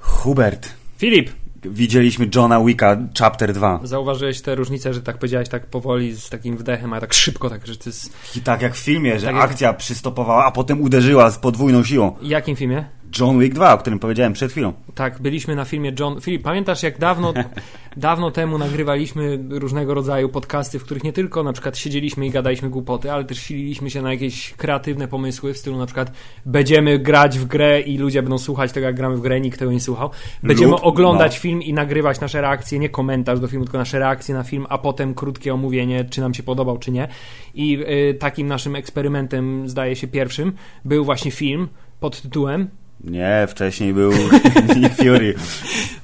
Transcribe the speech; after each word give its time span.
Hubert, 0.00 0.68
Filip, 0.98 1.30
widzieliśmy 1.64 2.28
Johna 2.34 2.64
Wicka, 2.64 2.96
chapter 3.18 3.52
2. 3.52 3.80
zauważyłeś 3.82 4.40
tę 4.42 4.54
różnicę, 4.54 4.94
że 4.94 5.02
tak 5.02 5.18
powiedziałeś 5.18 5.48
tak 5.48 5.66
powoli, 5.66 6.16
z 6.16 6.28
takim 6.30 6.56
wdechem, 6.56 6.92
a 6.92 7.00
tak 7.00 7.14
szybko, 7.14 7.50
tak, 7.50 7.66
że 7.66 7.76
to 7.76 7.88
jest... 7.88 8.12
I 8.36 8.40
tak 8.40 8.62
jak 8.62 8.74
w 8.74 8.78
filmie, 8.78 9.18
że 9.20 9.26
Tak 9.26 9.34
jak- 9.34 9.44
akcja 9.44 9.72
przystopowała, 9.72 10.44
a 10.44 10.50
potem 10.50 10.80
uderzyła 10.80 11.30
z 11.30 11.38
podwójną 11.38 11.84
siłą. 11.84 12.16
W 12.22 12.26
jakim 12.26 12.56
filmie? 12.56 12.84
John 13.18 13.38
Wick 13.38 13.54
2, 13.54 13.74
o 13.74 13.78
którym 13.78 13.98
powiedziałem 13.98 14.32
przed 14.32 14.50
chwilą. 14.50 14.72
Tak, 14.94 15.20
byliśmy 15.20 15.56
na 15.56 15.64
filmie 15.64 15.92
John... 15.98 16.20
Filip, 16.20 16.42
pamiętasz 16.42 16.82
jak 16.82 16.98
dawno, 16.98 17.32
dawno 17.96 18.30
temu 18.30 18.58
nagrywaliśmy 18.58 19.38
różnego 19.50 19.94
rodzaju 19.94 20.28
podcasty, 20.28 20.78
w 20.78 20.84
których 20.84 21.04
nie 21.04 21.12
tylko 21.12 21.42
na 21.42 21.52
przykład 21.52 21.78
siedzieliśmy 21.78 22.26
i 22.26 22.30
gadaliśmy 22.30 22.70
głupoty, 22.70 23.12
ale 23.12 23.24
też 23.24 23.38
sililiśmy 23.38 23.90
się 23.90 24.02
na 24.02 24.12
jakieś 24.12 24.54
kreatywne 24.54 25.08
pomysły 25.08 25.54
w 25.54 25.58
stylu 25.58 25.78
na 25.78 25.86
przykład 25.86 26.12
będziemy 26.46 26.98
grać 26.98 27.38
w 27.38 27.44
grę 27.44 27.80
i 27.80 27.98
ludzie 27.98 28.22
będą 28.22 28.38
słuchać 28.38 28.72
tego 28.72 28.86
jak 28.86 28.96
gramy 28.96 29.16
w 29.16 29.20
grę, 29.20 29.40
nikt 29.40 29.58
tego 29.58 29.72
nie 29.72 29.80
słuchał. 29.80 30.10
Będziemy 30.42 30.72
Lub- 30.72 30.80
oglądać 30.82 31.34
no. 31.34 31.40
film 31.40 31.62
i 31.62 31.72
nagrywać 31.72 32.20
nasze 32.20 32.40
reakcje, 32.40 32.78
nie 32.78 32.88
komentarz 32.88 33.40
do 33.40 33.48
filmu, 33.48 33.64
tylko 33.64 33.78
nasze 33.78 33.98
reakcje 33.98 34.34
na 34.34 34.42
film, 34.42 34.66
a 34.68 34.78
potem 34.78 35.14
krótkie 35.14 35.54
omówienie, 35.54 36.04
czy 36.04 36.20
nam 36.20 36.34
się 36.34 36.42
podobał, 36.42 36.78
czy 36.78 36.90
nie. 36.90 37.08
I 37.54 37.78
y, 38.10 38.14
takim 38.14 38.46
naszym 38.46 38.76
eksperymentem, 38.76 39.68
zdaje 39.68 39.96
się 39.96 40.08
pierwszym, 40.08 40.52
był 40.84 41.04
właśnie 41.04 41.30
film 41.30 41.68
pod 42.00 42.22
tytułem 42.22 42.68
Nie, 43.04 43.46
wcześniej 43.48 43.92
był 43.94 44.12
Nick 44.76 44.94
Fury. 44.96 45.34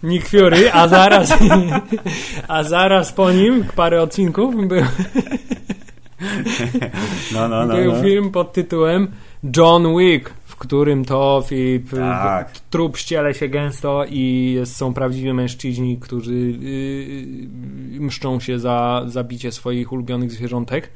Nick 0.02 0.28
Fury, 0.28 0.72
a 0.72 0.88
zaraz, 0.88 1.34
a 2.48 2.62
zaraz 2.62 3.12
po 3.12 3.32
nim, 3.32 3.64
parę 3.76 4.02
odcinków, 4.02 4.68
był, 4.68 4.82
No, 7.34 7.48
no, 7.48 7.66
no. 7.66 7.74
był 7.76 7.92
no. 7.92 8.02
film 8.02 8.30
pod 8.30 8.52
tytułem 8.52 9.08
John 9.56 9.98
Wick, 9.98 10.30
w 10.44 10.56
którym 10.56 11.04
to 11.04 11.44
Filip, 11.48 11.90
Tak. 11.90 12.60
trup 12.70 12.96
ściele 12.96 13.34
się 13.34 13.48
gęsto 13.48 14.04
i 14.08 14.52
jest, 14.56 14.76
są 14.76 14.94
prawdziwi 14.94 15.32
mężczyźni, 15.32 15.98
którzy 15.98 16.34
yy, 16.34 18.00
mszczą 18.00 18.40
się 18.40 18.58
za 18.58 19.02
zabicie 19.06 19.52
swoich 19.52 19.92
ulubionych 19.92 20.32
zwierzątek. 20.32 20.90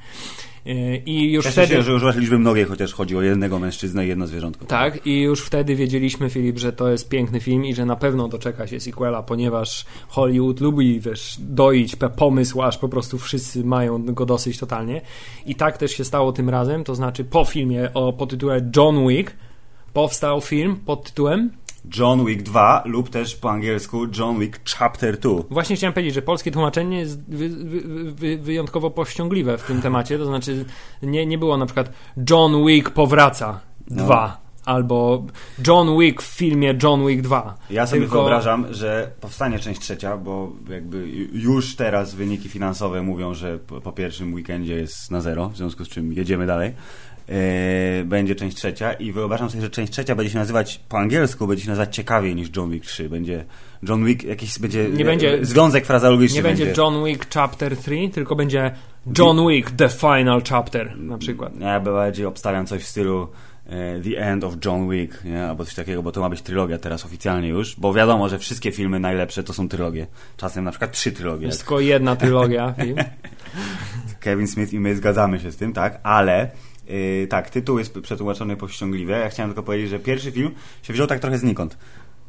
I 1.06 1.32
już 1.32 1.44
Cieszę 1.44 1.62
wtedy... 1.62 1.74
się, 1.74 1.82
że 1.82 1.94
używasz 1.94 2.16
liczby 2.16 2.38
mnogiej, 2.38 2.64
chociaż 2.64 2.92
chodzi 2.92 3.16
o 3.16 3.22
jednego 3.22 3.58
mężczyznę 3.58 4.04
i 4.04 4.08
jedno 4.08 4.26
zwierzątko. 4.26 4.66
Tak, 4.66 5.06
i 5.06 5.20
już 5.20 5.40
wtedy 5.40 5.76
wiedzieliśmy, 5.76 6.30
Filip, 6.30 6.58
że 6.58 6.72
to 6.72 6.90
jest 6.90 7.08
piękny 7.08 7.40
film 7.40 7.64
i 7.64 7.74
że 7.74 7.86
na 7.86 7.96
pewno 7.96 8.28
doczeka 8.28 8.66
się 8.66 8.80
sequela, 8.80 9.22
ponieważ 9.22 9.84
Hollywood 10.08 10.60
lubi, 10.60 11.00
wiesz, 11.00 11.36
doić 11.38 11.96
pomysł, 12.16 12.62
aż 12.62 12.78
po 12.78 12.88
prostu 12.88 13.18
wszyscy 13.18 13.64
mają 13.64 14.04
go 14.04 14.26
dosyć 14.26 14.58
totalnie. 14.58 15.00
I 15.46 15.54
tak 15.54 15.78
też 15.78 15.90
się 15.90 16.04
stało 16.04 16.32
tym 16.32 16.48
razem, 16.48 16.84
to 16.84 16.94
znaczy 16.94 17.24
po 17.24 17.44
filmie 17.44 17.90
o 17.94 18.12
pod 18.12 18.30
tytułem 18.30 18.70
John 18.76 19.08
Wick 19.08 19.32
powstał 19.92 20.40
film 20.40 20.76
pod 20.86 21.04
tytułem 21.04 21.50
John 21.98 22.24
Wick 22.26 22.42
2 22.42 22.82
lub 22.86 23.10
też 23.10 23.36
po 23.36 23.50
angielsku 23.50 24.06
John 24.18 24.38
Wick 24.40 24.60
Chapter 24.78 25.18
2. 25.18 25.30
Właśnie 25.50 25.76
chciałem 25.76 25.92
powiedzieć, 25.94 26.14
że 26.14 26.22
polskie 26.22 26.50
tłumaczenie 26.50 26.98
jest 26.98 27.22
wy, 27.28 27.48
wy, 27.48 27.80
wy, 28.12 28.38
wyjątkowo 28.38 28.90
powściągliwe 28.90 29.58
w 29.58 29.62
tym 29.62 29.82
temacie, 29.86 30.18
to 30.18 30.24
znaczy 30.26 30.64
nie, 31.02 31.26
nie 31.26 31.38
było 31.38 31.56
na 31.56 31.66
przykład 31.66 31.92
John 32.30 32.66
Wick 32.66 32.90
powraca 32.90 33.60
No. 33.90 34.04
2 34.04 34.40
albo 34.64 35.24
John 35.66 35.98
Wick 35.98 36.22
w 36.22 36.26
filmie 36.36 36.74
John 36.82 37.06
Wick 37.06 37.22
2. 37.22 37.56
Ja 37.70 37.86
sobie 37.86 38.02
Tylko- 38.02 38.16
wyobrażam, 38.18 38.74
że 38.74 39.10
powstanie 39.20 39.58
część 39.58 39.80
trzecia, 39.80 40.16
bo 40.16 40.52
jakby 40.70 41.08
już 41.32 41.76
teraz 41.76 42.14
wyniki 42.14 42.48
finansowe 42.48 43.02
mówią, 43.02 43.34
że 43.34 43.58
po, 43.58 43.80
po 43.80 43.92
pierwszym 43.92 44.34
weekendzie 44.34 44.74
jest 44.74 45.10
na 45.10 45.20
zero, 45.20 45.48
w 45.48 45.56
związku 45.56 45.84
z 45.84 45.88
czym 45.88 46.12
jedziemy 46.12 46.46
dalej. 46.46 46.72
Eee, 47.30 48.04
będzie 48.04 48.34
część 48.34 48.56
trzecia 48.56 48.92
i 48.92 49.12
wyobrażam 49.12 49.50
sobie, 49.50 49.62
że 49.62 49.70
część 49.70 49.92
trzecia 49.92 50.14
będzie 50.14 50.32
się 50.32 50.38
nazywać 50.38 50.80
po 50.88 50.98
angielsku, 50.98 51.46
będzie 51.46 51.64
się 51.64 51.70
nazywać 51.70 51.96
ciekawiej 51.96 52.34
niż 52.34 52.48
John 52.56 52.70
Wick 52.70 52.86
3. 52.86 53.08
Będzie 53.08 53.44
John 53.88 54.04
Wick 54.04 54.24
jakiś 54.24 54.58
będzie, 54.58 54.88
Nie 54.88 55.04
będzie- 55.04 55.44
związek 55.44 55.86
frazeologiczny 55.86 56.36
Nie 56.36 56.42
będzie 56.42 56.72
John 56.76 57.04
Wick 57.04 57.34
Chapter 57.34 57.76
3, 57.76 58.08
tylko 58.12 58.36
będzie 58.36 58.70
John 59.18 59.48
Wick 59.48 59.70
The 59.70 59.88
Final 59.88 60.42
Chapter 60.48 60.98
na 60.98 61.18
przykład. 61.18 61.60
Ja 61.60 61.80
bardziej 61.80 62.26
obstawiam 62.26 62.66
coś 62.66 62.82
w 62.82 62.86
stylu 62.86 63.28
e, 63.66 64.00
The 64.00 64.18
End 64.18 64.44
of 64.44 64.54
John 64.64 64.90
Wick, 64.90 65.24
nie? 65.24 65.44
albo 65.46 65.64
coś 65.64 65.74
takiego, 65.74 66.02
bo 66.02 66.12
to 66.12 66.20
ma 66.20 66.28
być 66.28 66.42
trylogia 66.42 66.78
teraz 66.78 67.04
oficjalnie 67.04 67.48
już, 67.48 67.76
bo 67.76 67.94
wiadomo, 67.94 68.28
że 68.28 68.38
wszystkie 68.38 68.72
filmy 68.72 69.00
najlepsze 69.00 69.42
to 69.42 69.52
są 69.52 69.68
trylogie. 69.68 70.06
Czasem 70.36 70.64
na 70.64 70.70
przykład 70.70 70.92
trzy 70.92 71.12
trylogie. 71.12 71.46
Jest 71.46 71.58
tylko 71.58 71.80
jedna 71.80 72.16
trylogia. 72.16 72.74
Kevin 74.20 74.46
Smith 74.46 74.72
i 74.72 74.80
my 74.80 74.96
zgadzamy 74.96 75.40
się 75.40 75.52
z 75.52 75.56
tym, 75.56 75.72
tak, 75.72 76.00
ale 76.02 76.50
yy, 76.90 77.26
tak, 77.26 77.50
tytuł 77.50 77.78
jest 77.78 78.00
przetłumaczony 78.00 78.56
powściągliwie. 78.56 79.14
Ja 79.14 79.28
chciałem 79.28 79.50
tylko 79.50 79.62
powiedzieć, 79.62 79.90
że 79.90 79.98
pierwszy 79.98 80.32
film 80.32 80.50
się 80.82 80.92
wziął 80.92 81.06
tak 81.06 81.20
trochę 81.20 81.38
znikąd. 81.38 81.78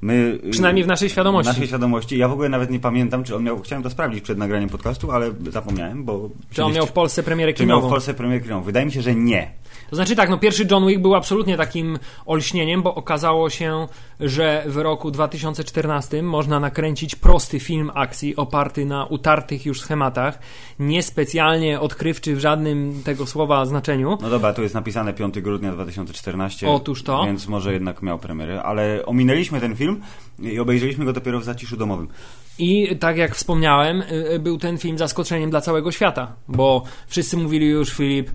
My, 0.01 0.39
yy, 0.43 0.51
Przynajmniej 0.51 0.83
w 0.83 0.87
naszej 0.87 1.09
w 1.09 1.11
świadomości. 1.11 1.47
naszej 1.47 1.67
świadomości. 1.67 2.17
Ja 2.17 2.27
w 2.27 2.31
ogóle 2.31 2.49
nawet 2.49 2.71
nie 2.71 2.79
pamiętam, 2.79 3.23
czy 3.23 3.35
on 3.35 3.43
miał, 3.43 3.61
chciałem 3.61 3.83
to 3.83 3.89
sprawdzić 3.89 4.21
przed 4.23 4.37
nagraniem 4.37 4.69
podcastu, 4.69 5.11
ale 5.11 5.31
zapomniałem, 5.49 6.03
bo... 6.03 6.29
Czy 6.51 6.63
on 6.63 6.73
miał 6.73 6.85
w 6.85 6.91
Polsce 6.91 7.23
premierę 7.23 7.53
czy 7.53 7.65
miał 7.65 7.77
w 7.77 7.81
kinową? 7.81 7.93
Polsce 7.93 8.13
premierę 8.13 8.41
kinową? 8.41 8.63
Wydaje 8.63 8.85
mi 8.85 8.91
się, 8.91 9.01
że 9.01 9.15
nie. 9.15 9.51
To 9.91 9.95
znaczy 9.95 10.15
tak, 10.15 10.29
no 10.29 10.37
pierwszy 10.37 10.67
John 10.71 10.87
Wick 10.87 11.01
był 11.01 11.15
absolutnie 11.15 11.57
takim 11.57 11.99
olśnieniem, 12.25 12.81
bo 12.81 12.95
okazało 12.95 13.49
się, 13.49 13.87
że 14.19 14.63
w 14.67 14.77
roku 14.77 15.11
2014 15.11 16.23
można 16.23 16.59
nakręcić 16.59 17.15
prosty 17.15 17.59
film 17.59 17.91
akcji 17.93 18.35
oparty 18.35 18.85
na 18.85 19.05
utartych 19.05 19.65
już 19.65 19.81
schematach, 19.81 20.39
niespecjalnie 20.79 21.79
odkrywczy 21.79 22.35
w 22.35 22.39
żadnym 22.39 23.01
tego 23.03 23.25
słowa 23.25 23.65
znaczeniu. 23.65 24.17
No 24.21 24.29
dobra, 24.29 24.53
tu 24.53 24.63
jest 24.63 24.75
napisane 24.75 25.13
5 25.13 25.41
grudnia 25.41 25.71
2014. 25.71 26.69
Otóż 26.69 27.03
to. 27.03 27.25
Więc 27.25 27.47
może 27.47 27.73
jednak 27.73 28.01
miał 28.01 28.19
premierę, 28.19 28.63
ale 28.63 29.05
ominęliśmy 29.05 29.59
ten 29.59 29.75
film 29.75 30.01
i 30.39 30.59
obejrzeliśmy 30.59 31.05
go 31.05 31.13
dopiero 31.13 31.39
w 31.39 31.43
zaciszu 31.43 31.77
domowym. 31.77 32.07
I 32.59 32.97
tak 32.97 33.17
jak 33.17 33.35
wspomniałem, 33.35 34.01
y, 34.01 34.31
y, 34.33 34.39
był 34.39 34.57
ten 34.57 34.77
film 34.77 34.97
zaskoczeniem 34.97 35.49
dla 35.49 35.61
całego 35.61 35.91
świata, 35.91 36.35
bo 36.47 36.83
wszyscy 37.07 37.37
mówili 37.37 37.67
już, 37.67 37.89
Filip, 37.89 38.29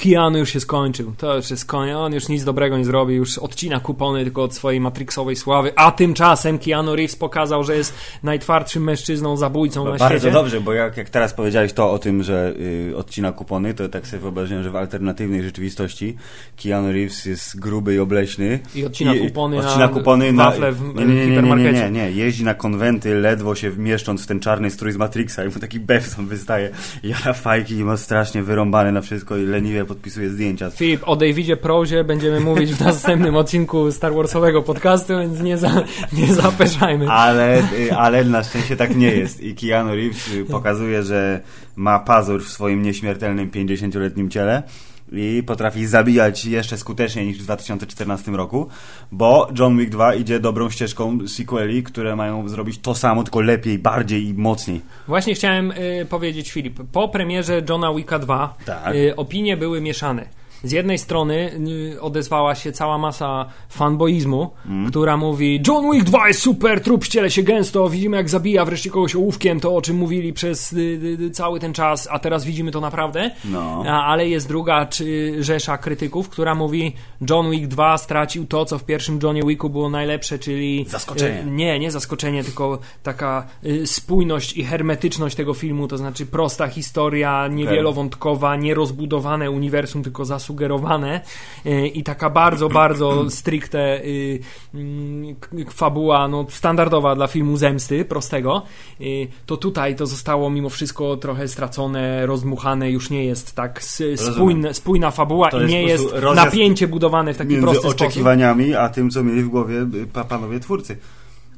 Keanu 0.00 0.38
już 0.38 0.50
się 0.50 0.60
skończył, 0.60 1.12
to 1.18 1.36
już 1.36 1.50
jest 1.50 1.64
koniec, 1.64 1.96
on 1.96 2.12
już 2.12 2.28
nic 2.28 2.44
dobrego 2.44 2.78
nie 2.78 2.84
zrobi, 2.84 3.14
już 3.14 3.38
odcina 3.38 3.80
kupony 3.80 4.24
tylko 4.24 4.42
od 4.42 4.54
swojej 4.54 4.80
matrixowej 4.80 5.36
sławy, 5.36 5.72
a 5.76 5.90
tymczasem 5.90 6.58
Keanu 6.58 6.96
Reeves 6.96 7.16
pokazał, 7.16 7.64
że 7.64 7.76
jest 7.76 7.94
najtwardszym 8.22 8.84
mężczyzną, 8.84 9.36
zabójcą 9.36 9.84
na 9.84 9.90
Bardzo 9.90 10.08
świecie. 10.08 10.30
dobrze, 10.30 10.60
bo 10.60 10.72
jak, 10.72 10.96
jak 10.96 11.10
teraz 11.10 11.34
powiedziałeś 11.34 11.72
to 11.72 11.90
o 11.90 11.98
tym, 11.98 12.22
że 12.22 12.54
y, 12.90 12.96
odcina 12.96 13.32
kupony, 13.32 13.74
to 13.74 13.88
tak 13.88 14.06
sobie 14.06 14.20
wyobraziłem, 14.20 14.62
że 14.64 14.70
w 14.70 14.76
alternatywnej 14.76 15.42
rzeczywistości 15.42 16.16
Keanu 16.62 16.92
Reeves 16.92 17.24
jest 17.24 17.60
gruby 17.60 17.94
i 17.94 17.98
obleśny. 17.98 18.58
I 18.74 18.84
odcina 18.84 19.14
kupony 19.14 19.58
odcina 19.58 19.78
na 19.78 19.88
kupony 19.88 20.32
na 20.32 20.44
wafle 20.44 20.72
w- 20.72 20.94
nie, 20.94 21.04
nie, 21.04 21.14
nie, 21.26 21.42
nie, 21.42 21.54
nie, 21.56 21.72
nie, 21.72 21.90
nie, 21.90 22.10
jeździ 22.12 22.44
na 22.44 22.54
konwenty, 22.54 23.14
ledwo 23.14 23.54
się 23.54 23.70
mieszcząc 23.76 24.22
w 24.22 24.26
ten 24.26 24.40
czarny 24.40 24.70
strój 24.70 24.92
z 24.92 24.96
Matrixa 24.96 25.44
i 25.44 25.48
mu 25.48 25.60
taki 25.60 25.80
bewson 25.80 26.26
wystaje. 26.26 26.70
Jara 27.02 27.32
fajki 27.32 27.74
i 27.74 27.84
ma 27.84 27.96
strasznie 27.96 28.42
wyrąbane 28.42 28.92
na 28.92 29.00
wszystko 29.00 29.36
i 29.36 29.42
leniwie 29.46 29.85
podpisuje 29.86 30.30
zdjęcia. 30.30 30.70
Filip, 30.70 31.00
o 31.04 31.16
Davidzie 31.16 31.56
Prozie 31.56 32.04
będziemy 32.04 32.40
mówić 32.40 32.72
w 32.72 32.80
następnym 32.80 33.36
odcinku 33.36 33.92
Star 33.92 34.14
Warsowego 34.14 34.62
podcastu, 34.62 35.18
więc 35.18 35.40
nie, 35.40 35.58
za, 35.58 35.84
nie 36.12 36.34
zapeszajmy. 36.34 37.08
Ale, 37.08 37.62
ale 37.96 38.24
na 38.24 38.44
szczęście 38.44 38.76
tak 38.76 38.96
nie 38.96 39.10
jest. 39.10 39.40
I 39.40 39.54
Keanu 39.54 39.94
Reeves 39.94 40.30
pokazuje, 40.50 41.02
że 41.02 41.40
ma 41.76 41.98
pazur 41.98 42.44
w 42.44 42.48
swoim 42.48 42.82
nieśmiertelnym 42.82 43.50
50-letnim 43.50 44.28
ciele 44.28 44.62
i 45.12 45.42
potrafi 45.46 45.86
zabijać 45.86 46.44
jeszcze 46.44 46.78
skuteczniej 46.78 47.26
niż 47.26 47.38
w 47.38 47.42
2014 47.42 48.30
roku, 48.32 48.68
bo 49.12 49.48
John 49.58 49.78
Wick 49.78 49.90
2 49.90 50.14
idzie 50.14 50.40
dobrą 50.40 50.70
ścieżką 50.70 51.18
sequeli, 51.28 51.82
które 51.82 52.16
mają 52.16 52.48
zrobić 52.48 52.78
to 52.78 52.94
samo, 52.94 53.22
tylko 53.24 53.40
lepiej, 53.40 53.78
bardziej 53.78 54.26
i 54.28 54.34
mocniej. 54.34 54.80
Właśnie 55.08 55.34
chciałem 55.34 55.70
y, 55.70 56.06
powiedzieć, 56.10 56.50
Filip, 56.50 56.80
po 56.92 57.08
premierze 57.08 57.62
Johna 57.68 57.94
Wicka 57.94 58.18
2 58.18 58.56
Tak. 58.64 58.94
y, 58.94 59.16
opinie 59.16 59.56
były 59.56 59.80
mieszane. 59.80 60.28
Z 60.66 60.72
jednej 60.72 60.98
strony 60.98 61.60
odezwała 62.00 62.54
się 62.54 62.72
cała 62.72 62.98
masa 62.98 63.46
fanboizmu, 63.68 64.50
Mm. 64.66 64.90
która 64.90 65.16
mówi 65.16 65.62
John 65.68 65.92
Wick 65.92 66.04
2 66.04 66.28
jest 66.28 66.40
super, 66.40 66.80
trup 66.80 67.04
ściele 67.04 67.30
się 67.30 67.42
gęsto, 67.42 67.88
widzimy 67.88 68.16
jak 68.16 68.28
zabija 68.28 68.64
wreszcie 68.64 68.90
kogoś 68.90 69.14
ołówkiem, 69.16 69.60
to 69.60 69.76
o 69.76 69.82
czym 69.82 69.96
mówili 69.96 70.32
przez 70.32 70.72
y, 70.72 70.76
y, 70.78 71.24
y, 71.24 71.30
cały 71.30 71.60
ten 71.60 71.72
czas, 71.72 72.08
a 72.10 72.18
teraz 72.18 72.44
widzimy 72.44 72.70
to 72.70 72.80
naprawdę. 72.80 73.30
No. 73.44 73.84
A, 73.88 74.04
ale 74.06 74.28
jest 74.28 74.48
druga 74.48 74.86
czy, 74.86 75.34
rzesza 75.44 75.78
krytyków, 75.78 76.28
która 76.28 76.54
mówi 76.54 76.92
John 77.30 77.50
Wick 77.50 77.66
2 77.66 77.98
stracił 77.98 78.46
to, 78.46 78.64
co 78.64 78.78
w 78.78 78.84
pierwszym 78.84 79.18
Johnie 79.22 79.42
Wicku 79.46 79.70
było 79.70 79.90
najlepsze, 79.90 80.38
czyli... 80.38 80.86
Zaskoczenie. 80.88 81.40
y, 81.40 81.50
nie, 81.50 81.78
nie 81.78 81.90
zaskoczenie, 81.90 82.44
tylko 82.44 82.78
taka 83.02 83.46
spójność 83.84 84.56
i 84.56 84.64
hermetyczność 84.64 85.36
tego 85.36 85.54
filmu, 85.54 85.88
to 85.88 85.98
znaczy 85.98 86.26
prosta 86.26 86.68
historia, 86.68 87.48
niewielowątkowa, 87.48 88.56
nierozbudowane 88.56 89.50
uniwersum, 89.50 90.02
tylko 90.02 90.24
zasługujące 90.24 90.55
zasugerowane 90.56 91.20
y, 91.66 91.88
i 91.88 92.02
taka 92.02 92.30
bardzo, 92.30 92.68
bardzo 92.68 93.30
stricte 93.30 94.04
y, 94.04 94.40
y, 94.74 95.36
fabuła 95.70 96.28
no, 96.28 96.46
standardowa 96.50 97.14
dla 97.14 97.26
filmu 97.26 97.56
zemsty, 97.56 98.04
prostego, 98.04 98.62
y, 99.00 99.28
to 99.46 99.56
tutaj 99.56 99.96
to 99.96 100.06
zostało 100.06 100.50
mimo 100.50 100.68
wszystko 100.68 101.16
trochę 101.16 101.48
stracone, 101.48 102.26
rozdmuchane, 102.26 102.90
już 102.90 103.10
nie 103.10 103.24
jest 103.24 103.54
tak 103.54 103.78
s- 103.78 104.02
spójne, 104.34 104.74
spójna 104.74 105.10
fabuła 105.10 105.50
To 105.50 105.58
i 105.58 105.60
jest 105.62 105.72
nie 105.72 105.82
jest 105.82 106.04
rozjazd 106.12 106.46
napięcie 106.46 106.88
budowane 106.88 107.34
w 107.34 107.38
taki 107.38 107.56
prosty 107.56 107.80
sposób. 107.80 108.00
oczekiwaniami, 108.00 108.74
a 108.74 108.88
tym, 108.88 109.10
co 109.10 109.24
mieli 109.24 109.42
w 109.42 109.48
głowie 109.48 109.86
y, 109.94 110.06
pa- 110.12 110.24
panowie 110.24 110.60
twórcy. 110.60 110.96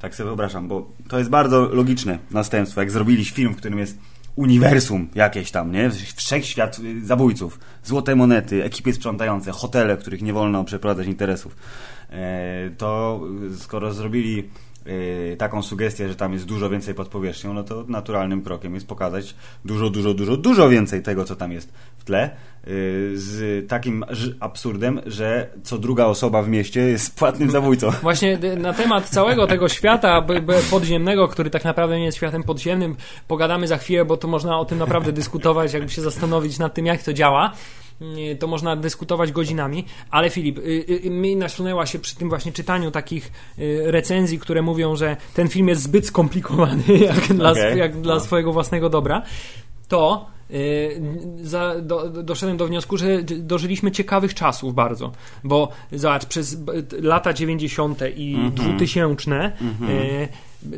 Tak 0.00 0.14
sobie 0.14 0.26
wyobrażam, 0.26 0.68
bo 0.68 0.86
to 1.08 1.18
jest 1.18 1.30
bardzo 1.30 1.68
logiczne 1.72 2.18
następstwo. 2.30 2.80
Jak 2.80 2.90
zrobili 2.90 3.24
film, 3.24 3.52
w 3.54 3.56
którym 3.56 3.78
jest 3.78 3.98
uniwersum 4.38 5.08
jakieś 5.14 5.50
tam, 5.50 5.72
nie? 5.72 5.90
Wszechświat 6.16 6.78
y, 6.78 7.06
zabójców, 7.06 7.60
złote 7.84 8.16
monety, 8.16 8.64
ekipy 8.64 8.92
sprzątające, 8.92 9.52
hotele, 9.52 9.96
których 9.96 10.22
nie 10.22 10.32
wolno 10.32 10.64
przeprowadzać 10.64 11.06
interesów. 11.06 11.56
E, 12.10 12.70
To 12.78 13.20
y, 13.52 13.56
skoro 13.56 13.92
zrobili 13.92 14.48
taką 15.38 15.62
sugestię, 15.62 16.08
że 16.08 16.14
tam 16.14 16.32
jest 16.32 16.44
dużo 16.44 16.70
więcej 16.70 16.94
pod 16.94 17.08
powierzchnią, 17.08 17.54
no 17.54 17.64
to 17.64 17.84
naturalnym 17.88 18.42
krokiem 18.42 18.74
jest 18.74 18.86
pokazać 18.86 19.34
dużo, 19.64 19.90
dużo, 19.90 20.14
dużo, 20.14 20.36
dużo 20.36 20.68
więcej 20.68 21.02
tego, 21.02 21.24
co 21.24 21.36
tam 21.36 21.52
jest 21.52 21.72
w 21.98 22.04
tle, 22.04 22.30
y, 22.68 23.12
z 23.14 23.68
takim 23.68 24.04
absurdem, 24.40 25.00
że 25.06 25.48
co 25.62 25.78
druga 25.78 26.04
osoba 26.06 26.42
w 26.42 26.48
mieście 26.48 26.80
jest 26.80 27.18
płatnym 27.18 27.50
zabójcą. 27.50 27.90
Właśnie 28.02 28.36
d- 28.38 28.56
na 28.56 28.72
temat 28.72 29.08
całego 29.08 29.46
tego 29.46 29.68
świata 29.68 30.26
podziemnego, 30.70 31.28
który 31.28 31.50
tak 31.50 31.64
naprawdę 31.64 31.98
nie 31.98 32.04
jest 32.04 32.16
światem 32.16 32.42
podziemnym, 32.42 32.96
pogadamy 33.28 33.66
za 33.68 33.76
chwilę, 33.78 34.04
bo 34.04 34.16
to 34.16 34.28
można 34.28 34.58
o 34.58 34.64
tym 34.64 34.78
naprawdę 34.78 35.12
dyskutować, 35.12 35.72
jakby 35.72 35.88
się 35.90 36.02
zastanowić 36.02 36.58
nad 36.58 36.74
tym, 36.74 36.86
jak 36.86 37.02
to 37.02 37.12
działa. 37.12 37.52
Y, 38.02 38.36
To 38.36 38.46
można 38.46 38.76
dyskutować 38.76 39.32
godzinami, 39.32 39.84
ale 40.10 40.30
Filip, 40.30 40.58
y, 40.58 40.62
y, 41.06 41.10
mi 41.10 41.36
nasunęła 41.36 41.86
się 41.86 41.98
przy 41.98 42.16
tym 42.16 42.28
właśnie 42.28 42.52
czytaniu 42.52 42.90
takich 42.90 43.32
recenzji, 43.84 44.38
które 44.38 44.62
mówią, 44.62 44.96
że 44.96 45.16
ten 45.34 45.48
film 45.48 45.68
jest 45.68 45.82
zbyt 45.82 46.06
skomplikowany 46.06 46.82
jak, 47.08 47.32
dla, 47.32 47.50
sw- 47.52 47.76
jak 47.76 48.00
dla 48.00 48.14
No. 48.14 48.20
swojego 48.20 48.52
własnego 48.52 48.90
dobra, 48.90 49.22
to 49.88 50.26
za, 51.42 51.80
do, 51.80 52.08
doszedłem 52.10 52.56
do 52.56 52.66
wniosku, 52.66 52.96
że 52.96 53.22
dożyliśmy 53.22 53.90
ciekawych 53.90 54.34
czasów 54.34 54.74
bardzo, 54.74 55.12
bo 55.44 55.68
zobacz, 55.92 56.26
przez 56.26 56.56
lata 57.02 57.32
90. 57.32 57.98
i 58.16 58.34
Mhm. 58.34 58.76
2000 58.76 59.52
y, 59.88 60.28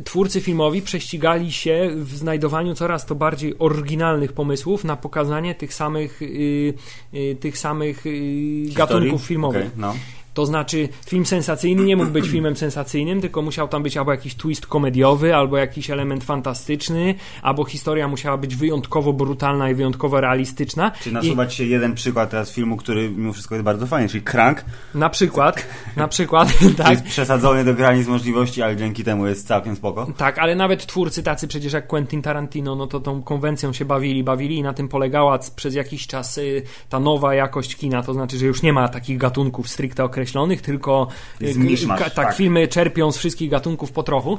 twórcy 0.03 0.41
filmowi 0.41 0.81
prześcigali 0.81 1.51
się 1.51 1.89
w 1.95 2.15
znajdowaniu 2.15 2.73
coraz 2.75 3.05
to 3.05 3.15
bardziej 3.15 3.55
oryginalnych 3.59 4.33
pomysłów 4.33 4.83
na 4.83 4.95
pokazanie 4.95 5.55
tych 5.55 5.73
samych, 5.73 6.21
y, 6.21 6.73
y, 7.13 7.37
tych 7.39 7.57
samych 7.57 8.05
y, 8.05 8.63
gatunków 8.73 9.21
filmowych. 9.23 9.65
Okej, 9.67 9.77
no. 9.77 9.93
To 10.33 10.45
znaczy, 10.45 10.89
film 11.05 11.25
sensacyjny 11.25 11.83
nie 11.83 11.95
mógł 11.95 12.11
być 12.11 12.27
filmem 12.33 12.55
sensacyjnym, 12.55 13.21
tylko 13.21 13.41
musiał 13.41 13.67
tam 13.67 13.83
być 13.83 13.97
albo 13.97 14.11
jakiś 14.11 14.35
twist 14.35 14.67
komediowy, 14.67 15.35
albo 15.35 15.57
jakiś 15.57 15.89
element 15.89 16.23
fantastyczny, 16.23 17.15
albo 17.41 17.65
historia 17.65 18.07
musiała 18.07 18.37
być 18.37 18.55
wyjątkowo 18.55 19.13
brutalna 19.13 19.69
i 19.69 19.75
wyjątkowo 19.75 20.21
realistyczna. 20.21 20.91
Czy 21.01 21.11
nasuwać 21.11 21.53
się 21.53 21.63
jeden 21.63 21.93
przykład 21.93 22.29
teraz 22.29 22.51
filmu, 22.51 22.77
który 22.77 23.09
mimo 23.09 23.33
wszystko 23.33 23.55
jest 23.55 23.65
bardzo 23.65 23.87
fajny, 23.87 24.09
czyli 24.09 24.23
Crank, 24.23 24.65
I 24.95 24.97
na 24.97 25.09
przykład, 25.09 25.67
na 25.95 26.07
przykład, 26.07 26.53
tak. 26.77 26.89
jest 26.89 27.03
przesadzony 27.03 27.63
do 27.63 27.73
granic 27.73 28.07
możliwości, 28.07 28.61
ale 28.61 28.75
dzięki 28.75 29.03
temu 29.03 29.27
jest 29.27 29.47
całkiem 29.47 29.75
spoko. 29.75 30.07
Tak, 30.17 30.39
ale 30.39 30.55
nawet 30.55 30.85
twórcy 30.85 31.23
tacy 31.23 31.47
przecież 31.47 31.73
jak 31.73 31.87
Quentin 31.87 32.21
Tarantino, 32.21 32.75
no 32.75 32.87
to 32.87 32.99
tą 32.99 33.23
konwencją 33.23 33.73
się 33.73 33.85
bawili, 33.85 34.23
bawili 34.23 34.57
i 34.57 34.63
na 34.63 34.73
tym 34.73 34.87
polegała 34.87 35.39
przez 35.55 35.75
jakiś 35.75 36.07
czas 36.07 36.37
y, 36.37 36.63
ta 36.89 36.99
nowa 36.99 37.35
jakość 37.35 37.75
kina, 37.75 38.03
to 38.03 38.13
znaczy, 38.13 38.37
że 38.37 38.45
już 38.45 38.61
nie 38.61 38.73
ma 38.73 38.87
takich 38.87 39.17
gatunków 39.17 39.69
stricte 39.69 40.03
określonych, 40.03 40.20
tylko 40.61 41.07
k- 41.39 41.45
miszmasz, 41.57 41.99
ka- 41.99 42.09
tak, 42.09 42.25
tak. 42.27 42.35
filmy 42.35 42.67
czerpią 42.67 43.11
z 43.11 43.17
wszystkich 43.17 43.49
gatunków 43.49 43.91
po 43.91 44.03
trochu. 44.03 44.37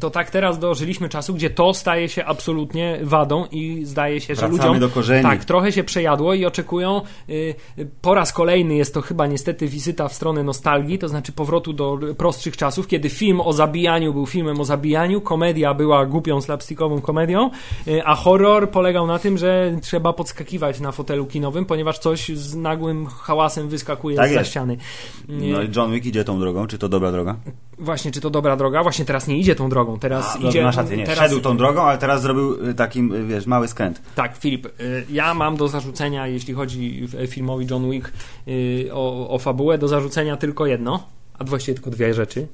To 0.00 0.10
tak 0.10 0.30
teraz 0.30 0.58
dożyliśmy 0.58 1.08
czasu, 1.08 1.34
gdzie 1.34 1.50
to 1.50 1.74
staje 1.74 2.08
się 2.08 2.24
absolutnie 2.24 2.98
wadą 3.02 3.46
i 3.50 3.84
zdaje 3.84 4.20
się, 4.20 4.34
że 4.34 4.40
Wracamy 4.48 4.58
ludziom 4.58 4.80
do 4.80 4.88
korzeni. 4.88 5.22
tak, 5.22 5.44
trochę 5.44 5.72
się 5.72 5.84
przejadło 5.84 6.34
i 6.34 6.44
oczekują 6.46 7.00
y, 7.28 7.54
po 8.02 8.14
raz 8.14 8.32
kolejny 8.32 8.74
jest 8.74 8.94
to 8.94 9.00
chyba 9.02 9.26
niestety 9.26 9.66
wizyta 9.68 10.08
w 10.08 10.12
stronę 10.14 10.42
nostalgii, 10.42 10.98
to 10.98 11.08
znaczy 11.08 11.32
powrotu 11.32 11.72
do 11.72 11.98
prostszych 12.18 12.56
czasów, 12.56 12.86
kiedy 12.86 13.08
film 13.08 13.40
o 13.40 13.52
zabijaniu 13.52 14.12
był 14.12 14.26
filmem 14.26 14.60
o 14.60 14.64
zabijaniu, 14.64 15.20
komedia 15.20 15.74
była 15.74 16.06
głupią 16.06 16.40
slapstickową 16.40 17.00
komedią, 17.00 17.50
y, 17.88 18.04
a 18.04 18.14
horror 18.14 18.70
polegał 18.70 19.06
na 19.06 19.18
tym, 19.18 19.38
że 19.38 19.76
trzeba 19.82 20.12
podskakiwać 20.12 20.80
na 20.80 20.92
fotelu 20.92 21.26
kinowym, 21.26 21.64
ponieważ 21.64 21.98
coś 21.98 22.28
z 22.28 22.54
nagłym 22.56 23.06
hałasem 23.06 23.68
wyskakuje 23.68 24.16
Tak 24.16 24.30
z 24.30 24.34
za 24.34 24.44
ściany. 24.44 24.76
Y, 25.30 25.32
No 25.52 25.62
i 25.62 25.68
John 25.76 25.92
Wick 25.92 26.06
idzie 26.06 26.24
tą 26.24 26.40
drogą, 26.40 26.66
czy 26.66 26.78
to 26.78 26.88
dobra 26.88 27.12
droga? 27.12 27.36
Właśnie, 27.78 28.10
czy 28.10 28.20
to 28.20 28.30
dobra 28.30 28.56
droga? 28.56 28.82
Właśnie 28.82 29.04
teraz 29.04 29.26
nie 29.26 29.38
idzie 29.38 29.54
tą 29.54 29.68
drogą, 29.68 29.98
teraz 29.98 30.36
A, 30.36 30.38
idzie... 30.38 30.62
masz 30.62 30.76
rację, 30.76 30.96
nie. 30.96 31.04
teraz, 31.04 31.18
Szedł 31.30 31.40
tą 31.40 31.56
drogą, 31.56 31.82
ale 31.82 31.98
teraz 31.98 32.22
zrobił 32.22 32.68
y, 32.68 32.74
takim, 32.74 33.12
y, 33.14 33.26
wiesz, 33.26 33.46
mały 33.46 33.68
skręt. 33.68 34.02
Tak, 34.14 34.36
Filip, 34.36 34.66
y, 34.66 35.04
ja 35.10 35.34
mam 35.34 35.56
do 35.56 35.68
zarzucenia, 35.68 36.26
jeśli 36.26 36.54
chodzi 36.54 37.06
w- 37.06 37.26
filmowi 37.30 37.66
John 37.70 37.90
Wick 37.90 38.12
o, 38.92 39.30
o 39.30 39.38
fabułę, 39.38 39.78
do 39.78 39.88
zarzucenia 39.88 40.36
tylko 40.36 40.66
jedno, 40.66 41.06
a 41.38 41.44
właściwie 41.44 41.74
tylko 41.74 41.90
dwie 41.90 42.14
rzeczy. 42.14 42.46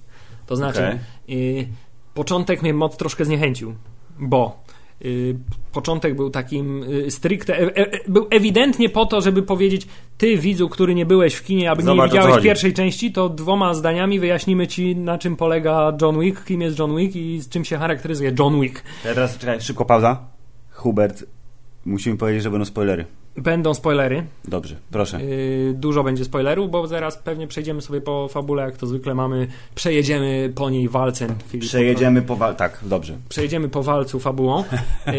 To 0.46 0.56
znaczy, 0.56 0.86
Okej. 1.26 1.60
y, 1.60 1.68
początek 2.14 2.62
mnie 2.62 2.74
moc 2.74 2.96
troszkę 2.96 3.24
zniechęcił, 3.24 3.74
bo 4.18 4.62
początek 5.72 6.16
był 6.16 6.30
takim 6.30 6.82
y, 6.82 7.10
stricte, 7.10 7.58
e, 7.58 7.76
e, 7.76 7.98
był 8.08 8.26
ewidentnie 8.30 8.88
po 8.88 9.06
to, 9.06 9.20
żeby 9.20 9.42
powiedzieć, 9.42 9.88
ty 10.18 10.36
widzu, 10.36 10.68
który 10.68 10.94
nie 10.94 11.06
byłeś 11.06 11.34
w 11.34 11.44
kinie, 11.44 11.70
aby 11.70 11.82
Zobacz, 11.82 12.12
nie 12.12 12.18
widziałeś 12.18 12.44
pierwszej 12.44 12.72
części, 12.72 13.12
to 13.12 13.28
dwoma 13.28 13.74
zdaniami 13.74 14.20
wyjaśnimy 14.20 14.66
ci, 14.66 14.96
na 14.96 15.18
czym 15.18 15.36
polega 15.36 15.96
John 16.02 16.20
Wick, 16.20 16.44
kim 16.44 16.60
jest 16.60 16.78
John 16.78 16.96
Wick 16.96 17.16
i 17.16 17.40
z 17.40 17.48
czym 17.48 17.64
się 17.64 17.76
charakteryzuje 17.76 18.32
John 18.38 18.60
Wick. 18.60 18.82
Ja 19.04 19.14
teraz, 19.14 19.38
czekaj, 19.38 19.60
szybko 19.60 19.84
pauza. 19.84 20.26
Hubert, 20.70 21.24
musimy 21.84 22.16
powiedzieć, 22.16 22.42
że 22.42 22.50
będą 22.50 22.64
spoilery. 22.64 23.04
Będą 23.43 23.75
spoilery, 23.75 24.25
Dobrze, 24.49 24.76
proszę. 24.90 25.25
Yy, 25.25 25.75
dużo 25.75 26.05
będzie 26.05 26.25
spoilerów, 26.25 26.70
bo 26.70 26.87
zaraz 26.87 27.17
pewnie 27.19 27.46
przejdziemy 27.46 27.81
sobie 27.82 28.00
po 28.00 28.29
fabule, 28.29 28.62
jak 28.62 28.76
to 28.76 28.87
zwykle 28.87 29.14
mamy. 29.14 29.46
Przejedziemy 29.75 30.52
po 30.55 30.70
niej 30.70 30.88
walcem. 30.88 31.35
Filip. 31.49 31.67
Przejedziemy 31.67 32.23
po... 32.23 32.37
wa- 32.37 32.55
Tak, 32.55 32.79
dobrze. 32.82 33.17
Przejedziemy 33.29 33.69
po 33.69 33.82
walcu 33.82 34.20
fabułą. 34.20 34.64
Yy, 35.06 35.12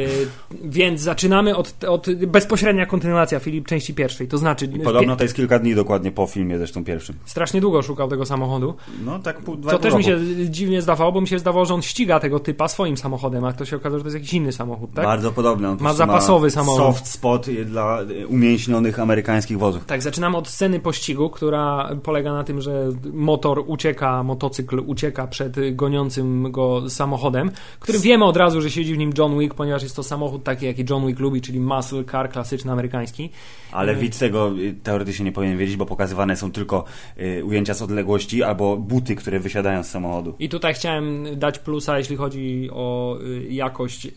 więc 0.63 1.01
zaczynamy 1.01 1.55
od, 1.55 1.83
od 1.83 2.07
bezpośrednia 2.27 2.85
kontynuacja 2.85 3.39
Filip 3.39 3.67
części 3.67 3.93
pierwszej. 3.93 4.27
To 4.27 4.37
znaczy, 4.37 4.65
I 4.65 4.79
podobno 4.79 5.15
to 5.15 5.23
jest 5.23 5.35
kilka 5.35 5.59
dni 5.59 5.75
dokładnie 5.75 6.11
po 6.11 6.27
filmie 6.27 6.57
zresztą 6.57 6.83
pierwszym. 6.83 7.15
strasznie 7.25 7.61
długo 7.61 7.81
szukał 7.81 8.07
tego 8.07 8.25
samochodu. 8.25 8.73
No 9.05 9.19
tak 9.19 9.39
pół, 9.41 9.55
dwa 9.55 9.71
To 9.71 9.79
też 9.79 9.93
mi 9.93 10.03
roku. 10.03 10.09
się 10.09 10.49
dziwnie 10.49 10.81
zdawało, 10.81 11.11
bo 11.11 11.21
mi 11.21 11.27
się 11.27 11.39
zdawało, 11.39 11.65
że 11.65 11.73
on 11.73 11.81
ściga 11.81 12.19
tego 12.19 12.39
typa 12.39 12.67
swoim 12.67 12.97
samochodem, 12.97 13.45
a 13.45 13.53
to 13.53 13.65
się 13.65 13.75
okazało, 13.75 13.97
że 13.99 14.03
to 14.03 14.07
jest 14.07 14.15
jakiś 14.15 14.33
inny 14.33 14.51
samochód, 14.51 14.93
tak? 14.93 15.05
Bardzo 15.05 15.31
podobny. 15.31 15.69
On 15.69 15.77
Ma 15.81 15.93
zapasowy 15.93 16.51
samochód. 16.51 16.77
Soft 16.81 17.07
spot 17.07 17.47
y, 17.47 17.65
dla 17.65 18.01
y, 18.01 18.08
umięśnionych 18.27 18.99
amerykańskich 18.99 19.57
wozów. 19.59 19.85
Tak, 19.85 20.01
zaczynamy 20.01 20.37
od 20.37 20.47
sceny 20.47 20.79
pościgu, 20.79 21.29
która 21.29 21.89
polega 22.03 22.33
na 22.33 22.43
tym, 22.43 22.61
że 22.61 22.89
motor 23.13 23.63
ucieka, 23.67 24.23
motocykl 24.23 24.83
ucieka 24.85 25.27
przed 25.27 25.75
goniącym 25.75 26.51
go 26.51 26.89
samochodem, 26.89 27.51
który 27.79 27.99
wiemy 27.99 28.25
od 28.25 28.37
razu, 28.37 28.61
że 28.61 28.71
siedzi 28.71 28.93
w 28.93 28.97
nim 28.97 29.11
John 29.17 29.39
Wick, 29.39 29.53
ponieważ 29.53 29.83
jest 29.83 29.95
to 29.95 30.03
samochód 30.03 30.43
taki, 30.43 30.65
jaki 30.65 30.85
John 30.89 31.07
Wick 31.07 31.19
lubi, 31.19 31.41
czyli 31.41 31.59
muscle 31.59 32.03
car 32.03 32.29
klasyczny 32.29 32.71
amerykański. 32.71 33.29
Ale 33.71 33.91
Mhm. 33.91 34.07
widz 34.07 34.19
tego 34.19 34.51
y, 34.59 34.75
teoretycznie 34.83 35.25
nie 35.25 35.31
powinien 35.31 35.57
wiedzieć, 35.57 35.75
bo 35.77 35.85
pokazywane 35.85 36.35
są 36.35 36.51
tylko 36.51 36.83
y, 37.19 37.45
ujęcia 37.45 37.73
z 37.73 37.81
odległości 37.81 38.43
albo 38.43 38.77
buty, 38.77 39.15
które 39.15 39.39
wysiadają 39.39 39.83
z 39.83 39.89
samochodu. 39.89 40.33
I 40.39 40.49
tutaj 40.49 40.73
chciałem 40.73 41.39
dać 41.39 41.59
plusa, 41.59 41.97
jeśli 41.97 42.15
chodzi 42.15 42.69
o 42.73 43.17
y, 43.21 43.47
jakość 43.49 44.07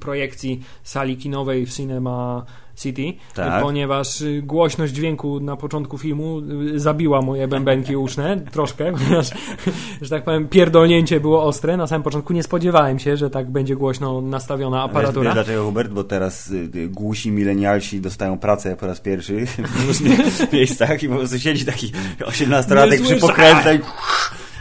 projekcji 0.00 0.60
sali 0.82 1.16
kinowej 1.16 1.66
w 1.66 1.70
Cinema 1.72 2.44
City, 2.82 3.12
Tak. 3.34 3.62
ponieważ 3.62 4.20
y, 4.20 4.42
głośność 4.42 4.92
dźwięku 4.92 5.40
na 5.40 5.56
początku 5.56 5.98
filmu 5.98 6.38
y, 6.74 6.80
zabiła 6.80 7.22
moje 7.22 7.48
bębenki 7.48 7.96
uszne 7.96 8.40
troszkę, 8.52 8.92
ponieważ, 8.92 9.30
że 10.02 10.10
tak 10.10 10.24
powiem, 10.24 10.48
pierdolnięcie 10.48 11.20
było 11.20 11.42
ostre. 11.44 11.76
Na 11.76 11.86
samym 11.86 12.02
początku 12.02 12.32
nie 12.32 12.42
spodziewałem 12.42 12.98
się, 12.98 13.16
że 13.16 13.30
tak 13.30 13.50
będzie 13.50 13.76
głośno 13.76 14.20
nastawiona 14.20 14.82
aparatura. 14.82 15.24
wiesz 15.24 15.34
dlaczego, 15.34 15.64
Hubert? 15.64 15.92
Bo 15.92 16.04
teraz 16.04 16.50
y, 16.50 16.88
głusi 16.88 17.30
milenialsi 17.30 18.00
dostają 18.00 18.38
pracę 18.38 18.76
po 18.76 18.86
raz 18.86 19.00
pierwszy 19.00 19.46
w 19.46 19.86
różnych 19.86 20.18
miejscach 20.52 21.02
i 21.02 21.08
po 21.08 21.16
prostu 21.16 21.38
siedzi 21.38 21.64
taki 21.64 21.92
18-latek 22.20 22.90
Nie 23.00 23.04
przy 23.06 23.16
pokrętle 23.16 23.76
i 23.76 23.80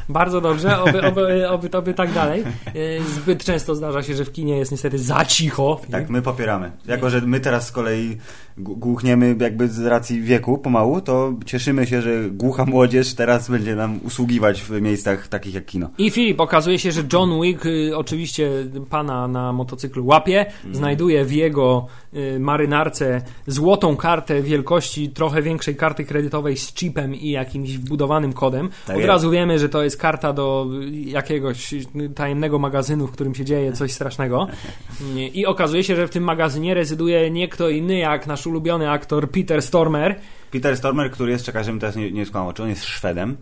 Bardzo 0.10 0.42
dobrze, 0.42 0.82
oby, 0.82 1.02
oby, 1.02 1.50
oby 1.50 1.70
to 1.70 1.82
by 1.82 1.94
tak 1.94 2.14
dalej. 2.14 2.44
E, 2.66 3.04
zbyt 3.04 3.44
często 3.44 3.76
zdarza 3.76 4.04
się, 4.04 4.16
że 4.16 4.26
w 4.26 4.32
kinie 4.32 4.58
jest 4.58 4.72
niestety 4.72 5.00
za 5.00 5.26
cicho. 5.26 5.82
Tak, 5.92 6.10
my 6.10 6.22
popieramy. 6.22 6.72
Jako, 6.86 7.10
że 7.10 7.22
my 7.22 7.40
teraz 7.40 7.68
z 7.68 7.72
kolei 7.72 8.18
głuchniemy 8.60 9.36
jakby 9.40 9.68
z 9.68 9.86
racji 9.86 10.22
wieku 10.22 10.58
pomału, 10.58 11.02
to 11.02 11.34
cieszymy 11.46 11.88
się, 11.88 12.02
że 12.02 12.30
głucha 12.30 12.66
młodzież 12.66 13.14
teraz 13.14 13.50
będzie 13.50 13.76
nam 13.76 14.00
usługiwać 14.04 14.62
w 14.62 14.82
miejscach 14.82 15.28
takich 15.28 15.54
jak 15.54 15.66
kino. 15.66 15.90
I 15.98 16.12
Filip, 16.12 16.40
okazuje 16.40 16.80
się, 16.80 16.92
że 16.92 17.04
John 17.14 17.42
Wick 17.42 17.66
y, 17.66 17.98
oczywiście 17.98 18.50
pana 18.90 19.28
na 19.28 19.54
motocyklu 19.54 20.06
łapie, 20.06 20.46
mm. 20.64 20.76
znajduje 20.76 21.26
w 21.26 21.32
jego 21.32 21.88
y, 22.14 22.40
marynarce 22.40 23.22
złotą 23.48 23.96
kartę 23.96 24.42
wielkości 24.42 25.10
trochę 25.10 25.42
większej 25.42 25.76
karty 25.76 26.04
kredytowej 26.04 26.58
z 26.58 26.74
chipem 26.74 27.16
i 27.16 27.30
jakimś 27.30 27.78
wbudowanym 27.78 28.34
kodem. 28.34 28.70
Tak 28.70 28.96
Od 28.96 29.02
jest. 29.02 29.08
razu 29.08 29.32
wiemy, 29.32 29.60
że 29.60 29.70
to 29.70 29.84
jest 29.84 29.98
karta 29.98 30.34
do 30.34 30.68
jakiegoś 31.06 31.76
tajemnego 32.16 32.60
magazynu, 32.60 33.08
w 33.08 33.12
którym 33.12 33.36
się 33.36 33.46
dzieje 33.46 33.74
coś 33.74 33.92
strasznego. 33.92 34.48
I 35.34 35.46
okazuje 35.46 35.84
się, 35.84 35.96
że 35.96 36.08
w 36.08 36.10
tym 36.10 36.24
magazynie 36.24 36.74
rezyduje 36.74 37.32
nie 37.32 37.48
kto 37.48 37.70
inny 37.70 37.98
jak 37.98 38.28
nasz 38.28 38.46
ulubiony 38.50 38.88
aktor 38.90 39.30
Peter 39.30 39.62
Stormer. 39.62 40.18
Peter 40.52 40.78
Stormer, 40.78 41.12
który 41.12 41.32
jest, 41.32 41.46
czekaj, 41.46 41.64
żebym 41.64 41.80
teraz 41.80 41.96
nie, 41.96 42.12
nie 42.12 42.26
skłamał, 42.26 42.54
czy 42.54 42.64
on 42.64 42.70
jest 42.70 42.86
Szwedem? 42.86 43.38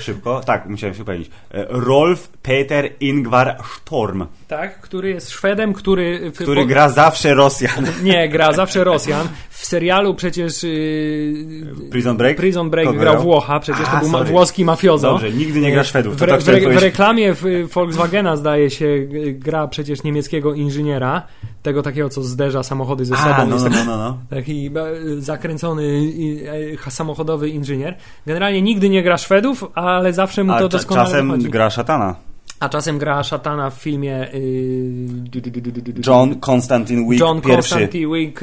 Szybko. 0.00 0.40
Tak, 0.46 0.66
musiałem 0.68 0.94
się 0.94 1.02
upewnić. 1.02 1.30
E, 1.50 1.66
Rolf 1.68 2.28
Peter 2.28 2.92
Ingvar 3.00 3.56
Storm. 3.76 4.26
Tak, 4.48 4.80
który 4.80 5.08
jest 5.08 5.30
Szwedem, 5.30 5.72
który... 5.72 6.32
Który 6.34 6.60
po... 6.60 6.66
gra 6.66 6.88
zawsze 6.88 7.34
Rosjan. 7.34 7.86
Nie, 8.02 8.28
gra 8.28 8.52
zawsze 8.52 8.84
Rosjan. 8.84 9.28
W 9.50 9.66
serialu 9.66 10.14
przecież... 10.14 10.62
Yy... 10.62 11.90
Prison 11.90 12.16
Break? 12.16 12.36
Prison 12.36 12.70
Break 12.70 12.86
Kogo 12.86 13.00
grał 13.00 13.22
Włocha, 13.22 13.60
przecież 13.60 13.88
A, 13.88 13.90
to 13.90 14.00
był 14.00 14.10
sorry. 14.10 14.30
włoski 14.30 14.64
mafiozo. 14.64 15.10
Dobrze, 15.12 15.30
nigdy 15.30 15.60
nie 15.60 15.72
gra 15.72 15.84
Szwedów. 15.84 16.16
W, 16.16 16.22
re, 16.22 16.38
w, 16.38 16.44
w, 16.44 16.82
reklamie 16.82 17.34
Volkswagena 17.74 18.36
zdaje 18.36 18.70
się 18.70 19.06
gra 19.32 19.68
przecież 19.68 20.02
niemieckiego 20.02 20.54
inżyniera, 20.54 21.22
tego 21.62 21.82
takiego, 21.82 22.08
co 22.08 22.22
zderza 22.22 22.62
samochody 22.62 23.04
ze 23.04 23.16
sobą. 23.16 23.34
A, 23.34 23.46
no, 23.46 23.56
no, 23.56 23.68
no, 23.68 23.84
no, 23.84 23.96
no. 23.96 24.18
Taki 24.30 24.70
zakręcony 25.18 26.12
e, 26.45 26.45
samochodowy 26.90 27.48
inżynier. 27.48 27.96
Generalnie 28.26 28.62
nigdy 28.62 28.88
nie 28.88 29.02
gra 29.02 29.18
Szwedów, 29.18 29.64
ale 29.74 30.12
zawsze 30.12 30.44
mu 30.44 30.58
to 30.58 30.68
doskonale 30.68 31.06
czasem 31.06 31.26
wychodzi. 31.26 31.50
gra 31.50 31.70
szatana. 31.70 32.14
A 32.60 32.68
czasem 32.68 32.98
gra 32.98 33.22
szatana 33.22 33.70
w 33.70 33.74
filmie 33.74 34.28
yy, 34.32 36.02
John 36.06 36.40
Constantine 36.40 37.08
Wick 37.08 37.20
John 37.20 37.40
pierwszy. 37.40 37.74
Constantine 37.74 38.14
Wick, 38.14 38.40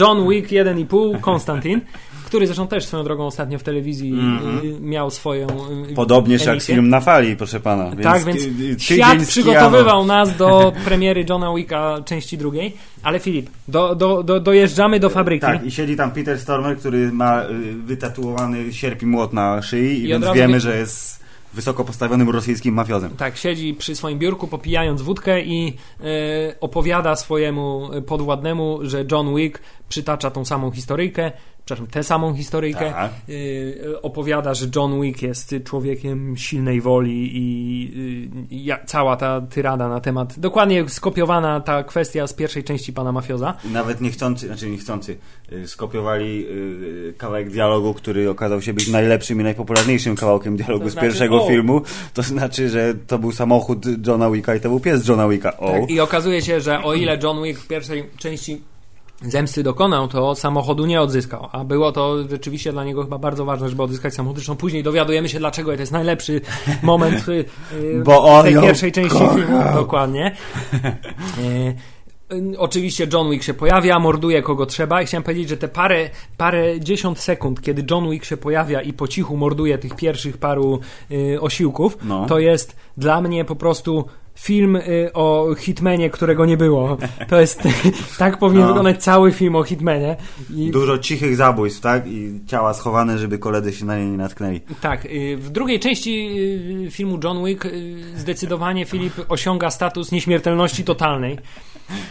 John 0.00 0.28
Wick 0.28 0.48
1,5 0.48 1.20
Konstantin, 1.20 1.80
który 2.32 2.46
zresztą 2.46 2.66
też 2.66 2.84
swoją 2.84 3.04
drogą 3.04 3.26
ostatnio 3.26 3.58
w 3.58 3.62
telewizji 3.62 4.12
mm 4.12 4.38
-hmm. 4.38 4.80
miał 4.80 5.10
swoją 5.10 5.46
y, 5.90 5.94
Podobnież 5.94 6.44
jak 6.46 6.62
film 6.62 6.88
na 6.88 7.00
fali, 7.00 7.36
proszę 7.36 7.60
pana. 7.60 7.90
Więc 7.90 8.02
tak, 8.02 8.24
więc 8.24 8.82
świat 8.82 9.26
przygotowywał 9.26 10.06
nas 10.06 10.36
do 10.36 10.72
premiery 10.84 11.24
Johna 11.28 11.54
Wicka 11.54 11.96
części 12.04 12.38
drugiej. 12.38 12.76
Ale 13.02 13.20
Filip, 13.20 13.50
do, 13.68 13.94
do, 13.94 14.22
do, 14.22 14.40
dojeżdżamy 14.40 15.00
do 15.00 15.10
fabryki. 15.10 15.40
Tak, 15.40 15.66
i 15.66 15.70
siedzi 15.70 15.96
tam 15.96 16.10
Peter 16.10 16.38
Stormer, 16.38 16.78
który 16.78 17.12
ma 17.12 17.42
y, 17.42 17.48
wytatuowany 17.74 18.72
sierp 18.72 19.02
i 19.02 19.06
młot 19.06 19.32
na 19.32 19.62
szyi, 19.62 20.04
I 20.04 20.08
więc 20.08 20.26
wiemy, 20.34 20.54
wie... 20.54 20.60
że 20.60 20.76
jest 20.76 21.22
wysoko 21.54 21.84
postawionym 21.84 22.30
rosyjskim 22.30 22.74
mafiozem. 22.74 23.10
Tak, 23.16 23.36
siedzi 23.36 23.74
przy 23.74 23.96
swoim 23.96 24.18
biurku, 24.18 24.48
popijając 24.48 25.02
wódkę 25.02 25.42
i 25.42 25.68
y, 25.68 26.60
opowiada 26.60 27.16
swojemu 27.16 27.90
podwładnemu, 28.06 28.78
że 28.82 29.04
John 29.10 29.36
Wick 29.36 29.60
przytacza 29.88 30.30
tą 30.30 30.44
samą 30.44 30.70
historyjkę, 30.70 31.32
przepraszam, 31.64 31.86
tę 31.86 32.04
samą 32.04 32.34
historyjkę. 32.34 32.90
Tak. 32.92 33.12
Y, 33.28 34.02
opowiada, 34.02 34.54
że 34.54 34.66
John 34.76 35.00
Wick 35.00 35.22
jest 35.22 35.54
człowiekiem 35.64 36.36
silnej 36.36 36.80
woli 36.80 37.30
i 37.32 38.70
y, 38.70 38.86
cała 38.86 39.16
ta 39.16 39.40
tyrada 39.40 39.88
na 39.88 40.00
temat, 40.00 40.38
dokładnie 40.38 40.88
skopiowana 40.88 41.60
ta 41.60 41.84
kwestia 41.84 42.26
z 42.26 42.34
pierwszej 42.34 42.64
części 42.64 42.92
Pana 42.92 43.12
Mafioza. 43.12 43.54
Nawet 43.64 44.00
niechcący, 44.00 44.46
znaczy 44.46 44.70
niechcący, 44.70 45.16
y, 45.52 45.68
skopiowali 45.68 46.46
kawałek 47.18 47.50
dialogu, 47.50 47.94
który 47.94 48.30
okazał 48.30 48.62
się 48.62 48.74
być 48.74 48.88
najlepszym 48.88 49.40
i 49.40 49.44
najpopularniejszym 49.44 50.16
kawałkiem 50.16 50.56
dialogu 50.56 50.84
to 50.84 50.90
znaczy, 50.90 51.06
z 51.06 51.10
pierwszego 51.10 51.44
o. 51.44 51.48
filmu. 51.48 51.82
To 52.14 52.22
znaczy, 52.22 52.68
że 52.68 52.94
to 53.06 53.18
był 53.18 53.32
samochód 53.32 54.06
Johna 54.06 54.30
Wicka 54.30 54.54
i 54.54 54.60
to 54.60 54.68
był 54.68 54.80
pies 54.80 55.08
Johna 55.08 55.28
Wicka. 55.28 55.56
O. 55.56 55.72
Tak, 55.72 55.90
I 55.90 56.00
okazuje 56.00 56.42
się, 56.42 56.60
że 56.60 56.82
o 56.82 56.94
ile 56.94 57.18
John 57.22 57.42
Wick 57.42 57.60
w 57.60 57.66
pierwszej 57.66 58.04
części 58.18 58.71
zemsty 59.22 59.62
dokonał, 59.62 60.08
to 60.08 60.34
samochodu 60.34 60.86
nie 60.86 61.00
odzyskał. 61.00 61.48
A 61.52 61.64
było 61.64 61.92
to 61.92 62.28
rzeczywiście 62.28 62.72
dla 62.72 62.84
niego 62.84 63.02
chyba 63.02 63.18
bardzo 63.18 63.44
ważne, 63.44 63.68
żeby 63.68 63.82
odzyskać 63.82 64.14
samochód. 64.14 64.36
Zresztą 64.36 64.56
później 64.56 64.82
dowiadujemy 64.82 65.28
się, 65.28 65.38
dlaczego 65.38 65.74
to 65.74 65.80
jest 65.80 65.92
najlepszy 65.92 66.40
moment 66.82 67.24
w, 67.26 67.44
Bo 68.04 68.24
on 68.24 68.44
tej 68.44 68.54
pierwszej 68.54 68.92
części 68.92 69.18
kocha. 69.18 69.34
filmu. 69.34 69.62
Dokładnie. 69.74 70.36
E, 70.74 71.74
oczywiście 72.58 73.06
John 73.12 73.30
Wick 73.30 73.44
się 73.44 73.54
pojawia, 73.54 73.98
morduje 73.98 74.42
kogo 74.42 74.66
trzeba 74.66 75.02
i 75.02 75.06
chciałem 75.06 75.22
powiedzieć, 75.22 75.48
że 75.48 75.56
te 75.56 75.68
parę, 75.68 76.10
parę 76.36 76.80
dziesiąt 76.80 77.18
sekund, 77.18 77.62
kiedy 77.62 77.84
John 77.90 78.10
Wick 78.10 78.24
się 78.24 78.36
pojawia 78.36 78.82
i 78.82 78.92
po 78.92 79.08
cichu 79.08 79.36
morduje 79.36 79.78
tych 79.78 79.96
pierwszych 79.96 80.38
paru 80.38 80.80
y, 81.10 81.40
osiłków, 81.40 81.98
no. 82.04 82.26
to 82.26 82.38
jest 82.38 82.76
dla 82.96 83.20
mnie 83.20 83.44
po 83.44 83.56
prostu 83.56 84.04
film 84.34 84.76
y, 84.76 85.10
o 85.14 85.54
Hitmanie, 85.58 86.10
którego 86.10 86.46
nie 86.46 86.56
było. 86.56 86.98
To 87.28 87.40
jest 87.40 87.62
tak 88.18 88.38
powinien 88.38 88.62
no. 88.62 88.68
wyglądać 88.68 89.02
cały 89.02 89.32
film 89.32 89.56
o 89.56 89.62
Hitmanie. 89.62 90.16
I... 90.50 90.70
Dużo 90.70 90.98
cichych 90.98 91.36
zabójstw, 91.36 91.80
tak? 91.80 92.06
I 92.06 92.40
ciała 92.46 92.74
schowane, 92.74 93.18
żeby 93.18 93.38
koledzy 93.38 93.72
się 93.72 93.84
na 93.84 93.98
nie 93.98 94.10
nie 94.10 94.16
natknęli. 94.16 94.60
Tak. 94.80 95.04
Y, 95.06 95.36
w 95.36 95.50
drugiej 95.50 95.80
części 95.80 96.28
y, 96.86 96.90
filmu 96.90 97.18
John 97.24 97.44
Wick 97.44 97.68
zdecydowanie 98.16 98.84
Filip 98.84 99.12
osiąga 99.28 99.70
status 99.70 100.12
nieśmiertelności 100.12 100.84
totalnej. 100.84 101.38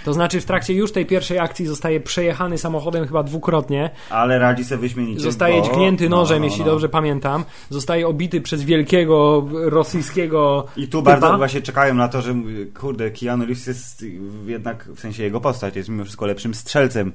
To 0.05 0.13
znaczy 0.13 0.41
w 0.41 0.45
trakcie 0.45 0.73
już 0.73 0.91
tej 0.91 1.05
pierwszej 1.05 1.39
akcji 1.39 1.65
zostaje 1.65 1.99
przejechany 1.99 2.57
samochodem 2.57 3.07
chyba 3.07 3.23
dwukrotnie. 3.23 3.89
Ale 4.09 4.39
radzi 4.39 4.65
sobie 4.65 4.81
wyśmienicie. 4.81 5.21
Zostaje 5.21 5.61
bo... 5.61 5.67
dźgnięty 5.67 6.09
no, 6.09 6.17
nożem, 6.17 6.37
no, 6.37 6.45
no, 6.45 6.45
jeśli 6.45 6.65
dobrze 6.65 6.89
pamiętam. 6.89 7.45
Zostaje 7.69 8.07
obity 8.07 8.41
przez 8.41 8.63
wielkiego 8.63 9.47
rosyjskiego 9.51 10.65
I 10.77 10.87
tu 10.87 10.99
typa. 10.99 11.17
bardzo 11.17 11.37
właśnie 11.37 11.61
czekają 11.61 11.93
na 11.93 12.07
to, 12.07 12.21
że 12.21 12.35
kurde, 12.79 13.11
Keanu 13.11 13.45
Reeves 13.45 13.67
jest 13.67 14.05
jednak, 14.45 14.89
w 14.95 14.99
sensie 14.99 15.23
jego 15.23 15.41
postać 15.41 15.75
jest 15.75 15.89
mimo 15.89 16.03
wszystko 16.03 16.25
lepszym 16.25 16.53
strzelcem 16.53 17.11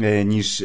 e, 0.00 0.24
niż 0.24 0.60
e, 0.60 0.64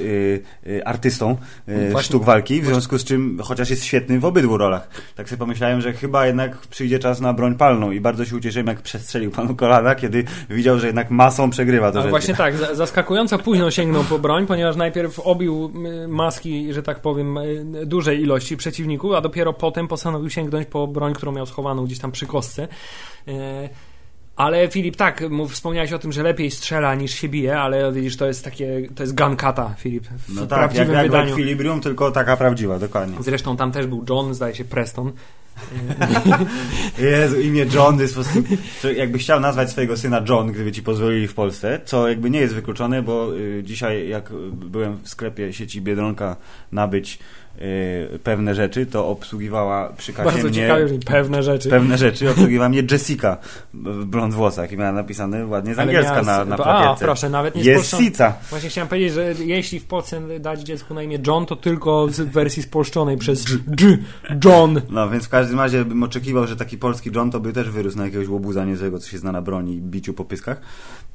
e, 0.77 0.87
artystą 0.87 1.37
e, 1.67 2.03
sztuk 2.03 2.23
walki, 2.23 2.61
w 2.61 2.65
związku 2.65 2.97
z 2.97 3.03
czym 3.03 3.39
chociaż 3.43 3.69
jest 3.69 3.83
świetny 3.83 4.19
w 4.19 4.25
obydwu 4.25 4.57
rolach. 4.57 4.89
Tak 5.15 5.29
sobie 5.29 5.39
pomyślałem, 5.39 5.81
że 5.81 5.93
chyba 5.93 6.27
jednak 6.27 6.57
przyjdzie 6.57 6.99
czas 6.99 7.19
na 7.21 7.33
broń 7.33 7.55
palną 7.55 7.91
i 7.91 8.01
bardzo 8.01 8.25
się 8.25 8.35
ucieszyłem, 8.35 8.67
jak 8.67 8.81
przestrzelił 8.81 9.31
panu 9.31 9.55
kolana, 9.55 9.95
kiedy 9.95 10.23
widział, 10.49 10.79
że 10.79 10.87
jednak 10.87 11.11
masą 11.39 11.49
przegrywa 11.49 11.91
to 11.91 12.09
Właśnie 12.09 12.35
tak, 12.35 12.55
zaskakująco 12.57 13.39
późno 13.39 13.71
sięgnął 13.71 14.03
po 14.03 14.19
broń, 14.19 14.47
ponieważ 14.47 14.75
najpierw 14.75 15.19
obił 15.19 15.71
maski, 16.07 16.73
że 16.73 16.83
tak 16.83 16.99
powiem, 16.99 17.39
dużej 17.85 18.21
ilości 18.21 18.57
przeciwników, 18.57 19.13
a 19.13 19.21
dopiero 19.21 19.53
potem 19.53 19.87
postanowił 19.87 20.29
sięgnąć 20.29 20.67
po 20.67 20.87
broń, 20.87 21.13
którą 21.13 21.31
miał 21.31 21.45
schowaną 21.45 21.85
gdzieś 21.85 21.99
tam 21.99 22.11
przy 22.11 22.25
kostce. 22.25 22.67
Ale 24.39 24.67
Filip, 24.67 24.95
tak, 24.95 25.23
wspomniałeś 25.49 25.93
o 25.93 25.99
tym, 25.99 26.11
że 26.11 26.23
lepiej 26.23 26.51
strzela 26.51 26.95
niż 26.95 27.11
się 27.11 27.29
bije, 27.29 27.59
ale 27.59 27.91
widzisz, 27.91 28.17
to 28.17 28.27
jest 28.27 28.43
takie, 28.43 28.81
to 28.95 29.03
jest 29.03 29.15
gankata, 29.15 29.75
Filip. 29.77 30.07
W 30.07 30.35
no 30.35 30.47
tak, 30.47 30.75
jak, 30.75 30.89
jak 30.89 31.03
wydaniu. 31.03 31.35
Filibrium, 31.35 31.81
tylko 31.81 32.11
taka 32.11 32.37
prawdziwa, 32.37 32.79
dokładnie. 32.79 33.17
Zresztą 33.19 33.57
tam 33.57 33.71
też 33.71 33.87
był 33.87 34.05
John, 34.09 34.33
zdaje 34.33 34.55
się 34.55 34.65
Preston. 34.65 35.11
Jezu, 37.11 37.39
imię 37.39 37.65
John 37.73 37.99
jest 37.99 38.15
po 38.15 38.23
prostu... 38.23 38.43
Jakbyś 38.95 39.23
chciał 39.23 39.39
nazwać 39.39 39.69
swojego 39.69 39.97
syna 39.97 40.21
John, 40.29 40.51
gdyby 40.51 40.71
ci 40.71 40.83
pozwolili 40.83 41.27
w 41.27 41.33
Polsce, 41.33 41.81
co 41.85 42.07
jakby 42.07 42.29
nie 42.29 42.39
jest 42.39 42.53
wykluczone, 42.53 43.01
bo 43.01 43.37
y, 43.37 43.61
dzisiaj 43.63 44.09
jak 44.09 44.33
byłem 44.53 44.97
w 45.03 45.09
sklepie 45.09 45.53
sieci 45.53 45.81
Biedronka 45.81 46.35
nabyć 46.71 47.19
Y, 47.61 48.19
pewne 48.23 48.55
rzeczy, 48.55 48.85
to 48.85 49.07
obsługiwała 49.07 49.89
przy 49.97 50.13
kasie 50.13 50.31
Bardzo 50.31 50.47
mnie... 50.47 50.53
ciekawe, 50.53 50.85
pewne 51.05 51.43
rzeczy. 51.43 51.69
Pewne 51.69 51.97
rzeczy 51.97 52.29
obsługiwała 52.29 52.69
mnie 52.69 52.83
Jessica 52.91 53.37
w 53.73 54.05
blond 54.05 54.33
włosach 54.33 54.71
i 54.71 54.77
miała 54.77 54.91
napisane 54.91 55.45
ładnie 55.45 55.75
z 55.75 55.79
angielska 55.79 56.21
na, 56.21 56.45
na 56.45 56.55
plakietce. 56.55 56.89
A, 56.89 56.95
proszę, 56.95 57.29
nawet 57.29 57.55
nie 57.55 57.63
Jest 57.63 57.97
Sica. 57.97 58.33
Właśnie 58.49 58.69
chciałem 58.69 58.87
powiedzieć, 58.87 59.13
że 59.13 59.33
jeśli 59.33 59.79
w 59.79 59.85
Polsce 59.85 60.39
dać 60.39 60.61
dziecku 60.61 60.93
na 60.93 61.03
imię 61.03 61.19
John, 61.27 61.45
to 61.45 61.55
tylko 61.55 62.07
w 62.07 62.11
wersji 62.11 62.63
spolszczonej 62.63 63.17
przez 63.17 63.45
G, 63.67 63.97
John. 64.45 64.81
No, 64.89 65.09
więc 65.09 65.25
w 65.25 65.29
każdym 65.29 65.59
razie 65.59 65.85
bym 65.85 66.03
oczekiwał, 66.03 66.47
że 66.47 66.55
taki 66.55 66.77
polski 66.77 67.09
John 67.15 67.31
to 67.31 67.39
by 67.39 67.53
też 67.53 67.69
wyrósł 67.69 67.97
na 67.97 68.05
jakiegoś 68.05 68.27
łobuza 68.27 68.65
niezłego, 68.65 68.99
co 68.99 69.09
się 69.09 69.17
zna 69.17 69.31
na 69.31 69.41
broni 69.41 69.75
i 69.75 69.81
biciu 69.81 70.13
po 70.13 70.25
pyskach. 70.25 70.61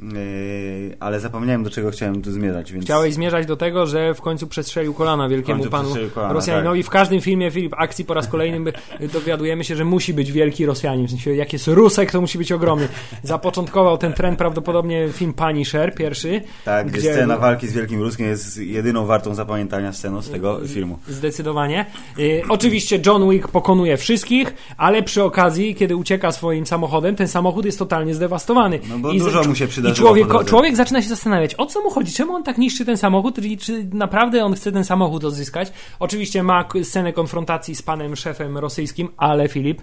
Yy, 0.00 0.96
ale 1.00 1.20
zapomniałem, 1.20 1.62
do 1.62 1.70
czego 1.70 1.90
chciałem 1.90 2.22
tu 2.22 2.32
zmierzać. 2.32 2.72
Więc... 2.72 2.84
Chciałeś 2.84 3.14
zmierzać 3.14 3.46
do 3.46 3.56
tego, 3.56 3.86
że 3.86 4.14
w 4.14 4.20
końcu 4.20 4.46
przestrzelił 4.46 4.94
kolana 4.94 5.28
wielkiemu 5.28 5.64
panu 5.64 5.94
Rosjaninowi. 6.34 6.80
Tak. 6.80 6.86
W 6.86 6.90
każdym 6.90 7.20
filmie 7.20 7.50
Filip 7.50 7.74
akcji 7.78 8.04
po 8.04 8.14
raz 8.14 8.28
kolejny 8.28 8.72
dowiadujemy 9.12 9.64
się, 9.64 9.76
że 9.76 9.84
musi 9.84 10.14
być 10.14 10.32
wielki 10.32 10.66
Rosjanin. 10.66 11.06
W 11.06 11.10
sensie, 11.10 11.34
jak 11.34 11.52
jest 11.52 11.66
Rusek, 11.68 12.12
to 12.12 12.20
musi 12.20 12.38
być 12.38 12.52
ogromny. 12.52 12.88
Zapoczątkował 13.22 13.98
ten 13.98 14.12
trend 14.12 14.38
prawdopodobnie 14.38 15.08
film 15.12 15.32
Punisher 15.32 15.94
pierwszy. 15.94 16.40
Tak, 16.64 16.90
gdzie 16.90 17.12
scena 17.12 17.36
walki 17.38 17.68
z 17.68 17.72
wielkim 17.72 18.02
Ruskiem 18.02 18.26
jest 18.26 18.56
jedyną 18.58 19.06
wartą 19.06 19.34
zapamiętania 19.34 19.92
sceną 19.92 20.22
z 20.22 20.30
tego 20.30 20.60
filmu. 20.66 20.98
Zdecydowanie. 21.08 21.86
Yy, 22.18 22.42
oczywiście 22.48 23.00
John 23.06 23.30
Wick 23.30 23.48
pokonuje 23.48 23.96
wszystkich 23.96 24.54
ale 24.76 25.02
przy 25.02 25.22
okazji, 25.22 25.74
kiedy 25.74 25.96
ucieka 25.96 26.32
swoim 26.32 26.66
samochodem, 26.66 27.16
ten 27.16 27.28
samochód 27.28 27.64
jest 27.64 27.78
totalnie 27.78 28.14
zdewastowany. 28.14 28.80
No 28.88 28.98
bo 28.98 29.12
I, 29.12 29.18
dużo 29.18 29.44
z- 29.44 29.46
mu 29.46 29.54
się 29.54 29.64
I 29.64 29.68
przydarzyło 29.68 30.08
człowiek, 30.08 30.26
po 30.26 30.32
drodze. 30.32 30.48
człowiek 30.48 30.76
zaczyna 30.76 31.02
się 31.02 31.08
zastanawiać, 31.08 31.54
o 31.58 31.66
co 31.66 31.80
mu 31.82 31.90
chodzi, 31.90 32.12
czemu 32.12 32.34
on 32.34 32.42
tak 32.42 32.58
niszczy 32.58 32.84
ten 32.84 32.96
samochód, 32.96 33.44
i 33.44 33.58
czy 33.58 33.84
naprawdę 33.92 34.44
on 34.44 34.54
chce 34.54 34.72
ten 34.72 34.84
samochód 34.84 35.24
odzyskać. 35.24 35.72
Oczywiście 36.00 36.23
ma 36.42 36.64
k- 36.64 36.84
scenę 36.84 37.12
konfrontacji 37.12 37.74
z 37.74 37.82
panem 37.82 38.16
szefem 38.16 38.58
rosyjskim, 38.58 39.08
ale 39.16 39.48
Filip, 39.48 39.82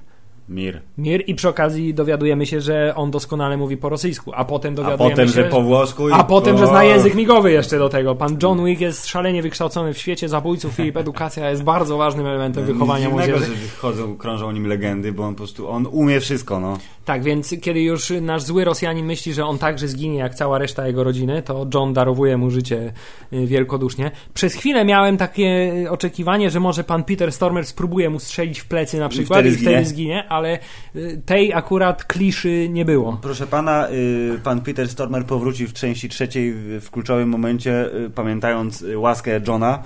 Mir. 0.50 0.82
Mir 0.98 1.24
i 1.28 1.36
przy 1.36 1.50
okazji 1.50 1.94
dowiadujemy 1.94 2.46
się, 2.46 2.62
że 2.62 2.94
on 2.96 3.12
doskonale 3.12 3.58
mówi 3.58 3.78
po 3.78 3.90
rosyjsku, 3.90 4.32
a 4.36 4.46
potem 4.46 4.74
A 4.74 4.76
dowiadujemy 4.76 5.16
potem, 5.16 5.28
się, 5.28 5.34
że 5.34 5.44
po 5.44 5.62
włosku 5.62 6.10
i 6.10 6.12
a 6.14 6.24
potem, 6.24 6.58
że 6.58 6.68
zna 6.68 6.84
język 6.84 7.16
migowy 7.16 7.52
jeszcze 7.52 7.80
do 7.80 7.90
tego. 7.90 8.16
Pan 8.16 8.38
John 8.44 8.66
Wick 8.66 8.82
jest 8.82 9.08
szalenie 9.08 9.42
wykształcony 9.42 9.94
w 9.94 9.98
świecie 9.98 10.30
zabójców. 10.30 10.74
Filip, 10.74 10.98
edukacja 10.98 11.50
jest 11.50 11.64
bardzo 11.64 11.98
ważnym 11.98 12.28
elementem 12.28 12.66
wychowania 12.66 13.06
Nic 13.06 13.14
młodzieży. 13.14 13.46
że 13.46 13.68
chodzą, 13.78 14.18
krążą 14.18 14.48
o 14.48 14.52
nim 14.52 14.68
legendy, 14.68 15.12
bo 15.12 15.24
on 15.24 15.34
po 15.34 15.38
prostu, 15.38 15.70
on 15.70 15.88
umie 15.92 16.20
wszystko, 16.20 16.60
no. 16.60 16.78
Tak, 17.06 17.24
więc 17.24 17.56
kiedy 17.62 17.82
już 17.82 18.14
nasz 18.22 18.44
zły 18.44 18.66
Rosjanin 18.66 19.06
myśli, 19.06 19.34
że 19.34 19.46
on 19.46 19.58
także 19.58 19.88
zginie 19.88 20.18
jak 20.18 20.36
cała 20.36 20.58
reszta 20.58 20.88
jego 20.88 21.04
rodziny, 21.04 21.42
to 21.42 21.68
John 21.74 21.94
darowuje 21.94 22.38
mu 22.38 22.50
życie 22.50 22.94
y, 23.34 23.48
wielkodusznie. 23.48 24.12
Przez 24.34 24.54
chwilę 24.54 24.86
miałem 24.86 25.18
takie 25.18 25.72
oczekiwanie, 25.90 26.50
że 26.50 26.60
może 26.60 26.84
pan 26.84 27.04
Peter 27.04 27.32
Stormer 27.32 27.66
spróbuje 27.66 28.10
mu 28.10 28.20
strzelić 28.20 28.60
w 28.60 28.68
plecy 28.68 29.00
na 29.00 29.10
przykład 29.10 29.40
wtedy 29.40 29.56
i 29.56 29.58
wtedy 29.58 29.86
zginie. 29.86 30.24
Ale 30.32 30.60
y, 30.96 31.22
tej 31.26 31.54
akurat 31.54 32.06
kliszy 32.06 32.70
nie 32.70 32.86
było. 32.86 33.20
Proszę 33.22 33.48
pana, 33.48 33.90
y, 33.90 34.40
pan 34.44 34.62
Peter 34.62 34.90
Stormer 34.90 35.26
powróci 35.26 35.68
w 35.68 35.74
części 35.74 36.10
trzeciej 36.10 36.54
w, 36.54 36.90
kluczowym 36.92 37.30
momencie, 37.30 37.96
y, 37.96 38.10
pamiętając 38.10 38.86
łaskę 38.96 39.42
Johna 39.48 39.84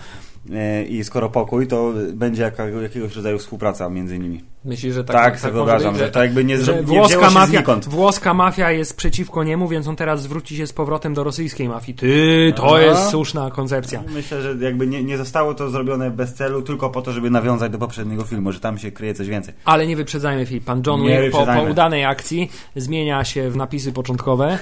i 0.90 1.04
skoro 1.04 1.30
pokój, 1.30 1.68
to 1.68 1.94
będzie 2.14 2.52
jakiegoś 2.82 3.16
rodzaju 3.16 3.38
współpraca 3.38 3.90
między 3.90 4.20
nimi. 4.20 4.55
Myślisz, 4.66 4.94
że 4.94 5.04
tak, 5.04 5.16
Tak, 5.16 5.40
sobie 5.40 5.54
wyobrażam, 5.54 5.98
że 5.98 6.10
to 6.10 6.24
jakby 6.24 6.46
nie, 6.46 6.58
że 6.58 6.84
włoska 6.84 7.30
mafia, 7.30 7.64
włoska 7.88 8.34
mafia 8.34 8.72
jest 8.72 8.98
przeciwko 8.98 9.44
niemu, 9.44 9.68
więc 9.68 9.88
on 9.88 9.96
teraz 9.96 10.22
zwróci 10.22 10.58
się 10.58 10.68
z 10.68 10.74
powrotem 10.74 11.14
do 11.14 11.24
rosyjskiej 11.24 11.70
mafii. 11.70 11.98
Ty, 11.98 12.54
to 12.56 12.76
A? 12.76 12.82
jest 12.82 13.10
słuszna 13.10 13.52
koncepcja. 13.52 14.04
Myślę, 14.14 14.42
że 14.42 14.56
jakby 14.60 14.88
nie, 14.88 15.04
nie 15.04 15.18
zostało 15.18 15.54
to 15.54 15.70
zrobione 15.70 16.12
bez 16.12 16.34
celu, 16.34 16.62
tylko 16.62 16.90
po 16.90 17.02
to, 17.02 17.12
żeby 17.12 17.30
nawiązać 17.30 17.72
do 17.72 17.78
poprzedniego 17.78 18.24
filmu, 18.24 18.52
że 18.52 18.60
tam 18.60 18.78
się 18.78 18.92
kryje 18.92 19.14
coś 19.14 19.28
więcej. 19.28 19.54
Ale 19.66 19.88
nie 19.88 19.96
wyprzedzajmy 19.96 20.46
Filip. 20.46 20.66
Pan 20.66 20.84
John 20.88 21.02
Wick 21.04 21.32
po, 21.32 21.46
po 21.46 21.62
udanej 21.72 22.06
akcji 22.06 22.52
zmienia 22.76 23.24
się 23.24 23.50
w 23.50 23.56
napisy 23.56 23.92
początkowe. 23.92 24.60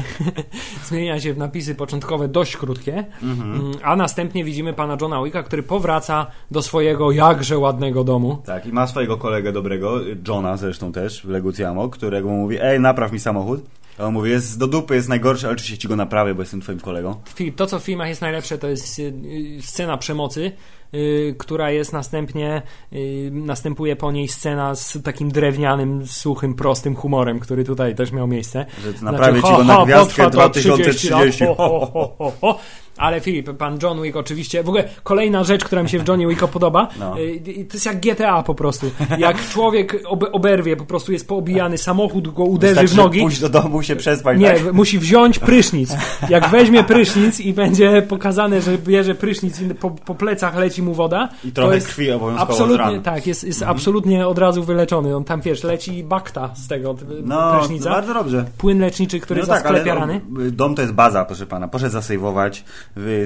zmienia 0.88 1.20
się 1.20 1.34
w 1.34 1.38
napisy 1.38 1.74
początkowe 1.74 2.28
dość 2.28 2.56
krótkie. 2.56 3.04
Mhm. 3.22 3.72
A 3.82 3.96
następnie 3.96 4.44
widzimy 4.44 4.72
pana 4.72 4.96
Johna 5.00 5.24
Wicka, 5.24 5.42
który 5.42 5.62
powraca 5.62 6.26
do 6.50 6.62
swojego 6.62 7.10
jakże 7.10 7.58
ładnego 7.58 8.04
domu. 8.04 8.42
Tak, 8.44 8.66
i 8.66 8.72
ma 8.72 8.86
swojego 8.86 9.15
kolegę 9.16 9.52
dobrego, 9.52 10.00
Johna 10.28 10.56
zresztą 10.56 10.92
też, 10.92 11.22
w 11.22 11.28
Legucjamo, 11.28 11.88
którego 11.88 12.28
mówi, 12.28 12.58
ej, 12.60 12.80
napraw 12.80 13.12
mi 13.12 13.20
samochód. 13.20 13.60
A 13.98 14.04
on 14.04 14.12
mówi, 14.12 14.30
jest 14.30 14.58
do 14.58 14.66
dupy, 14.66 14.94
jest 14.94 15.08
najgorszy, 15.08 15.46
ale 15.46 15.54
oczywiście 15.54 15.78
ci 15.78 15.88
go 15.88 15.96
naprawię, 15.96 16.34
bo 16.34 16.42
jestem 16.42 16.60
twoim 16.60 16.80
kolegą. 16.80 17.14
Filip, 17.34 17.56
to 17.56 17.66
co 17.66 17.78
w 17.78 17.82
filmach 17.82 18.08
jest 18.08 18.20
najlepsze, 18.20 18.58
to 18.58 18.68
jest 18.68 18.98
y, 18.98 19.02
y, 19.02 19.62
scena 19.62 19.96
przemocy, 19.96 20.52
y, 20.94 21.34
która 21.38 21.70
jest 21.70 21.92
następnie, 21.92 22.62
y, 22.92 23.30
następuje 23.32 23.96
po 23.96 24.12
niej 24.12 24.28
scena 24.28 24.74
z 24.74 24.98
takim 25.02 25.30
drewnianym, 25.30 26.06
suchym, 26.06 26.54
prostym 26.54 26.96
humorem, 26.96 27.40
który 27.40 27.64
tutaj 27.64 27.94
też 27.94 28.12
miał 28.12 28.26
miejsce. 28.26 28.66
Że 28.84 29.04
naprawię 29.04 29.42
ci 29.42 29.48
ho, 29.48 29.56
go 29.56 29.64
na 29.64 29.74
ho, 29.74 29.84
gwiazdkę 29.84 30.24
potrwa 30.24 30.48
to 30.48 30.50
30 30.50 30.68
lat, 30.68 30.78
2030. 30.80 31.44
ho, 31.44 31.54
ho, 31.54 31.86
ho, 31.94 32.12
ho, 32.18 32.32
ho. 32.40 32.58
Ale 32.96 33.20
Filip, 33.20 33.56
pan 33.56 33.78
John 33.82 34.02
Wick 34.02 34.16
oczywiście, 34.16 34.62
w 34.62 34.68
ogóle 34.68 34.84
kolejna 35.02 35.44
rzecz, 35.44 35.64
która 35.64 35.82
mi 35.82 35.88
się 35.88 35.98
w 35.98 36.08
Johnny 36.08 36.26
Wicku 36.26 36.48
podoba, 36.48 36.88
No. 37.00 37.20
y, 37.20 37.64
to 37.68 37.74
jest 37.74 37.86
jak 37.86 38.00
GTA 38.00 38.42
po 38.42 38.54
prostu. 38.54 38.90
Jak 39.18 39.48
człowiek 39.48 40.02
ob 40.06 40.24
oberwie, 40.32 40.76
po 40.76 40.84
prostu 40.84 41.12
jest 41.12 41.28
poobijany, 41.28 41.78
samochód 41.78 42.28
go 42.28 42.44
uderzy 42.44 42.74
Wystarczy 42.74 42.94
w 42.94 42.96
nogi, 42.96 43.20
pójść 43.20 43.40
do 43.40 43.48
domu, 43.48 43.82
się 43.82 43.96
przespać, 43.96 44.38
nie, 44.38 44.52
tak? 44.54 44.72
musi 44.72 44.98
wziąć 44.98 45.38
prysznic. 45.38 45.96
Jak 46.28 46.48
weźmie 46.56 46.84
prysznic 46.84 47.40
i 47.40 47.52
będzie 47.54 48.02
pokazane, 48.08 48.60
że 48.60 48.78
bierze 48.78 49.14
prysznic 49.14 49.60
i 49.60 49.74
po, 49.74 49.90
po 49.90 50.14
plecach 50.14 50.56
leci 50.56 50.82
mu 50.82 50.94
woda, 50.94 51.28
I 51.44 51.52
trochę 51.52 51.74
jest 51.74 51.86
krwi 51.88 52.10
obowiązkowo 52.12 52.52
absolutnie, 52.52 53.00
tak, 53.00 53.26
jest, 53.26 53.44
jest 53.44 53.62
absolutnie 53.62 54.26
od 54.26 54.38
razu 54.38 54.62
wyleczony. 54.64 55.16
On 55.16 55.24
tam, 55.24 55.40
wiesz, 55.40 55.64
leci 55.64 56.04
bakta 56.04 56.50
z 56.54 56.68
tego 56.68 56.96
No, 57.24 57.58
prysznica. 57.58 57.90
bardzo 57.90 58.14
dobrze. 58.14 58.44
Płyn 58.58 58.78
leczniczy, 58.80 59.20
który 59.20 59.40
no 59.40 59.46
tak, 59.46 59.56
zasklepia 59.62 59.90
ale 59.90 60.00
rany. 60.00 60.20
no, 60.30 60.40
dom 60.50 60.74
to 60.74 60.82
jest 60.82 60.94
baza, 60.94 61.24
proszę 61.24 61.46
pana. 61.46 61.68
Poszedł 61.68 61.92
zasejwować, 61.92 62.64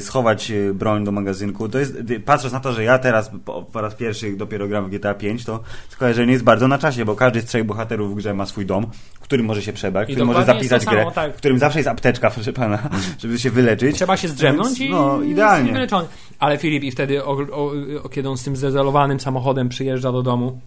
schować 0.01 0.51
e, 0.51 0.75
broń 0.75 1.05
do 1.05 1.13
magazynku. 1.13 1.69
To 1.69 1.79
jest, 1.79 1.97
ty- 2.09 2.21
patrząc 2.21 2.53
na 2.53 2.61
to, 2.61 2.73
że 2.73 2.85
ja 2.85 2.99
teraz 2.99 3.31
po, 3.45 3.63
po 3.63 3.81
raz 3.81 3.95
pierwszy 3.95 4.37
dopiero 4.37 4.69
gram 4.69 4.85
w 4.87 4.91
GTA 4.91 5.15
5, 5.15 5.45
to 5.45 5.61
skojarzenie 5.89 6.33
jest 6.33 6.45
bardzo 6.45 6.69
na 6.69 6.79
czasie, 6.79 7.05
bo 7.05 7.15
każdy 7.17 7.41
z 7.41 7.45
trzech 7.45 7.65
bohaterów 7.65 8.13
w 8.13 8.15
grze 8.15 8.35
ma 8.35 8.47
swój 8.47 8.67
dom, 8.67 8.87
w 9.15 9.21
którym 9.21 9.47
może 9.47 9.63
się 9.63 9.73
przebrać, 9.73 10.09
w 10.09 10.11
którym 10.11 10.27
może 10.29 10.45
zapisać 10.45 10.85
grę, 10.87 10.99
samo, 10.99 11.11
tak. 11.11 11.35
w 11.35 11.37
którym 11.37 11.59
zawsze 11.59 11.79
jest 11.79 11.89
apteczka, 11.89 12.31
proszę 12.31 12.53
pana, 12.53 12.79
żeby 13.21 13.39
się 13.39 13.51
wyleczyć. 13.51 13.97
Trzeba 13.97 14.17
się 14.17 14.29
zdrzemnąć 14.29 14.81
i 14.81 14.91
No, 14.91 15.23
idealnie. 15.23 15.73
wyleczony. 15.73 16.09
Ale 16.39 16.59
Filip 16.59 16.83
i 16.83 16.91
wtedy, 16.91 17.25
o, 17.25 17.31
o, 17.53 17.73
o, 18.03 18.09
kiedy 18.09 18.29
on 18.29 18.37
z 18.39 18.43
tym 18.45 18.57
zdezelowanym 18.57 19.21
samochodem 19.21 19.69
przyjeżdża 19.69 20.13
do 20.13 20.23
domu, 20.23 20.61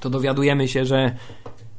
to 0.00 0.10
dowiadujemy 0.10 0.68
się, 0.68 0.84
że 0.84 1.14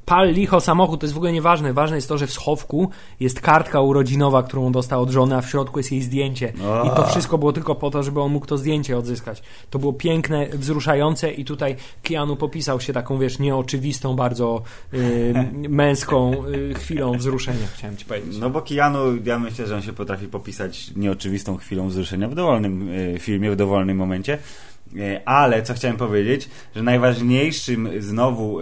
pal 0.05 0.31
licho 0.31 0.61
samochód, 0.61 0.99
to 0.99 1.05
jest 1.05 1.13
w 1.13 1.17
ogóle 1.17 1.31
nieważne. 1.31 1.73
Ważne 1.73 1.95
jest 1.97 2.09
to, 2.09 2.17
że 2.17 2.27
w 2.27 2.33
schowku 2.33 2.89
jest 3.19 3.41
kartka 3.41 3.81
urodzinowa, 3.81 4.43
którą 4.43 4.71
dostał 4.71 5.01
od 5.01 5.09
żony, 5.09 5.35
a 5.35 5.41
w 5.41 5.49
środku 5.49 5.79
jest 5.79 5.91
jej 5.91 6.01
zdjęcie. 6.01 6.53
I 6.85 6.95
to 6.95 7.07
wszystko 7.07 7.37
było 7.37 7.53
tylko 7.53 7.75
po 7.75 7.91
to, 7.91 8.03
żeby 8.03 8.21
on 8.21 8.31
mógł 8.31 8.45
to 8.45 8.57
zdjęcie 8.57 8.97
odzyskać. 8.97 9.43
To 9.69 9.79
było 9.79 9.93
piękne, 9.93 10.47
wzruszające 10.47 11.31
i 11.31 11.45
tutaj 11.45 11.75
Keanu 12.03 12.35
popisał 12.35 12.81
się 12.81 12.93
taką, 12.93 13.17
wiesz, 13.17 13.39
nieoczywistą, 13.39 14.15
bardzo 14.15 14.61
y, 14.93 15.33
męską 15.69 16.31
y, 16.47 16.73
chwilą 16.73 17.17
wzruszenia, 17.17 17.67
chciałem 17.73 17.97
ci 17.97 18.05
powiedzieć. 18.05 18.37
No 18.37 18.49
bo 18.49 18.61
Keanu, 18.61 18.99
ja 19.25 19.39
myślę, 19.39 19.67
że 19.67 19.75
on 19.75 19.81
się 19.81 19.93
potrafi 19.93 20.27
popisać 20.27 20.91
nieoczywistą 20.95 21.57
chwilą 21.57 21.87
wzruszenia 21.87 22.27
w 22.27 22.35
dowolnym 22.35 22.89
e, 23.15 23.19
filmie, 23.19 23.51
w 23.51 23.55
dowolnym 23.55 23.97
momencie. 23.97 24.37
E, 24.99 25.21
ale 25.27 25.63
co 25.63 25.73
chciałem 25.73 25.97
powiedzieć, 25.97 26.49
że 26.75 26.83
najważniejszym 26.83 27.89
znowu 27.99 28.59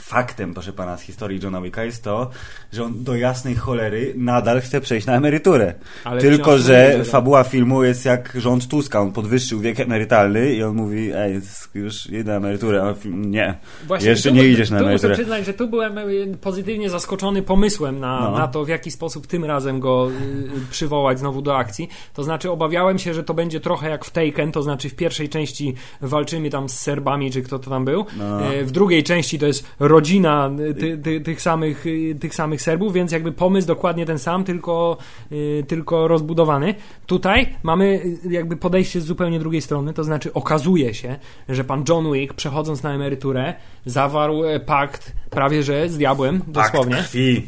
faktem, 0.00 0.54
proszę 0.54 0.72
pana, 0.72 0.96
z 0.96 1.02
historii 1.02 1.40
Johna 1.42 1.60
Wicka 1.62 1.84
jest 1.84 2.04
to, 2.04 2.30
że 2.72 2.84
on 2.84 3.04
do 3.04 3.16
jasnej 3.16 3.54
cholery 3.56 4.12
nadal 4.16 4.60
chce 4.60 4.80
przejść 4.80 5.06
na 5.06 5.14
emeryturę. 5.16 5.74
Ale 6.04 6.20
Tylko, 6.20 6.58
że 6.58 7.04
fabuła 7.04 7.44
filmu 7.44 7.84
jest 7.84 8.04
jak 8.04 8.32
rząd 8.34 8.68
Tuska. 8.68 9.00
On 9.00 9.12
podwyższył 9.12 9.60
wiek 9.60 9.80
emerytalny 9.80 10.52
i 10.54 10.62
on 10.62 10.76
mówi, 10.76 11.10
ej, 11.14 11.40
już 11.74 12.06
idę 12.10 12.24
na 12.30 12.36
emeryturę, 12.36 12.82
a 12.82 12.94
film, 12.94 13.30
nie. 13.30 13.58
Jeszcze 14.00 14.28
tu- 14.28 14.34
nie 14.34 14.44
idziesz 14.48 14.70
na 14.70 14.78
tu 14.78 14.84
muszę 14.84 14.88
emeryturę. 14.90 15.14
przyznać, 15.14 15.46
że 15.46 15.54
tu 15.54 15.68
byłem 15.68 15.98
y, 15.98 16.36
pozytywnie 16.40 16.90
zaskoczony 16.90 17.42
pomysłem 17.42 18.00
na, 18.00 18.20
No. 18.20 18.38
na 18.38 18.48
to, 18.48 18.64
w 18.64 18.68
jaki 18.68 18.90
sposób 18.90 19.26
tym 19.26 19.44
razem 19.44 19.80
go 19.80 20.10
y, 20.10 20.70
przywołać 20.70 21.18
znowu 21.18 21.42
do 21.42 21.56
akcji. 21.56 21.88
To 22.14 22.22
znaczy 22.24 22.50
obawiałem 22.50 22.98
się, 22.98 23.14
że 23.14 23.24
to 23.24 23.34
będzie 23.34 23.60
trochę 23.60 23.90
jak 23.90 24.04
w 24.04 24.10
Taken, 24.10 24.52
to 24.52 24.62
znaczy 24.62 24.88
w 24.88 24.94
pierwszej 24.94 25.28
części 25.28 25.74
walczymy 26.00 26.50
tam 26.50 26.68
z 26.68 26.78
Serbami, 26.78 27.30
czy 27.30 27.42
kto 27.42 27.58
to 27.58 27.70
tam 27.70 27.84
był. 27.84 28.06
No. 28.18 28.54
Y, 28.54 28.64
W 28.64 28.70
drugiej 28.70 29.02
części 29.04 29.38
to 29.38 29.46
jest 29.46 29.64
rodzina 29.88 30.50
y, 30.70 30.74
ty, 30.74 30.98
ty, 30.98 31.20
tych, 31.20 31.42
samych, 31.42 31.86
y, 31.86 32.16
tych 32.20 32.34
samych 32.34 32.62
Serbów, 32.62 32.92
więc 32.92 33.12
jakby 33.12 33.32
pomysł 33.32 33.66
dokładnie 33.66 34.06
ten 34.06 34.18
sam, 34.18 34.44
tylko, 34.44 34.96
y, 35.32 35.64
tylko 35.68 36.08
rozbudowany. 36.08 36.74
Tutaj 37.06 37.56
mamy 37.62 38.02
jakby 38.30 38.56
podejście 38.56 39.00
z 39.00 39.04
zupełnie 39.04 39.38
drugiej 39.38 39.62
strony, 39.62 39.92
to 39.92 40.04
znaczy 40.04 40.32
okazuje 40.32 40.94
się, 40.94 41.16
że 41.48 41.64
pan 41.64 41.84
John 41.88 42.12
Wick 42.12 42.34
przechodząc 42.34 42.82
na 42.82 42.94
emeryturę 42.94 43.54
zawarł 43.86 44.44
e, 44.44 44.60
pakt 44.60 45.12
prawie 45.30 45.62
że 45.62 45.88
z 45.88 45.96
diabłem, 45.96 46.42
dosłownie. 46.46 46.96
Pakt 46.96 47.08
krwi. 47.08 47.46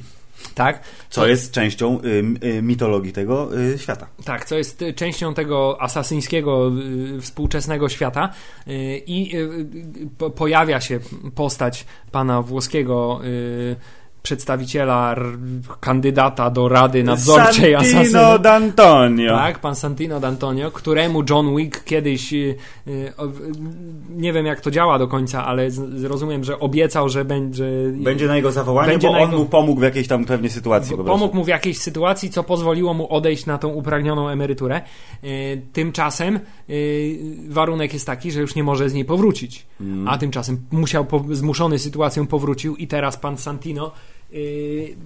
Tak, 0.55 0.83
Co 1.11 1.26
jest 1.26 1.53
częścią 1.53 2.00
y, 2.42 2.46
y, 2.46 2.62
mitologii 2.62 3.12
tego 3.12 3.59
y, 3.59 3.79
świata. 3.79 4.07
tak, 4.24 4.44
co 4.44 4.57
jest 4.59 4.83
y, 4.83 4.94
częścią 4.94 5.35
tego 5.35 5.76
asasyńskiego 5.83 6.70
y, 7.16 7.20
współczesnego 7.20 7.88
świata 7.88 8.33
y, 8.68 9.03
i 9.07 9.33
po, 10.18 10.31
pojawia 10.31 10.81
się 10.81 11.00
postać 11.35 11.87
pana 12.12 12.42
włoskiego 12.42 13.20
y, 13.24 13.76
przedstawiciela, 14.23 15.15
kandydata 15.81 16.51
do 16.51 16.69
Rady 16.69 17.03
Nadzorczej 17.05 17.73
Santino 17.75 18.01
Asasynów. 18.01 18.41
d'Antonio. 18.41 19.37
Tak, 19.37 19.59
pan 19.59 19.75
Santino 19.77 20.21
D'Antonio, 20.21 20.71
któremu 20.73 21.23
John 21.31 21.57
Wick 21.57 21.85
kiedyś, 21.85 22.33
y, 22.33 22.57
y, 22.89 23.13
nie 24.11 24.33
wiem 24.33 24.47
jak 24.47 24.61
to 24.61 24.71
działa 24.71 24.99
do 24.99 25.09
końca, 25.09 25.47
ale 25.47 25.71
zrozumiem, 25.71 26.45
że 26.45 26.59
obiecał, 26.59 27.09
że 27.09 27.25
będzie... 27.25 27.65
Będzie 27.93 28.27
na 28.27 28.37
jego 28.37 28.53
zawołanie, 28.53 28.91
Będzie 28.93 29.09
bo 29.09 29.15
on 29.15 29.21
jego- 29.21 29.39
mu 29.39 29.45
pomógł 29.47 29.81
w 29.81 29.85
jakiejś 29.85 30.09
tam 30.09 30.25
pewnie 30.25 30.51
sytuacji. 30.51 30.97
Pomógł 30.97 31.37
mu 31.37 31.45
w 31.45 31.49
jakiejś 31.49 31.79
sytuacji, 31.79 32.31
co 32.31 32.43
pozwoliło 32.45 32.95
mu 32.95 33.13
odejść 33.13 33.47
na 33.47 33.59
tą 33.59 33.69
upragnioną 33.69 34.29
emeryturę. 34.29 34.81
Y, 35.25 35.63
Tymczasem 35.73 36.41
warunek 37.49 37.93
jest 37.93 38.07
taki, 38.07 38.33
że 38.33 38.41
już 38.41 38.55
nie 38.55 38.65
może 38.65 38.89
z 38.89 38.95
niej 38.95 39.05
powrócić. 39.05 39.67
Mm. 39.81 40.09
A 40.09 40.19
tymczasem 40.19 40.59
musiał, 40.71 41.07
zmuszony 41.31 41.79
sytuacją 41.79 42.27
powrócił 42.27 42.77
i 42.77 42.87
teraz 42.87 43.17
pan 43.17 43.39
Santino 43.39 43.93
y, 44.31 44.97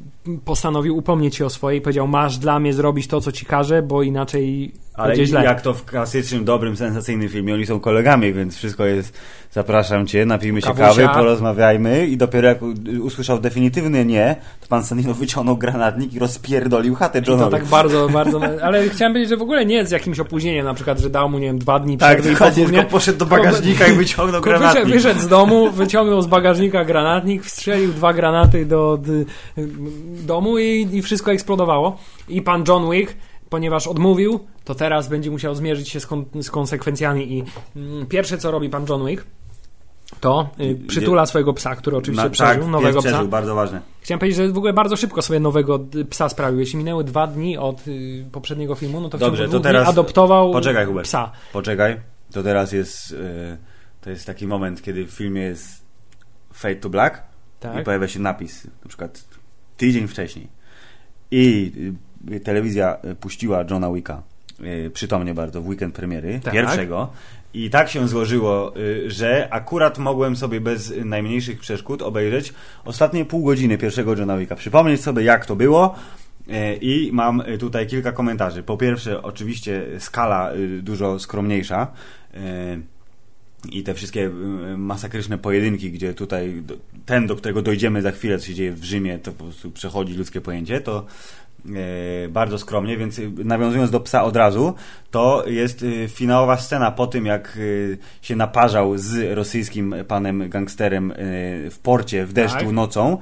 postanowił 0.44 0.96
upomnieć 0.96 1.36
się 1.36 1.46
o 1.46 1.50
swoje 1.50 1.76
i 1.76 1.80
powiedział, 1.80 2.08
masz 2.08 2.38
dla 2.38 2.60
mnie 2.60 2.72
zrobić 2.72 3.06
to, 3.06 3.20
co 3.20 3.32
ci 3.32 3.46
każę, 3.46 3.82
bo 3.82 4.02
inaczej 4.02 4.72
Ale 4.94 5.14
jak 5.44 5.60
to 5.60 5.74
w 5.74 5.84
klasycznym, 5.84 6.44
dobrym, 6.44 6.76
sensacyjnym 6.76 7.28
filmie, 7.28 7.54
oni 7.54 7.66
są 7.66 7.80
kolegami, 7.80 8.32
więc 8.32 8.56
wszystko 8.56 8.84
jest, 8.84 9.18
zapraszam 9.52 10.06
cię, 10.06 10.26
napijmy 10.26 10.60
się 10.62 10.66
Kawusia. 10.66 10.86
kawy, 10.86 11.08
porozmawiajmy 11.18 12.06
i 12.06 12.16
dopiero 12.16 12.48
jak 12.48 12.58
usłyszał 13.02 13.40
definitywne 13.40 14.04
nie, 14.04 14.36
to 14.60 14.66
pan 14.66 14.84
Sanino 14.84 15.14
wyciągnął 15.14 15.56
granatnik 15.56 16.12
i 16.12 16.18
rozpierdolił 16.18 16.94
chatę 16.94 17.18
I 17.18 17.22
to 17.22 17.30
Johnowi. 17.30 17.52
tak 17.52 17.64
bardzo, 17.64 18.08
bardzo. 18.08 18.40
Ale 18.62 18.88
chciałem 18.88 19.12
powiedzieć, 19.12 19.30
że 19.30 19.36
w 19.36 19.42
ogóle 19.42 19.66
nie 19.66 19.86
z 19.86 19.90
jakimś 19.90 20.20
opóźnieniem, 20.20 20.64
na 20.64 20.74
przykład, 20.74 20.98
że 20.98 21.10
dał 21.10 21.30
mu, 21.30 21.38
nie 21.38 21.46
wiem, 21.46 21.58
dwa 21.58 21.78
dni 21.80 21.98
tak, 21.98 22.22
dokładnie, 22.22 22.64
tylko 22.66 22.82
poszedł 22.82 23.18
do 23.18 23.26
bagażnika 23.26 23.86
i 23.86 23.92
wyciągnął 23.92 24.40
granatnik. 24.40 24.94
wyszedł 24.94 25.20
z 25.20 25.28
domu, 25.28 25.70
wyciągnął 25.70 26.22
z 26.22 26.26
bagażnika 26.26 26.84
granatnik, 26.84 27.44
wstrzelił 27.44 27.92
dwa 27.92 28.12
granaty 28.12 28.66
do 28.66 28.98
domu 30.22 30.58
i, 30.58 30.88
i 30.92 31.02
wszystko 31.02 31.32
eksplodowało. 31.32 31.96
I 32.28 32.42
pan 32.42 32.64
John 32.68 32.90
Wick, 32.90 33.14
ponieważ 33.48 33.86
odmówił, 33.86 34.40
to 34.64 34.74
teraz 34.74 35.08
będzie 35.08 35.30
musiał 35.30 35.54
zmierzyć 35.54 35.88
się 35.88 36.00
z, 36.00 36.06
kon, 36.06 36.24
z 36.40 36.50
konsekwencjami. 36.50 37.32
I 37.38 37.44
mm, 37.76 38.06
pierwsze, 38.06 38.38
co 38.38 38.50
robi 38.50 38.68
pan 38.70 38.86
John 38.88 39.06
Wick, 39.06 39.24
to 40.20 40.48
y, 40.60 40.78
przytula 40.88 41.26
swojego 41.26 41.52
psa, 41.52 41.76
który 41.76 41.96
oczywiście 41.96 42.24
Na- 42.24 42.30
przeżył, 42.30 42.62
tak, 42.62 42.70
nowego 42.70 42.98
pies 42.98 43.04
psa. 43.04 43.10
przeżył, 43.12 43.28
bardzo 43.28 43.54
ważne. 43.54 43.80
Chciałem 44.00 44.18
powiedzieć, 44.18 44.36
że 44.36 44.48
w 44.48 44.58
ogóle 44.58 44.72
bardzo 44.72 44.96
szybko 44.96 45.22
sobie 45.22 45.40
nowego 45.40 45.78
d- 45.78 46.04
psa 46.04 46.28
sprawił. 46.28 46.60
Jeśli 46.60 46.78
minęły 46.78 47.04
dwa 47.04 47.26
dni 47.26 47.58
od 47.58 47.88
y, 47.88 48.24
poprzedniego 48.32 48.74
filmu, 48.74 49.00
no 49.00 49.08
to 49.08 49.18
Dobrze, 49.18 49.48
to 49.48 49.60
teraz- 49.60 49.88
adoptował 49.88 50.52
Poczekaj, 50.52 50.86
Hubert. 50.86 51.06
psa. 51.06 51.32
Poczekaj, 51.52 52.00
to 52.32 52.42
teraz 52.42 52.72
jest, 52.72 53.12
e, 53.12 53.56
to 54.00 54.10
jest 54.10 54.26
taki 54.26 54.46
moment, 54.46 54.82
kiedy 54.82 55.04
w 55.06 55.10
filmie 55.10 55.42
jest 55.42 55.82
Fade 56.52 56.76
to 56.76 56.88
Black 56.90 57.22
Tak? 57.60 57.80
i 57.80 57.84
pojawia 57.84 58.08
się 58.08 58.20
napis, 58.20 58.64
na 58.82 58.88
przykład 58.88 59.24
tydzień 59.76 60.08
wcześniej. 60.08 60.48
I 61.30 61.72
y, 62.32 62.40
telewizja 62.40 62.96
y, 63.04 63.14
puściła 63.14 63.64
Johna 63.70 63.92
Wicka 63.92 64.22
y, 64.60 64.90
przytomnie 64.94 65.34
bardzo 65.34 65.62
w 65.62 65.68
weekend 65.68 65.94
premiery, 65.94 66.40
Tak. 66.42 66.52
pierwszego. 66.52 67.10
I 67.54 67.70
tak 67.70 67.88
się 67.88 68.08
złożyło, 68.08 68.74
że 69.06 69.48
akurat 69.50 69.98
mogłem 69.98 70.36
sobie 70.36 70.60
bez 70.60 70.92
najmniejszych 71.04 71.60
przeszkód 71.60 72.02
obejrzeć 72.02 72.52
ostatnie 72.84 73.24
pół 73.24 73.44
godziny 73.44 73.78
pierwszego 73.78 74.16
Johna 74.16 74.38
Wicka. 74.38 74.56
Przypomnieć 74.56 75.00
sobie, 75.00 75.22
jak 75.22 75.46
to 75.46 75.56
było. 75.56 75.94
I 76.80 77.10
mam 77.12 77.42
tutaj 77.58 77.86
kilka 77.86 78.12
komentarzy. 78.12 78.62
Po 78.62 78.76
pierwsze, 78.76 79.22
oczywiście 79.22 79.82
skala 79.98 80.52
dużo 80.82 81.18
skromniejsza. 81.18 81.86
I 83.72 83.82
te 83.82 83.94
wszystkie 83.94 84.26
y, 84.26 84.30
masakryczne 84.76 85.38
pojedynki, 85.38 85.92
gdzie 85.92 86.14
tutaj 86.14 86.62
ten, 87.06 87.26
do 87.26 87.36
którego 87.36 87.62
dojdziemy 87.62 88.02
za 88.02 88.10
chwilę, 88.12 88.38
co 88.38 88.46
się 88.46 88.54
dzieje 88.54 88.72
w 88.72 88.84
Rzymie, 88.84 89.18
to 89.18 89.32
po 89.32 89.44
prostu 89.44 89.70
przechodzi 89.70 90.14
ludzkie 90.14 90.40
pojęcie, 90.40 90.80
to 90.80 91.06
e, 92.24 92.28
bardzo 92.28 92.58
skromnie, 92.58 92.96
więc 92.96 93.18
y, 93.18 93.30
nawiązując 93.44 93.90
do 93.90 94.00
psa 94.00 94.24
od 94.24 94.36
razu, 94.36 94.74
to 95.10 95.44
jest 95.46 95.82
y, 95.82 96.08
finałowa 96.08 96.56
scena 96.56 96.90
po 96.90 97.06
tym, 97.06 97.26
jak 97.26 97.58
się 98.22 98.36
naparzał 98.36 98.98
z 98.98 99.36
rosyjskim 99.36 99.94
panem 100.08 100.48
gangsterem 100.48 101.10
y, 101.10 101.14
w 101.70 101.78
porcie 101.82 102.26
w 102.26 102.32
deszczu 102.32 102.58
Tak. 102.58 102.72
nocą 102.72 103.18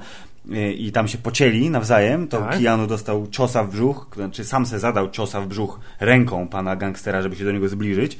y, 0.51 0.73
i 0.73 0.91
tam 0.91 1.07
się 1.07 1.17
pocieli 1.17 1.69
nawzajem, 1.69 2.27
to 2.27 2.39
Tak. 2.39 2.59
Keanu 2.59 2.87
dostał 2.87 3.27
ciosa 3.27 3.63
w 3.63 3.71
brzuch, 3.71 4.07
znaczy 4.15 4.43
sam 4.43 4.65
se 4.65 4.79
zadał 4.79 5.11
ciosa 5.11 5.41
w 5.41 5.47
brzuch 5.47 5.79
ręką 5.99 6.47
pana 6.47 6.75
gangstera, 6.75 7.21
żeby 7.21 7.35
się 7.35 7.45
do 7.45 7.51
niego 7.51 7.69
zbliżyć. 7.69 8.17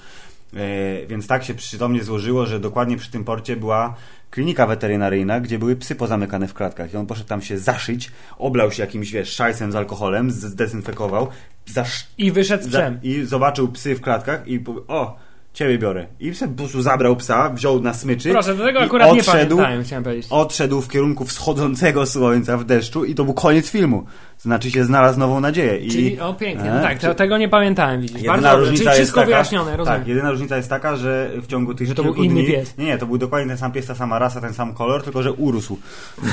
E, 0.55 1.07
Więc 1.07 1.27
tak 1.27 1.43
się 1.43 1.53
przytomnie 1.53 2.03
złożyło, 2.03 2.45
że 2.45 2.59
dokładnie 2.59 2.97
przy 2.97 3.11
tym 3.11 3.23
porcie 3.23 3.55
była 3.55 3.95
klinika 4.29 4.67
weterynaryjna, 4.67 5.39
gdzie 5.39 5.59
były 5.59 5.75
psy 5.75 5.95
pozamykane 5.95 6.47
w 6.47 6.53
klatkach. 6.53 6.93
I 6.93 6.97
on 6.97 7.05
poszedł 7.05 7.29
tam 7.29 7.41
się 7.41 7.57
zaszyć, 7.57 8.11
oblał 8.37 8.71
się 8.71 8.83
jakimś, 8.83 9.11
wiesz, 9.11 9.29
szajsem 9.29 9.71
z 9.71 9.75
alkoholem, 9.75 10.31
zdezynfekował, 10.31 11.27
zasz... 11.65 12.07
I 12.17 12.31
wyszedł 12.31 12.63
z 12.63 12.67
za... 12.69 12.91
i 13.03 13.23
zobaczył 13.25 13.67
psy 13.67 13.95
w 13.95 14.01
klatkach 14.01 14.47
i 14.47 14.63
o, 14.87 15.17
ciebie 15.53 15.77
biorę. 15.77 16.07
I 16.19 16.31
po 16.31 16.47
prostu 16.47 16.81
zabrał 16.81 17.15
psa, 17.15 17.49
wziął 17.49 17.81
na 17.81 17.93
smyczy 17.93 18.29
Proszę, 18.29 18.55
do 18.55 18.63
tego 18.63 18.79
akurat 18.79 19.13
nie 19.13 19.19
odszedł, 19.19 19.55
pamiętałem, 19.57 19.83
chciałem 19.83 20.03
powiedzieć. 20.03 20.27
odszedł 20.29 20.81
w 20.81 20.89
kierunku 20.89 21.25
wschodzącego 21.25 22.05
słońca 22.05 22.57
w 22.57 22.63
deszczu 22.63 23.05
i 23.05 23.15
to 23.15 23.23
był 23.23 23.33
koniec 23.33 23.69
filmu. 23.69 24.05
Znaczy 24.37 24.71
się 24.71 24.83
znalazł 24.85 25.19
nową 25.19 25.39
nadzieję. 25.39 25.77
I... 25.77 25.91
Czyli, 25.91 26.19
o 26.19 26.33
pięknie, 26.33 26.71
E, 26.71 26.75
no 26.75 26.81
tak, 26.81 26.99
czy- 26.99 27.15
tego 27.15 27.37
nie 27.37 27.49
pamiętałem, 27.49 28.01
widzisz. 28.01 28.15
Jedyna 28.15 28.33
Bardzo 28.33 28.47
dobrze, 28.49 28.59
różnica 28.65 28.79
czyli 28.79 28.87
jest 28.89 28.99
wszystko 28.99 29.19
taka, 29.19 29.25
wyjaśnione, 29.27 29.77
rozumiem. 29.77 29.99
Tak, 29.99 30.07
jedyna 30.07 30.31
różnica 30.31 30.57
jest 30.57 30.69
taka, 30.69 30.95
że 30.95 31.29
w 31.35 31.47
ciągu 31.47 31.73
tych 31.73 31.87
Że 31.87 31.95
to 31.95 32.03
był 32.03 32.13
inny 32.13 32.33
dni, 32.43 32.47
pies. 32.47 32.77
Nie, 32.77 32.85
nie, 32.85 32.97
to 32.97 33.05
był 33.05 33.17
dokładnie 33.17 33.47
ten 33.47 33.57
sam 33.57 33.71
pies, 33.71 33.85
ta 33.85 33.95
sama 33.95 34.19
rasa, 34.19 34.41
ten 34.41 34.53
sam 34.53 34.73
kolor, 34.73 35.03
tylko 35.03 35.23
że 35.23 35.31
urósł. 35.31 35.77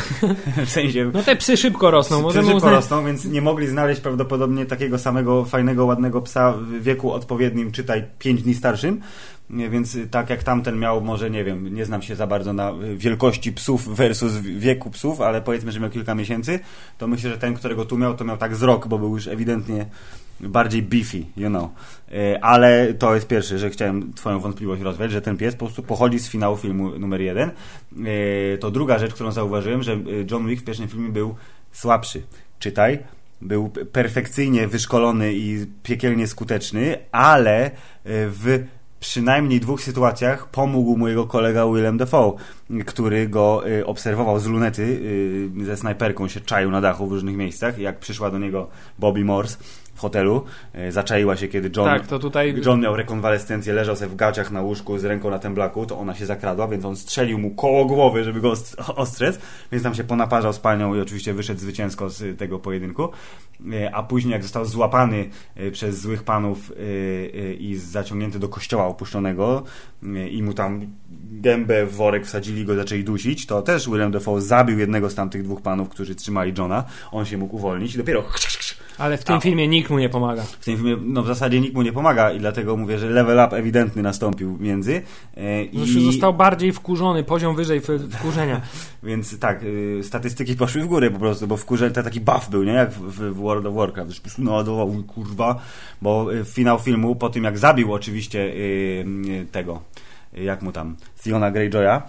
w 0.66 0.70
sensie 0.70 1.10
No 1.14 1.22
te 1.22 1.36
psy 1.36 1.56
szybko 1.56 1.90
rosną, 1.90 2.16
psy 2.16 2.22
możemy 2.22 2.44
szybko 2.44 2.56
uznać... 2.56 2.72
rosną, 2.72 3.04
więc 3.04 3.24
nie 3.24 3.42
mogli 3.42 3.66
znaleźć 3.66 4.00
prawdopodobnie 4.00 4.66
takiego 4.66 4.98
samego 4.98 5.44
fajnego, 5.44 5.86
ładnego 5.86 6.22
psa 6.22 6.52
w 6.52 6.82
wieku 6.82 7.12
odpowiednim, 7.12 7.72
czytaj 7.72 8.04
5 8.18 8.42
dni 8.42 8.54
starszym. 8.54 9.00
Więc 9.70 9.98
tak 10.10 10.30
jak 10.30 10.42
tamten 10.42 10.78
miał, 10.78 11.00
może 11.00 11.30
nie 11.30 11.44
wiem, 11.44 11.74
nie 11.74 11.84
znam 11.84 12.02
się 12.02 12.16
za 12.16 12.26
bardzo 12.26 12.52
na 12.52 12.72
wielkości 12.96 13.52
psów 13.52 13.96
versus 13.96 14.36
wieku 14.36 14.90
psów, 14.90 15.20
ale 15.20 15.40
powiedzmy, 15.42 15.72
że 15.72 15.80
miał 15.80 15.90
kilka 15.90 16.14
miesięcy, 16.14 16.60
to 16.98 17.08
myślę, 17.08 17.30
że 17.30 17.38
ten, 17.38 17.54
którego 17.54 17.84
tu 17.84 17.98
miał, 17.98 18.16
to 18.16 18.24
miał 18.24 18.36
tak 18.36 18.56
z 18.56 18.62
rok, 18.62 18.88
bo 18.88 18.98
był 18.98 19.14
już 19.14 19.26
ewidentnie 19.26 19.86
bardziej 20.40 20.82
beefy, 20.82 21.24
you 21.36 21.48
know. 21.48 21.70
E, 22.12 22.44
Ale 22.44 22.94
to 22.94 23.14
jest 23.14 23.26
pierwsze, 23.26 23.58
że 23.58 23.70
chciałem 23.70 24.12
twoją 24.12 24.40
wątpliwość 24.40 24.82
rozwiać, 24.82 25.10
że 25.12 25.22
ten 25.22 25.36
pies 25.36 25.54
po 25.54 25.66
prostu 25.66 25.82
pochodzi 25.82 26.18
z 26.18 26.28
finału 26.28 26.56
filmu 26.56 26.98
numer 26.98 27.20
jeden. 27.20 27.50
To 28.60 28.70
druga 28.70 28.98
rzecz, 28.98 29.14
którą 29.14 29.32
zauważyłem, 29.32 29.82
że 29.82 29.98
John 30.30 30.48
Wick 30.48 30.62
w 30.62 30.64
pierwszym 30.64 30.88
filmie 30.88 31.08
był 31.08 31.34
słabszy. 31.72 32.22
Czytaj, 32.58 32.98
był 33.40 33.70
perfekcyjnie 33.92 34.68
wyszkolony 34.68 35.34
i 35.34 35.66
piekielnie 35.82 36.26
skuteczny, 36.26 36.96
ale 37.12 37.70
w 38.04 38.64
przynajmniej 39.00 39.60
dwóch 39.60 39.82
sytuacjach 39.82 40.48
pomógł 40.48 40.96
mu 40.96 41.08
jego 41.08 41.26
kolega 41.26 41.66
Willem 41.66 41.98
Dafoe, 41.98 42.36
który 42.86 43.28
go 43.28 43.68
y, 43.68 43.86
obserwował 43.86 44.40
z 44.40 44.46
lunety, 44.46 44.82
y, 45.60 45.64
ze 45.64 45.76
snajperką 45.76 46.28
się 46.28 46.40
czaił 46.40 46.70
na 46.70 46.80
dachu 46.80 47.06
w 47.06 47.12
różnych 47.12 47.36
miejscach. 47.36 47.78
Jak 47.78 47.98
przyszła 47.98 48.30
do 48.30 48.38
niego 48.38 48.68
Bobby 48.98 49.24
Morse 49.24 49.58
hotelu, 50.00 50.44
y, 50.88 50.92
zaczaiła 50.92 51.36
się, 51.36 51.48
kiedy 51.48 51.70
John, 51.76 51.86
Tak, 51.86 52.06
to 52.06 52.18
tutaj... 52.18 52.54
John 52.66 52.80
miał 52.80 52.96
rekonwalescencję, 52.96 53.72
leżał 53.72 53.96
sobie 53.96 54.08
w 54.10 54.16
gaciach 54.16 54.50
na 54.50 54.62
łóżku 54.62 54.98
z 54.98 55.04
ręką 55.04 55.30
na 55.30 55.38
temblaku, 55.38 55.86
to 55.86 55.98
ona 55.98 56.14
się 56.14 56.26
zakradła, 56.26 56.68
więc 56.68 56.84
on 56.84 56.96
strzelił 56.96 57.38
mu 57.38 57.50
koło 57.50 57.84
głowy, 57.84 58.24
żeby 58.24 58.40
go 58.40 58.50
ost- 58.52 58.82
ostrzec, 58.96 59.38
więc 59.72 59.84
tam 59.84 59.94
się 59.94 60.04
ponaparzał 60.04 60.52
z 60.52 60.58
panią 60.58 60.94
i 60.94 61.00
oczywiście 61.00 61.34
wyszedł 61.34 61.60
zwycięsko 61.60 62.10
z 62.10 62.38
tego 62.38 62.58
pojedynku. 62.58 63.08
Y, 63.72 63.94
A 63.94 64.02
później 64.02 64.32
jak 64.32 64.42
został 64.42 64.64
złapany 64.64 65.30
y, 65.60 65.70
przez 65.70 66.00
złych 66.00 66.22
panów 66.22 66.72
i 67.58 67.76
zaciągnięty 67.76 68.38
do 68.38 68.48
kościoła 68.48 68.86
opuszczonego 68.86 69.62
i 70.30 70.42
mu 70.42 70.52
tam 70.52 70.86
gębę 71.32 71.86
w 71.86 71.94
worek 71.94 72.26
wsadzili 72.26 72.64
go, 72.64 72.74
zaczęli 72.74 73.04
dusić, 73.04 73.46
to 73.46 73.62
też 73.62 73.86
Willem 73.88 74.10
Dafoe 74.12 74.40
zabił 74.40 74.78
jednego 74.78 75.10
z 75.10 75.14
tamtych 75.14 75.42
dwóch 75.42 75.62
panów, 75.62 75.88
którzy 75.88 76.14
trzymali 76.14 76.52
Johna. 76.58 76.84
On 77.12 77.24
się 77.24 77.38
mógł 77.38 77.56
uwolnić 77.56 77.94
i 77.94 77.98
dopiero 77.98 78.22
Ale 79.00 79.16
w 79.18 79.24
tym 79.24 79.36
A- 79.36 79.40
filmie 79.40 79.68
nikt 79.68 79.90
mu 79.90 79.98
nie 79.98 80.08
pomaga. 80.08 80.42
w 80.42 80.64
tym 80.64 80.76
filmie 80.76 80.96
no, 81.02 81.22
w 81.22 81.26
zasadzie 81.26 81.60
nikt 81.60 81.74
mu 81.74 81.82
nie 81.82 81.92
pomaga 81.92 82.32
i 82.32 82.38
dlatego 82.38 82.76
mówię, 82.76 82.98
że 82.98 83.10
level 83.10 83.38
up 83.46 83.56
ewidentny 83.56 84.02
nastąpił 84.02 84.56
między. 84.60 85.02
E, 85.36 85.64
i, 85.64 86.04
został 86.04 86.34
bardziej 86.34 86.72
wkurzony, 86.72 87.24
poziom 87.24 87.56
wyżej 87.56 87.80
wkurzenia. 88.10 88.60
Więc 89.02 89.38
tak, 89.38 89.62
y, 89.62 90.00
statystyki 90.02 90.56
poszły 90.56 90.82
w 90.82 90.86
górę 90.86 91.10
po 91.10 91.18
prostu, 91.18 91.46
bo 91.46 91.56
wkurze 91.56 91.90
to 91.90 92.02
taki 92.02 92.20
buff 92.20 92.50
był, 92.50 92.62
nie? 92.62 92.72
Jak 92.72 92.90
w, 92.92 93.00
w 93.00 93.34
World 93.34 93.66
of 93.66 93.74
Warcraft. 93.74 94.10
Już 94.24 94.38
naładował, 94.38 94.88
"Uj, 94.90 95.04
kurwa, 95.04 95.60
bo 96.02 96.34
y, 96.34 96.44
finał 96.44 96.78
filmu, 96.78 97.16
po 97.16 97.28
tym 97.28 97.44
jak 97.44 97.58
zabił 97.58 97.92
oczywiście 97.92 98.38
y, 98.38 99.04
y, 99.28 99.46
tego, 99.52 99.82
jak 100.32 100.62
mu 100.62 100.72
tam, 100.72 100.96
Theona 101.24 101.50
Greyjoya, 101.50 102.02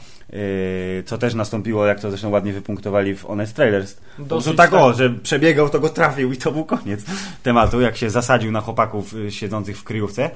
co 1.05 1.17
też 1.17 1.33
nastąpiło, 1.33 1.85
jak 1.85 1.99
to 1.99 2.09
zresztą 2.09 2.29
ładnie 2.29 2.53
wypunktowali 2.53 3.15
w 3.15 3.23
Honest 3.23 3.55
Trailers. 3.55 3.97
Dosyć 4.19 4.57
tak, 4.57 4.71
tak. 4.71 4.79
o, 4.79 4.93
że 4.93 5.09
przebiegał, 5.09 5.69
to 5.69 5.79
go 5.79 5.89
trafił 5.89 6.31
i 6.33 6.37
to 6.37 6.51
był 6.51 6.65
koniec 6.65 7.05
tematu, 7.43 7.81
jak 7.81 7.97
się 7.97 8.09
zasadził 8.09 8.51
na 8.51 8.61
chłopaków 8.61 9.13
y, 9.13 9.31
siedzących 9.31 9.77
w 9.77 9.83
kryjówce. 9.83 10.29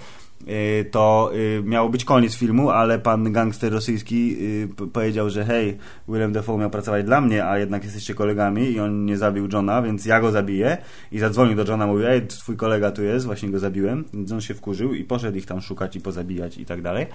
y, 0.48 0.86
To 0.92 1.32
miało 1.64 1.90
być 1.90 2.06
koniec 2.06 2.36
filmu, 2.36 2.70
ale 2.70 3.00
pan 3.00 3.32
gangster 3.32 3.74
rosyjski 3.74 4.38
powiedział, 4.94 5.30
że 5.30 5.46
hej, 5.46 5.78
Willem 6.08 6.34
Dafoe 6.34 6.58
miał 6.58 6.70
pracować 6.70 7.06
dla 7.06 7.22
mnie, 7.22 7.46
a 7.46 7.58
jednak 7.58 7.84
jesteście 7.84 8.14
kolegami 8.14 8.72
i 8.72 8.80
on 8.80 9.06
nie 9.06 9.18
zabił 9.18 9.48
Johna, 9.54 9.82
więc 9.82 10.06
ja 10.06 10.20
go 10.22 10.32
zabiję. 10.32 10.78
I 11.12 11.20
zadzwonił 11.20 11.56
do 11.56 11.64
Johna, 11.72 11.88
mówił, 11.88 12.08
ej, 12.08 12.28
twój 12.28 12.58
kolega 12.58 12.92
tu 12.92 13.04
jest, 13.04 13.26
właśnie 13.26 13.50
go 13.50 13.60
zabiłem. 13.60 14.06
Więc 14.14 14.32
on 14.32 14.42
się 14.42 14.54
wkurzył 14.54 14.94
i 14.94 15.04
poszedł 15.04 15.38
ich 15.38 15.46
tam 15.46 15.62
szukać 15.62 15.96
i 15.96 16.02
pozabijać 16.02 16.58
i 16.58 16.66
tak 16.66 16.82
dalej. 16.82 17.06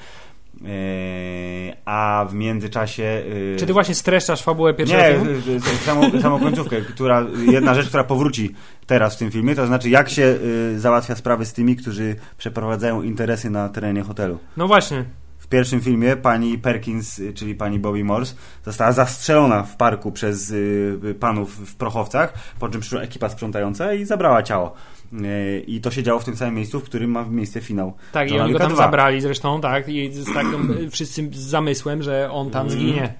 A 1.84 2.26
w 2.30 2.34
międzyczasie... 2.34 2.69
y, 2.76 3.56
Czy 3.58 3.66
ty 3.66 3.72
właśnie 3.72 3.94
streszczasz 3.94 4.42
fabułę 4.42 4.74
pierwszego 4.74 5.02
nie, 5.02 5.10
filmu? 5.10 5.30
y, 5.30 5.56
y, 5.56 5.76
samą, 5.84 6.20
samą 6.20 6.38
końcówkę, 6.40 6.80
która, 6.80 7.26
jedna 7.50 7.74
rzecz, 7.74 7.88
która 7.88 8.04
powróci 8.04 8.54
teraz 8.86 9.14
w 9.14 9.18
tym 9.18 9.30
filmie, 9.30 9.54
to 9.54 9.66
znaczy 9.66 9.90
jak 9.90 10.08
się 10.08 10.38
załatwia 10.76 11.14
sprawy 11.14 11.46
z 11.46 11.52
tymi, 11.52 11.76
którzy 11.76 12.16
przeprowadzają 12.38 13.02
interesy 13.02 13.50
na 13.50 13.68
terenie 13.68 14.02
hotelu. 14.02 14.38
No 14.56 14.68
właśnie. 14.68 15.04
Pierwszym 15.50 15.80
filmie 15.80 16.16
pani 16.16 16.58
Perkins, 16.58 17.18
y, 17.18 17.32
czyli 17.32 17.54
pani 17.54 17.78
Bobby 17.78 18.04
Morse, 18.04 18.34
została 18.64 18.92
zastrzelona 18.92 19.62
w 19.62 19.76
parku 19.76 20.12
przez 20.12 20.50
y, 20.50 21.16
panów 21.20 21.70
w 21.70 21.76
prochowcach, 21.76 22.32
po 22.58 22.68
czym 22.68 22.80
przyszła 22.80 23.00
ekipa 23.00 23.28
sprzątająca 23.28 23.94
i 23.94 24.04
zabrała 24.04 24.42
ciało. 24.42 24.72
Y, 25.12 25.64
I 25.66 25.80
to 25.80 25.90
się 25.90 26.02
działo 26.02 26.20
w 26.20 26.24
tym 26.24 26.36
samym 26.36 26.54
miejscu, 26.54 26.80
w 26.80 26.84
którym 26.84 27.10
ma 27.10 27.24
miejsce 27.24 27.60
finał. 27.60 27.92
Tak, 28.12 28.28
i 28.28 28.30
Johna 28.30 28.44
oni 28.44 28.52
go 28.52 28.58
tam 28.58 28.72
2. 28.72 28.76
zabrali 28.76 29.20
zresztą, 29.20 29.60
tak, 29.60 29.88
i 29.88 30.12
z 30.12 30.34
takim 30.34 30.90
wszyscy 30.90 31.28
z 31.32 31.36
zamysłem, 31.36 32.02
że 32.02 32.30
on 32.30 32.50
tam 32.50 32.70
zginie. 32.70 33.14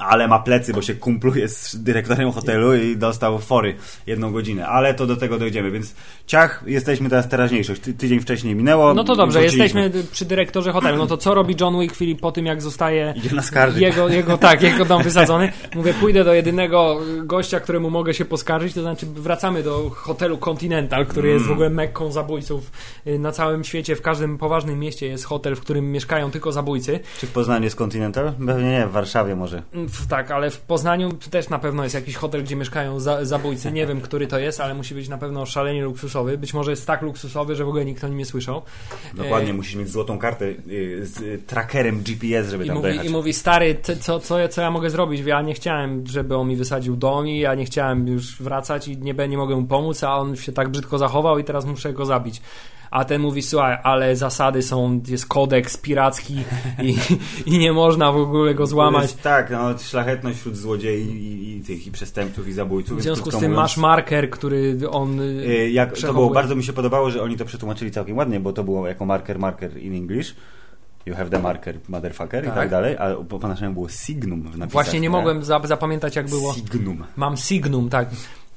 Ale 0.00 0.28
ma 0.28 0.38
plecy, 0.38 0.72
bo 0.72 0.82
się 0.82 0.94
kumpluje 0.94 1.48
z 1.48 1.82
dyrektorem 1.82 2.32
hotelu 2.32 2.74
i 2.74 2.96
dostał 2.96 3.38
fory 3.38 3.74
jedną 4.06 4.32
godzinę. 4.32 4.66
Ale 4.66 4.94
to 4.94 5.06
do 5.06 5.16
tego 5.16 5.38
dojdziemy, 5.38 5.70
więc 5.70 5.94
ciach, 6.26 6.62
jesteśmy 6.66 7.08
teraz 7.08 7.28
teraźniejszość. 7.28 7.80
Ty, 7.80 7.94
tydzień 7.94 8.20
wcześniej 8.20 8.54
minęło. 8.54 8.94
No 8.94 9.04
to 9.04 9.16
dobrze, 9.16 9.42
jesteśmy 9.42 9.90
przy 10.12 10.24
dyrektorze 10.24 10.72
hotelu. 10.72 10.98
No 10.98 11.06
to 11.06 11.16
co 11.16 11.34
robi 11.34 11.56
John 11.60 11.80
Wick 11.80 11.96
Filip 11.96 12.20
po 12.20 12.32
tym, 12.32 12.46
jak 12.46 12.62
zostaje 12.62 13.14
Idzie 13.16 13.34
na 13.36 13.42
skarży. 13.42 13.80
jego, 13.80 14.08
jego, 14.08 14.38
tak, 14.38 14.62
jego 14.62 14.84
dom 14.84 15.02
wysadzony? 15.08 15.52
Mówię, 15.74 15.94
pójdę 15.94 16.24
do 16.24 16.34
jedynego 16.34 17.00
gościa, 17.24 17.60
któremu 17.60 17.90
mogę 17.90 18.14
się 18.14 18.24
poskarżyć, 18.24 18.74
to 18.74 18.80
znaczy 18.82 19.06
wracamy 19.06 19.62
do 19.62 19.90
hotelu 19.90 20.38
Continental, 20.38 21.06
który 21.06 21.28
jest 21.28 21.44
w 21.46 21.50
ogóle 21.50 21.70
mekką 21.70 22.12
zabójców 22.12 22.70
y, 23.06 23.18
na 23.18 23.32
całym 23.32 23.64
świecie. 23.64 23.96
W 23.96 24.02
każdym 24.02 24.38
poważnym 24.38 24.78
mieście 24.78 25.06
jest 25.06 25.24
hotel, 25.24 25.56
w 25.56 25.60
którym 25.60 25.92
mieszkają 25.92 26.30
tylko 26.30 26.52
zabójcy. 26.52 27.00
Czy 27.20 27.26
w 27.26 27.30
Poznaniu 27.30 27.64
jest 27.64 27.76
Continental? 27.76 28.32
Pewnie 28.46 28.70
nie, 28.70 28.86
w 28.86 28.90
Warszawie 28.92 29.36
może. 29.36 29.62
Tak, 30.08 30.30
ale 30.30 30.50
w 30.50 30.60
Poznaniu 30.60 31.12
też 31.30 31.48
na 31.48 31.58
pewno 31.58 31.82
jest 31.82 31.94
jakiś 31.94 32.16
hotel, 32.16 32.44
gdzie 32.44 32.56
mieszkają 32.56 33.00
za, 33.00 33.24
zabójcy. 33.24 33.72
Nie 33.72 33.86
wiem, 33.86 34.00
który 34.00 34.26
to 34.26 34.38
jest, 34.38 34.60
ale 34.60 34.74
musi 34.74 34.94
być 34.94 35.08
na 35.08 35.18
pewno 35.18 35.46
szalenie 35.46 35.82
luksusowy. 35.82 36.38
Być 36.38 36.54
może 36.54 36.70
jest 36.70 36.86
tak 36.86 37.02
luksusowy, 37.02 37.56
że 37.56 37.64
w 37.64 37.68
ogóle 37.68 37.84
nikt 37.84 38.04
o 38.04 38.08
nim 38.08 38.18
nie 38.18 38.26
słyszał. 38.26 38.62
Dokładnie, 39.14 39.50
E, 39.50 39.54
musisz 39.54 39.74
mieć 39.74 39.88
złotą 39.88 40.18
kartę 40.18 40.44
y, 40.44 41.06
z 41.06 41.20
y, 41.20 41.38
trackerem 41.46 42.02
GPS, 42.02 42.50
żeby 42.50 42.64
I 42.64 42.66
tam 42.66 42.76
mówi, 42.76 42.88
dojechać. 42.88 43.06
I 43.06 43.10
mówi, 43.10 43.32
stary, 43.32 43.74
ty, 43.74 43.96
co, 43.96 44.20
co, 44.20 44.38
ja- 44.38 44.48
co 44.48 44.62
ja 44.62 44.70
mogę 44.70 44.90
zrobić? 44.90 45.20
Ja 45.26 45.42
nie 45.42 45.54
chciałem, 45.54 46.06
żeby 46.06 46.36
on 46.36 46.48
mi 46.48 46.56
wysadził 46.56 46.96
dom 46.96 47.28
i 47.28 47.38
ja 47.38 47.54
nie 47.54 47.64
chciałem 47.64 48.08
już 48.08 48.42
wracać 48.42 48.88
i 48.88 48.96
nie, 48.96 49.14
nie 49.28 49.36
mogę 49.36 49.56
mu 49.56 49.66
pomóc, 49.66 50.04
a 50.04 50.16
on 50.16 50.36
się 50.36 50.52
tak 50.52 50.68
brzydko 50.68 50.98
zachował 50.98 51.38
i 51.38 51.44
teraz 51.44 51.64
muszę 51.64 51.92
go 51.92 52.06
zabić. 52.06 52.42
A 52.90 53.04
ten 53.04 53.20
mówi, 53.20 53.42
słuchaj, 53.42 53.78
ale 53.82 54.16
zasady 54.16 54.62
są, 54.62 55.00
jest 55.08 55.26
kodeks 55.26 55.76
piracki 55.76 56.34
i, 56.82 56.96
i 57.46 57.58
nie 57.58 57.72
można 57.72 58.12
w 58.12 58.16
ogóle 58.16 58.54
go 58.54 58.66
złamać. 58.66 59.02
Jest, 59.02 59.22
tak, 59.22 59.50
no, 59.50 59.78
szlachetność 59.78 60.38
wśród 60.38 60.56
złodziei 60.56 61.02
i, 61.02 61.56
i 61.56 61.62
tych 61.62 61.86
i 61.86 61.90
przestępców 61.90 62.48
i 62.48 62.52
zabójców. 62.52 62.98
W 62.98 63.02
związku 63.02 63.30
z 63.30 63.34
tym 63.34 63.42
mówiąc, 63.50 63.56
masz 63.56 63.76
marker, 63.76 64.30
który 64.30 64.78
on 64.90 65.20
y, 65.20 65.24
y, 65.24 65.70
jak, 65.70 65.98
to 65.98 66.12
było, 66.12 66.30
bardzo 66.30 66.56
mi 66.56 66.64
się 66.64 66.72
podobało, 66.72 67.10
że 67.10 67.22
oni 67.22 67.36
to 67.36 67.44
przetłumaczyli 67.44 67.90
całkiem 67.90 68.16
ładnie, 68.16 68.40
bo 68.40 68.52
to 68.52 68.64
było 68.64 68.88
jako 68.88 69.06
marker, 69.06 69.38
marker 69.38 69.78
in 69.82 69.94
English. 69.94 70.34
You 71.06 71.14
have 71.14 71.30
the 71.30 71.38
marker, 71.38 71.78
motherfucker 71.88 72.44
i 72.44 72.46
Tak. 72.46 72.54
tak 72.54 72.70
dalej, 72.70 72.96
a 72.98 73.14
po, 73.28 73.48
naszemu 73.48 73.74
było 73.74 73.88
signum 73.88 74.42
w 74.42 74.44
napisach. 74.44 74.70
Właśnie 74.70 75.00
nie 75.00 75.10
mogłem 75.10 75.44
za, 75.44 75.60
zapamiętać, 75.64 76.16
jak 76.16 76.28
było. 76.28 76.54
Signum. 76.54 77.04
Mam 77.16 77.36
Signum, 77.36 77.88
tak. 77.88 78.08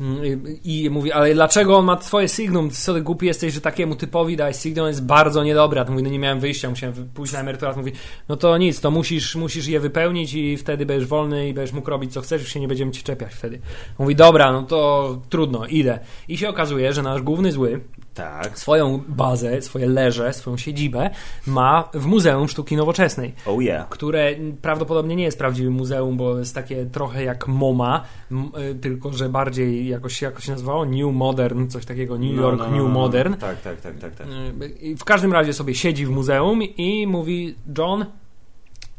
Mm, 0.02 0.22
I 0.64 0.90
mówi, 0.90 1.12
ale 1.12 1.34
dlaczego 1.34 1.78
on 1.78 1.86
ma 1.86 1.96
twoje 1.96 2.28
Signum? 2.28 2.70
Co 2.70 2.94
ty 2.94 3.02
głupi 3.02 3.26
jesteś, 3.26 3.54
że 3.54 3.62
takiemu 3.62 3.96
typowi 3.96 4.38
daj 4.38 4.54
Signum 4.54 4.88
jest 4.88 5.06
bardzo 5.06 5.44
niedobra. 5.44 5.86
To 5.86 5.92
mówi, 5.92 6.04
no 6.04 6.10
nie 6.10 6.20
miałem 6.20 6.40
wyjścia, 6.40 6.70
musiałem 6.70 7.10
pójść 7.14 7.34
na 7.34 7.40
emeryturę. 7.40 7.74
Mówi, 7.76 7.92
no 8.30 8.38
to 8.38 8.58
nic, 8.58 8.82
to 8.82 8.92
musisz, 8.92 9.36
musisz 9.36 9.68
je 9.68 9.80
wypełnić 9.80 10.34
i 10.34 10.58
wtedy 10.58 10.86
będziesz 10.86 11.08
wolny 11.08 11.50
i 11.50 11.54
będziesz 11.54 11.74
mógł 11.74 11.90
robić 11.90 12.14
co 12.14 12.22
chcesz, 12.22 12.42
już 12.42 12.52
się 12.52 12.60
nie 12.60 12.68
będziemy 12.68 12.92
ci 12.92 13.04
czepiać 13.04 13.34
wtedy. 13.34 13.60
Mówi, 14.00 14.16
dobra, 14.16 14.52
no 14.52 14.64
to 14.64 15.22
trudno, 15.30 15.66
idę. 15.66 16.00
I 16.28 16.38
się 16.38 16.50
okazuje, 16.50 16.94
że 16.94 17.02
nasz 17.02 17.22
główny 17.22 17.52
zły 17.52 17.82
Tak. 18.14 18.60
swoją 18.60 19.04
bazę, 19.08 19.62
swoje 19.62 19.86
leże, 19.88 20.34
swoją 20.34 20.58
siedzibę 20.58 21.10
ma 21.48 21.90
w 21.94 22.06
Muzeum 22.06 22.48
Sztuki 22.48 22.76
Nowoczesnej 22.76 23.34
Oh 23.46 23.64
yeah. 23.64 23.90
które 23.90 24.36
prawdopodobnie 24.62 25.16
nie 25.16 25.24
jest 25.24 25.38
prawdziwym 25.38 25.74
muzeum, 25.74 26.18
bo 26.18 26.40
jest 26.40 26.56
takie 26.56 26.86
trochę 26.86 27.24
jak 27.24 27.48
MoMA, 27.48 28.04
y, 28.32 28.76
tylko 28.76 29.14
że 29.14 29.30
bardziej 29.30 29.88
jakoś, 29.88 30.22
jakoś 30.22 30.46
się 30.46 30.52
nazywało 30.52 30.86
New 30.86 31.14
Modern, 31.14 31.68
coś 31.68 31.86
takiego, 31.86 32.18
New 32.18 32.36
No, 32.36 32.42
York 32.42 32.58
no, 32.60 32.66
no, 32.66 32.72
New 32.72 32.84
no. 32.84 32.90
Modern. 32.90 33.34
Tak, 33.34 33.62
tak, 33.62 33.82
tak, 33.82 33.98
tak. 34.00 34.16
tak. 34.16 34.28
Y, 34.62 34.68
i 34.68 34.96
W 34.96 35.04
każdym 35.04 35.34
razie 35.34 35.54
sobie 35.54 35.76
siedzi 35.76 36.06
w 36.06 36.10
muzeum 36.10 36.64
i 36.64 37.08
mówi 37.08 37.56
John, 37.78 38.06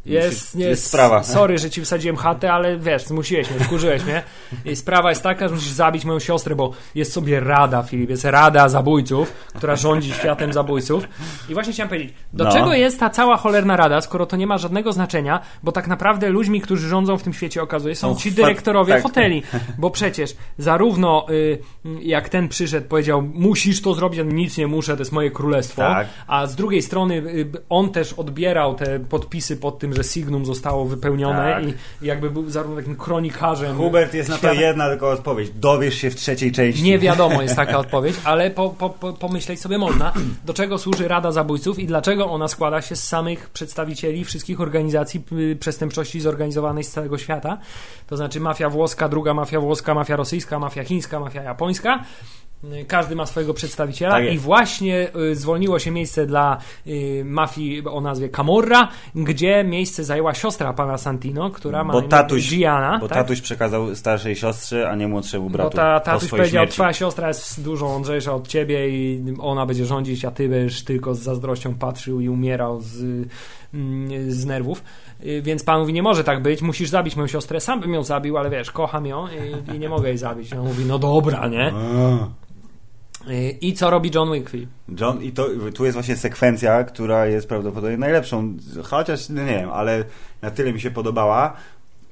jest, 0.07 0.33
Jest- 0.33 0.55
jest, 0.55 0.87
sprawa. 0.87 1.23
Sorry, 1.23 1.59
że 1.59 1.71
ci 1.71 1.81
wysadziłem 1.81 2.17
chatę, 2.17 2.53
ale 2.53 2.79
wiesz, 2.79 3.05
zmusiłeś 3.05 3.51
mnie, 3.51 3.61
wkurzyłeś 3.61 4.05
mnie. 4.05 4.23
I 4.65 4.77
sprawa 4.77 5.11
jest 5.11 5.23
taka, 5.23 5.49
że 5.49 5.55
musisz 5.55 5.71
zabić 5.71 6.05
moją 6.05 6.19
siostrę, 6.21 6.55
bo 6.55 6.73
jest 6.95 7.13
sobie 7.13 7.41
rada, 7.41 7.83
Filip, 7.83 8.11
jest 8.11 8.25
rada 8.25 8.69
zabójców, 8.69 9.33
która 9.55 9.77
rządzi 9.77 10.13
światem 10.13 10.53
zabójców. 10.53 11.05
I 11.49 11.55
właśnie 11.55 11.73
chciałem 11.73 11.89
powiedzieć, 11.89 12.15
do 12.33 12.45
No. 12.45 12.53
czego 12.53 12.75
jest 12.75 13.01
ta 13.01 13.11
cała 13.11 13.37
cholerna 13.37 13.77
rada, 13.77 14.01
skoro 14.01 14.27
to 14.27 14.37
nie 14.37 14.47
ma 14.47 14.59
żadnego 14.59 14.93
znaczenia, 14.93 15.41
bo 15.63 15.73
tak 15.73 15.87
naprawdę 15.87 16.29
ludźmi, 16.29 16.61
którzy 16.61 16.89
rządzą 16.89 17.19
w 17.19 17.23
tym 17.23 17.33
świecie, 17.33 17.63
okazuje, 17.63 17.95
są 17.95 18.09
No, 18.11 18.17
ci 18.17 18.33
dyrektorowie 18.33 18.95
tak. 18.95 19.03
hoteli. 19.03 19.43
Bo 19.79 19.91
przecież 19.91 20.37
zarówno 20.59 21.27
y, 21.31 21.59
jak 22.03 22.29
ten 22.29 22.49
przyszedł, 22.49 22.89
powiedział, 22.89 23.23
musisz 23.23 23.83
to 23.83 23.95
zrobić, 23.95 24.21
a 24.21 24.23
nic 24.23 24.57
nie 24.59 24.67
muszę, 24.67 24.97
to 24.97 25.01
jest 25.01 25.13
moje 25.13 25.31
królestwo. 25.31 25.83
Tak. 25.83 26.09
A 26.27 26.47
z 26.47 26.57
drugiej 26.57 26.83
strony 26.83 27.15
y, 27.15 27.51
on 27.69 27.91
też 27.91 28.13
odbierał 28.13 28.75
te 28.75 29.01
podpisy 29.01 29.57
pod 29.57 29.79
tym, 29.79 29.92
że 29.93 30.05
Signum 30.05 30.47
zostało 30.47 30.85
wypełnione 30.85 31.53
Tak. 31.53 31.65
i 31.65 31.75
jakby 32.07 32.31
był 32.31 32.51
zarówno 32.51 32.77
takim 32.77 32.97
kronikarzem. 32.97 33.77
Hubert, 33.77 34.15
jest 34.15 34.29
na 34.29 34.35
to 34.35 34.39
świata. 34.39 34.61
jedna 34.61 34.89
tylko 34.89 35.11
odpowiedź. 35.11 35.51
Dowiesz 35.51 35.95
się 35.95 36.11
w 36.11 36.15
trzeciej 36.15 36.53
części. 36.53 36.83
Nie 36.83 36.99
wiadomo 36.99 37.43
jest 37.43 37.57
taka 37.57 37.79
odpowiedź, 37.85 38.17
ale 38.25 38.51
po, 38.51 38.71
po, 38.71 38.91
po, 38.91 39.13
pomyśleć 39.13 39.61
sobie 39.61 39.79
można, 39.79 40.13
do 40.45 40.55
czego 40.55 40.79
służy 40.79 41.09
Rada 41.09 41.33
Zabójców 41.33 41.79
i 41.79 41.87
dlaczego 41.87 42.31
ona 42.31 42.49
składa 42.49 42.83
się 42.83 42.97
z 42.97 43.09
samych 43.09 43.51
przedstawicieli 43.51 44.25
wszystkich 44.25 44.61
organizacji 44.61 45.25
przestępczości 45.61 46.21
zorganizowanej 46.21 46.85
z 46.85 46.91
całego 46.91 47.19
świata. 47.19 47.59
To 48.07 48.17
znaczy 48.17 48.41
mafia 48.41 48.71
włoska, 48.71 49.09
druga 49.09 49.35
mafia 49.35 49.61
włoska, 49.61 49.95
mafia 49.95 50.17
rosyjska, 50.17 50.59
mafia 50.59 50.85
chińska, 50.85 51.21
mafia 51.21 51.43
japońska. 51.43 52.05
Y, 52.65 52.85
Każdy 52.85 53.17
ma 53.17 53.27
swojego 53.27 53.55
przedstawiciela 53.55 54.13
Tak 54.13 54.33
i 54.33 54.39
właśnie 54.39 55.09
y, 55.17 55.37
zwolniło 55.37 55.79
się 55.79 55.91
miejsce 55.91 56.27
dla 56.27 56.59
y, 56.87 57.23
mafii 57.25 57.83
o 57.87 58.01
nazwie 58.01 58.29
Camorra, 58.29 58.89
gdzie 59.15 59.65
miejsce 59.65 60.05
zajęła 60.05 60.35
siostra 60.35 60.73
pana 60.73 60.99
Santino, 60.99 61.51
która 61.51 61.85
ma 61.85 61.93
Bo 61.93 62.03
tatuś, 62.03 62.51
Gianna. 62.51 62.99
bo 63.01 63.09
tak? 63.09 63.19
tatuś 63.19 63.41
przekazał 63.41 63.95
starszej 63.95 64.37
siostrze, 64.37 64.91
a 64.91 64.95
nie 64.97 65.09
młodszemu 65.09 65.51
bratu. 65.51 65.71
Bo 65.71 65.77
ta, 65.77 66.01
tatuś 66.01 66.29
powiedział, 66.31 66.49
śmierci. 66.49 66.75
twoja 66.75 66.93
siostra 66.93 67.29
jest 67.29 67.63
dużo 67.63 67.87
mądrzejsza 67.89 68.35
od 68.35 68.49
ciebie 68.49 68.89
i 68.89 69.25
ona 69.41 69.67
będzie 69.67 69.87
rządzić, 69.87 70.25
a 70.25 70.31
ty 70.31 70.49
będziesz 70.49 70.85
tylko 70.85 71.15
z 71.15 71.19
zazdrością 71.19 71.75
patrzył 71.75 72.21
i 72.21 72.29
umierał 72.29 72.81
z, 72.81 73.29
mm, 73.75 74.31
z 74.33 74.47
nerwów. 74.47 74.83
Więc 75.43 75.65
pan 75.65 75.81
mówi, 75.81 75.93
nie 75.93 76.03
może 76.03 76.25
tak 76.25 76.43
być, 76.43 76.63
musisz 76.63 76.89
zabić 76.89 77.17
moją 77.17 77.27
siostrę. 77.29 77.61
Sam 77.61 77.81
bym 77.81 77.95
ją 77.95 78.03
zabił, 78.03 78.39
ale 78.39 78.51
wiesz, 78.51 78.71
kocham 78.71 79.07
ją 79.07 79.27
i, 79.29 79.75
i 79.75 79.79
nie 79.79 79.89
mogę 79.89 80.09
jej 80.09 80.19
zabić. 80.19 80.53
On 80.53 80.65
mówi, 80.65 80.85
no 80.85 80.99
dobra, 80.99 81.49
nie? 81.49 81.73
I 83.61 83.75
co 83.75 83.91
robi 83.91 84.11
John 84.15 84.33
Wick? 84.33 84.51
John, 85.01 85.23
i 85.23 85.33
to, 85.33 85.47
tu 85.75 85.85
jest 85.85 85.95
właśnie 85.97 86.17
sekwencja, 86.17 86.85
która 86.85 87.27
jest 87.27 87.49
prawdopodobnie 87.49 87.97
najlepszą, 87.97 88.55
chociaż 88.85 89.29
no 89.29 89.43
nie 89.45 89.55
wiem, 89.55 89.71
ale 89.73 90.05
na 90.43 90.51
tyle 90.51 90.73
mi 90.73 90.81
się 90.81 90.91
podobała. 90.91 91.53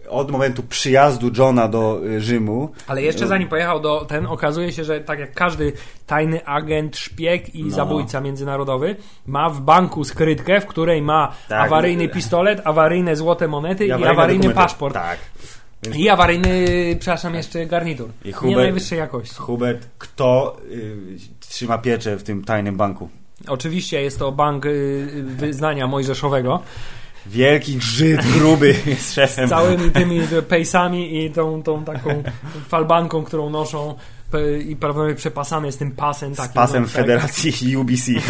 Od 0.08 0.30
momentu 0.30 0.62
przyjazdu 0.62 1.30
Johna 1.38 1.68
do 1.68 2.00
y, 2.06 2.20
Rzymu. 2.20 2.72
Ale 2.86 3.02
jeszcze 3.02 3.26
zanim 3.26 3.48
pojechał 3.48 3.80
do 3.80 4.04
ten, 4.04 4.26
okazuje 4.26 4.72
się, 4.72 4.84
że 4.84 5.00
tak 5.00 5.18
jak 5.18 5.34
każdy 5.34 5.72
tajny 6.06 6.44
agent, 6.46 6.96
szpieg 6.96 7.54
i 7.54 7.64
No. 7.64 7.70
zabójca 7.70 8.20
międzynarodowy 8.20 8.96
ma 9.26 9.50
w 9.50 9.60
banku 9.60 10.04
skrytkę, 10.04 10.60
w 10.60 10.66
której 10.66 11.02
ma 11.02 11.32
Tak. 11.48 11.66
awaryjny 11.66 12.08
pistolet, 12.08 12.60
awaryjne 12.64 13.16
złote 13.16 13.48
monety 13.48 13.86
i, 13.86 13.92
awaryjne 13.92 14.10
awaryjny 14.12 14.42
dokumenty. 14.42 14.62
paszport. 14.68 14.94
Tak. 14.94 15.18
Więc 15.82 15.96
I 15.96 16.08
awaryjny, 16.08 16.66
przepraszam, 17.00 17.34
jeszcze 17.34 17.66
garnitur. 17.66 18.08
I 18.24 18.28
Nie 18.28 18.34
Hubert- 18.34 18.56
najwyższej 18.56 18.98
jakości. 18.98 19.34
Hubert, 19.36 19.86
kto 19.98 20.56
y, 20.70 20.96
trzyma 21.40 21.78
pieczę 21.78 22.16
w 22.16 22.22
tym 22.22 22.44
tajnym 22.44 22.76
banku? 22.76 23.08
Oczywiście 23.48 24.02
jest 24.02 24.18
to 24.18 24.32
bank 24.32 24.66
y, 24.66 25.22
wyznania 25.24 25.86
mojżeszowego. 25.86 26.62
Wielki 27.26 27.80
Żyd 27.80 28.26
gruby 28.38 28.74
jest 28.86 29.14
szefem. 29.14 29.46
Z 29.46 29.50
całymi 29.50 29.90
tymi 29.90 30.20
pejsami 30.48 31.24
i 31.24 31.30
tą, 31.30 31.62
tą 31.62 31.84
taką 31.84 32.22
falbanką, 32.68 33.24
którą 33.24 33.50
noszą 33.50 33.94
i 34.68 34.76
prawdopodobnie 34.76 35.14
przepasany 35.14 35.66
jest 35.66 35.78
tym 35.78 35.90
pasem. 35.90 36.34
z 36.34 36.36
Takim, 36.36 36.54
pasem 36.54 36.82
no, 36.82 36.88
tak. 36.88 36.96
Federacji 36.96 37.76
UBC. 37.76 38.10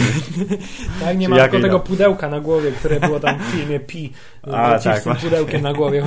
Tak, 1.00 1.18
nie 1.18 1.28
ma 1.28 1.36
tylko 1.36 1.60
tego 1.60 1.78
tam? 1.78 1.86
pudełka 1.86 2.28
na 2.28 2.40
głowie, 2.40 2.72
które 2.72 3.00
było 3.00 3.20
tam 3.20 3.38
w 3.38 3.42
filmie 3.42 3.80
Pi. 3.80 4.12
A, 4.52 4.78
tak, 4.78 5.00
z 5.00 5.02
tym 5.04 5.12
masz- 5.12 5.22
pudełkiem 5.22 5.62
na 5.62 5.72
głowie. 5.72 6.04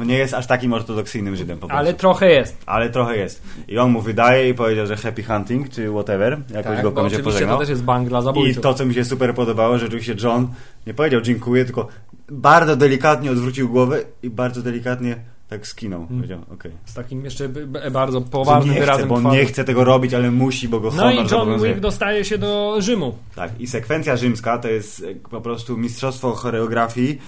On 0.00 0.06
nie 0.06 0.18
jest 0.18 0.34
aż 0.34 0.46
takim 0.46 0.72
ortodoksyjnym 0.72 1.36
Żydem 1.36 1.58
po 1.58 1.66
prostu. 1.66 1.78
Ale 1.78 1.94
trochę 1.94 2.30
jest. 2.30 2.56
Ale 2.66 2.90
trochę 2.90 3.16
jest. 3.16 3.42
I 3.68 3.78
on 3.78 3.90
mu 3.90 4.00
wydaje 4.00 4.48
i 4.48 4.54
powiedział, 4.54 4.86
że 4.86 4.96
happy 4.96 5.22
hunting, 5.22 5.68
czy 5.68 5.90
whatever. 5.90 6.38
Jakoś 6.50 6.74
Tak, 6.76 6.82
go 6.82 6.90
będzie 6.90 7.06
oczywiście 7.16 7.22
pożegnał. 7.22 7.56
to 7.56 7.60
też 7.60 7.68
jest 7.68 7.82
bank 7.82 8.08
dla 8.08 8.18
I 8.20 8.22
zabójców. 8.22 8.62
to, 8.62 8.74
co 8.74 8.86
mi 8.86 8.94
się 8.94 9.04
super 9.04 9.34
podobało, 9.34 9.78
że 9.78 9.86
oczywiście 9.86 10.14
John 10.22 10.48
nie 10.86 10.94
powiedział 10.94 11.20
dziękuję, 11.20 11.64
tylko 11.64 11.88
bardzo 12.30 12.76
delikatnie 12.76 13.30
odwrócił 13.30 13.68
głowę 13.68 14.00
i 14.22 14.30
bardzo 14.30 14.62
delikatnie 14.62 15.16
Tak 15.48 15.66
skinął, 15.66 16.00
Hmm. 16.00 16.16
powiedział, 16.16 16.40
okej. 16.54 16.72
Z 16.84 16.94
takim 16.94 17.24
jeszcze 17.24 17.48
bardzo 17.92 18.20
poważnym 18.20 18.74
nie 18.74 18.80
chce, 18.80 18.86
wyrazem 18.86 19.08
bo 19.08 19.14
on 19.14 19.20
twarzy. 19.20 19.36
nie 19.36 19.44
chce 19.46 19.64
tego 19.64 19.84
robić, 19.84 20.14
ale 20.14 20.30
musi, 20.30 20.68
bo 20.68 20.80
go 20.80 20.90
No 20.96 21.10
i 21.10 21.16
John. 21.30 21.62
Wick 21.62 21.80
dostaje 21.80 22.24
się 22.24 22.38
do 22.38 22.76
Rzymu. 22.80 23.14
Tak, 23.34 23.60
i 23.60 23.66
sekwencja 23.66 24.16
rzymska 24.16 24.58
to 24.58 24.68
jest 24.68 25.04
e, 25.10 25.14
po 25.30 25.40
prostu 25.40 25.76
mistrzostwo 25.76 26.32
choreografii, 26.32 27.18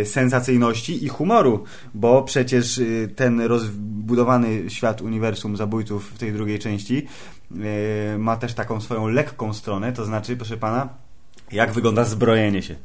e, 0.00 0.04
sensacyjności 0.06 1.04
i 1.04 1.08
humoru, 1.08 1.64
bo 1.94 2.22
przecież 2.22 2.78
e, 2.78 2.82
ten 3.16 3.40
rozbudowany 3.40 4.70
świat 4.70 5.00
uniwersum 5.02 5.56
zabójców 5.56 6.10
w 6.14 6.18
tej 6.18 6.32
drugiej 6.32 6.58
części 6.58 7.06
ma 8.18 8.36
też 8.36 8.54
taką 8.54 8.80
swoją 8.80 9.08
lekką 9.08 9.52
stronę, 9.54 9.92
to 9.92 10.04
znaczy, 10.04 10.36
proszę 10.36 10.56
pana, 10.56 10.88
jak 11.52 11.72
wygląda 11.72 12.04
zbrojenie 12.04 12.62
się. 12.62 12.76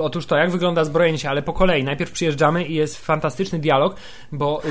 Otóż 0.00 0.26
to, 0.26 0.36
jak 0.36 0.50
wygląda 0.50 0.84
zbrojenie 0.84 1.18
się, 1.18 1.30
ale 1.30 1.42
po 1.42 1.52
kolei. 1.52 1.84
Najpierw 1.84 2.12
przyjeżdżamy 2.12 2.64
i 2.64 2.74
jest 2.74 2.98
fantastyczny 3.06 3.58
dialog, 3.58 3.96
bo 4.32 4.62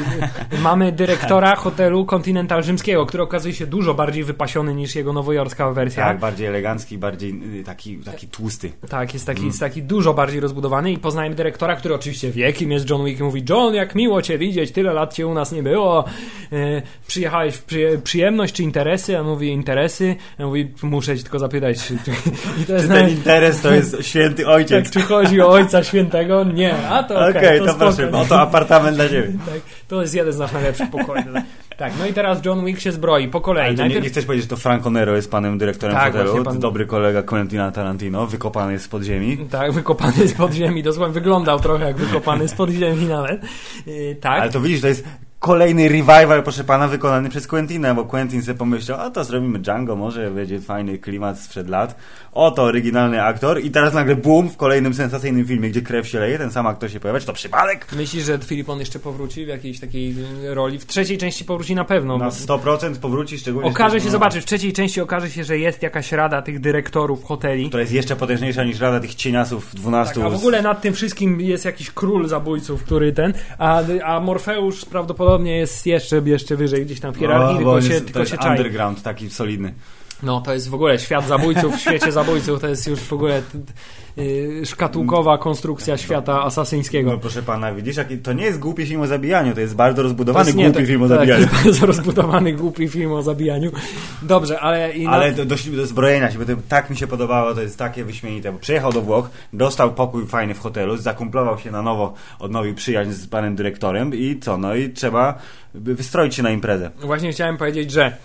y, 0.51 0.55
y, 0.55 0.59
mamy 0.59 0.91
dyrektora 0.91 1.55
hotelu 1.55 2.05
Continental 2.05 2.63
Rzymskiego, 2.63 3.05
który 3.05 3.23
okazuje 3.23 3.53
się 3.53 3.67
dużo 3.67 3.93
bardziej 3.93 4.23
wypasiony 4.23 4.75
niż 4.75 4.95
jego 4.95 5.13
nowojorska 5.13 5.71
wersja. 5.71 6.03
Tak, 6.05 6.19
bardziej 6.19 6.47
elegancki, 6.47 6.97
bardziej 6.97 7.59
y, 7.59 7.63
taki, 7.63 7.97
taki 7.97 8.27
tłusty. 8.27 8.71
Tak, 8.89 9.13
jest 9.13 9.25
taki, 9.25 9.37
Mm. 9.39 9.47
jest 9.47 9.59
taki 9.59 9.83
dużo 9.83 10.13
bardziej 10.13 10.39
rozbudowany 10.39 10.91
i 10.91 10.97
poznajemy 10.97 11.35
dyrektora, 11.35 11.75
który 11.75 11.95
oczywiście 11.95 12.31
wie, 12.31 12.53
kim 12.53 12.71
jest 12.71 12.89
John 12.89 13.05
Wick 13.05 13.19
i 13.19 13.23
mówi 13.23 13.43
John, 13.49 13.73
jak 13.73 13.95
miło 13.95 14.21
cię 14.21 14.37
widzieć, 14.37 14.71
tyle 14.71 14.93
lat 14.93 15.13
cię 15.13 15.27
u 15.27 15.33
nas 15.33 15.51
nie 15.51 15.63
było. 15.63 16.05
Przyjechałeś 17.07 17.55
w 17.55 17.63
przy, 17.63 18.01
przyjemność 18.03 18.53
czy 18.53 18.63
interesy? 18.63 19.17
A 19.17 19.23
mówi 19.23 19.47
interesy. 19.49 20.15
A 20.39 20.43
on 20.43 20.47
mówi, 20.47 20.71
muszę 20.81 21.17
ci 21.17 21.23
tylko 21.23 21.39
zapytać. 21.39 21.91
I 22.61 22.65
to 22.65 22.73
jest 22.73 22.87
Czy 22.87 22.93
ten 22.93 23.09
interes 23.09 23.61
to 23.61 23.73
jest 23.73 23.97
święty 24.01 24.43
tak, 24.43 24.51
ojciec? 24.51 24.86
czy 24.93 25.01
chodzi 25.01 25.41
o 25.41 25.49
Ojca 25.49 25.83
Świętego? 25.83 26.43
Nie. 26.43 26.87
A 26.89 27.03
to 27.03 27.15
okej, 27.19 27.37
Okej, 27.37 27.59
to, 27.59 27.65
to, 27.65 27.71
spoko. 27.71 27.85
proszę, 27.85 28.11
oto 28.11 28.41
apartament 28.41 28.95
dla 28.95 29.09
ciebie. 29.09 29.27
Tak, 29.45 29.59
to 29.87 30.01
jest 30.01 30.15
jeden 30.15 30.33
z 30.33 30.37
naszych 30.39 30.53
najlepszych 30.53 30.89
pokoi. 30.91 31.23
Tak, 31.77 31.93
no 31.99 32.05
i 32.07 32.13
teraz 32.13 32.45
John 32.45 32.65
Wick 32.65 32.79
się 32.79 32.91
zbroi 32.91 33.27
po 33.27 33.41
kolei. 33.41 33.65
Ale 33.65 33.75
to 33.75 33.81
nie, 33.81 33.83
Najpierw 33.83 34.03
nie 34.03 34.09
chcesz 34.09 34.25
powiedzieć, 34.25 34.43
że 34.43 34.49
to 34.49 34.57
Franco 34.57 34.89
Nero 34.89 35.15
jest 35.15 35.31
panem 35.31 35.57
dyrektorem 35.57 35.95
Tak, 35.95 36.13
hotelu, 36.13 36.43
pan- 36.43 36.59
dobry 36.59 36.85
kolega 36.85 37.23
Quentina 37.23 37.71
Tarantino, 37.71 38.27
wykopany 38.27 38.73
jest 38.73 38.85
z 38.85 38.87
podziemi. 38.87 39.37
Tak, 39.51 39.71
wykopany 39.71 40.27
z 40.27 40.33
podziemi, 40.33 40.83
dosłownie 40.83 41.13
wyglądał 41.13 41.59
trochę 41.59 41.85
jak 41.85 41.95
wykopany 41.97 42.47
z 42.47 42.53
podziemi 42.53 43.05
nawet. 43.05 43.41
Yy, 43.85 44.15
tak. 44.21 44.41
Ale 44.41 44.51
to 44.51 44.61
widzisz, 44.61 44.81
to 44.81 44.87
jest 44.87 45.05
kolejny 45.39 45.89
revival, 45.89 46.43
proszę 46.43 46.63
pana, 46.63 46.87
wykonany 46.87 47.29
przez 47.29 47.47
Quentina, 47.47 47.93
bo 47.93 48.05
Quentin 48.05 48.41
sobie 48.41 48.57
pomyślał, 48.57 49.01
a 49.01 49.09
to 49.09 49.23
zrobimy 49.23 49.59
Django, 49.59 49.95
może 49.95 50.31
będzie 50.31 50.59
fajny 50.59 50.97
klimat 50.97 51.39
sprzed 51.39 51.69
lat. 51.69 51.95
Oto 52.33 52.63
oryginalny 52.63 53.23
aktor 53.23 53.61
i 53.61 53.71
teraz 53.71 53.93
nagle 53.93 54.15
boom 54.15 54.49
w 54.49 54.57
kolejnym 54.57 54.93
sensacyjnym 54.93 55.45
filmie, 55.45 55.69
gdzie 55.69 55.81
krew 55.81 56.07
się 56.07 56.19
leje, 56.19 56.37
ten 56.37 56.51
sam 56.51 56.67
aktor 56.67 56.91
się 56.91 56.99
pojawia, 56.99 57.19
czy 57.19 57.25
to 57.25 57.33
przypadek? 57.33 57.87
Myślisz, 57.95 58.25
że 58.25 58.37
Filip 58.37 58.69
on 58.69 58.79
jeszcze 58.79 58.99
powróci 58.99 59.45
w 59.45 59.47
jakiejś 59.47 59.79
takiej 59.79 60.15
y, 60.43 60.55
roli? 60.55 60.79
W 60.79 60.85
trzeciej 60.85 61.17
części 61.17 61.45
powróci 61.45 61.75
na 61.75 61.85
pewno. 61.85 62.17
Na 62.17 62.25
bo 62.25 62.31
100% 62.31 62.95
powróci, 62.95 63.37
szczególnie... 63.37 63.69
Okaże 63.69 63.99
się, 63.99 64.05
no, 64.05 64.11
zobaczysz, 64.11 64.43
w 64.43 64.47
trzeciej 64.47 64.73
części 64.73 65.01
okaże 65.01 65.29
się, 65.29 65.43
że 65.43 65.57
jest 65.57 65.83
jakaś 65.83 66.11
rada 66.11 66.41
tych 66.41 66.59
dyrektorów 66.59 67.23
hoteli. 67.23 67.67
Która 67.67 67.81
jest 67.81 67.93
jeszcze 67.93 68.15
potężniejsza 68.15 68.63
niż 68.63 68.79
rada 68.79 68.99
tych 68.99 69.15
cieniasów 69.15 69.75
12. 69.75 70.15
Tak, 70.15 70.23
a 70.23 70.29
w 70.29 70.35
ogóle 70.35 70.61
nad 70.61 70.81
tym 70.81 70.93
wszystkim 70.93 71.41
jest 71.41 71.65
jakiś 71.65 71.91
król 71.91 72.27
zabójców, 72.27 72.83
który 72.83 73.13
ten, 73.13 73.33
a, 73.57 73.81
a 74.03 74.19
Morfeusz 74.19 74.85
prawdopodobnie 74.85 75.26
jest 75.45 75.85
jeszcze, 75.85 76.21
jeszcze 76.25 76.55
wyżej 76.55 76.85
gdzieś 76.85 76.99
tam 76.99 77.13
w 77.13 77.17
hierarchii, 77.17 77.57
tylko 77.57 77.81
się, 77.81 77.93
jest, 77.93 78.05
tylko 78.05 78.25
się 78.25 78.37
czai. 78.37 78.57
underground 78.57 79.03
taki 79.03 79.29
solidny. 79.29 79.73
No, 80.23 80.41
to 80.41 80.53
jest 80.53 80.69
w 80.69 80.73
ogóle 80.73 80.99
świat 80.99 81.27
zabójców, 81.27 81.75
w 81.75 81.79
świecie 81.79 82.11
zabójców, 82.11 82.61
to 82.61 82.67
jest 82.67 82.87
już 82.87 82.99
w 82.99 83.13
ogóle 83.13 83.41
szkatułkowa 84.65 85.37
konstrukcja 85.37 85.97
świata 85.97 86.43
asasyńskiego. 86.43 87.11
No 87.11 87.17
proszę 87.17 87.43
pana, 87.43 87.73
widzisz, 87.73 87.95
to 88.23 88.33
nie 88.33 88.43
jest 88.45 88.59
głupi 88.59 88.85
film 88.85 89.01
o 89.01 89.07
zabijaniu, 89.07 89.53
to 89.53 89.59
jest 89.61 89.75
bardzo 89.75 90.03
rozbudowany 90.03 90.45
jest- 90.45 90.57
głupi 90.57 90.79
to- 90.79 90.85
film 90.85 91.03
o 91.03 91.07
tak, 91.09 91.17
zabijaniu. 91.17 91.41
jest 91.41 91.53
bardzo 91.63 91.85
rozbudowany, 91.85 92.53
głupi 92.53 92.87
film 92.87 93.11
o 93.11 93.21
zabijaniu. 93.23 93.71
Dobrze, 94.21 94.59
ale... 94.59 94.93
I 94.93 95.03
no, 95.03 95.09
Ale 95.11 95.31
do, 95.31 95.45
do 95.45 95.55
zbrojenia 95.85 96.31
się, 96.31 96.39
bo 96.39 96.45
to, 96.45 96.51
tak 96.69 96.89
mi 96.89 96.97
się 96.97 97.07
podobało, 97.07 97.53
to 97.55 97.61
jest 97.61 97.77
takie 97.77 98.03
wyśmienite, 98.03 98.51
bo 98.51 98.59
przyjechał 98.59 98.93
do 98.93 99.01
Włoch, 99.01 99.29
dostał 99.53 99.93
pokój 99.93 100.25
fajny 100.27 100.53
w 100.53 100.59
hotelu, 100.59 100.97
zakumplował 100.97 101.59
się 101.59 101.71
na 101.71 101.81
nowo, 101.81 102.13
odnowił 102.39 102.75
przyjaźń 102.75 103.11
z 103.11 103.27
panem 103.27 103.55
dyrektorem 103.55 104.15
i 104.15 104.39
co, 104.39 104.57
no 104.57 104.75
i 104.75 104.89
trzeba 104.89 105.39
wystroić 105.73 106.35
się 106.35 106.43
na 106.43 106.51
imprezę. 106.51 106.91
Właśnie 107.01 107.31
chciałem 107.31 107.57
powiedzieć, 107.57 107.91
że 107.91 108.17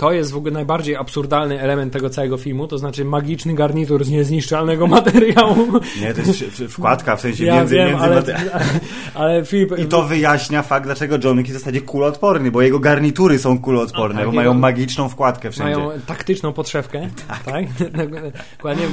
to 0.00 0.12
jest 0.12 0.32
w 0.32 0.36
ogóle 0.36 0.52
najbardziej 0.52 0.96
absurdalny 0.96 1.60
element 1.60 1.92
tego 1.92 2.10
całego 2.10 2.36
filmu, 2.38 2.66
to 2.66 2.78
znaczy 2.78 3.04
magiczny 3.04 3.54
garnitur 3.54 4.04
z 4.04 4.10
niezniszczalnego 4.10 4.86
materiału. 4.96 5.66
Nie, 6.00 6.14
to 6.14 6.20
jest 6.20 6.62
wkładka, 6.68 7.16
w 7.16 7.20
sensie 7.20 7.44
Ja 7.44 7.54
między, 7.54 7.74
wiem, 7.74 7.88
między 7.88 8.04
ale, 8.04 8.22
ale 9.14 9.44
Filip... 9.44 9.78
I 9.78 9.84
to 9.84 10.02
wyjaśnia 10.02 10.62
fakt, 10.62 10.86
dlaczego 10.86 11.16
John 11.24 11.38
Wick 11.38 11.48
jest 11.48 11.60
w 11.60 11.64
zasadzie 11.64 11.80
kuloodporny, 11.80 12.50
bo 12.50 12.62
jego 12.62 12.78
garnitury 12.78 13.38
są 13.38 13.58
kuloodporne, 13.58 14.14
A, 14.14 14.18
tak, 14.18 14.26
bo 14.26 14.32
mają 14.32 14.54
magiczną 14.54 15.08
wkładkę 15.08 15.50
wszędzie. 15.50 15.76
Mają 15.76 16.00
taktyczną 16.06 16.52
podszewkę, 16.52 17.08
tak? 17.44 17.64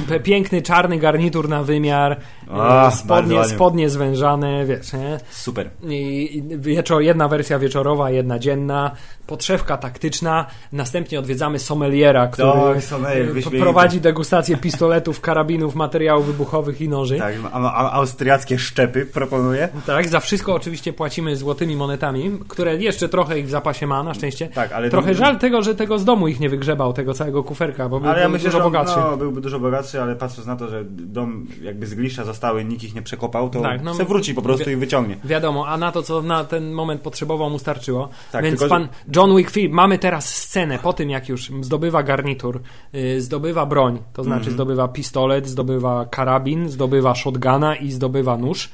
P- 0.08 0.20
piękny 0.20 0.62
czarny 0.62 0.98
garnitur 0.98 1.48
na 1.48 1.62
wymiar, 1.62 2.16
A, 2.50 2.56
bardzo 2.56 2.96
spodnie, 2.98 3.44
spodnie 3.44 3.90
zwężane, 3.90 4.66
wiesz, 4.66 4.92
nie? 4.92 5.20
Super. 5.30 5.70
I 5.82 6.42
wieczor, 6.56 7.02
jedna 7.02 7.28
wersja 7.28 7.58
wieczorowa, 7.58 8.10
jedna 8.10 8.38
dzienna, 8.38 8.90
podszewka 9.26 9.76
taktyczna, 9.76 10.46
następnie 10.72 11.18
odwiedzamy 11.18 11.58
sommeliera, 11.58 12.26
który 12.28 12.48
Tak, 12.74 12.82
sommelier, 12.84 13.24
e, 13.24 13.26
p- 13.26 13.32
wyśmienity. 13.32 13.62
prowadzi 13.62 14.00
degustację 14.00 14.56
pistoletów, 14.56 15.20
karabinów, 15.20 15.74
materiałów 15.74 16.26
wybuchowych 16.26 16.80
i 16.80 16.88
noży. 16.88 17.18
Tak, 17.18 17.34
a, 17.52 17.92
austriackie 17.92 18.58
szczepy 18.58 19.06
proponuje. 19.06 19.68
Tak, 19.86 20.08
za 20.08 20.20
wszystko 20.20 20.54
oczywiście 20.54 20.92
płacimy 20.92 21.36
złotymi 21.36 21.76
monetami, 21.76 22.38
które 22.48 22.76
jeszcze 22.76 23.08
trochę 23.08 23.38
ich 23.38 23.46
w 23.46 23.50
zapasie 23.50 23.86
ma, 23.86 24.02
na 24.02 24.14
szczęście. 24.14 24.48
Tak, 24.48 24.72
ale 24.72 24.90
Trochę 24.90 25.08
to- 25.12 25.18
żal 25.18 25.38
tego, 25.38 25.62
że 25.62 25.74
tego 25.74 25.98
z 25.98 26.04
domu 26.04 26.28
ich 26.28 26.40
nie 26.40 26.48
wygrzebał, 26.48 26.92
tego 26.92 27.14
całego 27.14 27.44
kuferka, 27.44 27.88
bo 27.88 28.00
był, 28.00 28.10
Ale 28.10 28.20
ja 28.20 28.28
myślę, 28.28 28.44
dużo 28.48 28.58
że 28.58 28.64
on, 28.64 28.72
bogatszy. 28.72 28.96
no, 29.10 29.16
byłby 29.16 29.40
dużo 29.40 29.60
bogatszy, 29.60 30.02
ale 30.02 30.16
patrząc 30.16 30.46
na 30.46 30.56
to, 30.56 30.68
że 30.68 30.84
dom 30.88 31.46
jakby 31.62 31.86
z 31.86 31.94
glisza 31.94 32.24
zostały, 32.38 32.64
nikt 32.64 32.84
ich 32.84 32.94
nie 32.94 33.02
przekopał, 33.02 33.50
to 33.50 33.60
Tak, 33.62 33.82
no, 33.82 33.94
se 33.94 34.04
wróci 34.04 34.34
po 34.34 34.42
prostu 34.42 34.64
wie- 34.66 34.72
i 34.72 34.76
wyciągnie. 34.76 35.16
Wiadomo, 35.24 35.66
a 35.68 35.76
na 35.76 35.92
to, 35.92 36.02
co 36.02 36.22
na 36.22 36.44
ten 36.44 36.72
moment 36.72 37.00
potrzebował, 37.00 37.50
mu 37.50 37.58
starczyło. 37.58 38.08
Tak, 38.32 38.44
Więc 38.44 38.60
tylko, 38.60 38.74
pan 38.74 38.88
John 39.16 39.36
Wick 39.36 39.50
Philip, 39.50 39.72
mamy 39.72 39.98
teraz 39.98 40.34
scenę 40.34 40.78
po 40.78 40.92
tym, 40.92 41.10
jak 41.10 41.28
już 41.28 41.50
zdobywa 41.60 42.02
garnitur, 42.02 42.60
yy, 42.92 43.20
zdobywa 43.22 43.66
broń, 43.66 43.98
to 44.12 44.24
znaczy 44.24 44.38
Mhm. 44.40 44.54
zdobywa 44.54 44.88
pistolet, 44.88 45.48
zdobywa 45.48 46.06
karabin, 46.10 46.68
zdobywa 46.68 47.14
shotguna 47.14 47.76
i 47.76 47.90
zdobywa 47.92 48.36
nóż. 48.36 48.70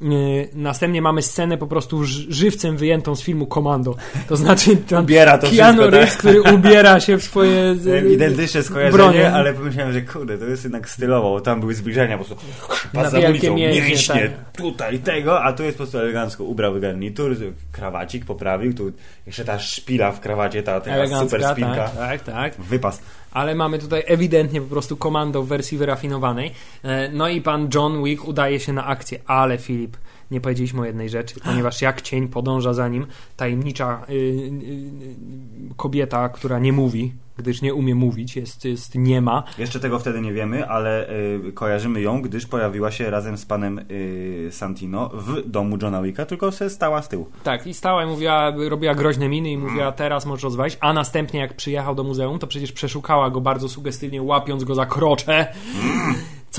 Yy, 0.00 0.48
następnie 0.54 1.02
mamy 1.02 1.22
scenę 1.22 1.58
po 1.58 1.66
prostu 1.66 2.04
żywcem 2.28 2.76
wyjętą 2.76 3.16
z 3.16 3.22
filmu 3.22 3.46
Komando. 3.46 3.96
To 4.28 4.36
znaczy 4.36 4.76
pan 4.76 5.04
Ubiera 5.04 5.38
to 5.38 5.50
Keanu 5.50 5.56
wszystko, 5.56 5.84
tak? 5.84 5.92
Reeves, 5.92 6.16
który 6.16 6.42
ubiera 6.42 7.00
się 7.00 7.16
w 7.18 7.22
swoje 7.22 7.76
Miałem 7.86 8.12
Identyczne 8.12 8.62
skojarzenie, 8.62 9.02
bronie. 9.02 9.32
ale 9.32 9.54
pomyślałem, 9.54 9.92
że 9.92 10.02
kurde, 10.02 10.38
to 10.38 10.44
jest 10.44 10.64
jednak 10.64 10.88
stylowo, 10.88 11.30
bo 11.30 11.40
tam 11.40 11.60
były 11.60 11.74
zbliżenia 11.74 12.18
po 12.18 12.24
prostu 12.24 12.46
Na 12.94 13.02
pas 13.02 13.12
za 13.12 13.18
ulicą, 13.18 13.56
mięśnie, 13.56 14.14
tak. 14.28 14.52
tutaj 14.56 14.98
tego, 14.98 15.42
a 15.42 15.52
tu 15.52 15.62
jest 15.62 15.78
po 15.78 15.82
prostu 15.84 15.98
elegancko 15.98 16.44
ubrał 16.44 16.80
garnitur, 16.80 17.36
krawacik 17.72 18.24
poprawił, 18.24 18.74
tu 18.74 18.92
jeszcze 19.26 19.44
ta 19.44 19.58
szpila 19.58 20.12
w 20.12 20.20
krawacie, 20.20 20.62
ta, 20.62 20.80
ta 20.80 21.20
super 21.20 21.44
spinka, 21.44 21.88
tak, 21.88 21.94
tak, 21.96 22.22
tak. 22.22 22.54
wypas. 22.60 23.00
Ale 23.32 23.54
mamy 23.54 23.78
tutaj 23.78 24.02
ewidentnie 24.06 24.60
po 24.60 24.66
prostu 24.66 24.96
komando 24.96 25.42
w 25.42 25.46
wersji 25.46 25.78
wyrafinowanej. 25.78 26.52
E, 26.82 27.08
No 27.08 27.28
i 27.28 27.40
pan 27.40 27.68
John 27.74 28.04
Wick 28.04 28.24
udaje 28.28 28.60
się 28.60 28.72
na 28.72 28.86
akcję, 28.86 29.18
ale 29.26 29.58
Filip, 29.58 29.96
nie 30.30 30.40
powiedzieliśmy 30.40 30.80
o 30.80 30.84
jednej 30.84 31.08
rzeczy, 31.08 31.40
ponieważ 31.40 31.82
jak 31.82 32.02
cień 32.02 32.28
podąża 32.28 32.74
za 32.74 32.88
nim 32.88 33.06
tajemnicza 33.36 34.02
y, 34.08 34.12
y, 34.12 34.16
y, 34.16 35.74
kobieta, 35.76 36.28
która 36.28 36.58
nie 36.58 36.72
mówi, 36.72 37.12
gdyż 37.40 37.62
nie 37.62 37.74
umie 37.74 37.94
mówić, 37.94 38.36
jest, 38.36 38.64
jest 38.64 38.94
niema. 38.94 39.42
Jeszcze 39.58 39.80
tego 39.80 39.98
wtedy 39.98 40.20
nie 40.20 40.32
wiemy, 40.32 40.68
ale 40.68 41.10
y, 41.48 41.52
kojarzymy 41.52 42.00
ją, 42.00 42.22
gdyż 42.22 42.46
pojawiła 42.46 42.90
się 42.90 43.10
razem 43.10 43.38
z 43.38 43.46
panem 43.46 43.78
y, 43.90 44.48
Santino 44.50 45.10
w 45.14 45.50
domu 45.50 45.78
Johna 45.82 46.02
Wicka, 46.02 46.26
tylko 46.26 46.52
se 46.52 46.70
stała 46.70 47.02
z 47.02 47.08
tyłu. 47.08 47.26
Tak, 47.42 47.66
i 47.66 47.74
stała 47.74 48.04
i 48.04 48.06
mówiła, 48.06 48.52
robiła 48.68 48.94
groźne 48.94 49.28
miny 49.28 49.50
i 49.50 49.58
mówiła, 49.58 49.92
teraz 49.92 50.26
możesz 50.26 50.44
rozwalić, 50.44 50.78
a 50.80 50.92
następnie 50.92 51.40
jak 51.40 51.56
przyjechał 51.56 51.94
do 51.94 52.04
muzeum, 52.04 52.38
to 52.38 52.46
przecież 52.46 52.72
przeszukała 52.72 53.30
go 53.30 53.40
bardzo 53.40 53.68
sugestywnie, 53.68 54.22
łapiąc 54.22 54.64
go 54.64 54.74
za 54.74 54.86
krocze. 54.86 55.52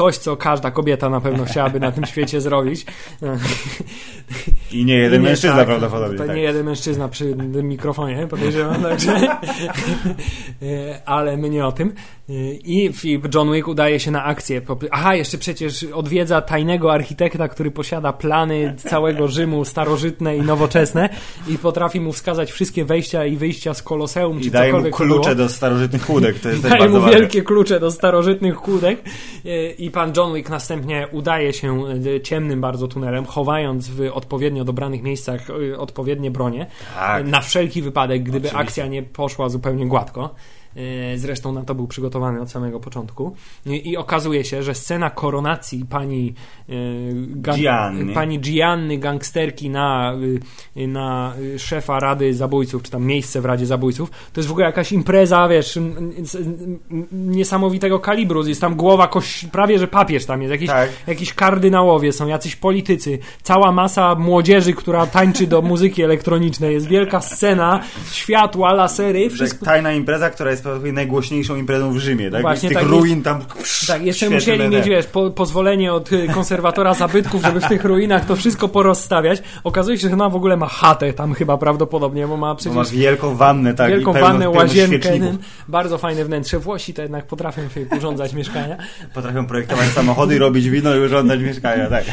Coś, 0.02 0.18
co 0.18 0.38
każda 0.38 0.72
kobieta 0.72 1.10
na 1.10 1.22
pewno 1.22 1.46
chciałaby 1.46 1.80
na 1.80 1.92
tym 1.92 2.06
świecie 2.06 2.42
zrobić. 2.42 2.86
I 4.72 4.86
nie 4.86 4.96
jeden 4.98 5.22
I 5.22 5.24
nie, 5.24 5.30
mężczyzna 5.30 5.56
tak, 5.56 5.66
prawdopodobnie. 5.66 6.18
Tak. 6.18 6.36
nie 6.36 6.42
jeden 6.42 6.66
mężczyzna 6.66 7.08
przy 7.08 7.36
tym 7.36 7.68
mikrofonie, 7.68 8.28
podejrzewam, 8.28 8.82
także. 8.82 9.38
E, 10.62 11.02
Ale 11.06 11.38
my 11.38 11.50
nie 11.50 11.66
o 11.66 11.72
tym. 11.72 11.94
E, 12.30 12.34
I 12.54 12.92
John 13.36 13.54
Wick 13.54 13.68
udaje 13.68 14.00
się 14.00 14.12
na 14.12 14.24
akcję. 14.24 14.62
Aha, 14.92 15.16
jeszcze 15.16 15.38
przecież 15.38 15.84
odwiedza 15.84 16.42
tajnego 16.42 16.94
architekta, 16.94 17.48
który 17.48 17.72
posiada 17.72 18.14
plany 18.14 18.76
całego 18.78 19.28
Rzymu 19.28 19.66
starożytne 19.66 20.38
i 20.38 20.42
nowoczesne 20.42 21.10
i 21.48 21.58
potrafi 21.58 22.00
mu 22.00 22.14
wskazać 22.14 22.52
wszystkie 22.52 22.86
wejścia 22.86 23.26
i 23.26 23.38
wyjścia 23.38 23.74
z 23.74 23.84
Koloseum, 23.84 24.40
I 24.40 24.44
czy 24.44 24.52
daje 24.52 24.74
mu 24.74 24.92
klucze 25.00 25.36
do 25.36 25.50
starożytnych 25.50 26.06
chłódek, 26.06 26.40
to 26.40 26.50
jest 26.50 26.62
też 26.62 26.72
Daje 26.72 26.90
mu 26.90 27.02
wielkie 27.02 27.42
klucze 27.42 27.80
do 27.80 27.92
starożytnych 27.92 28.56
kłódek 28.56 29.02
e, 29.46 29.72
i 29.92 29.94
pan 29.94 30.14
John 30.18 30.34
Wick 30.34 30.50
następnie 30.50 31.08
udaje 31.12 31.54
się 31.54 31.84
e, 32.16 32.22
ciemnym 32.22 32.62
bardzo 32.62 32.88
tunelem, 32.88 33.26
chowając 33.26 33.90
w 33.90 34.10
odpowiednio 34.14 34.64
dobranych 34.64 35.04
miejscach 35.04 35.50
y, 35.50 35.80
odpowiednie 35.80 36.32
bronie. 36.32 36.68
Tak. 36.96 37.28
Na 37.28 37.42
wszelki 37.42 37.82
wypadek, 37.82 38.24
gdyby 38.24 38.48
Oczywiście. 38.48 38.58
akcja 38.58 38.88
nie 38.88 39.04
poszła 39.04 39.50
zupełnie 39.50 39.88
gładko. 39.88 40.36
E, 40.76 41.18
Zresztą 41.18 41.52
na 41.52 41.64
to 41.64 41.76
był 41.76 41.88
przygotowany 41.88 42.42
od 42.42 42.52
samego 42.52 42.80
początku. 42.80 43.36
I, 43.66 43.98
okazuje 43.98 44.44
się, 44.46 44.64
że 44.64 44.76
scena 44.76 45.10
koronacji 45.10 45.86
pani 45.90 46.34
e, 46.70 46.74
gang- 47.42 47.56
Gianni. 47.58 48.14
pani 48.14 48.40
Gianny, 48.40 48.98
gangsterki 48.98 49.70
na, 49.70 50.14
y, 50.78 50.88
na 50.88 51.34
szefa 51.58 52.00
Rady 52.00 52.34
Zabójców, 52.34 52.84
czy 52.84 52.92
tam 52.92 53.04
miejsce 53.06 53.42
w 53.42 53.46
Radzie 53.46 53.66
Zabójców, 53.66 54.10
to 54.10 54.40
jest 54.42 54.48
w 54.48 54.52
ogóle 54.52 54.66
jakaś 54.66 54.92
impreza, 54.92 55.48
wiesz, 55.48 55.80
niesamowitego 57.12 58.00
kalibru. 58.00 58.48
Jest 58.48 58.62
tam 58.62 58.76
głowa, 58.76 59.08
koś, 59.08 59.46
prawie 59.52 59.80
że 59.80 59.88
papież 59.88 60.26
tam 60.26 60.42
jest, 60.42 60.52
jakiś, 60.52 60.68
Tak. 60.68 60.90
jakiś 61.08 61.34
kardynałowie 61.34 62.14
są, 62.14 62.28
jacyś 62.28 62.56
politycy, 62.56 63.20
cała 63.44 63.72
masa 63.72 64.16
młodzieży, 64.16 64.74
która 64.74 65.06
tańczy 65.08 65.48
do 65.48 65.62
muzyki 65.62 66.04
elektronicznej, 66.04 66.74
jest 66.74 66.88
wielka 66.88 67.22
scena, 67.22 67.80
światła, 68.12 68.74
lasery, 68.74 69.30
wszystko. 69.30 69.66
tajna 69.66 69.94
impreza, 69.94 70.30
która 70.30 70.52
jest 70.52 70.61
prawdopodobnie 70.62 70.94
najgłośniejszą 70.94 71.56
imprezą 71.56 71.94
w 71.94 71.98
Rzymie, 71.98 72.32
tak? 72.32 72.42
Właśnie 72.42 72.70
Z 72.70 72.74
tych 72.74 72.82
tak 72.82 72.88
ruin 72.88 73.24
tam... 73.24 73.42
Tak, 73.88 74.06
jeszcze 74.06 74.30
musieli 74.30 74.70
mieć, 74.70 74.86
wiesz, 74.86 75.06
po, 75.06 75.32
pozwolenie 75.32 75.94
od 75.94 76.12
y, 76.12 76.28
konserwatora 76.28 76.94
zabytków, 76.94 77.44
żeby 77.44 77.62
w 77.62 77.68
tych 77.68 77.86
ruinach 77.86 78.26
to 78.26 78.36
wszystko 78.36 78.68
porozstawiać. 78.68 79.44
Okazuje 79.64 79.98
się, 79.98 80.08
że 80.08 80.14
ona 80.14 80.30
w 80.30 80.36
ogóle 80.36 80.58
ma 80.58 80.68
chatę 80.68 81.14
tam 81.14 81.34
chyba 81.34 81.58
prawdopodobnie, 81.58 82.28
bo 82.28 82.38
ma 82.38 82.50
Bo 82.50 82.56
przecież 82.56 82.76
masz 82.76 82.92
wielką 82.92 83.36
wannę, 83.36 83.74
tak? 83.74 83.90
wielką 83.90 84.14
pełno, 84.14 84.28
wannę, 84.28 84.50
łazienkę, 84.50 85.10
bardzo 85.68 85.98
fajne 85.98 86.26
wnętrze. 86.26 86.60
Włosi 86.60 86.94
to 86.94 87.02
jednak 87.02 87.26
potrafią 87.26 87.62
urządzać 87.98 88.34
mieszkania. 88.34 88.78
Potrafią 89.14 89.46
projektować 89.46 89.88
samochody, 89.88 90.40
robić 90.40 90.70
wino 90.70 90.96
i 90.96 91.00
urządzać 91.00 91.40
mieszkania, 91.40 91.90
tak. 91.90 92.06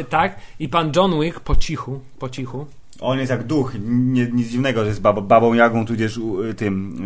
E, 0.00 0.04
tak, 0.04 0.36
i 0.58 0.68
pan 0.68 0.92
John 0.96 1.20
Wick 1.20 1.40
po 1.40 1.56
cichu, 1.56 2.00
po 2.18 2.28
cichu, 2.28 2.66
On 3.00 3.18
jest 3.18 3.30
jak 3.30 3.44
duch, 3.44 3.72
nie, 3.88 4.26
nic 4.26 4.48
dziwnego, 4.48 4.80
że 4.80 4.88
jest 4.88 5.00
bab, 5.00 5.20
babą 5.20 5.54
Jagą, 5.54 5.86
tudzież 5.86 6.18
u, 6.18 6.54
tym 6.54 7.02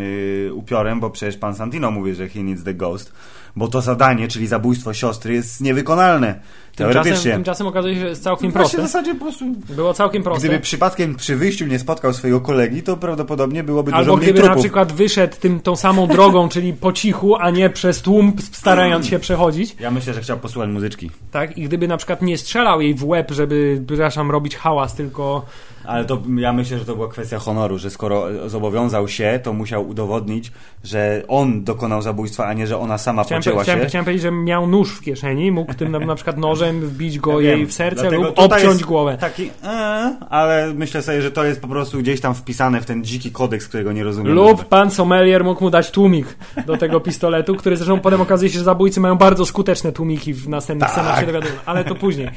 yy, 0.46 0.54
upiorem, 0.54 1.00
bo 1.00 1.10
przecież 1.10 1.36
pan 1.36 1.54
Santino 1.54 1.90
mówi, 1.90 2.14
że 2.14 2.28
he 2.28 2.42
needs 2.42 2.64
the 2.64 2.74
ghost, 2.74 3.12
bo 3.56 3.68
to 3.68 3.80
zadanie, 3.80 4.28
czyli 4.28 4.46
zabójstwo 4.46 4.94
siostry 4.94 5.34
jest 5.34 5.60
niewykonalne. 5.60 6.40
tymczasem, 6.76 7.32
tymczasem 7.32 7.66
okazuje 7.66 7.94
się, 7.94 8.00
że 8.00 8.08
jest 8.08 8.22
całkiem 8.22 8.50
w 8.50 8.54
proste. 8.54 8.82
zasadzie 8.82 9.14
po 9.14 9.20
prostu... 9.20 9.44
Było 9.68 9.94
całkiem 9.94 10.22
proste. 10.22 10.48
Gdyby 10.48 10.62
przypadkiem 10.62 11.14
przy 11.14 11.36
wyjściu 11.36 11.66
nie 11.66 11.78
spotkał 11.78 12.12
swojego 12.12 12.40
kolegi, 12.40 12.82
to 12.82 12.96
prawdopodobnie 12.96 13.64
byłoby 13.64 13.90
dużo 13.90 13.98
Albo 13.98 14.16
mniej 14.16 14.24
gdyby 14.24 14.38
na 14.40 14.44
trupów. 14.44 14.62
przykład 14.64 14.92
wyszedł 14.92 15.36
tym, 15.40 15.60
tą 15.60 15.76
samą 15.76 16.06
drogą, 16.06 16.48
czyli 16.54 16.72
po 16.72 16.92
cichu, 16.92 17.36
a 17.36 17.50
nie 17.50 17.70
przez 17.70 18.02
tłum, 18.02 18.32
starając 18.52 19.06
się 19.06 19.18
przechodzić. 19.18 19.76
Ja 19.80 19.90
myślę, 19.90 20.14
że 20.14 20.20
chciał 20.20 20.38
posłuchać 20.38 20.70
muzyczki. 20.70 21.10
Tak, 21.30 21.58
i 21.58 21.62
gdyby 21.62 21.88
na 21.88 21.96
przykład 21.96 22.22
nie 22.22 22.38
strzelał 22.38 22.80
jej 22.80 22.94
w 22.94 23.04
łeb, 23.04 23.30
żeby, 23.30 23.82
przepraszam, 23.86 24.30
robić 24.30 24.56
hałas, 24.56 24.94
tylko 24.94 25.46
Ale 25.90 26.04
to 26.04 26.22
ja 26.36 26.52
myślę, 26.52 26.78
że 26.78 26.84
to 26.84 26.94
była 26.94 27.08
kwestia 27.08 27.38
honoru, 27.38 27.78
że 27.78 27.90
skoro 27.90 28.48
zobowiązał 28.48 29.08
się, 29.08 29.40
to 29.42 29.52
musiał 29.52 29.88
udowodnić, 29.88 30.52
że 30.84 31.22
on 31.28 31.64
dokonał 31.64 32.02
zabójstwa, 32.02 32.46
a 32.46 32.52
nie, 32.52 32.66
że 32.66 32.78
ona 32.78 32.98
sama 32.98 33.24
chciałem, 33.24 33.42
pocięła 33.42 33.62
chciałem, 33.62 33.80
się. 33.82 33.88
chciałem 33.88 34.04
powiedzieć, 34.04 34.22
że 34.22 34.30
miał 34.30 34.66
nóż 34.66 34.92
w 34.92 35.00
kieszeni, 35.00 35.52
mógł 35.52 35.74
tym 35.74 35.92
na, 35.92 35.98
na 35.98 36.14
przykład 36.14 36.38
nożem 36.38 36.80
wbić 36.80 37.18
go 37.18 37.40
Ja 37.40 37.50
jej 37.50 37.58
wiem, 37.58 37.68
w 37.68 37.72
serce 37.72 38.10
lub 38.10 38.38
obciąć 38.38 38.84
głowę. 38.84 39.16
Taki, 39.20 39.50
e, 39.64 40.16
ale 40.30 40.74
myślę 40.74 41.02
sobie, 41.02 41.22
że 41.22 41.30
to 41.30 41.44
jest 41.44 41.60
po 41.60 41.68
prostu 41.68 41.98
gdzieś 41.98 42.20
tam 42.20 42.34
wpisane 42.34 42.80
w 42.80 42.86
ten 42.86 43.04
dziki 43.04 43.30
kodeks, 43.30 43.68
którego 43.68 43.92
nie 43.92 44.04
rozumiem. 44.04 44.32
Lub 44.34 44.64
pan 44.64 44.90
sommelier 44.90 45.44
mógł 45.44 45.64
mu 45.64 45.70
dać 45.70 45.90
tłumik 45.90 46.36
do 46.66 46.76
tego 46.76 47.00
pistoletu, 47.00 47.54
który 47.54 47.76
zresztą 47.76 48.00
potem 48.00 48.20
okazuje 48.20 48.50
się, 48.50 48.58
że 48.58 48.64
zabójcy 48.64 49.00
mają 49.00 49.16
bardzo 49.16 49.46
skuteczne 49.46 49.92
tłumiki 49.92 50.34
w 50.34 50.48
następnych 50.48 50.90
Tak. 50.90 50.98
scenach 50.98 51.20
się 51.20 51.26
dowiadują, 51.26 51.54
ale 51.66 51.84
to 51.84 51.94
później. 51.94 52.30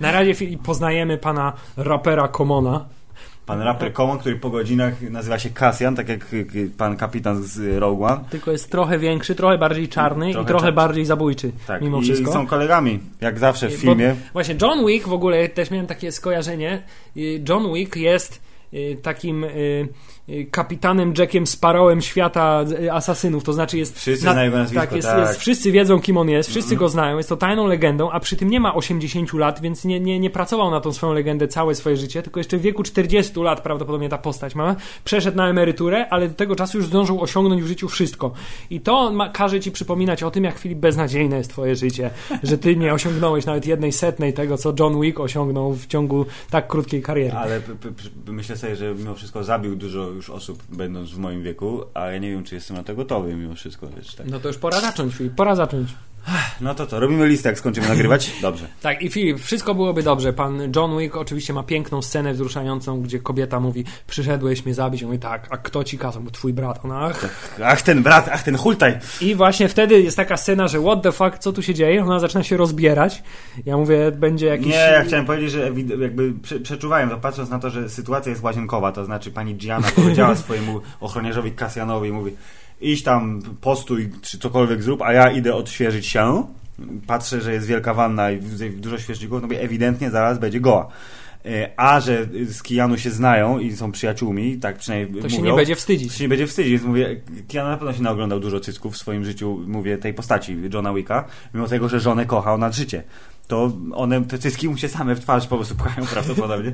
Na 0.00 0.12
razie 0.12 0.34
poznajemy 0.64 1.18
pana 1.18 1.52
rapera 1.76 2.28
Komona. 2.28 2.97
Pan 3.48 3.60
raper 3.62 3.92
Common, 3.92 4.18
który 4.18 4.36
po 4.36 4.50
godzinach 4.50 5.02
nazywa 5.10 5.38
się 5.38 5.50
Cassian, 5.50 5.96
tak 5.96 6.08
jak 6.08 6.26
pan 6.78 6.96
kapitan 6.96 7.42
z 7.42 7.78
Rogue 7.78 8.04
One. 8.04 8.24
Tylko 8.30 8.52
jest 8.52 8.70
trochę 8.70 8.98
większy, 8.98 9.34
trochę 9.34 9.58
bardziej 9.58 9.88
czarny 9.88 10.32
Trochę 10.32 10.44
i 10.44 10.46
trochę 10.48 10.62
czarny. 10.66 10.76
bardziej 10.76 11.04
zabójczy, 11.04 11.52
Tak, 11.66 11.82
mimo 11.82 11.98
i 11.98 12.02
wszystko. 12.02 12.32
są 12.32 12.46
kolegami, 12.46 13.00
jak 13.20 13.38
zawsze 13.38 13.68
w 13.68 13.72
Bo- 13.72 13.78
filmie. 13.78 14.14
Właśnie 14.32 14.54
John 14.62 14.86
Wick 14.86 15.08
w 15.08 15.12
ogóle 15.12 15.48
też 15.48 15.70
miałem 15.70 15.86
takie 15.86 16.12
skojarzenie. 16.12 16.82
John 17.48 17.74
Wick 17.74 17.96
jest 17.96 18.40
y, 18.74 18.96
takim 19.02 19.44
y, 19.44 19.88
kapitanem 20.50 21.14
Jackiem 21.18 21.46
Sparrowem 21.46 22.02
świata 22.02 22.64
y, 22.82 22.92
asasynów, 22.92 23.44
to 23.44 23.52
znaczy 23.52 23.78
jest... 23.78 23.98
Wszyscy 23.98 24.20
znają 24.20 24.44
jego 24.44 24.56
nazwisko, 24.56 24.80
tak, 24.80 24.96
jest, 24.96 25.08
tak. 25.08 25.18
Jest, 25.18 25.40
wszyscy 25.40 25.72
wiedzą 25.72 26.00
kim 26.00 26.16
on 26.16 26.28
jest, 26.28 26.50
wszyscy 26.50 26.76
go 26.76 26.88
znają, 26.88 27.16
jest 27.16 27.28
to 27.28 27.36
tajną 27.36 27.66
legendą, 27.66 28.10
a 28.10 28.20
przy 28.20 28.36
tym 28.36 28.50
nie 28.50 28.60
ma 28.60 28.74
80 28.74 29.32
lat, 29.32 29.60
więc 29.60 29.84
nie, 29.84 30.00
nie, 30.00 30.20
nie 30.20 30.30
pracował 30.30 30.70
na 30.70 30.80
tą 30.80 30.92
swoją 30.92 31.12
legendę 31.12 31.48
całe 31.48 31.74
swoje 31.74 31.96
życie, 31.96 32.22
tylko 32.22 32.40
jeszcze 32.40 32.58
w 32.58 32.60
wieku 32.60 32.82
40 32.82 33.40
lat 33.40 33.60
prawdopodobnie 33.60 34.08
ta 34.08 34.18
postać 34.18 34.54
ma. 34.54 34.76
Przeszedł 35.04 35.36
na 35.36 35.48
emeryturę, 35.48 36.08
ale 36.08 36.28
do 36.28 36.34
tego 36.34 36.56
czasu 36.56 36.78
już 36.78 36.86
zdążył 36.86 37.22
osiągnąć 37.22 37.62
w 37.62 37.66
życiu 37.66 37.88
wszystko. 37.88 38.32
I 38.70 38.80
to 38.80 39.12
ma, 39.12 39.28
każe 39.28 39.60
ci 39.60 39.72
przypominać 39.72 40.22
o 40.22 40.30
tym, 40.30 40.44
jak 40.44 40.58
Filip 40.58 40.78
beznadziejne 40.78 41.36
jest 41.38 41.50
twoje 41.50 41.76
życie, 41.76 42.10
że 42.42 42.58
ty 42.58 42.76
nie 42.76 42.94
osiągnąłeś 42.94 43.46
nawet 43.46 43.66
jednej 43.66 43.92
setnej 43.92 44.32
tego, 44.32 44.58
co 44.58 44.74
John 44.78 45.00
Wick 45.00 45.20
osiągnął 45.20 45.72
w 45.72 45.86
ciągu 45.86 46.26
tak 46.50 46.66
krótkiej 46.66 47.02
kariery. 47.02 47.36
Ale 47.36 47.60
myślę 48.26 48.56
sobie, 48.56 48.76
że 48.76 48.94
mimo 48.94 49.14
wszystko 49.14 49.44
zabił 49.44 49.76
dużo 49.76 50.17
już 50.18 50.30
osób, 50.30 50.62
będąc 50.68 51.10
w 51.10 51.18
moim 51.18 51.42
wieku, 51.42 51.84
a 51.94 52.12
nie 52.12 52.30
wiem, 52.30 52.44
czy 52.44 52.54
jestem 52.54 52.76
na 52.76 52.82
to 52.82 52.94
gotowy 52.94 53.34
mimo 53.34 53.54
wszystko, 53.54 53.88
wiesz, 53.96 54.14
tak. 54.14 54.26
No 54.26 54.40
to 54.40 54.48
już 54.48 54.58
pora 54.58 54.80
zacząć, 54.80 55.14
Filip, 55.14 55.34
pora 55.34 55.54
zacząć. 55.54 55.88
No 56.60 56.74
to 56.74 56.86
co, 56.86 57.00
robimy 57.00 57.26
listę, 57.26 57.48
jak 57.48 57.58
skończymy 57.58 57.88
nagrywać? 57.94 58.32
Dobrze. 58.42 58.66
Tak, 58.82 59.02
i 59.02 59.08
Filip, 59.08 59.40
wszystko 59.40 59.74
byłoby 59.74 60.02
dobrze. 60.02 60.32
Pan 60.32 60.72
John 60.76 60.98
Wick 60.98 61.16
oczywiście 61.16 61.52
ma 61.52 61.62
piękną 61.62 62.02
scenę 62.02 62.32
wzruszającą, 62.32 63.00
gdzie 63.02 63.18
kobieta 63.18 63.60
mówi, 63.60 63.84
przyszedłeś 64.06 64.64
mnie 64.64 64.74
zabić. 64.74 65.02
On 65.02 65.06
mówi, 65.08 65.18
tak, 65.18 65.46
a 65.50 65.56
kto 65.56 65.84
ci 65.84 65.98
kazał? 65.98 66.22
Mówi, 66.22 66.32
Twój 66.34 66.52
brat. 66.52 66.84
Ona, 66.84 67.00
ach. 67.00 67.26
Ach, 67.64 67.82
ten 67.82 68.02
brat, 68.02 68.28
ach, 68.32 68.42
ten 68.42 68.56
hultaj! 68.56 68.98
I 69.20 69.34
właśnie 69.34 69.68
wtedy 69.68 70.00
jest 70.02 70.16
taka 70.16 70.36
scena, 70.36 70.68
że 70.68 70.80
what 70.80 71.02
the 71.02 71.12
fuck, 71.12 71.38
co 71.38 71.52
tu 71.52 71.62
się 71.62 71.74
dzieje? 71.74 72.02
Ona 72.02 72.20
zaczyna 72.20 72.42
się 72.42 72.56
rozbierać. 72.56 73.22
Ja 73.66 73.76
mówię, 73.76 74.12
będzie 74.12 74.46
jakiś... 74.46 74.66
Nie, 74.66 74.72
ja 74.74 75.04
chciałem 75.04 75.26
powiedzieć, 75.26 75.50
że 75.50 75.60
jakby 76.00 76.32
prze- 76.42 76.60
przeczuwałem 76.60 77.10
to, 77.10 77.16
patrząc 77.16 77.50
na 77.50 77.58
to, 77.58 77.70
że 77.70 77.88
sytuacja 77.90 78.30
jest 78.30 78.42
łazienkowa, 78.42 78.92
to 78.92 79.04
znaczy 79.04 79.30
pani 79.30 79.54
Gianna 79.54 79.88
powiedziała 79.96 80.34
swojemu 80.44 80.80
ochroniarzowi 81.00 81.52
Kasjanowi, 81.52 82.12
mówi 82.12 82.32
idź 82.80 83.02
tam, 83.02 83.42
postój, 83.60 84.10
czy 84.22 84.38
cokolwiek 84.38 84.82
zrób, 84.82 85.02
a 85.02 85.12
ja 85.12 85.30
idę 85.30 85.54
odświeżyć 85.54 86.06
się. 86.06 86.44
Patrzę, 87.06 87.40
że 87.40 87.52
jest 87.52 87.66
wielka 87.66 87.94
wanna 87.94 88.30
i 88.30 88.40
dużo 88.76 88.98
świeżników, 88.98 89.40
no 89.40 89.46
mówię, 89.46 89.60
ewidentnie 89.60 90.10
zaraz 90.10 90.38
będzie 90.38 90.60
goła. 90.60 90.88
E, 91.46 91.70
A 91.76 92.00
że 92.00 92.26
z 92.46 92.62
Kijanu 92.62 92.98
się 92.98 93.10
znają 93.10 93.58
i 93.58 93.72
są 93.76 93.92
przyjaciółmi, 93.92 94.56
tak 94.58 94.78
przynajmniej 94.78 95.22
To 95.22 95.28
się 95.28 95.38
mówią, 95.38 95.50
nie 95.50 95.56
będzie 95.56 95.76
wstydzić. 95.76 96.12
to 96.12 96.18
się 96.18 96.24
nie 96.24 96.28
będzie 96.28 96.46
wstydzić, 96.46 96.72
więc 96.72 96.84
mówię, 96.84 97.20
Keanu 97.48 97.68
na 97.70 97.76
pewno 97.76 97.92
się 97.92 98.02
naoglądał 98.02 98.40
dużo 98.40 98.60
cycków 98.60 98.94
w 98.94 98.96
swoim 98.96 99.24
życiu, 99.24 99.60
mówię, 99.66 99.98
tej 99.98 100.14
postaci 100.14 100.56
Johna 100.74 100.94
Wicka, 100.94 101.24
mimo 101.54 101.66
tego, 101.66 101.88
że 101.88 102.00
żonę 102.00 102.26
kochał 102.26 102.58
nad 102.58 102.74
życie. 102.74 103.02
To 103.48 103.72
one, 103.94 104.24
te 104.24 104.38
cycki 104.38 104.68
mu 104.68 104.76
się 104.76 104.88
same 104.88 105.14
w 105.14 105.20
twarz 105.20 105.46
po 105.46 105.56
prostu 105.56 105.74
pchają 105.74 106.06
prawdopodobnie. 106.06 106.72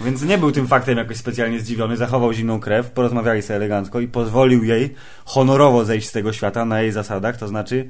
Więc 0.00 0.22
nie 0.22 0.38
był 0.38 0.52
tym 0.52 0.66
faktem 0.66 0.98
jakoś 0.98 1.16
specjalnie 1.16 1.60
zdziwiony, 1.60 1.96
zachował 1.96 2.32
zimną 2.32 2.60
krew, 2.60 2.90
porozmawiali 2.90 3.42
sobie 3.42 3.56
elegancko 3.56 4.00
i 4.00 4.08
pozwolił 4.08 4.64
jej 4.64 4.94
honorowo 5.24 5.84
zejść 5.84 6.08
z 6.08 6.12
tego 6.12 6.32
świata 6.32 6.64
na 6.64 6.82
jej 6.82 6.92
zasadach, 6.92 7.36
to 7.36 7.48
znaczy 7.48 7.88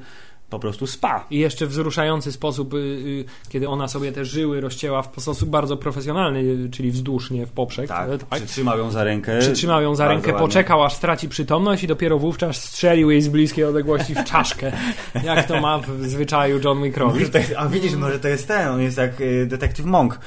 po 0.50 0.58
prostu 0.58 0.86
spa. 0.86 1.26
I 1.30 1.38
jeszcze 1.38 1.66
wzruszający 1.66 2.32
sposób, 2.32 2.74
y, 2.74 2.76
y, 2.76 3.24
kiedy 3.48 3.68
ona 3.68 3.88
sobie 3.88 4.12
te 4.12 4.24
żyły 4.24 4.60
rozcięła 4.60 5.02
w 5.02 5.22
sposób 5.22 5.48
bardzo 5.48 5.76
profesjonalny, 5.76 6.70
czyli 6.70 6.90
wzdłużnie 6.90 7.46
w 7.46 7.50
poprzek. 7.50 7.88
Tak, 7.88 8.10
y, 8.10 8.18
tak. 8.18 8.28
przytrzymał 8.28 8.78
ją 8.78 8.90
za 8.90 9.04
rękę. 9.04 9.38
Przytrzymał 9.38 9.82
ją 9.82 9.94
za 9.94 10.08
rękę, 10.08 10.32
ładnie. 10.32 10.46
poczekał 10.46 10.84
aż 10.84 10.92
straci 10.92 11.28
przytomność 11.28 11.84
i 11.84 11.86
dopiero 11.86 12.18
wówczas 12.18 12.56
strzelił 12.56 13.10
jej 13.10 13.22
z 13.22 13.28
bliskiej 13.28 13.64
odległości 13.64 14.14
w 14.14 14.24
czaszkę. 14.24 14.72
Jak 15.24 15.46
to 15.46 15.60
ma 15.60 15.78
w 15.78 16.06
zwyczaju 16.06 16.60
John 16.64 16.82
Wick 16.82 16.96
robić. 16.96 17.20
Może 17.20 17.30
to 17.32 17.38
jest, 17.38 17.54
a 17.56 17.68
widzisz, 17.68 17.94
może 17.94 18.20
to 18.20 18.28
jest 18.28 18.48
ten, 18.48 18.68
on 18.68 18.80
jest 18.80 18.98
jak 18.98 19.20
y, 19.20 19.46
detektyw 19.46 19.86
Monk. 19.86 20.18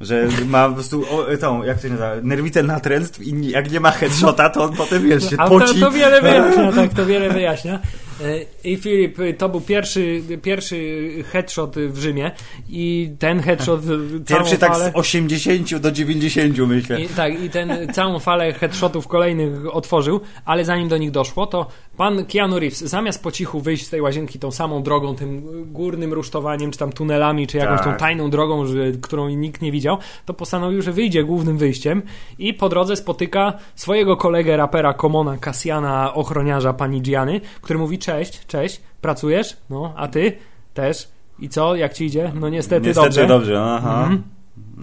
Że 0.00 0.28
ma 0.46 0.68
po 0.68 0.74
prostu 0.74 1.04
o, 1.10 1.36
tą, 1.36 1.62
jak 1.62 1.76
to 1.76 1.82
się 1.82 1.88
nazywa, 1.88 2.10
nerwicę 2.22 2.62
natręstw 2.62 3.22
i 3.22 3.50
jak 3.50 3.72
nie 3.72 3.80
ma 3.80 3.90
headshota, 3.90 4.50
to 4.50 4.64
on 4.64 4.72
potem, 4.76 5.08
wiesz, 5.08 5.30
się 5.30 5.36
A 5.38 5.48
to, 5.48 5.58
poci. 5.58 5.80
to 5.80 5.90
wiele 5.90 6.22
wyjaśnia, 6.22 6.72
tak, 6.82 6.94
to 6.94 7.06
wiele 7.06 7.30
wyjaśnia. 7.30 7.78
E, 8.24 8.44
I 8.64 8.76
Filip, 8.76 9.18
y, 9.18 9.34
to 9.34 9.48
był 9.48 9.60
pierwszy, 9.60 10.22
pierwszy 10.42 11.08
headshot 11.32 11.76
w 11.76 11.98
Rzymie 11.98 12.30
i 12.68 13.10
ten 13.18 13.40
headshot 13.40 13.80
Pierwszy 14.28 14.58
tak 14.58 14.72
falę... 14.72 14.90
z 14.94 14.96
80 14.96 15.76
do 15.76 15.92
90 15.92 16.58
myślę. 16.58 17.00
I, 17.00 17.08
tak, 17.08 17.42
i 17.42 17.50
ten 17.50 17.92
całą 17.92 18.18
falę 18.18 18.52
headshotów 18.52 19.08
kolejnych 19.08 19.74
otworzył, 19.74 20.20
ale 20.44 20.64
zanim 20.64 20.88
do 20.88 20.98
nich 20.98 21.10
doszło, 21.10 21.46
to 21.46 21.66
pan 21.96 22.24
Keanu 22.24 22.58
Reeves 22.58 22.78
zamiast 22.78 23.22
po 23.22 23.32
cichu 23.32 23.60
wyjść 23.60 23.86
z 23.86 23.90
tej 23.90 24.00
łazienki 24.00 24.38
tą 24.38 24.50
samą 24.50 24.82
drogą, 24.82 25.16
tym 25.16 25.42
górnym 25.72 26.12
rusztowaniem, 26.12 26.70
czy 26.70 26.78
tam 26.78 26.92
tunelami, 26.92 27.46
czy 27.46 27.56
jakąś 27.56 27.78
Tak. 27.78 27.86
tą 27.86 27.94
tajną 27.94 28.30
drogą, 28.30 28.66
że, 28.66 28.92
którą 29.02 29.28
nikt 29.28 29.62
nie 29.62 29.72
widział, 29.72 29.98
to 30.26 30.34
postanowił, 30.34 30.82
że 30.82 30.92
wyjdzie 30.92 31.24
głównym 31.24 31.58
wyjściem 31.58 32.02
i 32.38 32.54
po 32.54 32.68
drodze 32.68 32.96
spotyka 32.96 33.52
swojego 33.74 34.16
kolegę 34.16 34.56
rapera 34.56 34.94
Komona, 34.94 35.36
Kasjana, 35.36 36.14
ochroniarza 36.14 36.72
pani 36.72 37.02
Gianny, 37.02 37.40
który 37.62 37.78
mówi 37.78 37.98
cześć, 38.08 38.46
cześć, 38.46 38.80
pracujesz? 39.00 39.56
No, 39.70 39.92
a 39.96 40.08
ty? 40.08 40.32
Też. 40.74 41.08
I 41.38 41.48
co? 41.48 41.74
Jak 41.76 41.92
ci 41.94 42.04
idzie? 42.04 42.32
No 42.34 42.48
niestety, 42.48 42.86
Niestety 42.86 43.08
dobrze. 43.08 43.26
dobrze, 43.26 43.62
aha. 43.64 44.00
Mhm. 44.02 44.22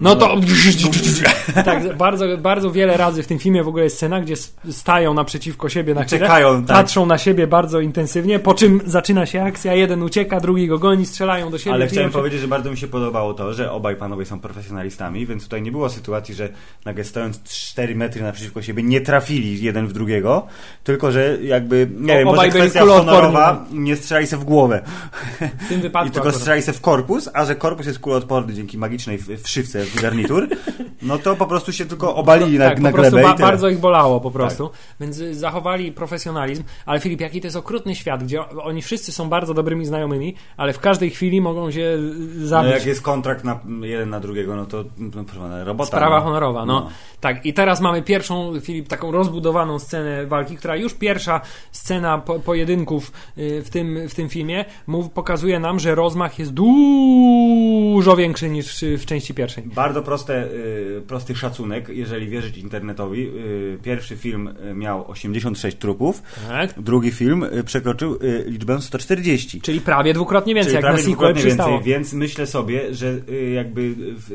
No 0.00 0.16
to. 0.16 0.36
tak, 1.64 1.96
bardzo, 1.96 2.38
bardzo 2.38 2.70
wiele 2.70 2.96
razy 2.96 3.22
w 3.22 3.26
tym 3.26 3.38
filmie 3.38 3.64
w 3.64 3.68
ogóle 3.68 3.84
jest 3.84 3.96
scena, 3.96 4.20
gdzie 4.20 4.34
stają 4.70 5.14
naprzeciwko 5.14 5.68
siebie 5.68 5.94
na 5.94 6.04
chwilę, 6.04 6.20
Czekają, 6.20 6.64
tak. 6.64 6.76
patrzą 6.76 7.06
na 7.06 7.18
siebie 7.18 7.46
bardzo 7.46 7.80
intensywnie, 7.80 8.38
po 8.38 8.54
czym 8.54 8.80
zaczyna 8.86 9.26
się 9.26 9.42
akcja, 9.42 9.74
jeden 9.74 10.02
ucieka, 10.02 10.40
drugi 10.40 10.68
go 10.68 10.78
goni, 10.78 11.06
strzelają 11.06 11.50
do 11.50 11.58
siebie. 11.58 11.74
Ale 11.74 11.86
chciałem 11.86 12.10
się. 12.10 12.18
powiedzieć, 12.18 12.40
że 12.40 12.48
bardzo 12.48 12.70
mi 12.70 12.76
się 12.76 12.86
podobało 12.88 13.34
to, 13.34 13.54
że 13.54 13.72
obaj 13.72 13.96
panowie 13.96 14.24
są 14.24 14.40
profesjonalistami, 14.40 15.26
więc 15.26 15.44
tutaj 15.44 15.62
nie 15.62 15.72
było 15.72 15.88
sytuacji, 15.88 16.34
że 16.34 16.48
nagle 16.84 17.04
stojąc 17.04 17.42
4 17.42 17.94
metry 17.94 18.22
naprzeciwko 18.22 18.62
siebie 18.62 18.82
nie 18.82 19.00
trafili 19.00 19.62
jeden 19.62 19.86
w 19.86 19.92
drugiego, 19.92 20.46
tylko 20.84 21.12
że 21.12 21.38
jakby, 21.42 21.88
nie 22.00 22.12
O, 22.14 22.16
wiem, 22.16 22.26
może 22.26 22.48
kwestia 22.48 22.86
honorowa, 22.86 23.64
nie 23.72 23.96
strzelali 23.96 24.26
się 24.26 24.36
w 24.36 24.44
głowę. 24.44 24.82
W 25.60 25.68
tym 25.68 25.80
wypadku 25.80 26.08
I 26.08 26.10
tylko 26.10 26.28
akurat. 26.28 26.36
strzelali 26.36 26.62
się 26.62 26.72
w 26.72 26.80
korpus, 26.80 27.28
a 27.34 27.44
że 27.44 27.56
korpus 27.56 27.86
jest 27.86 27.98
kuloodporny 27.98 28.54
dzięki 28.54 28.78
magicznej 28.78 29.18
wszywce 29.44 29.85
garnitur, 30.02 30.48
no 31.02 31.18
to 31.18 31.36
po 31.36 31.46
prostu 31.46 31.72
się 31.72 31.86
tylko 31.86 32.16
obalili 32.16 32.58
na, 32.58 32.68
tak, 32.68 32.80
na 32.80 32.90
po 32.90 32.96
prostu 32.96 33.16
ba- 33.16 33.34
bardzo 33.34 33.68
ich 33.68 33.78
bolało 33.78 34.20
po 34.20 34.30
prostu, 34.30 34.70
więc 35.00 35.18
y, 35.18 35.34
zachowali 35.34 35.92
profesjonalizm, 35.92 36.62
ale 36.86 37.00
Filip, 37.00 37.20
jaki 37.20 37.40
to 37.40 37.46
jest 37.46 37.56
okrutny 37.56 37.94
świat, 37.94 38.24
gdzie 38.24 38.48
oni 38.48 38.82
wszyscy 38.82 39.12
są 39.12 39.28
bardzo 39.28 39.54
dobrymi 39.54 39.86
znajomymi, 39.86 40.34
ale 40.56 40.72
w 40.72 40.78
każdej 40.80 41.10
chwili 41.10 41.40
mogą 41.40 41.70
się 41.70 41.80
y, 41.80 41.98
No 42.36 42.46
zabić. 42.46 42.72
jak 42.72 42.86
jest 42.86 43.02
kontrakt 43.02 43.44
na 43.44 43.60
jeden 43.82 44.10
na 44.10 44.20
drugiego, 44.20 44.56
no 44.56 44.66
to 44.66 44.84
no, 44.98 45.24
pana, 45.24 45.64
robota. 45.64 45.86
Sprawa 45.88 46.16
no. 46.18 46.24
honorowa, 46.24 46.66
no. 46.66 46.80
No. 46.80 46.88
Tak, 47.20 47.46
i 47.46 47.54
teraz 47.54 47.80
mamy 47.80 48.02
pierwszą, 48.02 48.60
Filip, 48.60 48.88
taką 48.88 49.10
rozbudowaną 49.12 49.78
scenę 49.78 50.26
walki, 50.26 50.56
która 50.56 50.76
już 50.76 50.94
pierwsza 50.94 51.40
scena 51.72 52.18
po, 52.18 52.38
pojedynków 52.38 53.12
y, 53.38 53.62
w 53.62 53.70
tym, 53.70 54.08
w 54.08 54.14
tym 54.14 54.28
filmie 54.28 54.64
mów, 54.86 55.10
pokazuje 55.10 55.60
nam, 55.60 55.80
że 55.80 55.94
rozmach 55.94 56.38
jest 56.38 56.52
dużo 56.52 57.35
większy 58.14 58.48
niż 58.48 58.84
w 58.98 59.06
części 59.06 59.34
pierwszej. 59.34 59.64
Bardzo 59.64 60.02
proste, 60.02 60.44
y, 60.44 60.85
prosty 61.00 61.34
szacunek, 61.36 61.88
jeżeli 61.88 62.28
wierzyć 62.28 62.58
internetowi. 62.58 63.28
Y, 63.28 63.78
pierwszy 63.82 64.16
film 64.16 64.48
y, 64.70 64.74
miał 64.74 65.10
86 65.10 65.76
trupów, 65.76 66.22
Tak? 66.48 66.82
drugi 66.82 67.10
film 67.10 67.42
y, 67.42 67.64
przekroczył 67.64 68.18
liczbę 68.46 68.80
140. 68.82 69.60
Czyli 69.60 69.80
prawie 69.80 70.14
dwukrotnie 70.14 70.54
więcej, 70.54 70.72
Czyli 70.72 70.74
jak 70.74 70.82
na 70.82 70.88
prawie 70.88 71.02
sequel 71.02 71.14
dwukrotnie 71.14 71.42
przystało. 71.42 71.70
więcej, 71.70 71.92
więc 71.92 72.12
myślę 72.12 72.46
sobie, 72.46 72.94
że 72.94 73.14
jakby 73.54 73.94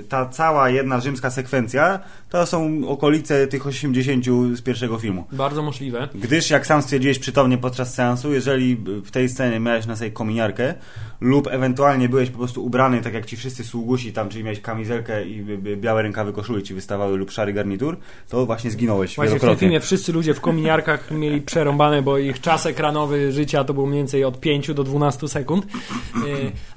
ta 0.10 0.26
cała 0.26 0.70
jedna 0.70 1.00
rzymska 1.00 1.30
sekwencja 1.30 2.00
to 2.30 2.46
są 2.46 2.88
okolice 2.88 3.48
tych 3.48 3.68
80 3.68 4.26
z 4.58 4.62
pierwszego 4.62 4.98
filmu. 4.98 5.26
Bardzo 5.32 5.62
możliwe. 5.64 6.08
Gdyż, 6.16 6.50
jak 6.50 6.68
sam 6.68 6.82
stwierdziłeś 6.82 7.20
przytomnie 7.20 7.58
podczas 7.58 7.94
seansu, 7.94 8.34
jeżeli 8.34 8.76
w 9.06 9.12
tej 9.12 9.30
scenie 9.30 9.60
miałeś 9.60 9.86
na 9.86 9.96
sobie 9.96 10.12
kominiarkę 10.12 10.74
lub 11.22 11.48
ewentualnie 11.48 12.10
byłeś 12.10 12.30
po 12.30 12.38
prostu 12.38 12.66
ubrany 12.66 13.02
tak 13.02 13.14
jak 13.14 13.26
ci 13.26 13.38
wszyscy 13.38 13.64
sługusi 13.64 14.14
tam, 14.14 14.30
czyli 14.30 14.44
miałeś 14.44 14.62
kamizelkę 14.62 15.26
i 15.26 15.46
białe 15.78 16.02
rękawy 16.02 16.34
koszuli 16.52 16.64
ci 16.64 16.74
wystawały 16.74 17.18
lub 17.18 17.32
szary 17.32 17.54
garnitur, 17.54 17.98
to 18.30 18.46
właśnie 18.46 18.72
zginąłeś 18.72 19.16
Właśnie 19.16 19.40
w 19.40 19.42
tym 19.42 19.58
filmie 19.58 19.80
wszyscy 19.80 20.12
ludzie 20.14 20.34
w 20.34 20.42
kominiarkach 20.42 21.12
mieli 21.12 21.42
przerąbane, 21.42 22.02
bo 22.02 22.18
ich 22.18 22.42
czas 22.42 22.66
ekranowy 22.66 23.32
życia 23.32 23.64
to 23.64 23.74
był 23.74 23.88
mniej 23.88 24.00
więcej 24.00 24.24
od 24.24 24.40
5 24.40 24.74
do 24.74 24.84
12 24.84 25.28
sekund. 25.28 25.66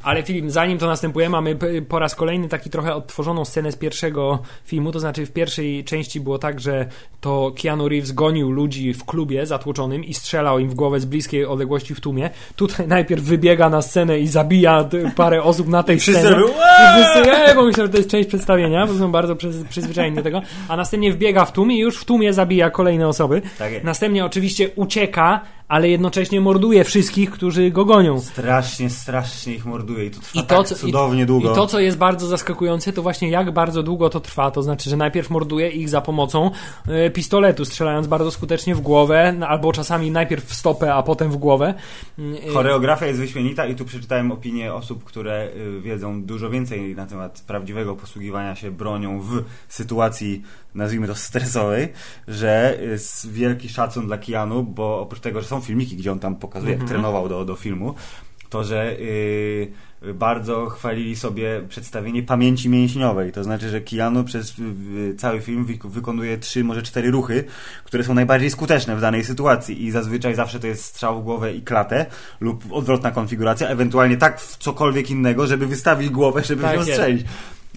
Ale 0.05 0.23
Filip, 0.23 0.51
zanim 0.51 0.79
to 0.79 0.87
następuje, 0.87 1.29
mamy 1.29 1.57
po 1.89 1.99
raz 1.99 2.15
kolejny 2.15 2.49
taki 2.49 2.71
trochę 2.71 2.95
odtworzoną 2.95 3.45
scenę 3.45 3.73
z 3.73 3.77
pierwszego 3.77 4.39
filmu. 4.65 4.93
To 4.93 5.01
znaczy 5.01 5.27
w 5.27 5.33
pierwszej 5.33 5.85
części 5.85 6.21
było 6.21 6.39
tak, 6.39 6.61
że 6.61 6.87
to 7.21 7.53
Keanu 7.63 7.89
Reeves 7.89 8.13
gonił 8.13 8.51
ludzi 8.51 8.95
w 8.95 9.05
klubie 9.05 9.47
zatłoczonym 9.47 10.05
i 10.05 10.15
strzelał 10.15 10.59
im 10.59 10.69
w 10.69 10.75
głowę 10.75 11.01
z 11.01 11.05
bliskiej 11.05 11.47
odległości 11.47 11.95
w 11.95 12.01
tłumie. 12.01 12.31
Tutaj 12.57 12.89
najpierw 12.89 13.23
wybiega 13.25 13.71
na 13.71 13.83
scenę 13.83 14.19
i 14.19 14.27
zabija 14.29 14.89
parę 15.17 15.43
osób 15.43 15.69
na 15.69 15.83
tej 15.83 16.01
scenie. 16.01 16.19
wszyscy, 16.19 17.33
"Ej", 17.33 17.55
bo 17.55 17.65
myślę, 17.65 17.85
że 17.87 17.89
to 17.93 17.97
jest 17.97 18.11
część 18.11 18.29
przedstawienia, 18.29 18.87
bo 18.87 18.95
są 18.95 19.13
bardzo 19.13 19.35
przyz- 19.35 19.65
przyzwyczajeni 19.69 20.17
do 20.17 20.23
tego. 20.23 20.43
A 20.69 20.77
następnie 20.77 21.13
wbiega 21.13 21.45
w 21.45 21.53
tłum 21.53 21.73
i 21.73 21.79
już 21.79 21.99
w 21.99 22.05
tłumie 22.05 22.33
zabija 22.33 22.71
kolejne 22.71 23.09
osoby. 23.09 23.43
Tak. 23.59 23.85
Następnie 23.85 24.25
oczywiście 24.25 24.71
ucieka, 24.77 25.41
ale 25.69 25.89
jednocześnie 25.89 26.41
morduje 26.41 26.85
wszystkich, 26.85 27.31
którzy 27.31 27.71
go 27.71 27.85
gonią. 27.85 28.21
Strasznie, 28.21 28.91
strasznie 28.91 29.55
ich 29.55 29.67
morduje 29.67 30.07
i 30.07 30.11
to 30.11 30.21
trwa 30.21 30.41
I 30.41 30.43
to, 30.43 30.57
tak 30.57 30.67
co, 30.67 30.75
cudownie 30.75 31.23
i, 31.23 31.27
długo. 31.27 31.53
I 31.53 31.55
to, 31.55 31.67
co 31.67 31.81
jest 31.81 31.99
bardzo 31.99 32.27
zaskakujące, 32.27 32.93
to 32.93 33.03
właśnie 33.03 33.31
jak 33.31 33.51
bardzo 33.51 33.83
długo 33.83 34.11
to 34.11 34.21
trwa. 34.21 34.51
To 34.51 34.63
znaczy, 34.63 34.91
że 34.91 34.97
najpierw 34.97 35.31
morduje 35.31 35.71
ich 35.71 35.89
za 35.89 36.01
pomocą 36.01 36.51
e, 36.89 37.11
pistoletu, 37.11 37.65
strzelając 37.65 38.07
bardzo 38.07 38.31
skutecznie 38.31 38.75
w 38.75 38.81
głowę, 38.81 39.37
albo 39.49 39.73
czasami 39.73 40.11
najpierw 40.11 40.45
w 40.45 40.55
stopę, 40.55 40.95
a 40.95 41.03
potem 41.03 41.31
w 41.31 41.37
głowę. 41.37 41.75
Mm, 42.19 42.37
e, 42.49 42.53
Choreografia 42.53 43.07
jest 43.07 43.21
wyśmienita 43.21 43.67
i 43.67 43.75
tu 43.75 43.85
przeczytałem 43.85 44.33
opinię 44.33 44.75
osób, 44.75 45.05
które 45.05 45.49
y, 45.57 45.81
wiedzą 45.81 46.23
dużo 46.23 46.51
więcej 46.51 46.95
na 46.97 47.07
temat 47.07 47.45
prawdziwego 47.47 47.97
posługiwania 47.97 48.55
się 48.57 48.71
bronią 48.71 49.21
w 49.21 49.43
sytuacji, 49.69 50.43
nazwijmy 50.75 51.07
to 51.07 51.15
stresowej, 51.15 51.89
że 52.29 52.79
jest 52.83 53.31
wielki 53.33 53.69
szacun 53.69 54.07
dla 54.07 54.19
Keanu, 54.19 54.63
bo 54.63 55.01
oprócz 55.01 55.21
tego, 55.21 55.41
że 55.41 55.49
są 55.49 55.61
filmiki, 55.61 55.97
gdzie 55.97 56.13
on 56.13 56.19
tam 56.19 56.37
pokazuje, 56.37 56.73
jak 56.73 56.81
Mhm. 56.81 56.89
trenował 56.99 57.29
do, 57.29 57.45
do 57.45 57.57
filmu, 57.57 57.95
to 58.51 58.65
że 58.65 58.93
y, 59.01 59.73
bardzo 60.15 60.67
chwalili 60.67 61.17
sobie 61.17 61.63
przedstawienie 61.69 62.23
pamięci 62.23 62.69
mięśniowej. 62.69 63.33
To 63.33 63.45
znaczy, 63.45 63.69
że 63.71 63.81
Keanu 63.81 64.25
przez 64.25 64.55
y, 64.59 65.15
cały 65.19 65.41
film 65.41 65.65
wy- 65.65 65.89
wykonuje 65.89 66.39
trzy, 66.39 66.65
może 66.65 66.83
cztery 66.83 67.11
ruchy, 67.11 67.45
które 67.85 68.05
są 68.05 68.15
najbardziej 68.15 68.51
skuteczne 68.51 68.97
w 68.97 69.01
danej 69.01 69.25
sytuacji 69.25 69.85
i 69.85 69.91
zazwyczaj 69.91 70.35
zawsze 70.35 70.61
to 70.61 70.67
jest 70.67 70.85
strzał 70.85 71.21
w 71.21 71.25
głowę 71.25 71.55
i 71.55 71.63
klatę 71.63 72.07
lub 72.41 72.65
odwrotna 72.73 73.11
konfiguracja, 73.11 73.69
ewentualnie 73.69 74.17
tak 74.17 74.41
w 74.41 74.57
cokolwiek 74.57 75.11
innego, 75.11 75.47
żeby 75.47 75.67
wystawić 75.67 76.09
głowę, 76.11 76.43
żeby 76.45 76.63
Tak 76.63 76.77
jest. 76.77 76.91
strzelić. 76.91 77.27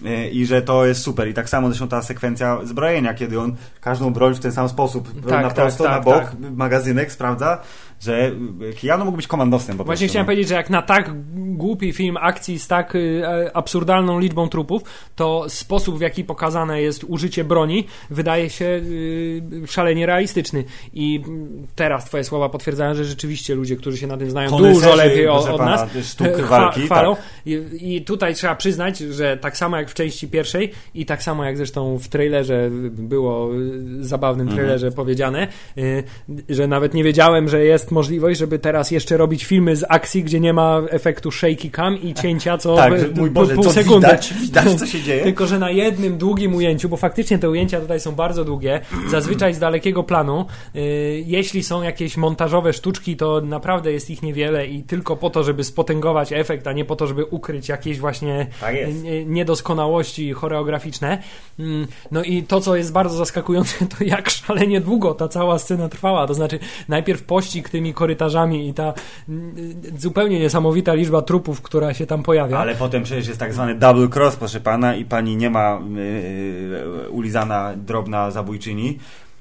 Y, 0.06 0.28
I 0.30 0.46
że 0.46 0.62
to 0.62 0.86
jest 0.86 1.02
super. 1.02 1.28
I 1.28 1.34
tak 1.34 1.48
samo 1.48 1.68
zresztą 1.68 1.88
ta 1.88 2.02
sekwencja 2.02 2.58
zbrojenia, 2.64 3.14
kiedy 3.14 3.40
on 3.40 3.56
każdą 3.80 4.12
broń 4.12 4.34
w 4.34 4.40
ten 4.40 4.52
sam 4.52 4.68
sposób 4.68 5.08
Tak, 5.20 5.30
na 5.30 5.42
tak, 5.42 5.54
prosto, 5.54 5.84
tak, 5.84 5.92
na 5.92 6.00
bok, 6.00 6.24
tak. 6.24 6.36
magazynek 6.56 7.12
sprawdza, 7.12 7.60
że 8.00 8.32
Keanu 8.80 9.04
mógł 9.04 9.16
być 9.16 9.26
komandosem 9.26 9.76
po 9.78 9.84
Właśnie 9.84 10.04
prostu. 10.06 10.12
chciałem 10.12 10.24
no. 10.24 10.28
powiedzieć, 10.28 10.48
że 10.48 10.54
jak 10.54 10.70
na 10.70 10.82
tak 10.82 11.10
głupi 11.56 11.92
film 11.92 12.16
akcji 12.20 12.58
z 12.58 12.68
tak 12.68 12.94
y, 12.94 13.22
e, 13.26 13.56
absurdalną 13.56 14.18
liczbą 14.20 14.48
trupów, 14.48 14.82
to 15.16 15.44
sposób 15.48 15.98
w 15.98 16.00
jaki 16.00 16.24
pokazane 16.24 16.82
jest 16.82 17.04
użycie 17.04 17.44
broni 17.44 17.86
wydaje 18.10 18.50
się 18.50 18.64
y, 18.64 19.42
szalenie 19.66 20.06
realistyczny. 20.06 20.64
I 20.94 21.22
mm, 21.26 21.66
teraz 21.74 22.04
twoje 22.04 22.24
słowa 22.24 22.48
potwierdzają, 22.48 22.94
że 22.94 23.04
rzeczywiście 23.04 23.54
ludzie, 23.54 23.76
którzy 23.76 23.96
się 23.96 24.06
na 24.06 24.16
tym 24.16 24.30
znają 24.30 24.50
Koneserzy, 24.50 24.80
dużo 24.80 24.94
lepiej 24.96 25.28
od 25.28 25.46
pana, 25.46 25.64
nas, 25.64 26.06
sztuk 26.06 26.26
e, 26.26 26.42
walki, 26.42 26.80
chwalą. 26.80 27.14
tak. 27.16 27.24
I, 27.46 27.60
I 27.96 28.02
tutaj 28.02 28.34
trzeba 28.34 28.54
przyznać, 28.54 28.98
że 28.98 29.36
tak 29.36 29.56
samo 29.56 29.76
jak 29.76 29.90
w 29.90 29.94
części 29.94 30.28
pierwszej 30.28 30.72
i 30.94 31.06
tak 31.06 31.22
samo 31.22 31.44
jak 31.44 31.56
zresztą 31.56 31.98
w 31.98 32.08
trailerze 32.08 32.68
było, 32.92 33.54
y, 33.54 34.04
zabawnym 34.04 34.48
Mhm. 34.48 34.56
trailerze 34.56 34.90
powiedziane, 34.92 35.48
y, 35.78 36.04
że 36.48 36.66
nawet 36.66 36.94
nie 36.94 37.04
wiedziałem, 37.04 37.48
że 37.48 37.64
jest 37.64 37.87
możliwość, 37.90 38.38
żeby 38.38 38.58
teraz 38.58 38.90
jeszcze 38.90 39.16
robić 39.16 39.44
filmy 39.44 39.76
z 39.76 39.84
akcji, 39.88 40.24
gdzie 40.24 40.40
nie 40.40 40.52
ma 40.52 40.80
efektu 40.90 41.30
shaky 41.30 41.70
cam 41.70 42.02
i 42.02 42.14
cięcia 42.14 42.58
co 42.58 42.76
Tak, 42.76 42.94
w- 43.00 43.18
mój 43.18 43.30
Boże, 43.30 43.54
pół 43.54 43.64
co 43.64 43.72
sekundy. 43.72 44.06
widać, 44.06 44.34
widać 44.34 44.74
co 44.74 44.86
się 44.86 45.02
dzieje. 45.02 45.22
Tylko, 45.28 45.46
że 45.46 45.58
na 45.58 45.70
jednym 45.70 46.18
długim 46.18 46.54
ujęciu, 46.54 46.88
bo 46.88 46.96
faktycznie 46.96 47.38
te 47.38 47.50
ujęcia 47.50 47.80
tutaj 47.80 48.00
są 48.00 48.12
bardzo 48.14 48.44
długie, 48.44 48.80
zazwyczaj 49.10 49.54
z 49.54 49.58
dalekiego 49.58 50.02
planu. 50.02 50.46
y, 50.76 50.80
jeśli 51.26 51.62
są 51.62 51.82
jakieś 51.82 52.16
montażowe 52.16 52.72
sztuczki, 52.72 53.16
to 53.16 53.40
naprawdę 53.40 53.92
jest 53.92 54.10
ich 54.10 54.22
niewiele 54.22 54.66
i 54.66 54.82
tylko 54.82 55.16
po 55.16 55.30
to, 55.30 55.44
żeby 55.44 55.64
spotęgować 55.64 56.32
efekt, 56.32 56.66
a 56.66 56.72
nie 56.72 56.84
po 56.84 56.96
to, 56.96 57.06
żeby 57.06 57.24
ukryć 57.24 57.68
jakieś 57.68 57.98
właśnie 57.98 58.46
Tak 58.60 58.74
jest. 58.76 58.98
niedoskonałości 59.26 60.32
choreograficzne. 60.32 61.18
Mm, 61.58 61.86
No 62.10 62.22
i 62.22 62.42
to, 62.42 62.60
co 62.60 62.76
jest 62.76 62.92
bardzo 62.92 63.16
zaskakujące, 63.16 63.86
to 63.98 64.04
jak 64.04 64.30
szalenie 64.30 64.80
długo 64.80 65.14
ta 65.14 65.28
cała 65.28 65.58
scena 65.58 65.88
trwała. 65.88 66.26
To 66.26 66.34
znaczy, 66.34 66.58
najpierw 66.88 67.22
pościg 67.22 67.68
tymi 67.78 67.94
korytarzami 67.94 68.68
i 68.68 68.74
ta 68.74 68.94
y, 69.28 69.98
zupełnie 69.98 70.40
niesamowita 70.40 70.94
liczba 70.94 71.22
trupów, 71.22 71.62
która 71.62 71.94
się 71.94 72.06
tam 72.06 72.22
pojawia. 72.22 72.58
Ale 72.58 72.74
potem 72.74 73.02
przecież 73.02 73.28
jest 73.28 73.40
tak 73.40 73.54
zwany 73.54 73.74
double 73.74 74.08
cross, 74.14 74.36
proszę 74.36 74.60
pana, 74.60 74.94
i 74.94 75.04
pani 75.04 75.36
nie 75.36 75.50
ma 75.50 75.80
yy, 75.94 77.10
ulizana 77.10 77.72
drobna 77.76 78.30
zabójczyni. 78.30 78.98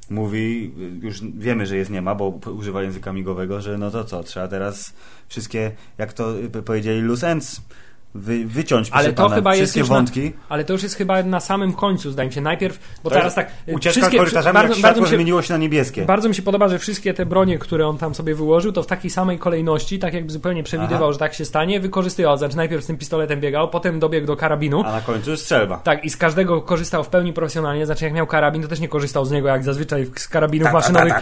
Mówi, 0.09 0.71
już 1.01 1.21
wiemy, 1.23 1.65
że 1.65 1.77
jest 1.77 1.91
nie 1.91 2.01
ma, 2.01 2.15
bo 2.15 2.39
używa 2.57 2.81
języka 2.81 3.13
migowego, 3.13 3.61
że 3.61 3.77
no 3.77 3.91
to 3.91 4.03
co, 4.03 4.23
trzeba 4.23 4.47
teraz 4.47 4.93
wszystkie, 5.27 5.71
jak 5.97 6.13
to 6.13 6.39
y, 6.39 6.63
powiedzieli, 6.63 7.01
loose 7.01 7.31
ends 7.31 7.61
wy, 8.15 8.45
wyciąć, 8.45 8.89
Ale 8.91 9.13
to 9.13 9.23
pana, 9.23 9.35
chyba 9.35 9.55
jest 9.55 9.71
wszystkie 9.71 9.91
na- 9.93 9.95
wątki. 9.97 10.33
Ale 10.49 10.63
to 10.63 10.73
już 10.73 10.83
jest 10.83 10.95
chyba 10.95 11.23
na 11.23 11.39
samym 11.39 11.73
końcu, 11.73 12.11
zdaje 12.11 12.29
mi 12.29 12.33
się. 12.35 12.41
Najpierw, 12.41 12.79
bo 13.03 13.09
To 13.09 13.13
teraz 13.15 13.25
jest 13.25 13.35
tak. 13.35 13.75
Ucieczka 13.75 13.91
wszystkie- 13.99 14.17
korytarzami, 14.17 14.53
bardzo, 14.53 14.73
jak 14.73 14.81
bardzo, 14.81 15.05
się, 15.05 15.15
zmieniło 15.15 15.41
się 15.41 15.53
na 15.53 15.57
niebieskie. 15.57 16.05
bardzo 16.05 16.29
mi 16.29 16.35
się 16.35 16.41
podoba, 16.41 16.67
że 16.67 16.79
wszystkie 16.79 17.13
te 17.13 17.25
bronie, 17.25 17.57
które 17.59 17.87
on 17.87 17.97
tam 17.97 18.15
sobie 18.15 18.35
wyłożył, 18.35 18.71
to 18.71 18.83
w 18.83 18.87
takiej 18.87 19.11
samej 19.11 19.39
kolejności, 19.39 19.99
tak 19.99 20.13
jakby 20.13 20.31
zupełnie 20.31 20.63
przewidywał, 20.63 21.03
Aha. 21.03 21.13
że 21.13 21.19
tak 21.19 21.33
się 21.33 21.45
stanie, 21.45 21.79
wykorzystywał. 21.79 22.37
Znaczy 22.37 22.57
najpierw 22.57 22.83
z 22.83 22.87
tym 22.87 22.97
pistoletem 22.97 23.39
biegał, 23.39 23.69
potem 23.69 23.99
dobiegł 23.99 24.27
do 24.27 24.35
karabinu. 24.35 24.83
A 24.85 24.91
na 24.91 25.01
końcu 25.01 25.37
strzelba. 25.37 25.77
Tak, 25.77 26.05
i 26.05 26.09
z 26.09 26.17
każdego 26.17 26.61
korzystał 26.61 27.03
w 27.03 27.07
pełni 27.09 27.33
profesjonalnie. 27.33 27.85
Znaczy, 27.85 28.05
jak 28.05 28.13
miał 28.13 28.27
karabin, 28.27 28.61
to 28.61 28.67
też 28.67 28.79
nie 28.79 28.87
korzystał 28.89 29.25
z 29.25 29.31
niego 29.31 29.47
jak 29.47 29.63
zazwyczaj 29.63 30.07
z 30.15 30.27
karabinów 30.27 30.71
maszynowych. 30.73 31.13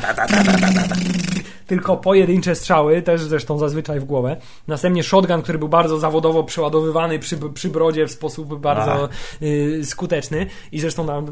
tylko 1.67 1.97
pojedyncze 1.97 2.55
strzały, 2.55 3.01
też 3.01 3.21
zresztą 3.21 3.57
zazwyczaj 3.57 3.99
w 3.99 4.03
głowę. 4.05 4.37
Następnie 4.67 5.03
shotgun, 5.03 5.41
który 5.41 5.57
był 5.59 5.67
bardzo 5.69 5.99
zawodowo 5.99 6.43
przeładowywany 6.75 7.19
przy, 7.19 7.37
przy 7.53 7.69
brodzie 7.69 8.07
w 8.07 8.11
sposób 8.11 8.59
bardzo 8.59 9.09
y, 9.41 9.81
skuteczny 9.85 10.47
i 10.71 10.79
zresztą 10.79 11.07
tam, 11.07 11.25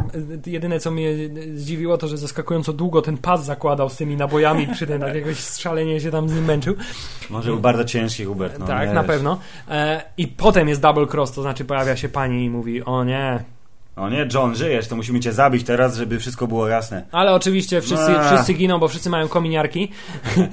y, 0.45 0.49
jedyne 0.49 0.79
co 0.79 0.91
mnie 0.91 1.13
zdziwiło 1.55 1.97
to, 1.97 2.07
że 2.07 2.17
zaskakująco 2.17 2.73
długo 2.73 3.01
ten 3.01 3.17
pas 3.17 3.45
zakładał 3.45 3.89
z 3.89 3.95
tymi 3.95 4.15
nabojami 4.15 4.67
przy 4.67 4.87
tym, 4.87 5.01
tak 5.01 5.15
jakoś 5.15 5.39
szalenie 5.39 5.99
się 5.99 6.11
tam 6.11 6.29
z 6.29 6.33
nim 6.33 6.45
męczył. 6.45 6.75
Może 7.29 7.49
był 7.49 7.59
bardzo 7.59 7.83
ciężki 7.83 8.25
Hubert. 8.25 8.59
No, 8.59 8.67
tak, 8.67 8.85
wiesz. 8.85 8.95
na 8.95 9.03
pewno. 9.03 9.39
E, 9.69 10.03
I 10.17 10.27
potem 10.27 10.69
jest 10.69 10.81
double 10.81 11.07
cross, 11.13 11.31
to 11.31 11.41
znaczy 11.41 11.65
pojawia 11.65 11.95
się 11.95 12.09
pani 12.09 12.45
i 12.45 12.49
mówi, 12.49 12.83
o 12.83 13.03
nie, 13.03 13.43
O 13.95 14.09
nie, 14.09 14.27
John, 14.33 14.55
żyjesz, 14.55 14.87
to 14.87 14.95
musimy 14.95 15.19
cię 15.19 15.33
zabić 15.33 15.63
teraz, 15.63 15.97
żeby 15.97 16.19
wszystko 16.19 16.47
było 16.47 16.67
jasne. 16.67 17.05
Ale 17.11 17.33
oczywiście 17.33 17.81
wszyscy, 17.81 18.11
Eee. 18.11 18.25
wszyscy 18.27 18.53
giną, 18.53 18.79
bo 18.79 18.87
wszyscy 18.87 19.09
mają 19.09 19.27
kominiarki. 19.27 19.91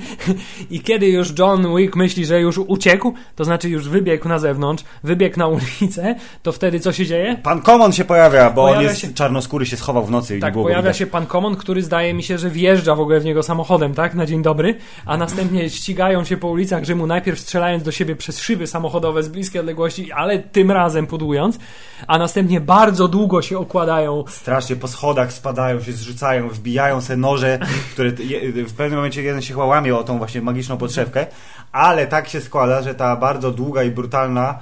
I 0.71 0.81
kiedy 0.81 1.07
już 1.09 1.39
John 1.39 1.77
Wick 1.77 1.97
myśli, 1.97 2.27
że 2.27 2.41
już 2.41 2.59
uciekł, 2.59 3.15
to 3.37 3.45
znaczy 3.45 3.69
już 3.69 3.89
wybiegł 3.89 4.29
na 4.29 4.39
zewnątrz, 4.39 4.85
wybiegł 5.05 5.39
na 5.39 5.47
ulicę, 5.47 6.15
to 6.43 6.53
wtedy 6.53 6.81
co 6.81 6.93
się 6.93 7.07
dzieje? 7.07 7.37
Pan 7.43 7.63
Komon 7.63 7.93
się 7.93 8.05
pojawia, 8.05 8.51
bo 8.51 8.63
on 8.63 8.69
Pojawia 8.69 8.89
jest 8.89 9.01
się- 9.01 9.15
czarnoskóry, 9.15 9.67
się 9.67 9.77
schował 9.77 10.05
w 10.07 10.11
nocy 10.11 10.37
i 10.37 10.41
Tak, 10.41 10.53
było 10.53 10.65
go 10.65 10.69
pojawia 10.71 10.93
się 10.93 11.07
pan 11.07 11.27
Komon, 11.27 11.57
który 11.57 11.83
zdaje 11.83 12.15
mi 12.15 12.23
się, 12.23 12.39
że 12.39 12.51
wjeżdża 12.51 12.95
w 12.95 13.01
ogóle 13.01 13.21
w 13.21 13.25
niego 13.25 13.43
samochodem, 13.43 13.95
tak? 13.95 14.15
Na 14.15 14.27
dzień 14.27 14.43
dobry, 14.43 14.75
a 15.07 15.17
następnie 15.17 15.71
ścigają 15.71 16.25
się 16.25 16.37
po 16.37 16.49
ulicach 16.49 16.85
Rzymu, 16.85 17.07
najpierw 17.07 17.41
strzelając 17.41 17.83
do 17.83 17.93
siebie 17.93 18.17
przez 18.17 18.41
szyby 18.41 18.67
samochodowe 18.67 19.23
z 19.23 19.29
bliskiej 19.29 19.61
odległości, 19.61 20.13
ale 20.13 20.39
tym 20.39 20.71
razem 20.71 21.07
pudłując, 21.07 21.59
a 22.07 22.19
następnie 22.19 22.61
bardzo 22.61 23.09
długo 23.09 23.30
się 23.43 23.59
okładają. 23.59 24.25
Strasznie 24.29 24.77
po 24.77 24.89
schodach 24.89 25.33
spadają, 25.33 25.81
się 25.81 25.93
zrzucają, 25.93 26.49
wbijają 26.49 27.01
se 27.01 27.17
noże, 27.17 27.59
które 27.93 28.11
w 28.67 28.73
pewnym 28.77 28.97
momencie 28.97 29.23
jeden 29.23 29.43
się 29.43 29.55
chyba 29.55 29.67
łamie 29.67 29.97
o 29.97 30.05
tą 30.05 30.19
właśnie 30.19 30.41
magiczną 30.41 30.77
podszewkę, 30.77 31.27
ale 31.73 32.07
tak 32.07 32.29
się 32.29 32.41
składa, 32.41 32.83
że 32.83 32.95
ta 32.95 33.17
bardzo 33.17 33.51
długa 33.51 33.83
i 33.83 33.91
brutalna 33.91 34.59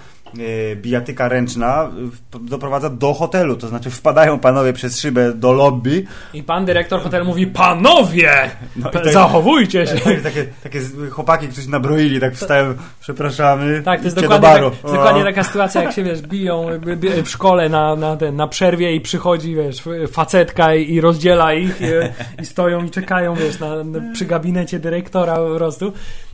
bijatyka 0.76 1.28
ręczna 1.28 1.90
w- 2.32 2.48
doprowadza 2.48 2.90
do 2.90 3.14
hotelu, 3.14 3.56
to 3.56 3.68
znaczy 3.68 3.90
wpadają 3.90 4.38
panowie 4.38 4.72
przez 4.72 5.00
szybę 5.00 5.32
do 5.34 5.52
lobby, 5.52 6.04
i 6.34 6.42
pan 6.42 6.64
dyrektor 6.64 7.00
hotelu 7.02 7.24
mówi, 7.24 7.46
panowie, 7.46 8.32
No 8.76 8.90
tak- 8.90 9.08
zachowujcie 9.12 9.86
się. 9.86 9.94
takie, 10.22 10.46
takie, 10.62 10.80
chłopaki, 11.10 11.48
którzy 11.48 11.70
nabroili, 11.70 12.20
tak 12.20 12.34
wstają, 12.34 12.74
przepraszamy, 13.00 13.82
Tak, 13.84 13.98
to 14.00 14.04
jest 14.04 14.20
dokładnie, 14.20 14.48
tak, 14.48 14.62
jest 14.62 14.82
dokładnie 14.82 15.24
taka 15.24 15.44
sytuacja, 15.44 15.82
jak 15.82 15.92
się 15.92 16.02
wiesz, 16.02 16.22
biją 16.22 16.68
y, 16.70 17.18
y, 17.18 17.22
w 17.22 17.28
szkole 17.30 17.68
na, 17.68 17.96
na, 17.96 18.16
ten, 18.16 18.36
na 18.36 18.46
przerwie 18.48 18.94
i 18.94 19.00
przychodzi, 19.00 19.54
wiesz, 19.54 19.82
facetka 20.12 20.74
i, 20.74 21.00
rozdziela 21.00 21.54
ich 21.54 21.80
i, 21.80 21.84
i 22.42 22.46
stoją 22.46 22.84
i 22.84 22.90
czekają, 22.90 23.34
wiesz, 23.34 23.58
na, 23.60 23.68
przy 24.12 24.24
gabinecie 24.24 24.78
dyrektora 24.78 25.36
po 25.36 25.54
prostu. 25.56 25.92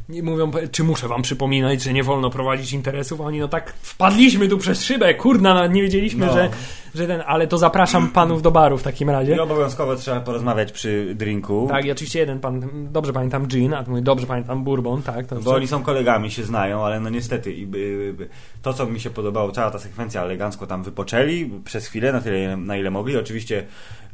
I 0.08 0.22
mówią, 0.22 0.50
czy 0.70 0.84
muszę 0.84 1.08
wam 1.08 1.22
przypominać, 1.22 1.82
że 1.82 1.92
nie 1.92 2.02
wolno 2.04 2.30
prowadzić 2.30 2.72
interesów? 2.72 3.20
A 3.20 3.24
oni, 3.24 3.38
no 3.38 3.48
tak, 3.48 3.72
wpadliśmy 3.82 4.48
tu 4.48 4.58
przez 4.58 4.84
szybę, 4.84 5.14
kurna, 5.14 5.54
no, 5.54 5.66
nie 5.66 5.82
wiedzieliśmy, 5.82 6.26
No. 6.26 6.32
że, 6.32 6.50
że 6.94 7.06
ten, 7.06 7.22
ale 7.26 7.46
to 7.46 7.58
zapraszam 7.58 8.08
panów 8.10 8.42
do 8.42 8.50
baru 8.50 8.78
w 8.78 8.82
takim 8.82 9.10
razie. 9.10 9.36
I 9.36 9.40
obowiązkowo 9.40 9.96
trzeba 9.96 10.20
porozmawiać 10.20 10.72
przy 10.72 11.14
drinku. 11.14 11.66
Tak, 11.70 11.84
i 11.84 11.90
oczywiście 11.92 12.18
jeden 12.18 12.40
pan, 12.40 12.68
dobrze 12.92 13.12
pamiętam 13.12 13.46
gin, 13.46 13.74
a 13.74 13.84
mówisz, 13.88 14.02
dobrze 14.04 14.26
pamiętam 14.26 14.64
bourbon, 14.64 15.02
tak. 15.02 15.26
Bo 15.42 15.54
oni 15.54 15.66
są 15.66 15.82
kolegami, 15.82 16.30
się 16.30 16.44
znają, 16.44 16.84
ale 16.84 17.00
no 17.00 17.10
niestety 17.10 17.52
i, 17.52 17.62
y, 17.74 17.78
y, 18.20 18.28
to, 18.62 18.72
co 18.74 18.86
mi 18.86 19.00
się 19.00 19.10
podobało, 19.10 19.52
cała 19.52 19.70
ta 19.70 19.78
sekwencja 19.78 20.22
elegancko 20.22 20.66
tam 20.66 20.82
wypoczęli 20.82 21.50
przez 21.64 21.86
chwilę, 21.86 22.12
na 22.12 22.20
tyle, 22.20 22.56
na 22.56 22.76
ile 22.76 22.90
mogli. 22.90 23.16
Oczywiście 23.16 23.64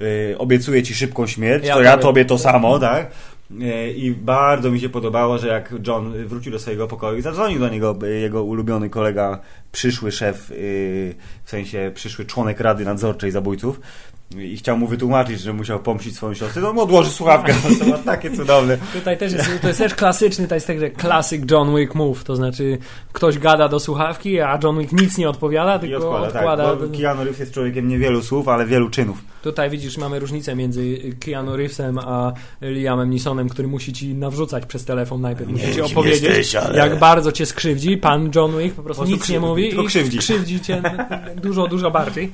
y, 0.00 0.34
obiecuję 0.38 0.82
ci 0.82 0.94
szybką 0.94 1.26
śmierć, 1.26 1.66
Ja 1.66 1.74
to 1.74 1.82
ja 1.82 1.98
tobie 1.98 2.24
to 2.24 2.38
samo, 2.38 2.78
tak? 2.78 3.10
Y, 3.50 3.92
I 3.92 4.10
bardzo 4.10 4.70
mi 4.70 4.80
się 4.80 4.88
podobało, 4.88 5.38
że 5.38 5.48
jak 5.48 5.74
John 5.86 6.26
wrócił 6.26 6.52
do 6.52 6.58
swojego 6.58 6.86
pokoju 6.88 7.18
i 7.18 7.22
zadzwonił 7.22 7.60
do 7.60 7.68
niego 7.68 7.98
y, 8.02 8.20
jego 8.20 8.44
ulubiony 8.44 8.90
kolega, 8.90 9.40
przyszły 9.72 10.12
szef, 10.12 10.50
y, 10.50 11.14
w 11.44 11.50
sensie 11.50 11.92
przyszły 11.94 12.24
członek 12.24 12.60
Rady 12.60 12.84
Nadzorczej 12.84 13.30
Zabójców, 13.30 13.80
i 14.38 14.56
chciał 14.56 14.78
mu 14.78 14.86
wytłumaczyć, 14.86 15.40
że 15.40 15.52
musiał 15.52 15.78
pomścić 15.80 16.16
swoją 16.16 16.34
siostrę, 16.34 16.62
no 16.62 16.72
mu 16.72 16.80
odłoży 16.80 17.10
słuchawkę, 17.10 17.54
to 17.78 17.84
było 17.84 17.98
takie 17.98 18.30
cudowne. 18.30 18.78
Tutaj 18.92 19.18
też 19.18 19.32
jest, 19.32 19.50
to 19.62 19.68
jest 19.68 19.78
też 19.80 19.94
klasyczny, 19.94 20.48
to 20.48 20.54
jest 20.54 20.66
także 20.66 20.90
classic 20.90 21.50
John 21.50 21.76
Wick 21.76 21.94
move, 21.94 22.24
to 22.24 22.36
znaczy 22.36 22.78
ktoś 23.12 23.38
gada 23.38 23.68
do 23.68 23.80
słuchawki, 23.80 24.40
a 24.40 24.58
John 24.62 24.78
Wick 24.78 24.92
nic 24.92 25.18
nie 25.18 25.28
odpowiada, 25.28 25.76
I 25.76 25.80
tylko 25.80 25.96
odkłada, 26.10 26.26
odkłada. 26.26 26.76
tak. 26.76 27.00
Keanu 27.00 27.20
Reeves 27.24 27.38
jest 27.40 27.52
człowiekiem 27.52 27.88
niewielu 27.88 28.22
słów, 28.22 28.48
ale 28.48 28.66
wielu 28.66 28.90
czynów. 28.90 29.18
Tutaj 29.42 29.70
widzisz, 29.70 29.98
mamy 29.98 30.18
różnicę 30.18 30.54
między 30.56 30.98
Keanu 31.20 31.56
Reevesem 31.56 31.98
a 31.98 32.32
Liamem 32.62 33.10
Neesonem, 33.10 33.48
który 33.48 33.68
musi 33.68 33.92
ci 33.92 34.14
nawrzucać 34.14 34.66
przez 34.66 34.84
telefon 34.84 35.20
najpierw, 35.20 35.50
musi 35.50 35.74
ci 35.74 35.80
opowiedzieć, 35.82 36.22
jesteś, 36.22 36.54
ale- 36.56 36.78
jak 36.78 36.98
bardzo 36.98 37.32
cię 37.32 37.46
skrzywdzi. 37.46 37.96
Pan 37.96 38.30
John 38.34 38.58
Wick 38.58 38.74
po 38.74 38.82
prostu 38.82 38.82
Po 38.82 38.82
prostu 38.84 39.04
nic 39.04 39.12
nie 39.12 39.18
krzywdzi, 39.24 39.46
mówi 39.46 39.68
tylko 39.68 39.82
i 39.82 39.86
krzywdzi. 39.86 40.18
krzywdzi 40.18 40.60
cię 40.60 40.82
dużo, 41.42 41.66
dużo 41.66 41.90
bardziej. 41.90 42.32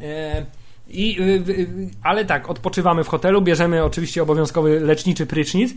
E, 0.00 0.46
I, 0.88 1.20
y, 1.20 1.24
y, 1.50 1.90
ale 2.02 2.24
tak, 2.24 2.50
odpoczywamy 2.50 3.04
w 3.04 3.08
hotelu, 3.08 3.42
bierzemy 3.42 3.84
oczywiście 3.84 4.22
obowiązkowy 4.22 4.80
leczniczy 4.80 5.26
prycznic, 5.26 5.74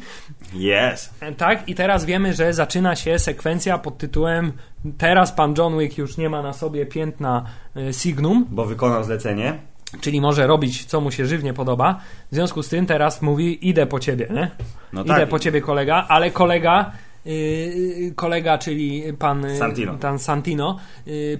Yes. 0.53 1.09
Tak, 1.37 1.69
i 1.69 1.75
teraz 1.75 2.05
wiemy, 2.05 2.33
że 2.33 2.53
zaczyna 2.53 2.95
się 2.95 3.19
sekwencja 3.19 3.77
pod 3.77 3.97
tytułem 3.97 4.51
Teraz 4.97 5.31
pan 5.31 5.53
John 5.57 5.79
Wick 5.79 5.97
już 5.97 6.17
nie 6.17 6.29
ma 6.29 6.41
na 6.41 6.53
sobie 6.53 6.85
piętna 6.85 7.43
y, 7.77 7.93
Signum, 7.93 8.45
Bo 8.49 8.65
wykonał 8.65 9.03
zlecenie. 9.03 9.59
czyli 10.01 10.21
może 10.21 10.47
robić 10.47 10.85
co 10.85 11.01
mu 11.01 11.11
się 11.11 11.25
żywnie 11.25 11.53
podoba. 11.53 11.99
W 12.31 12.35
związku 12.35 12.63
z 12.63 12.69
tym 12.69 12.85
teraz 12.85 13.21
mówi: 13.21 13.69
Idę 13.69 13.85
po 13.85 13.99
ciebie, 13.99 14.27
nie? 14.33 14.51
No 14.93 15.03
Idę 15.03 15.13
tak. 15.15 15.29
po 15.29 15.39
ciebie, 15.39 15.61
kolega, 15.61 16.05
ale 16.09 16.31
kolega. 16.31 16.91
Yy, 17.25 18.13
kolega, 18.15 18.57
czyli 18.57 19.03
pan 19.19 19.45
y, 19.45 19.57
Santino. 19.57 19.97
Pan 19.97 20.19
Santino, 20.19 20.79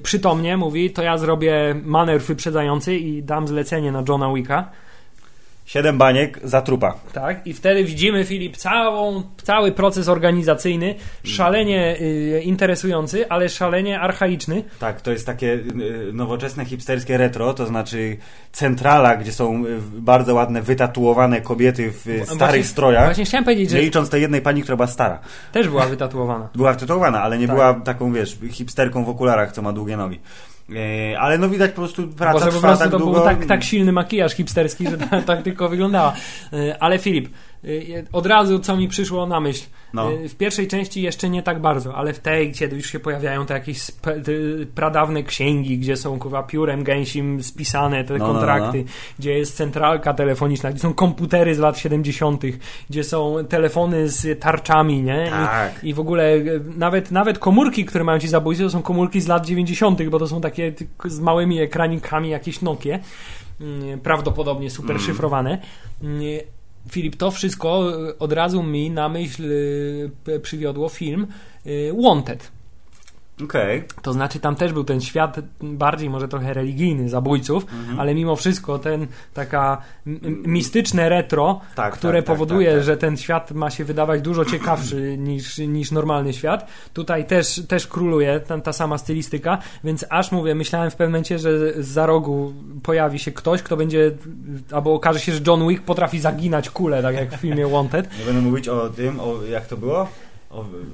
przytomnie 0.03 0.57
mówi: 0.57 0.91
To 0.91 1.03
ja 1.03 1.17
zrobię 1.17 1.75
manewr 1.83 2.25
wyprzedzający 2.25 2.95
i 2.95 3.23
dam 3.23 3.47
zlecenie 3.47 3.91
na 3.91 4.03
Johna 4.09 4.33
Wicka. 4.33 4.71
Siedem 5.69 5.97
baniek 5.97 6.39
za 6.43 6.61
trupa. 6.61 6.95
Tak, 7.13 7.47
i 7.47 7.53
wtedy 7.53 7.83
widzimy, 7.83 8.25
Filip, 8.25 8.57
całą, 8.57 9.23
cały 9.43 9.71
proces 9.71 10.07
organizacyjny, 10.07 10.95
szalenie 11.23 11.97
y, 12.01 12.41
interesujący, 12.45 13.29
ale 13.29 13.49
szalenie 13.49 13.99
archaiczny. 13.99 14.63
Tak, 14.79 15.01
to 15.01 15.11
jest 15.11 15.25
takie 15.25 15.53
y, 15.53 15.63
nowoczesne 16.13 16.65
hipsterskie 16.65 17.17
retro, 17.17 17.53
to 17.53 17.65
znaczy 17.65 18.17
centrala, 18.51 19.15
gdzie 19.17 19.31
są 19.31 19.65
y, 19.65 19.79
bardzo 19.93 20.33
ładne, 20.35 20.61
wytatuowane 20.61 21.41
kobiety 21.41 21.91
w 21.91 22.07
y, 22.07 22.25
starych 22.25 22.65
strojach. 22.65 23.05
Właśnie 23.05 23.25
chciałem 23.25 23.43
powiedzieć, 23.45 23.69
że 23.69 23.77
Nie 23.77 23.83
licząc 23.83 24.09
tej 24.09 24.21
jednej 24.21 24.41
pani, 24.41 24.61
która 24.61 24.75
była 24.75 24.87
stara. 24.87 25.19
też 25.51 25.67
była 25.67 25.85
wytatuowana. 25.85 26.49
Była 26.55 26.73
wytatuowana, 26.73 27.21
ale 27.21 27.37
nie 27.37 27.47
Tak. 27.47 27.55
była 27.55 27.73
taką, 27.73 28.13
wiesz, 28.13 28.37
hipsterką 28.51 29.03
w 29.05 29.09
okularach, 29.09 29.51
co 29.51 29.61
ma 29.61 29.73
długie 29.73 29.97
nogi. 29.97 30.19
E, 30.75 31.19
ale 31.19 31.37
no 31.37 31.49
widać 31.49 31.71
po 31.71 31.81
prostu 31.81 32.07
praca 32.07 32.33
Może 32.33 32.45
po 32.45 32.51
trwa 32.51 32.67
prostu 32.67 32.83
tak 32.83 32.91
to 32.91 32.97
długo. 32.99 33.13
był 33.13 33.23
tak, 33.23 33.45
tak 33.45 33.63
silny 33.63 33.91
makijaż 33.91 34.33
hipsterski, 34.33 34.87
że 34.89 34.97
tak, 35.25 35.41
tylko 35.41 35.69
wyglądała. 35.69 36.13
Y, 36.53 36.79
Ale 36.79 36.99
Filip, 36.99 37.29
y, 37.65 38.05
od 38.11 38.25
razu 38.25 38.59
co 38.59 38.77
mi 38.77 38.87
przyszło 38.87 39.25
na 39.25 39.39
myśl. 39.39 39.65
No. 39.93 40.11
Y, 40.11 40.29
W 40.29 40.35
pierwszej 40.35 40.67
części 40.67 41.01
jeszcze 41.01 41.29
nie 41.29 41.43
tak 41.43 41.61
bardzo, 41.61 41.95
ale 41.95 42.13
w 42.13 42.19
tej, 42.19 42.51
kiedy 42.51 42.75
już 42.75 42.85
się 42.85 42.99
pojawiają 42.99 43.45
te 43.45 43.53
jakieś 43.53 43.91
pradawne 44.75 45.23
księgi, 45.23 45.77
gdzie 45.77 45.97
są 45.97 46.19
kurwa 46.19 46.43
piórem 46.43 46.83
gęsim 46.83 47.43
spisane 47.43 48.03
te 48.03 48.17
No, 48.17 48.27
no, 48.27 48.33
kontrakty, 48.33 48.85
gdzie 49.19 49.37
jest 49.37 49.55
centralka 49.55 50.13
telefoniczna, 50.13 50.71
gdzie 50.71 50.79
są 50.79 50.93
komputery 50.93 51.55
z 51.55 51.59
lat 51.59 51.77
70., 51.77 52.43
gdzie 52.89 53.03
są 53.03 53.35
telefony 53.49 54.09
z 54.09 54.39
tarczami, 54.39 55.01
nie? 55.01 55.25
I, 55.27 55.29
Tak. 55.29 55.83
I 55.83 55.93
w 55.93 55.99
ogóle 55.99 56.33
e, 56.33 56.41
nawet, 56.77 57.11
nawet 57.11 57.39
komórki, 57.39 57.85
które 57.85 58.03
mają 58.03 58.19
ci 58.19 58.27
zabójcy, 58.27 58.63
to 58.63 58.69
są 58.69 58.81
komórki 58.81 59.21
z 59.21 59.27
lat 59.27 59.45
90., 59.45 60.03
bo 60.03 60.19
to 60.19 60.27
są 60.27 60.41
takie 60.41 60.73
z 61.05 61.19
małymi 61.19 61.59
ekranikami, 61.59 62.29
jakieś 62.29 62.61
Nokie, 62.61 62.99
mm, 63.61 63.99
prawdopodobnie 63.99 64.69
super 64.69 65.01
szyfrowane. 65.01 65.57
Mm, 66.03 66.21
Filip, 66.91 67.15
to 67.15 67.31
wszystko 67.31 67.91
e, 68.09 68.19
od 68.19 68.33
razu 68.33 68.63
mi 68.63 68.91
na 68.91 69.09
myśl 69.09 69.43
e, 70.27 70.39
przywiodło 70.39 70.89
film 70.89 71.27
e, 71.65 71.69
Wanted. 72.03 72.58
Okej. 73.43 73.83
To 74.01 74.13
znaczy 74.13 74.39
tam 74.39 74.55
też 74.55 74.73
był 74.73 74.83
ten 74.83 75.01
świat 75.01 75.39
bardziej 75.61 76.09
może 76.09 76.27
trochę 76.27 76.53
religijny 76.53 77.09
zabójców, 77.09 77.63
Mhm. 77.73 77.99
ale 77.99 78.15
mimo 78.15 78.35
wszystko 78.35 78.79
ten 78.79 79.07
taka 79.33 79.81
mistyczne 80.45 81.09
retro, 81.09 81.61
Tak, 81.75 81.93
które 81.93 82.19
tak, 82.19 82.25
tak, 82.27 82.35
powoduje, 82.35 82.67
tak, 82.67 82.75
tak. 82.75 82.83
że 82.85 82.97
ten 82.97 83.17
świat 83.17 83.51
ma 83.51 83.69
się 83.69 83.85
wydawać 83.85 84.21
dużo 84.21 84.45
ciekawszy 84.45 85.17
niż, 85.29 85.57
niż 85.57 85.91
normalny 85.91 86.33
świat. 86.33 86.67
Tutaj 86.93 87.25
też, 87.25 87.61
też 87.67 87.87
króluje 87.87 88.39
ta, 88.39 88.59
ta 88.59 88.73
sama 88.73 88.97
stylistyka, 88.97 89.57
więc 89.83 90.05
aż 90.09 90.31
mówię, 90.31 90.55
myślałem 90.55 90.91
w 90.91 90.95
pewnym 90.95 91.11
momencie, 91.11 91.39
że 91.39 91.83
za 91.83 92.05
rogu 92.05 92.53
pojawi 92.83 93.19
się 93.19 93.31
ktoś, 93.31 93.61
kto 93.63 93.77
będzie, 93.77 94.11
albo 94.71 94.93
okaże 94.93 95.19
się, 95.19 95.31
że 95.31 95.39
John 95.47 95.67
Wick 95.67 95.83
potrafi 95.83 96.19
zaginać 96.19 96.69
kulę, 96.69 97.01
tak 97.01 97.15
jak 97.15 97.31
w 97.31 97.35
filmie 97.41 97.67
Wanted. 97.73 98.09
Nie 98.19 98.25
będę 98.25 98.41
mówić 98.41 98.67
o 98.67 98.89
tym, 98.89 99.19
o 99.19 99.33
jak 99.51 99.65
to 99.65 99.77
było. 99.77 100.07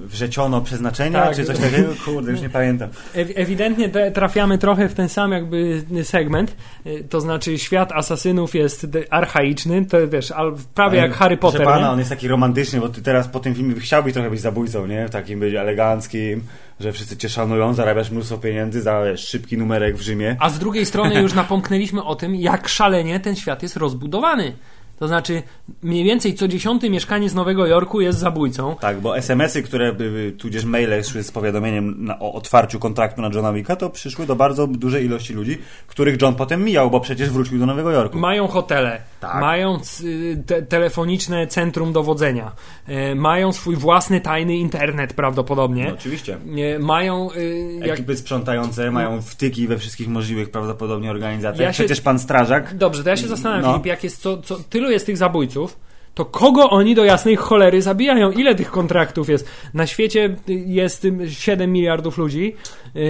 Wrzeciono 0.06 0.62
przeznaczenia, 0.62 1.26
Tak. 1.26 1.36
czy 1.36 1.44
coś 1.44 1.58
takiego? 1.60 1.90
Kurde, 2.06 2.32
już 2.32 2.42
nie 2.42 2.50
pamiętam. 2.50 2.90
Ew- 3.16 3.32
Ewidentnie 3.36 3.90
trafiamy 4.14 4.58
trochę 4.58 4.90
w 4.90 4.94
ten 4.94 5.10
sam 5.10 5.32
jakby 5.32 5.84
segment, 6.04 6.56
y, 6.86 7.04
to 7.10 7.22
znaczy 7.22 7.58
świat 7.58 7.92
asasynów 7.92 8.56
jest 8.56 8.88
archaiczny, 9.10 9.86
to 9.86 10.08
wiesz, 10.08 10.34
prawie 10.74 10.98
jak 10.98 11.14
Harry 11.14 11.38
Potter, 11.38 11.62
Proszę 11.62 11.76
pana, 11.76 11.92
on 11.92 11.98
jest 12.00 12.10
taki 12.10 12.28
romantyczny, 12.28 12.80
bo 12.80 12.90
ty 12.90 13.02
teraz 13.02 13.28
po 13.28 13.40
tym 13.40 13.56
filmie 13.56 13.76
chciałbyś 13.80 14.14
trochę 14.14 14.30
być 14.30 14.42
zabójcą, 14.42 14.88
nie? 14.88 15.10
Takim 15.10 15.40
być 15.40 15.54
eleganckim, 15.54 16.44
że 16.80 16.92
wszyscy 16.92 17.18
cię 17.18 17.30
szanują, 17.30 17.74
zarabiasz 17.74 18.12
mnóstwo 18.12 18.38
pieniędzy 18.38 18.82
za 18.82 19.04
wiesz, 19.06 19.28
szybki 19.28 19.58
numerek 19.58 19.96
w 19.98 20.02
Rzymie. 20.02 20.36
A 20.40 20.50
z 20.50 20.60
drugiej 20.60 20.86
strony 20.86 21.22
już 21.22 21.34
napomknęliśmy 21.44 22.04
o 22.04 22.16
tym, 22.16 22.36
jak 22.36 22.68
szalenie 22.68 23.20
ten 23.20 23.36
świat 23.36 23.64
jest 23.64 23.78
rozbudowany. 23.78 24.54
To 25.00 25.08
znaczy, 25.08 25.44
mniej 25.84 26.04
więcej 26.04 26.34
co 26.34 26.48
dziesiąty 26.48 26.90
mieszkaniec 26.90 27.34
Nowego 27.34 27.68
Jorku 27.68 28.02
jest 28.02 28.20
zabójcą. 28.20 28.76
Tak, 28.80 29.00
bo 29.00 29.18
SMS-y, 29.18 29.64
które 29.64 29.96
tudzież 30.38 30.66
maile 30.66 31.04
szły 31.04 31.24
z 31.24 31.32
powiadomieniem 31.32 32.06
na, 32.06 32.20
o 32.20 32.34
otwarciu 32.34 32.80
kontraktu 32.80 33.22
na 33.22 33.30
Johna 33.34 33.54
Wicka, 33.54 33.76
to 33.76 33.90
przyszły 33.90 34.26
do 34.26 34.36
bardzo 34.36 34.68
dużej 34.68 35.06
ilości 35.06 35.34
ludzi, 35.34 35.58
których 35.88 36.22
John 36.22 36.36
potem 36.36 36.64
mijał, 36.64 36.90
bo 36.92 37.00
przecież 37.00 37.30
wrócił 37.30 37.60
do 37.60 37.66
Nowego 37.66 37.92
Jorku. 37.92 38.18
Mają 38.20 38.48
hotele, 38.48 39.02
Tak. 39.20 39.42
mają 39.42 39.80
c- 39.80 40.04
te, 40.46 40.62
telefoniczne 40.62 41.48
centrum 41.48 41.94
dowodzenia, 41.94 42.52
e, 42.88 43.16
mają 43.16 43.52
swój 43.54 43.76
własny 43.76 44.22
tajny 44.22 44.56
internet 44.58 45.14
prawdopodobnie. 45.14 45.86
No, 45.88 45.94
oczywiście. 45.94 46.38
E, 46.76 46.80
mają 46.80 47.30
y, 47.32 47.80
jak, 47.86 47.90
Ekipy 48.00 48.18
sprzątające 48.18 48.92
mają 48.92 49.22
wtyki 49.22 49.68
we 49.68 49.78
wszystkich 49.78 50.08
możliwych 50.08 50.50
prawdopodobnie 50.52 51.12
organizacjach. 51.12 51.62
Ja 51.68 51.74
się- 51.74 51.84
Przecież 51.84 52.02
pan 52.02 52.20
strażak 52.20 52.76
Dobrze, 52.78 53.04
to 53.04 53.10
ja 53.10 53.18
się 53.18 53.28
zastanawiam, 53.28 53.66
No. 53.66 53.72
Filip, 53.74 53.86
jak 53.86 54.04
jest 54.04 54.22
co, 54.22 54.38
co, 54.38 54.58
tylu 54.86 54.94
jest 54.94 55.06
tych 55.06 55.18
zabójców, 55.18 55.78
to 56.14 56.26
kogo 56.26 56.70
oni 56.70 56.96
do 56.96 57.04
jasnej 57.04 57.36
cholery 57.36 57.82
zabijają? 57.82 58.32
Ile 58.32 58.56
tych 58.56 58.72
kontraktów 58.72 59.30
jest? 59.30 59.50
Na 59.74 59.88
świecie 59.88 60.36
jest 60.48 61.06
ym, 61.06 61.30
7 61.30 61.72
miliardów 61.72 62.18
ludzi, 62.18 62.56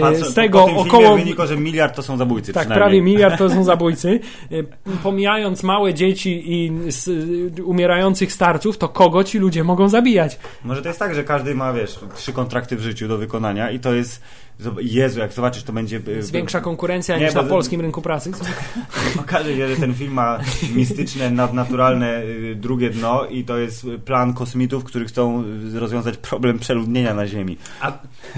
Pan, 0.02 0.16
z 0.16 0.34
tego 0.34 0.66
około... 0.66 1.18
wynikło, 1.18 1.48
że 1.48 1.58
miliard 1.58 1.96
to 1.96 2.04
są 2.04 2.18
zabójcy 2.18 2.54
Tak, 2.54 2.68
prawie 2.68 3.02
miliard 3.02 3.38
to 3.38 3.50
są 3.50 3.64
zabójcy. 3.74 4.20
Yy, 4.50 4.66
Pomijając 5.04 5.64
małe 5.64 5.94
dzieci 5.94 6.44
i 6.46 6.72
y, 7.58 7.64
umierających 7.64 8.34
starców, 8.34 8.78
to 8.78 8.90
kogo 8.90 9.24
ci 9.24 9.40
ludzie 9.40 9.64
mogą 9.64 9.90
zabijać? 9.90 10.40
Może 10.64 10.82
to 10.82 10.88
jest 10.88 11.00
tak, 11.00 11.16
że 11.16 11.24
każdy 11.24 11.56
ma, 11.56 11.74
wiesz, 11.74 12.00
trzy 12.16 12.34
kontrakty 12.34 12.76
w 12.76 12.82
życiu 12.82 13.08
do 13.08 13.18
wykonania 13.18 13.72
i 13.72 13.80
to 13.80 13.94
jest... 13.94 14.22
Jezu, 14.82 15.20
jak 15.20 15.34
zobaczysz, 15.34 15.64
to 15.64 15.74
będzie... 15.74 16.02
Jest 16.08 16.32
większa 16.32 16.62
konkurencja 16.62 17.18
Nie, 17.18 17.26
niż 17.26 17.34
na 17.34 17.44
polskim 17.44 17.82
rynku 17.82 18.02
pracy. 18.02 18.32
Okaże 19.20 19.56
się, 19.56 19.68
że 19.68 19.76
ten 19.76 19.94
film 19.94 20.14
ma 20.14 20.40
mistyczne, 20.76 21.32
nadnaturalne 21.32 22.24
y, 22.24 22.56
drugie 22.56 22.90
dno 22.90 23.26
i 23.26 23.44
to 23.44 23.58
jest 23.58 23.88
plan 24.06 24.34
kosmitów, 24.34 24.84
którzy 24.84 25.06
chcą 25.06 25.44
y, 25.76 25.80
rozwiązać 25.80 26.18
problem 26.18 26.60
przeludnienia 26.60 27.14
na 27.14 27.28
Ziemi. 27.28 27.58
A, 27.82 27.92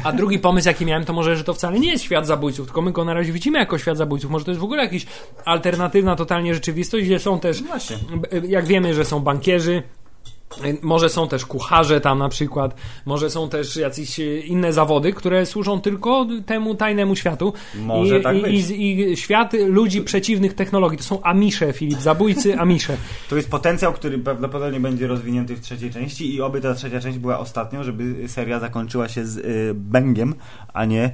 a 0.04 0.12
drugi 0.12 0.40
pomysł, 0.40 0.68
jaki 0.68 0.86
miałem, 0.86 1.06
to 1.06 1.14
może, 1.14 1.36
że 1.38 1.44
to 1.44 1.54
wcale 1.54 1.80
nie 1.80 1.92
jest 1.92 2.04
świat 2.04 2.28
zabójców, 2.28 2.66
tylko 2.68 2.82
my 2.82 2.92
go 2.92 3.06
na 3.06 3.14
razie 3.14 3.32
widzimy 3.34 3.60
jako 3.60 3.78
świat 3.78 3.98
zabójców. 3.98 4.32
Może 4.32 4.46
to 4.46 4.52
jest 4.52 4.62
w 4.62 4.64
ogóle 4.64 4.84
jakaś 4.84 5.06
alternatywna 5.46 6.16
totalnie 6.16 6.54
rzeczywistość, 6.54 7.06
gdzie 7.06 7.20
są 7.20 7.40
też, 7.40 7.64
Właśnie. 7.64 7.98
b- 8.18 8.48
jak 8.48 8.66
wiemy, 8.66 8.94
że 8.94 9.06
są 9.06 9.20
bankierzy, 9.20 9.84
może 10.82 11.10
są 11.10 11.28
też 11.28 11.46
kucharze 11.46 12.02
tam 12.02 12.20
na 12.20 12.30
przykład, 12.30 12.76
może 13.06 13.30
są 13.30 13.50
też 13.50 13.78
y, 13.78 14.40
inne 14.40 14.74
zawody, 14.74 15.14
które 15.14 15.46
służą 15.46 15.82
tylko 15.82 16.28
temu 16.46 16.76
tajnemu 16.76 17.16
światu. 17.16 17.54
Może 17.76 18.20
I, 18.20 18.24
tak 18.24 18.38
i, 18.38 18.42
być. 18.42 18.70
i, 18.70 19.00
I 19.00 19.18
świat 19.18 19.54
ludzi 19.54 20.02
przeciwnych 20.02 20.54
technologii. 20.54 20.98
To 20.98 21.04
są 21.04 21.22
Amisze, 21.22 21.74
Filip, 21.74 22.00
zabójcy 22.00 22.60
Amisze. 22.60 22.98
To 23.30 23.36
jest 23.36 23.52
potencjał, 23.52 23.94
który 23.94 24.20
prawdopodobnie 24.20 24.80
będzie 24.80 25.08
rozwinięty 25.08 25.56
w 25.56 25.62
trzeciej 25.62 25.92
części 25.92 26.36
i 26.36 26.42
oby 26.42 26.62
ta 26.62 26.74
trzecia 26.74 27.00
część 27.00 27.18
była 27.18 27.40
ostatnią, 27.40 27.84
żeby 27.84 28.28
seria 28.28 28.60
zakończyła 28.60 29.10
się 29.10 29.26
z 29.26 29.38
y, 29.38 29.74
bangiem, 29.76 30.36
a 30.74 30.86
nie... 30.86 31.14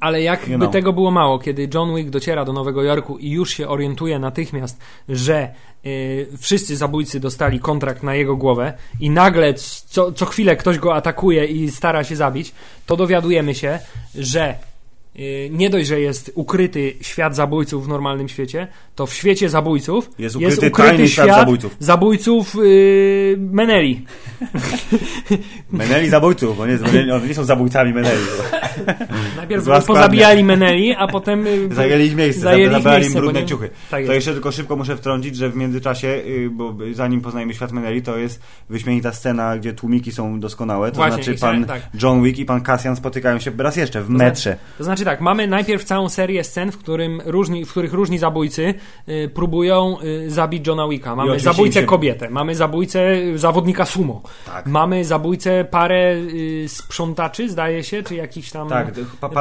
Ale 0.00 0.22
jakby 0.22 0.52
You 0.52 0.58
know. 0.58 0.72
tego 0.72 0.92
było 0.92 1.10
mało, 1.10 1.38
kiedy 1.38 1.68
John 1.74 1.96
Wick 1.96 2.10
dociera 2.10 2.44
do 2.44 2.52
Nowego 2.52 2.82
Jorku 2.82 3.18
i 3.18 3.30
już 3.30 3.50
się 3.50 3.68
orientuje 3.68 4.18
natychmiast, 4.18 4.80
że 5.08 5.48
y, 5.86 6.28
wszyscy 6.38 6.76
zabójcy 6.76 7.20
dostali 7.20 7.60
kontrakt 7.60 8.02
na 8.02 8.14
jego 8.14 8.36
głowę 8.36 8.43
i 9.00 9.10
nagle 9.10 9.54
co, 9.86 10.12
co 10.12 10.26
chwilę 10.26 10.56
ktoś 10.56 10.78
go 10.78 10.94
atakuje 10.94 11.44
i 11.44 11.70
stara 11.70 12.04
się 12.04 12.16
zabić, 12.16 12.52
to 12.86 12.96
dowiadujemy 12.96 13.54
się, 13.54 13.78
że 14.14 14.54
nie 15.50 15.70
dość, 15.70 15.88
że 15.88 16.00
jest 16.00 16.32
ukryty 16.34 16.94
świat 17.00 17.36
zabójców 17.36 17.84
w 17.84 17.88
normalnym 17.88 18.28
świecie, 18.28 18.68
to 18.94 19.06
w 19.06 19.14
świecie 19.14 19.48
zabójców 19.48 20.10
Jest 20.18 20.36
ukryty 20.36 20.70
tajny 20.70 21.08
świat 21.08 21.28
zabójców. 21.28 21.76
zabójców 21.78 22.56
y, 22.64 23.36
Meneli. 23.38 24.04
Meneli 25.72 26.08
zabójców, 26.08 26.56
bo 26.56 26.66
nie, 26.66 26.78
oni 27.14 27.28
nie 27.28 27.34
są 27.34 27.44
zabójcami 27.44 27.92
Meneli. 27.92 28.20
Najpierw 29.36 29.64
Zła 29.64 29.80
pozabijali 29.80 30.44
Meneli, 30.44 30.94
a 30.94 31.06
potem 31.06 31.46
y, 31.46 31.68
Zajęli 31.74 32.04
ich 32.04 32.16
miejsce, 32.16 32.42
Zajęli 32.42 32.64
ich 32.66 32.72
zabrali 32.72 32.96
im 32.96 33.02
miejsce, 33.02 33.20
brudne 33.20 33.40
nie- 33.40 33.46
ciuchy. 33.46 33.68
Tak 33.68 33.90
to 33.90 33.98
jest. 33.98 34.14
jeszcze 34.14 34.32
tylko 34.32 34.52
szybko 34.52 34.76
muszę 34.76 34.96
wtrącić, 34.96 35.36
że 35.36 35.50
w 35.50 35.56
międzyczasie, 35.56 36.08
y, 36.08 36.50
bo 36.52 36.76
zanim 36.92 37.20
poznajemy 37.20 37.54
świat 37.54 37.72
Meneli, 37.72 38.02
to 38.02 38.18
jest 38.18 38.42
wyśmienita 38.70 39.12
scena, 39.12 39.58
gdzie 39.58 39.72
tłumiki 39.72 40.12
są 40.12 40.40
doskonałe. 40.40 40.90
To 40.90 40.96
Właśnie, 40.96 41.22
znaczy 41.22 41.40
pan 41.40 41.64
tak. 41.64 41.82
John 42.02 42.22
Wick 42.22 42.38
i 42.38 42.44
pan 42.44 42.60
Cassian 42.60 42.96
spotykają 42.96 43.38
się 43.38 43.50
raz 43.58 43.76
jeszcze 43.76 44.02
w 44.02 44.10
metrze. 44.10 44.56
To 44.78 44.84
znaczy 44.84 45.03
tak, 45.04 45.20
mamy 45.20 45.46
najpierw 45.46 45.84
całą 45.84 46.08
serię 46.08 46.44
scen, 46.44 46.72
w, 46.72 46.78
którym 46.78 47.22
różni, 47.24 47.64
w 47.64 47.70
których 47.70 47.92
różni 47.92 48.18
zabójcy 48.18 48.74
y, 49.08 49.30
próbują 49.34 49.96
y, 50.00 50.30
zabić 50.30 50.66
Johna 50.66 50.88
Wicka. 50.88 51.16
Mamy 51.16 51.40
zabójcę 51.40 51.80
się- 51.80 51.86
kobietę, 51.86 52.30
mamy 52.30 52.54
zabójcę 52.54 53.16
zawodnika 53.34 53.84
sumo, 53.86 54.22
Tak. 54.46 54.66
mamy 54.66 55.04
zabójcę 55.04 55.64
parę 55.70 56.14
y, 56.16 56.64
sprzątaczy, 56.68 57.48
zdaje 57.48 57.84
się, 57.84 58.02
czy 58.02 58.14
jakichś 58.14 58.50
tam 58.50 58.68
Tak, 58.68 58.92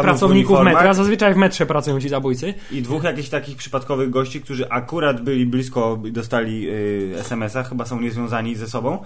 pracowników 0.01 0.59
metra. 0.61 0.93
Zazwyczaj 0.93 1.33
w 1.33 1.37
metrze 1.37 1.65
pracują 1.65 1.99
ci 1.99 2.09
zabójcy. 2.09 2.53
I 2.71 2.81
dwóch 2.81 3.03
jakichś 3.03 3.29
takich 3.29 3.57
przypadkowych 3.57 4.09
gości, 4.09 4.41
którzy 4.41 4.69
akurat 4.69 5.21
byli 5.21 5.45
blisko, 5.45 5.99
dostali 6.11 6.69
y, 6.69 7.13
SMS-a, 7.19 7.63
chyba 7.63 7.85
są 7.85 7.99
niezwiązani 7.99 8.55
ze 8.55 8.67
sobą, 8.67 9.03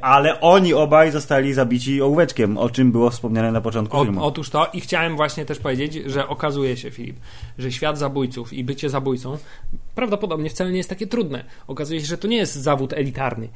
ale 0.00 0.40
oni 0.40 0.74
obaj 0.74 1.10
zostali 1.10 1.54
zabici 1.54 2.02
ołóweczkiem, 2.02 2.58
o 2.58 2.70
czym 2.70 2.92
było 2.92 3.10
wspomniane 3.10 3.52
na 3.52 3.60
początku 3.60 3.96
O, 3.96 4.04
filmu. 4.04 4.24
otóż 4.24 4.50
to 4.50 4.66
i 4.72 4.80
chciałem 4.80 5.16
właśnie 5.16 5.44
też 5.44 5.58
powiedzieć, 5.58 5.94
że 6.06 6.28
okazuje 6.28 6.76
się, 6.76 6.90
Filip, 6.90 7.16
że 7.58 7.72
świat 7.72 7.98
zabójców 7.98 8.52
i 8.52 8.64
bycie 8.64 8.90
zabójcą 8.90 9.38
prawdopodobnie 9.94 10.50
wcale 10.50 10.70
nie 10.70 10.76
jest 10.76 10.88
takie 10.90 11.06
trudne. 11.06 11.44
Okazuje 11.68 12.00
się, 12.00 12.06
że 12.06 12.18
to 12.18 12.28
nie 12.28 12.36
jest 12.36 12.54
zawód 12.54 12.92
elitarny. 12.92 13.48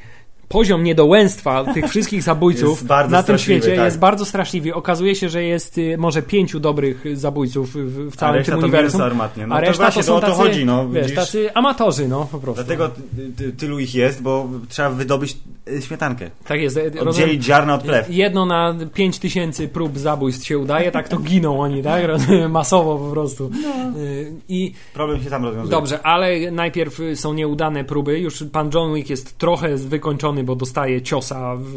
Poziom 0.49 0.85
niedołęstwa 0.85 1.65
tych 1.75 1.89
wszystkich 1.89 2.23
zabójców 2.33 2.85
na 3.09 3.23
tym 3.23 3.39
świecie 3.39 3.77
tak. 3.77 3.85
jest 3.85 3.99
bardzo 3.99 4.25
straszliwy. 4.25 4.75
Okazuje 4.75 5.15
się, 5.15 5.29
że 5.29 5.43
jest 5.43 5.79
y, 5.79 5.99
może 5.99 6.23
pięciu 6.23 6.61
dobrych 6.61 7.05
zabójców 7.19 7.71
w, 7.75 8.11
w 8.11 8.17
całym 8.17 8.45
tym 8.45 8.55
to 8.55 8.61
uniwersum. 8.61 9.01
mięso 9.01 9.05
armatnie. 9.05 9.47
No 9.47 9.55
a 9.55 9.61
to 9.61 9.67
reszta 9.67 9.83
właśnie, 9.83 10.03
to 10.03 10.07
to 10.07 10.13
są 10.13 10.17
o 10.17 10.21
to 10.21 10.27
tacy, 10.27 10.39
chodzi, 10.39 10.65
no, 10.65 10.89
wiesz, 10.89 11.03
widzisz? 11.03 11.17
tacy 11.17 11.55
amatorzy, 11.55 12.09
no 12.09 12.29
po 12.33 12.39
prostu. 12.39 12.65
Dlatego 12.65 12.89
ty, 12.89 13.33
ty, 13.37 13.53
tylu 13.53 13.79
ich 13.79 13.95
jest, 13.95 14.23
bo 14.23 14.49
trzeba 14.69 14.91
wydobyć 14.91 15.37
y, 15.69 15.83
śmietankę. 15.83 16.31
tak 16.47 16.61
jest. 16.61 16.77
Rozumiem, 16.77 17.09
Oddzielić 17.09 17.45
ziarna 17.45 17.75
od 17.75 17.83
plew. 17.83 18.11
Jedno 18.11 18.47
na 18.47 18.75
5 18.95 19.19
tysięcy 19.19 19.69
prób 19.69 19.99
zabójstw 19.99 20.47
się 20.47 20.59
udaje, 20.59 20.91
tak 20.91 21.09
to 21.09 21.17
giną 21.19 21.61
oni, 21.61 21.83
tak? 21.83 22.03
Masowo 22.49 22.99
po 22.99 23.11
prostu. 23.11 23.51
Y, 23.97 24.33
I 24.49 24.73
Problem 24.95 25.23
się 25.23 25.31
tam 25.31 25.45
rozwiązuje. 25.45 25.71
Dobrze, 25.71 26.03
ale 26.03 26.51
najpierw 26.51 27.01
y, 27.01 27.17
są 27.17 27.35
nieudane 27.35 27.85
próby. 27.85 28.19
Już 28.21 28.45
pan 28.53 28.71
John 28.75 28.95
Wick 28.95 29.11
jest 29.11 29.39
trochę 29.39 29.77
wykończony, 29.77 30.34
bo 30.43 30.57
dostaje 30.57 31.03
ciosa 31.03 31.55
w 31.59 31.75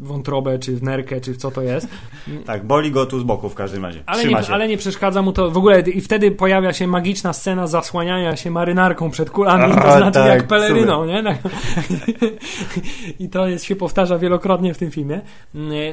wątrobę, 0.00 0.58
czy 0.58 0.76
w 0.76 0.82
nerkę, 0.82 1.20
czy 1.20 1.34
w 1.34 1.36
co 1.36 1.50
to 1.50 1.62
jest. 1.62 1.88
Tak, 2.46 2.66
boli 2.66 2.90
go 2.90 3.06
tu 3.06 3.20
z 3.20 3.22
boku 3.22 3.48
w 3.48 3.54
każdym 3.54 3.84
razie. 3.84 4.02
Ale 4.06 4.24
nie, 4.24 4.36
ale 4.36 4.68
nie 4.68 4.76
przeszkadza 4.76 5.22
mu 5.22 5.32
to 5.32 5.50
w 5.50 5.56
ogóle. 5.56 5.80
I 5.80 6.00
wtedy 6.00 6.30
pojawia 6.30 6.72
się 6.72 6.86
magiczna 6.86 7.32
scena 7.32 7.66
zasłaniania 7.66 8.36
się 8.36 8.50
marynarką 8.50 9.10
przed 9.10 9.30
kulami, 9.30 9.74
to 9.74 9.84
A, 9.84 9.96
znaczy 9.96 10.18
tak, 10.18 10.28
jak 10.28 10.46
peleryną, 10.46 11.04
nie? 11.04 11.22
Tak. 11.22 11.38
I 13.18 13.28
to 13.28 13.48
jest, 13.48 13.64
się 13.64 13.76
powtarza 13.76 14.18
wielokrotnie 14.18 14.74
w 14.74 14.78
tym 14.78 14.90
filmie. 14.90 15.20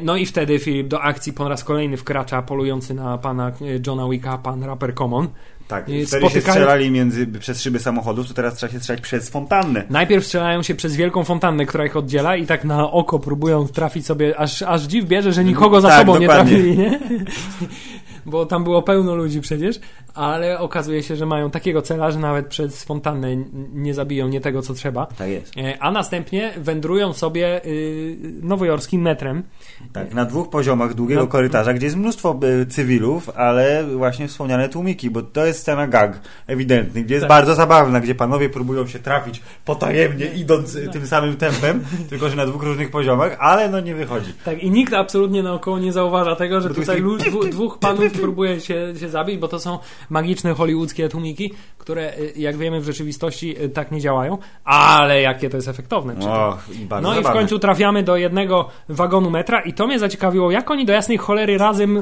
No 0.03 0.15
i 0.15 0.26
wtedy 0.26 0.59
Filip 0.59 0.88
do 0.88 1.01
akcji 1.01 1.34
po 1.34 1.49
raz 1.49 1.63
kolejny 1.63 1.97
wkracza 1.97 2.41
polujący 2.41 2.93
na 2.93 3.17
pana 3.17 3.51
Johna 3.88 4.09
Wicka, 4.09 4.38
pan 4.38 4.63
Rapper 4.63 4.95
Common. 4.95 5.28
Tak, 5.72 5.86
wtedy 6.07 6.30
się 6.30 6.41
strzelali 6.41 6.91
między, 6.91 7.28
przez 7.28 7.61
szyby 7.61 7.80
samochodów, 7.80 8.28
to 8.28 8.34
teraz 8.34 8.55
trzeba 8.55 8.72
się 8.74 8.80
strzelać 8.80 9.01
przez 9.01 9.30
fontannę. 9.30 9.84
Najpierw 9.89 10.26
strzelają 10.26 10.63
się 10.63 10.76
przez 10.76 10.95
wielką 10.95 11.24
fontannę, 11.24 11.65
która 11.65 11.86
ich 11.86 11.97
oddziela 11.97 12.36
i 12.36 12.45
tak 12.45 12.63
na 12.65 12.91
oko 12.91 13.19
próbują 13.19 13.67
trafić 13.67 14.05
sobie, 14.05 14.39
aż, 14.39 14.61
aż 14.61 14.82
dziw 14.82 15.05
bierze, 15.05 15.34
że 15.34 15.43
nikogo 15.43 15.82
za 15.82 15.88
Tak, 15.88 15.99
sobą 15.99 16.19
nie 16.19 16.28
dokładnie. 16.28 16.51
trafili, 16.53 16.78
nie? 16.78 16.99
bo 18.26 18.45
tam 18.45 18.63
było 18.63 18.82
pełno 18.82 19.15
ludzi 19.15 19.41
przecież, 19.41 19.80
ale 20.13 20.59
okazuje 20.59 21.03
się, 21.03 21.15
że 21.15 21.26
mają 21.26 21.51
takiego 21.51 21.82
cela, 21.82 22.11
że 22.11 22.19
nawet 22.19 22.47
przez 22.47 22.84
fontannę 22.84 23.36
nie 23.74 23.93
zabiją 23.93 24.28
nie 24.28 24.41
tego, 24.41 24.61
co 24.61 24.74
trzeba. 24.74 25.05
Tak 25.05 25.30
jest. 25.30 25.57
E, 25.57 25.78
a 25.80 25.91
następnie 25.91 26.53
wędrują 26.57 27.13
sobie 27.13 27.65
y, 27.65 28.17
nowojorskim 28.41 29.01
metrem. 29.01 29.43
Tak, 29.93 30.13
na 30.13 30.26
dwóch 30.26 30.49
poziomach 30.49 30.93
długiego 30.93 31.22
No. 31.22 31.28
korytarza, 31.28 31.74
gdzie 31.74 31.86
jest 31.86 31.97
mnóstwo 31.97 32.39
y, 32.61 32.65
cywilów, 32.65 33.30
ale 33.30 33.84
właśnie 33.97 34.28
wspomniane 34.28 34.69
tłumiki, 34.69 35.09
bo 35.09 35.22
to 35.22 35.45
jest 35.45 35.59
scena 35.59 35.88
gag 35.88 36.19
ewidentny, 36.47 37.03
gdzie 37.03 37.15
jest 37.15 37.24
Tak. 37.24 37.30
bardzo 37.30 37.55
zabawna, 37.55 37.99
gdzie 37.99 38.15
panowie 38.15 38.49
próbują 38.49 38.88
się 38.88 38.99
trafić 38.99 39.41
potajemnie, 39.65 40.26
idąc 40.26 40.76
y, 40.76 40.88
tym 40.88 41.07
samym 41.07 41.38
tempem, 41.38 41.84
tylko 42.09 42.30
że 42.30 42.36
na 42.36 42.45
dwóch 42.45 42.63
różnych 42.63 42.91
poziomach, 42.91 43.38
ale 43.39 43.69
no 43.69 43.80
nie 43.80 43.95
wychodzi. 43.95 44.34
Tak, 44.45 44.63
i 44.63 44.72
nikt 44.72 44.93
absolutnie 44.93 45.43
naokoło 45.43 45.80
nie 45.80 45.91
zauważa 45.93 46.36
tego, 46.36 46.61
że 46.61 46.69
Bo 46.69 46.76
tutaj 46.76 47.03
jest 47.26 47.49
dwóch 47.51 47.78
panów 47.80 48.11
próbuje 48.22 48.59
się, 48.62 48.93
się 48.99 49.09
zabić, 49.09 49.38
bo 49.38 49.47
to 49.47 49.59
są 49.59 49.80
magiczne 50.09 50.53
hollywoodzkie 50.53 51.09
tłumiki, 51.09 51.53
które, 51.78 52.14
y, 52.18 52.34
jak 52.36 52.57
wiemy, 52.57 52.82
w 52.82 52.86
rzeczywistości 52.86 53.62
y, 53.64 53.70
tak 53.70 53.91
nie 53.91 54.01
działają, 54.01 54.38
ale 54.64 55.22
jakie 55.22 55.49
to 55.49 55.57
jest 55.57 55.68
efektowne. 55.68 56.16
O, 56.20 56.57
No 57.01 57.12
i 57.12 57.14
w 57.14 57.16
zabawne. 57.16 57.39
końcu 57.39 57.59
trafiamy 57.59 58.03
do 58.03 58.18
jednego 58.18 58.70
wagonu 58.89 59.30
metra 59.30 59.62
i 59.62 59.74
to 59.74 59.88
mnie 59.88 59.99
zaciekawiło, 59.99 60.51
jak 60.51 60.72
oni 60.72 60.86
do 60.86 60.93
jasnej 60.93 61.18
cholery 61.18 61.57
razem 61.57 61.97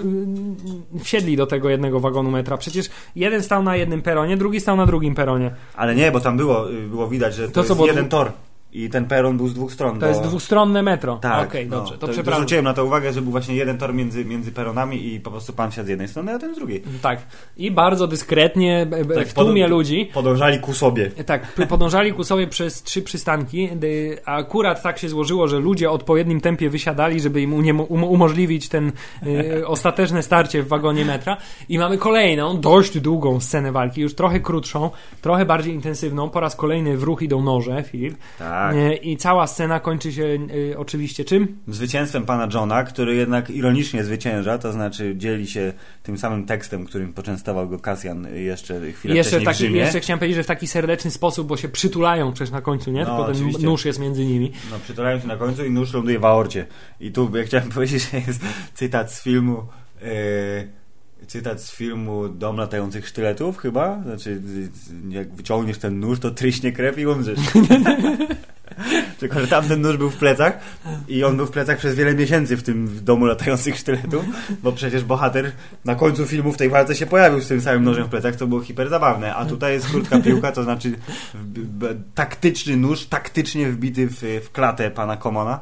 y, 0.96 1.04
wsiedli 1.04 1.38
do 1.38 1.46
tego 1.48 1.70
jednego 1.70 2.00
wagonu 2.00 2.32
metra. 2.32 2.58
Przecież 2.58 2.86
jeden 3.16 3.44
stał 3.44 3.64
na 3.64 3.76
jednym 3.76 4.02
peronie, 4.02 4.38
drugi 4.38 4.60
stał 4.60 4.76
na 4.78 4.86
drugim 4.86 5.16
peronie. 5.16 5.52
Ale 5.76 5.96
nie, 5.96 6.12
bo 6.12 6.20
tam 6.20 6.38
było, 6.38 6.66
było 6.90 7.08
widać, 7.08 7.36
że 7.36 7.48
to, 7.48 7.54
To 7.54 7.64
co, 7.64 7.68
jest 7.68 7.78
bo 7.78 7.86
jeden 7.86 8.10
tor 8.10 8.32
i 8.74 8.90
ten 8.90 9.06
peron 9.06 9.38
był 9.38 9.48
z 9.48 9.54
dwóch 9.54 9.74
stron. 9.74 9.94
To 9.94 10.00
bo... 10.00 10.08
jest 10.08 10.22
dwustronne 10.22 10.84
metro. 10.84 11.18
Tak, 11.18 11.48
Okej, 11.48 11.68
no, 11.68 11.78
dobrze, 11.78 11.98
to, 11.98 12.08
to 12.08 12.14
przepraszam. 12.14 12.42
Zwróciłem 12.42 12.66
na 12.66 12.74
to 12.74 12.86
uwagę, 12.86 13.14
że 13.14 13.22
był 13.22 13.32
właśnie 13.32 13.56
jeden 13.56 13.78
tor 13.78 13.94
między, 13.94 14.26
między 14.26 14.52
peronami 14.52 15.14
i 15.14 15.20
po 15.20 15.32
prostu 15.32 15.54
pan 15.54 15.72
siadł 15.72 15.86
z 15.86 15.90
jednej 15.90 16.08
strony, 16.08 16.34
a 16.34 16.40
ten 16.40 16.56
z 16.56 16.58
drugiej. 16.58 16.84
Tak. 17.02 17.22
I 17.58 17.72
bardzo 17.72 18.08
dyskretnie 18.08 18.86
b- 18.86 19.06
b- 19.06 19.16
Tak, 19.16 19.28
w 19.28 19.34
tłumie 19.34 19.64
pod- 19.64 19.72
ludzi 19.72 20.10
Podążali 20.14 20.60
ku 20.60 20.74
sobie. 20.74 21.12
Tak, 21.12 21.54
podążali 21.70 22.14
ku 22.14 22.24
sobie 22.24 22.48
przez 22.48 22.84
trzy 22.84 23.02
przystanki, 23.02 23.68
gdy 23.68 24.18
akurat 24.26 24.84
tak 24.84 24.98
się 24.98 25.10
złożyło, 25.10 25.48
że 25.48 25.60
ludzie 25.60 25.90
o 25.92 25.94
odpowiednim 25.94 26.42
tempie 26.42 26.70
wysiadali, 26.70 27.20
żeby 27.20 27.42
im 27.42 27.54
um- 27.54 28.04
umożliwić 28.04 28.70
ten 28.70 28.92
y, 29.28 29.68
ostateczne 29.68 30.24
starcie 30.24 30.64
w 30.64 30.68
wagonie 30.68 31.06
metra. 31.06 31.38
I 31.70 31.80
mamy 31.80 31.98
kolejną, 31.98 32.62
dość 32.62 33.00
długą 33.00 33.40
scenę 33.40 33.72
walki, 33.72 34.02
już 34.02 34.16
trochę 34.16 34.40
krótszą, 34.40 34.90
trochę 35.22 35.46
bardziej 35.46 35.74
intensywną. 35.74 36.30
Po 36.30 36.40
raz 36.40 36.56
kolejny 36.56 36.98
w 36.98 37.04
ruch 37.04 37.22
idą 37.22 37.44
noże, 37.44 37.84
Filip. 37.84 38.18
Tak. 38.40 38.59
Y, 38.74 38.96
I 38.96 39.18
cała 39.18 39.48
scena 39.48 39.80
kończy 39.80 40.14
się 40.14 40.24
y, 40.24 40.76
oczywiście 40.78 41.26
czym? 41.26 41.58
Zwycięstwem 41.68 42.26
pana 42.26 42.48
Johna, 42.54 42.84
który 42.84 43.16
jednak 43.16 43.50
ironicznie 43.50 44.04
zwycięża, 44.04 44.58
to 44.58 44.72
znaczy 44.72 45.14
dzieli 45.18 45.48
się 45.48 45.74
tym 46.04 46.18
samym 46.18 46.46
tekstem, 46.46 46.86
którym 46.86 47.14
poczęstował 47.14 47.70
go 47.70 47.80
Kasjan 47.80 48.28
jeszcze 48.36 48.92
chwilę 48.92 49.16
jeszcze, 49.16 49.40
w 49.40 49.42
wcześniej 49.42 49.42
w 49.42 49.46
taki, 49.46 49.58
Rzymie. 49.58 49.80
jeszcze 49.80 50.00
chciałem 50.00 50.20
powiedzieć, 50.20 50.36
że 50.36 50.44
w 50.44 50.48
taki 50.48 50.68
serdeczny 50.68 51.12
sposób, 51.12 51.48
bo 51.48 51.58
się 51.58 51.70
przytulają 51.70 52.34
przecież 52.34 52.52
na 52.52 52.62
końcu, 52.62 52.92
nie? 52.92 53.00
No, 53.00 53.06
Tylko 53.06 53.24
ten 53.24 53.36
oczywiście. 53.36 53.66
nóż 53.66 53.86
jest 53.86 54.00
między 54.00 54.26
nimi. 54.26 54.52
No, 54.72 54.78
przytulają 54.84 55.20
się 55.20 55.28
na 55.28 55.38
końcu 55.38 55.66
i 55.66 55.72
nóż 55.72 55.94
ląduje 55.94 56.20
w 56.20 56.26
aorcie. 56.26 56.66
I 57.00 57.12
tu 57.12 57.32
ja 57.38 57.44
chciałem 57.44 57.70
powiedzieć, 57.76 58.12
że 58.12 58.18
jest 58.18 58.42
cytat 58.74 59.14
z 59.14 59.24
filmu 59.24 59.64
e, 60.02 60.79
cytat 61.30 61.62
z 61.62 61.72
filmu 61.72 62.30
Dom 62.30 62.58
latających 62.58 63.08
sztyletów 63.08 63.58
chyba. 63.58 64.02
Znaczy, 64.04 64.42
jak 65.10 65.34
wyciągniesz 65.34 65.78
ten 65.78 66.00
nóż, 66.00 66.20
to 66.20 66.32
tryśnie 66.32 66.72
krew 66.72 66.98
i 66.98 67.06
umrzesz. 67.06 67.40
Tylko, 69.20 69.40
że 69.40 69.48
tamten 69.48 69.82
nóż 69.82 69.98
był 69.98 70.10
w 70.10 70.18
plecach 70.18 70.60
i 71.08 71.24
on 71.24 71.38
był 71.38 71.46
w 71.46 71.52
plecach 71.52 71.78
przez 71.78 71.96
wiele 71.96 72.16
miesięcy 72.16 72.58
w 72.58 72.64
tym 72.64 73.00
domu 73.04 73.26
latających 73.26 73.78
sztyletów, 73.78 74.26
bo 74.64 74.72
przecież 74.72 75.04
bohater 75.04 75.52
na 75.86 75.96
końcu 75.96 76.26
filmu 76.26 76.54
w 76.54 76.58
tej 76.58 76.70
walce 76.70 76.96
się 76.96 77.06
pojawił 77.06 77.42
z 77.42 77.48
tym 77.48 77.62
samym 77.62 77.84
nożem 77.84 78.06
w 78.06 78.10
plecach, 78.10 78.36
co 78.36 78.48
było 78.48 78.62
hiper 78.62 78.90
zabawne. 78.90 79.36
A 79.36 79.46
tutaj 79.46 79.74
jest 79.74 79.90
krótka 79.90 80.20
piłka, 80.20 80.52
to 80.52 80.64
znaczy 80.64 80.94
taktyczny 82.16 82.78
nóż, 82.78 83.06
taktycznie 83.06 83.70
wbity 83.70 84.08
w, 84.08 84.22
w 84.46 84.52
klatę 84.52 84.92
pana 84.92 85.18
Komona. 85.18 85.60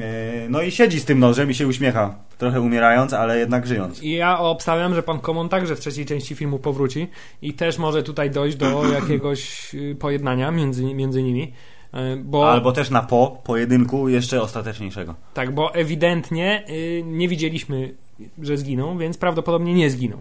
E, 0.00 0.48
No 0.48 0.62
i 0.62 0.70
siedzi 0.70 1.00
z 1.00 1.04
tym 1.04 1.18
nożem 1.18 1.50
i 1.50 1.54
się 1.54 1.66
uśmiecha, 1.66 2.14
trochę 2.38 2.60
umierając, 2.60 3.12
ale 3.12 3.38
jednak 3.38 3.66
żyjąc. 3.66 4.02
I 4.02 4.10
ja 4.10 4.38
obstawiam, 4.38 4.94
że 4.94 5.02
pan 5.02 5.20
Komon 5.20 5.48
także 5.48 5.76
w 5.76 5.80
trzeciej 5.80 6.06
części 6.06 6.34
filmu 6.34 6.58
powróci 6.58 7.08
i 7.42 7.54
też 7.54 7.78
może 7.78 8.02
tutaj 8.02 8.30
dojść 8.30 8.56
do 8.56 8.84
jakiegoś 9.00 9.74
y, 9.74 9.96
pojednania 10.00 10.50
między, 10.50 10.94
między 10.94 11.22
nimi. 11.22 11.52
Y, 11.94 12.16
Bo, 12.24 12.50
Albo 12.52 12.72
też 12.72 12.90
na 12.90 13.02
po 13.02 13.40
pojedynku 13.44 14.08
jeszcze 14.08 14.42
ostateczniejszego. 14.42 15.14
Tak, 15.34 15.54
bo 15.54 15.74
ewidentnie 15.74 16.64
y, 16.70 17.02
nie 17.06 17.28
widzieliśmy, 17.28 17.94
że 18.42 18.56
zginął, 18.56 18.98
więc 18.98 19.18
prawdopodobnie 19.18 19.74
nie 19.74 19.90
zginął. 19.90 20.20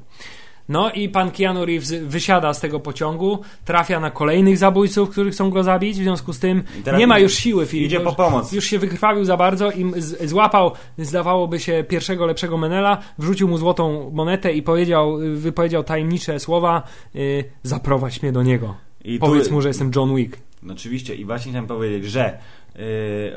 No 0.72 0.92
i 0.92 1.10
pan 1.10 1.32
Keanu 1.32 1.66
Reeves 1.66 1.92
wysiada 1.92 2.54
z 2.54 2.60
tego 2.60 2.80
pociągu, 2.80 3.40
trafia 3.66 4.00
na 4.00 4.12
kolejnych 4.12 4.58
zabójców, 4.58 5.10
których 5.10 5.34
chcą 5.34 5.50
go 5.50 5.64
zabić, 5.64 5.94
w 6.00 6.04
związku 6.04 6.34
z 6.34 6.40
tym 6.40 6.64
nie 6.98 7.08
ma 7.08 7.20
już 7.20 7.34
siły 7.34 7.66
Filip. 7.66 7.86
idzie 7.86 8.00
po 8.00 8.14
pomoc. 8.16 8.52
Już 8.54 8.66
się 8.66 8.80
wykrwawił 8.80 9.26
za 9.26 9.38
bardzo 9.38 9.72
i 9.72 9.92
złapał, 10.26 10.72
zdawałoby 10.98 11.60
się, 11.60 11.84
pierwszego 11.90 12.26
lepszego 12.26 12.58
Menela, 12.58 12.98
wrzucił 13.18 13.48
mu 13.48 13.58
złotą 13.58 14.12
monetę 14.14 14.54
i 14.54 14.62
powiedział, 14.62 15.18
wypowiedział 15.36 15.84
tajemnicze 15.84 16.40
słowa 16.40 16.84
y, 17.16 17.44
zaprowadź 17.64 18.22
mnie 18.22 18.32
do 18.32 18.44
niego. 18.44 18.76
I 19.04 19.20
tu- 19.20 19.26
Powiedz 19.26 19.52
mu, 19.52 19.62
że 19.62 19.68
jestem 19.68 19.92
John 19.96 20.16
Wick. 20.16 20.38
No 20.64 20.74
oczywiście 20.74 21.16
i 21.16 21.26
właśnie 21.26 21.52
chciałem 21.52 21.68
powiedzieć, 21.68 22.06
że 22.12 22.38
yy, 22.76 22.84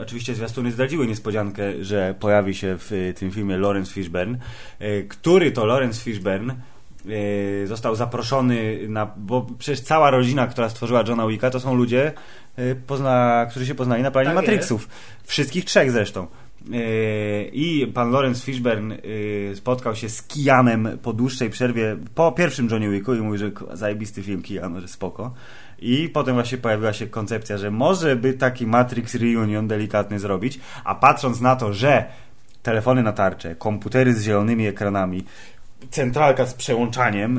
oczywiście 0.02 0.34
zwiastuny 0.34 0.72
zdradziły 0.72 1.06
niespodziankę, 1.06 1.84
że 1.84 2.14
pojawi 2.20 2.54
się 2.54 2.78
w 2.78 2.92
y, 2.92 3.14
tym 3.18 3.30
filmie 3.30 3.58
Lawrence 3.58 3.92
Fishburne, 3.92 4.38
yy, 4.80 5.06
który 5.08 5.52
to 5.52 5.66
Lawrence 5.66 6.00
Fishburne 6.04 6.54
został 7.64 7.96
zaproszony 7.96 8.78
na, 8.88 9.06
bo 9.16 9.46
przecież 9.58 9.80
cała 9.80 10.10
rodzina, 10.10 10.46
która 10.46 10.68
stworzyła 10.68 11.04
Johna 11.08 11.26
Wicka, 11.26 11.50
to 11.50 11.60
są 11.60 11.74
ludzie, 11.74 12.12
yy, 12.56 12.76
pozna, 12.86 13.46
którzy 13.50 13.66
się 13.66 13.74
poznali 13.74 14.02
na 14.02 14.10
planie 14.10 14.26
Tak 14.26 14.36
Matrixów. 14.36 14.88
Wszystkich 15.24 15.64
trzech 15.64 15.90
zresztą. 15.90 16.26
Yy, 16.70 17.50
I 17.52 17.86
pan 17.86 18.10
Lawrence 18.10 18.44
Fishburne 18.44 18.98
spotkał 19.54 19.96
się 19.96 20.08
z 20.08 20.22
Kianem 20.22 20.98
po 21.02 21.12
dłuższej 21.12 21.50
przerwie 21.50 21.96
po 22.14 22.32
pierwszym 22.32 22.68
Johnny 22.70 22.90
Wicku 22.90 23.14
i 23.14 23.20
mówi, 23.20 23.38
że 23.38 23.50
zajebisty 23.72 24.22
film 24.22 24.42
Kian, 24.42 24.80
że 24.80 24.88
spoko. 24.88 25.34
I 25.78 26.08
potem 26.08 26.34
właśnie 26.34 26.58
pojawiła 26.58 26.92
się 26.92 27.06
koncepcja, 27.06 27.58
że 27.58 27.70
może 27.70 28.16
by 28.16 28.32
taki 28.32 28.66
Matrix 28.66 29.14
Reunion 29.14 29.68
delikatny 29.68 30.18
zrobić, 30.18 30.60
a 30.84 30.94
patrząc 30.94 31.40
na 31.40 31.56
to, 31.56 31.72
że 31.72 32.04
telefony 32.62 33.02
na 33.02 33.12
tarcze, 33.12 33.54
komputery 33.54 34.14
z 34.14 34.22
zielonymi 34.22 34.66
ekranami, 34.66 35.24
centralka 35.90 36.46
z 36.46 36.54
przełączaniem 36.54 37.36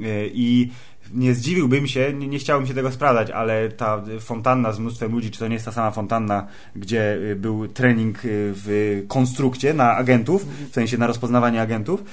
yy, 0.00 0.08
yy, 0.08 0.30
i 0.34 0.70
nie 1.14 1.34
zdziwiłbym 1.34 1.86
się, 1.86 2.12
nie, 2.12 2.28
nie 2.28 2.38
chciałbym 2.38 2.68
się 2.68 2.74
tego 2.74 2.92
sprawdzać, 2.92 3.30
ale 3.30 3.68
ta 3.68 4.02
fontanna 4.20 4.72
z 4.72 4.78
mnóstwem 4.78 5.12
ludzi, 5.12 5.30
czy 5.30 5.38
to 5.38 5.48
nie 5.48 5.54
jest 5.54 5.64
ta 5.64 5.72
sama 5.72 5.90
fontanna, 5.90 6.46
gdzie 6.76 7.14
y, 7.14 7.36
był 7.36 7.68
trening 7.68 8.18
w 8.24 9.02
konstrukcie 9.08 9.74
na 9.74 9.96
agentów, 9.96 10.46
w 10.70 10.74
sensie 10.74 10.98
na 10.98 11.06
rozpoznawanie 11.06 11.62
agentów. 11.62 12.04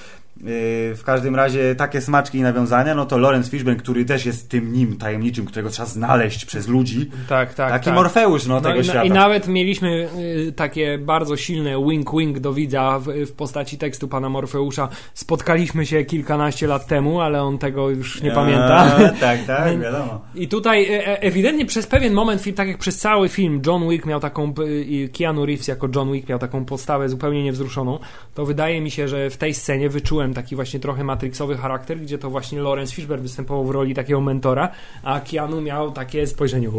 Y, 0.47 0.95
W 0.95 1.03
każdym 1.03 1.35
razie 1.35 1.75
takie 1.75 2.01
smaczki 2.01 2.37
i 2.37 2.41
nawiązania, 2.41 2.95
no 2.95 3.05
to 3.05 3.17
Lawrence 3.17 3.49
Fishburne, 3.51 3.79
który 3.79 4.05
też 4.05 4.25
jest 4.25 4.49
tym 4.49 4.73
nim 4.73 4.97
tajemniczym, 4.97 5.45
którego 5.45 5.69
trzeba 5.69 5.87
znaleźć 5.87 6.45
przez 6.45 6.67
ludzi. 6.67 7.09
Tak, 7.29 7.53
tak. 7.53 7.71
Taki 7.71 7.85
tak. 7.85 7.95
Morfeusz 7.95 8.45
no, 8.47 8.55
No 8.55 8.61
tego 8.61 8.79
i, 8.79 8.83
świata. 8.83 9.03
I 9.03 9.11
nawet 9.11 9.47
mieliśmy 9.47 10.09
y, 10.47 10.51
takie 10.55 10.97
bardzo 10.97 11.37
silne 11.37 11.75
wink-wink 11.75 12.39
do 12.39 12.53
widza 12.53 12.99
w, 12.99 13.05
w 13.25 13.31
postaci 13.31 13.77
tekstu 13.77 14.07
pana 14.07 14.29
Morfeusza. 14.29 14.89
Spotkaliśmy 15.13 15.85
się 15.85 16.05
kilkanaście 16.05 16.67
lat 16.67 16.87
temu, 16.87 17.21
ale 17.21 17.41
on 17.43 17.57
tego 17.57 17.89
już 17.89 18.21
nie 18.21 18.29
Eee, 18.29 18.35
pamięta. 18.35 18.99
tak, 19.19 19.43
tak, 19.47 19.79
wiadomo. 19.81 20.21
I 20.35 20.47
tutaj 20.47 20.85
e, 20.85 21.07
e, 21.07 21.21
ewidentnie 21.21 21.65
przez 21.65 21.87
pewien 21.87 22.13
moment, 22.13 22.55
tak 22.55 22.67
jak 22.67 22.77
przez 22.77 22.97
cały 22.97 23.29
film, 23.29 23.61
John 23.65 23.89
Wick 23.89 24.05
miał 24.05 24.19
taką, 24.19 24.53
i 24.85 25.09
Keanu 25.17 25.45
Reeves 25.45 25.67
jako 25.67 25.87
John 25.95 26.11
Wick 26.11 26.29
miał 26.29 26.39
taką 26.39 26.65
postawę 26.65 27.09
zupełnie 27.09 27.43
niewzruszoną, 27.43 27.99
to 28.35 28.45
wydaje 28.45 28.81
mi 28.81 28.91
się, 28.91 29.07
że 29.07 29.29
w 29.29 29.37
tej 29.37 29.53
scenie 29.53 29.89
wyczułem 29.89 30.28
taki 30.33 30.55
właśnie 30.55 30.79
trochę 30.79 31.03
matrixowy 31.03 31.57
charakter, 31.57 31.97
gdzie 31.97 32.17
to 32.17 32.29
właśnie 32.29 32.61
Lawrence 32.61 32.95
Fishburne 32.95 33.23
występował 33.23 33.65
w 33.65 33.69
roli 33.69 33.93
takiego 33.93 34.21
mentora, 34.21 34.69
a 35.03 35.19
Keanu 35.19 35.61
miał 35.61 35.91
takie 35.91 36.27
spojrzenie 36.27 36.69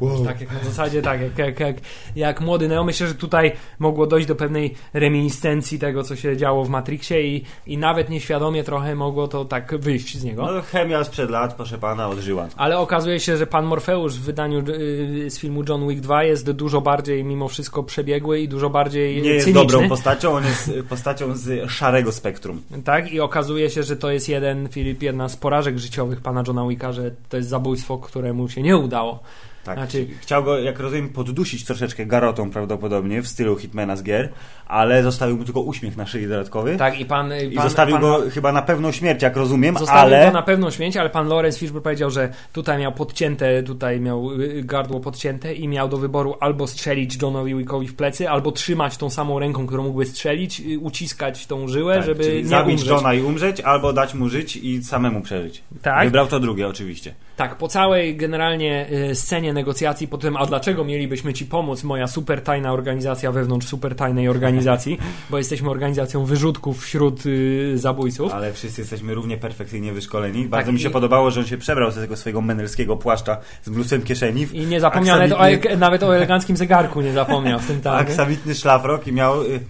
wow. 0.00 0.24
tak 0.24 0.40
jak 0.40 0.52
na 0.52 0.64
zasadzie, 0.64 1.02
tak 1.02 1.20
jak, 1.20 1.38
jak, 1.38 1.60
jak, 1.60 1.76
jak 2.16 2.40
młody 2.40 2.68
Neo. 2.68 2.84
Myślę, 2.84 3.06
że 3.06 3.14
tutaj 3.14 3.52
mogło 3.78 4.06
dojść 4.06 4.28
do 4.28 4.34
pewnej 4.34 4.74
reminiscencji 4.92 5.78
tego, 5.78 6.02
co 6.02 6.16
się 6.16 6.36
działo 6.36 6.64
w 6.64 6.68
Matrixie 6.68 7.22
i, 7.22 7.44
i 7.66 7.78
nawet 7.78 8.10
nieświadomie 8.10 8.64
trochę 8.64 8.94
mogło 8.94 9.28
to 9.28 9.44
tak 9.44 9.78
wyjść 9.78 10.18
z 10.18 10.24
niego. 10.24 10.46
No, 10.46 10.62
chemia 10.62 11.04
sprzed 11.04 11.30
lat, 11.30 11.54
proszę 11.54 11.78
pana, 11.78 12.08
odżyła. 12.08 12.48
Ale 12.56 12.78
okazuje 12.78 13.20
się, 13.20 13.36
że 13.36 13.46
pan 13.46 13.64
Morfeusz 13.64 14.14
w 14.14 14.22
wydaniu 14.22 14.58
y, 14.68 15.30
z 15.30 15.38
filmu 15.38 15.64
John 15.68 15.88
Wick 15.88 16.00
2 16.00 16.24
jest 16.24 16.50
dużo 16.50 16.80
bardziej 16.80 17.24
mimo 17.24 17.48
wszystko 17.48 17.82
przebiegły 17.82 18.40
i 18.40 18.48
dużo 18.48 18.70
bardziej 18.70 19.22
Nie 19.22 19.30
jest 19.30 19.44
cyniczny. 19.44 19.66
dobrą 19.66 19.88
postacią, 19.88 20.32
on 20.32 20.44
jest 20.44 20.70
postacią 20.88 21.36
z 21.36 21.70
szarego 21.70 22.12
spektrum. 22.12 22.62
Tak, 22.84 23.12
i 23.12 23.20
okazuje 23.20 23.70
się, 23.70 23.82
że 23.82 23.96
to 23.96 24.10
jest 24.10 24.28
jeden, 24.28 24.68
Filip, 24.68 25.02
jedna 25.02 25.28
z 25.28 25.36
porażek 25.36 25.78
życiowych 25.78 26.20
pana 26.20 26.44
Johna 26.46 26.68
Wicka, 26.68 26.92
że 26.92 27.10
to 27.28 27.36
jest 27.36 27.48
zabójstwo, 27.48 27.98
któremu 27.98 28.48
się 28.48 28.62
nie 28.62 28.76
udało. 28.76 29.20
Tak, 29.64 29.78
Znaczy, 29.78 30.06
chciał 30.20 30.44
go, 30.44 30.58
jak 30.58 30.80
rozumiem, 30.80 31.08
poddusić 31.08 31.64
troszeczkę 31.64 32.06
garotą 32.06 32.50
prawdopodobnie 32.50 33.22
w 33.22 33.28
stylu 33.28 33.56
Hitmana 33.56 33.96
z 33.96 34.02
gier, 34.02 34.28
ale 34.66 35.02
zostawił 35.02 35.36
mu 35.36 35.44
tylko 35.44 35.60
uśmiech 35.60 35.96
na 35.96 36.06
szyi 36.06 36.28
dodatkowy. 36.28 36.76
tak, 36.76 37.00
i 37.00 37.04
pan. 37.04 37.32
I 37.50 37.54
pan, 37.54 37.64
zostawił 37.64 37.92
pan, 37.94 38.02
go 38.02 38.22
chyba 38.30 38.52
na 38.52 38.62
pewną 38.62 38.92
śmierć, 38.92 39.22
jak 39.22 39.36
rozumiem, 39.36 39.78
Zostawił 39.78 40.14
ale... 40.14 40.26
go 40.26 40.32
na 40.32 40.42
pewną 40.42 40.70
śmierć, 40.70 40.96
ale 40.96 41.10
pan 41.10 41.28
Lawrence 41.28 41.58
Fishburne 41.58 41.82
powiedział, 41.84 42.10
że 42.10 42.32
tutaj 42.52 42.78
miał 42.78 42.92
podcięte, 42.92 43.62
tutaj 43.62 44.00
miał 44.00 44.32
y, 44.40 44.62
gardło 44.64 45.00
podcięte 45.00 45.54
i 45.54 45.68
miał 45.68 45.88
do 45.88 45.96
wyboru 45.96 46.34
albo 46.40 46.66
strzelić 46.66 47.22
Johnowi 47.22 47.54
Wickowi 47.54 47.88
w 47.88 47.94
plecy, 47.96 48.30
albo 48.30 48.52
trzymać 48.52 48.96
tą 48.96 49.10
samą 49.10 49.38
ręką, 49.38 49.66
którą 49.66 49.82
mógłby 49.82 50.06
strzelić, 50.06 50.60
y, 50.60 50.78
uciskać 50.78 51.46
tą 51.46 51.68
żyłę, 51.68 51.94
Tak, 51.96 52.04
żeby 52.04 52.42
nie 52.42 52.48
zabić 52.48 52.72
umrzeć. 52.72 52.88
Johna 52.88 53.14
i 53.14 53.22
umrzeć, 53.22 53.60
albo 53.60 53.92
dać 53.92 54.14
mu 54.14 54.28
żyć 54.28 54.56
i 54.56 54.84
samemu 54.84 55.20
przeżyć. 55.20 55.62
Tak. 55.82 56.04
Wybrał 56.04 56.26
to 56.26 56.40
drugie 56.40 56.68
oczywiście. 56.68 57.14
Tak, 57.42 57.56
po 57.58 57.68
całej 57.68 58.16
generalnie 58.16 58.86
y, 59.10 59.14
scenie 59.14 59.52
negocjacji, 59.52 60.08
po 60.08 60.18
tym, 60.18 60.36
a 60.36 60.46
dlaczego 60.46 60.84
mielibyśmy 60.84 61.32
ci 61.32 61.46
pomóc, 61.46 61.84
moja 61.84 62.06
super 62.08 62.42
tajna 62.42 62.72
organizacja 62.72 63.32
wewnątrz 63.32 63.66
super 63.66 63.94
tajnej 63.94 64.28
organizacji, 64.28 64.98
bo 65.30 65.38
jesteśmy 65.38 65.70
organizacją 65.70 66.24
wyrzutków 66.24 66.82
wśród 66.84 67.26
y, 67.26 67.72
zabójców. 67.78 68.32
Ale 68.32 68.52
wszyscy 68.52 68.80
jesteśmy 68.80 69.14
równie 69.14 69.36
perfekcyjnie 69.38 69.92
wyszkoleni. 69.92 70.44
Bardzo 70.44 70.66
Tak, 70.66 70.74
mi 70.74 70.80
się 70.80 70.88
i- 70.88 70.92
podobało, 70.92 71.30
że 71.30 71.40
on 71.40 71.46
się 71.46 71.58
przebrał 71.58 71.90
z 71.90 71.94
tego 71.94 72.16
swojego 72.16 72.40
menelskiego 72.40 72.96
płaszcza 72.96 73.36
z 73.62 73.68
mnóstwem 73.68 74.02
kieszeni. 74.02 74.46
w 74.46 74.54
I 74.54 74.66
nie 74.66 74.80
zapomniał 74.80 75.16
nawet 75.18 75.32
o, 75.32 75.36
aksamitny- 75.38 75.78
nawet 75.78 76.02
o 76.02 76.16
eleganckim 76.16 76.56
zegarku, 76.56 77.00
nie 77.00 77.12
zapomniał 77.12 77.58
w 77.60 77.66
tym 77.66 77.80
tak. 77.90 78.00
aksamitny 78.08 78.54
szlafrok 78.54 79.06
i 79.06 79.12
miał 79.12 79.42
y, 79.42 79.60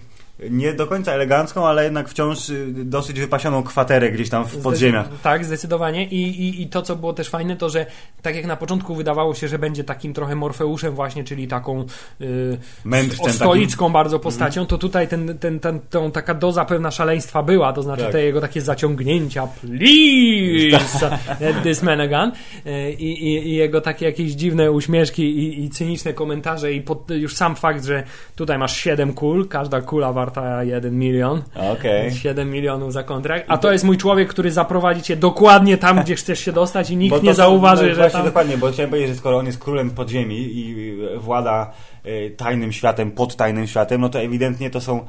nie 0.49 0.73
do 0.73 0.87
końca 0.87 1.11
elegancką, 1.11 1.67
ale 1.67 1.83
jednak 1.83 2.09
wciąż 2.09 2.49
y, 2.49 2.73
dosyć 2.85 3.19
wypasioną 3.19 3.63
kwaterę 3.63 4.11
gdzieś 4.11 4.29
tam 4.29 4.45
w 4.45 4.57
podziemiach. 4.57 5.05
Zdecy- 5.07 5.23
Tak, 5.23 5.45
zdecydowanie. 5.45 6.05
I, 6.07 6.21
i, 6.47 6.61
I 6.61 6.67
to, 6.67 6.81
co 6.81 6.95
było 6.95 7.13
też 7.13 7.29
fajne, 7.29 7.55
to 7.55 7.69
że 7.69 7.85
tak 8.21 8.35
jak 8.35 8.45
na 8.45 8.55
początku 8.55 8.95
wydawało 8.95 9.33
się, 9.35 9.47
że 9.47 9.59
będzie 9.59 9.83
takim 9.83 10.13
trochę 10.13 10.35
Morfeuszem 10.35 10.95
właśnie, 10.95 11.23
czyli 11.23 11.47
taką 11.47 11.85
y, 12.21 12.57
Mędrcem 12.85 13.25
o- 13.25 13.33
stoicką 13.33 13.89
bardzo 13.91 14.19
postacią, 14.19 14.65
to 14.65 14.77
tutaj 14.77 15.07
ten, 15.07 15.37
ten, 15.37 15.59
ten, 15.59 15.79
tą 15.89 16.11
taka 16.11 16.33
doza 16.33 16.65
pewna 16.65 16.91
szaleństwa 16.91 17.43
była, 17.43 17.73
to 17.73 17.81
znaczy 17.83 18.03
Tak. 18.03 18.11
te 18.11 18.23
jego 18.23 18.41
takie 18.41 18.61
zaciągnięcia 18.61 19.47
please, 19.47 21.17
this 21.63 21.83
man 21.83 22.01
again 22.01 22.31
Y, 22.65 22.91
i, 22.91 23.11
i, 23.33 23.47
i 23.47 23.53
jego 23.55 23.81
takie 23.81 24.05
jakieś 24.05 24.31
dziwne 24.31 24.71
uśmieszki 24.71 25.23
i, 25.23 25.63
i 25.63 25.69
cyniczne 25.69 26.13
komentarze 26.13 26.73
i 26.73 26.81
pod, 26.81 27.09
już 27.11 27.35
sam 27.35 27.55
fakt, 27.55 27.85
że 27.85 28.03
tutaj 28.35 28.57
masz 28.57 28.77
7 28.77 29.13
kul, 29.13 29.47
każda 29.47 29.81
kula 29.81 30.13
warta 30.25 30.63
1 30.63 30.99
milion, 30.99 31.43
Okej. 31.55 32.11
7 32.11 32.49
milionów 32.49 32.93
za 32.93 33.03
kontrakt, 33.03 33.45
a 33.47 33.57
to 33.57 33.71
jest 33.71 33.83
mój 33.83 33.97
człowiek, 33.97 34.29
który 34.29 34.51
zaprowadzi 34.51 35.01
cię 35.01 35.15
dokładnie 35.15 35.77
tam, 35.77 36.01
gdzie 36.03 36.15
chcesz 36.15 36.39
się 36.39 36.51
dostać 36.51 36.89
i 36.89 36.97
nikt 36.97 37.15
to 37.15 37.21
nie 37.21 37.33
zauważy, 37.33 37.83
no, 37.83 37.89
że 37.89 37.95
właśnie 37.95 38.17
tam... 38.17 38.25
dokładnie, 38.25 38.57
bo 38.57 38.71
chciałem 38.71 38.89
powiedzieć, 38.89 39.09
że 39.09 39.19
skoro 39.19 39.37
on 39.37 39.45
jest 39.45 39.59
królem 39.59 39.89
podziemi 39.89 40.35
i 40.35 40.91
y, 41.15 41.19
włada 41.19 41.71
y, 42.05 42.33
tajnym 42.37 42.71
światem, 42.71 43.11
pod 43.11 43.35
tajnym 43.35 43.67
światem, 43.67 44.01
no 44.01 44.09
to 44.09 44.19
ewidentnie 44.19 44.69
to 44.69 44.81
są 44.81 45.05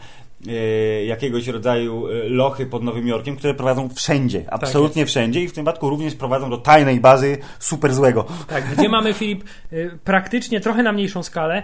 y, 0.49 1.05
jakiegoś 1.07 1.49
rodzaju 1.49 2.07
lochy 2.29 2.67
pod 2.67 2.83
Nowym 2.83 3.09
Jorkiem, 3.09 3.37
które 3.37 3.55
prowadzą 3.55 3.89
wszędzie, 3.89 4.45
absolutnie 4.51 5.07
wszędzie 5.07 5.41
i 5.41 5.49
w 5.49 5.53
tym 5.53 5.65
przypadku 5.65 5.91
również 5.91 6.15
prowadzą 6.15 6.51
do 6.51 6.59
tajnej 6.59 7.01
bazy 7.01 7.39
super 7.59 7.95
złego. 7.95 8.25
Tak, 8.49 8.65
gdzie 8.77 8.89
mamy, 8.89 9.15
Filip, 9.15 9.45
y, 9.73 9.99
praktycznie 10.05 10.61
trochę 10.61 10.83
na 10.83 10.93
mniejszą 10.93 11.23
skalę 11.23 11.63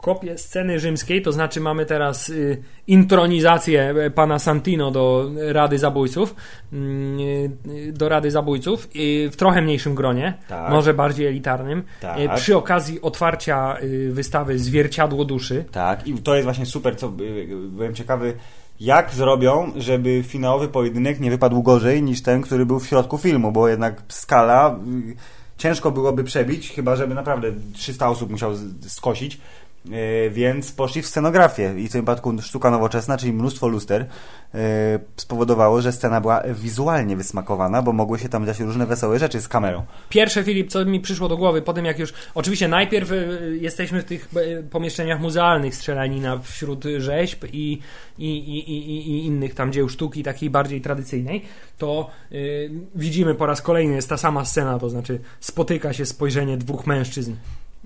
kopię 0.00 0.38
sceny 0.38 0.80
rzymskiej, 0.80 1.22
to 1.22 1.32
znaczy 1.32 1.60
mamy 1.60 1.86
teraz 1.86 2.28
y, 2.28 2.62
intronizację 2.86 3.94
y, 4.06 4.10
pana 4.10 4.38
Santino 4.38 4.90
do 4.90 5.30
Rady 5.52 5.78
Zabójców, 5.78 6.34
mm, 6.72 7.20
y, 7.20 7.92
do 7.92 8.08
Rady 8.08 8.30
Zabójców 8.30 8.88
y, 8.96 9.30
w 9.30 9.36
trochę 9.36 9.62
mniejszym 9.62 9.94
gronie, 9.94 10.34
Tak. 10.48 10.70
może 10.70 10.94
bardziej 10.94 11.26
elitarnym, 11.26 11.82
Tak. 12.00 12.18
y, 12.20 12.28
przy 12.36 12.56
okazji 12.56 13.00
otwarcia 13.00 13.76
y, 13.82 14.12
wystawy 14.12 14.58
Zwierciadło 14.58 15.24
Duszy. 15.24 15.64
Tak, 15.72 16.06
i 16.06 16.14
to 16.14 16.34
jest 16.34 16.44
właśnie 16.44 16.66
super, 16.66 16.96
co 16.96 17.06
y, 17.06 17.10
byłem 17.70 17.94
ciekawy, 17.94 18.34
jak 18.80 19.10
zrobią, 19.10 19.72
żeby 19.76 20.22
finałowy 20.26 20.68
pojedynek 20.68 21.20
nie 21.20 21.30
wypadł 21.30 21.62
gorzej 21.62 22.02
niż 22.02 22.22
ten, 22.22 22.42
który 22.42 22.66
był 22.66 22.80
w 22.80 22.86
środku 22.86 23.18
filmu, 23.18 23.52
bo 23.52 23.68
jednak 23.68 24.02
skala 24.08 24.78
y, 25.10 25.16
ciężko 25.58 25.90
byłoby 25.90 26.24
przebić, 26.24 26.72
chyba 26.72 26.96
żeby 26.96 27.14
naprawdę 27.14 27.52
300 27.72 28.08
osób 28.08 28.30
musiał 28.30 28.52
skosić. 28.86 29.40
Y, 29.86 30.30
Więc 30.30 30.72
poszli 30.72 31.02
w 31.02 31.06
scenografię 31.06 31.74
i 31.78 31.88
w 31.88 31.92
tym 31.92 32.00
wypadku 32.00 32.42
sztuka 32.42 32.70
nowoczesna, 32.70 33.18
czyli 33.18 33.32
mnóstwo 33.32 33.68
luster, 33.68 34.02
y, 34.02 34.58
spowodowało, 35.16 35.82
że 35.82 35.92
scena 35.92 36.20
była 36.20 36.42
wizualnie 36.54 37.16
wysmakowana, 37.16 37.82
bo 37.82 37.92
mogły 37.92 38.18
się 38.18 38.28
tam 38.28 38.46
dziać 38.46 38.60
różne 38.60 38.86
wesołe 38.86 39.18
rzeczy 39.18 39.40
z 39.40 39.48
kamerą. 39.48 39.84
Pierwsze, 40.08 40.44
Filip, 40.44 40.70
co 40.70 40.84
mi 40.84 41.00
przyszło 41.00 41.28
do 41.28 41.36
głowy, 41.36 41.62
po 41.62 41.72
tym 41.72 41.84
jak 41.84 41.98
już. 41.98 42.12
Oczywiście, 42.34 42.68
najpierw 42.68 43.12
y, 43.12 43.58
jesteśmy 43.60 44.02
w 44.02 44.04
tych 44.04 44.30
pomieszczeniach 44.70 45.20
muzealnych, 45.20 45.74
strzelanina 45.74 46.38
wśród 46.38 46.84
rzeźb 46.98 47.44
i, 47.52 47.78
i, 48.18 48.38
i, 48.38 48.70
i, 48.70 49.10
i 49.10 49.26
innych 49.26 49.54
tam 49.54 49.72
dzieł 49.72 49.88
sztuki, 49.88 50.22
takiej 50.22 50.50
bardziej 50.50 50.80
tradycyjnej. 50.80 51.42
To 51.78 52.10
y, 52.32 52.70
widzimy 52.94 53.34
po 53.34 53.46
raz 53.46 53.62
kolejny, 53.62 53.94
jest 53.94 54.08
ta 54.08 54.16
sama 54.16 54.44
scena, 54.44 54.78
to 54.78 54.90
znaczy 54.90 55.20
spotyka 55.40 55.92
się 55.92 56.06
spojrzenie 56.06 56.56
dwóch 56.56 56.86
mężczyzn. 56.86 57.32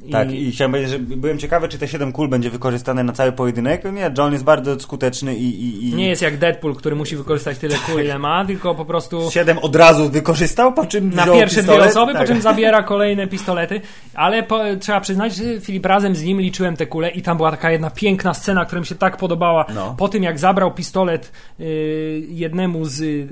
I, 0.07 0.11
Tak, 0.11 0.30
i 0.32 0.50
chciałem 0.52 0.70
powiedzieć, 0.72 0.90
że 0.92 0.98
byłem 0.98 1.38
ciekawy, 1.38 1.68
czy 1.68 1.78
te 1.78 1.88
7 1.88 2.12
kul 2.12 2.28
będzie 2.28 2.50
wykorzystane 2.50 3.05
na 3.05 3.12
cały 3.12 3.32
pojedynek. 3.32 3.84
Nie, 3.92 4.11
John 4.18 4.32
jest 4.32 4.44
bardzo 4.44 4.80
skuteczny 4.80 5.34
i... 5.36 5.44
i, 5.44 5.88
i... 5.88 5.94
Nie 5.94 6.09
jest 6.09 6.22
jak 6.22 6.38
Deadpool, 6.38 6.74
który 6.74 6.96
musi 6.96 7.16
wykorzystać 7.16 7.59
tyle 7.59 7.76
kul, 7.86 8.00
ile 8.05 8.18
ma, 8.18 8.44
tylko 8.44 8.74
po 8.74 8.84
prostu. 8.84 9.30
Siedem 9.30 9.59
od 9.59 9.76
razu 9.76 10.11
wykorzystał, 10.11 10.72
po 10.72 10.86
czym 10.86 11.14
na 11.14 11.26
pierwsze 11.26 11.57
pistolet. 11.57 11.80
dwie 11.82 11.90
osoby, 11.90 12.12
tak. 12.12 12.22
po 12.22 12.28
czym 12.28 12.42
zabiera 12.42 12.82
kolejne 12.92 13.26
pistolety, 13.26 13.80
ale 14.14 14.42
po, 14.42 14.61
trzeba 14.80 15.00
przyznać, 15.00 15.34
że 15.36 15.61
Filip 15.61 15.86
razem 15.86 16.16
z 16.16 16.22
nim 16.22 16.40
liczyłem 16.40 16.76
te 16.76 16.86
kule 16.86 17.11
i 17.11 17.22
tam 17.22 17.36
była 17.36 17.50
taka 17.50 17.70
jedna 17.70 17.90
piękna 17.90 18.34
scena, 18.34 18.64
która 18.64 18.80
mi 18.80 18.86
się 18.86 18.94
tak 18.94 19.16
podobała. 19.16 19.66
No. 19.74 19.94
Po 19.98 20.09
tym 20.09 20.22
jak 20.22 20.38
zabrał 20.38 20.74
pistolet 20.74 21.32
y, 21.61 21.64
jednemu 22.28 22.84
z 22.84 23.00
y, 23.00 23.28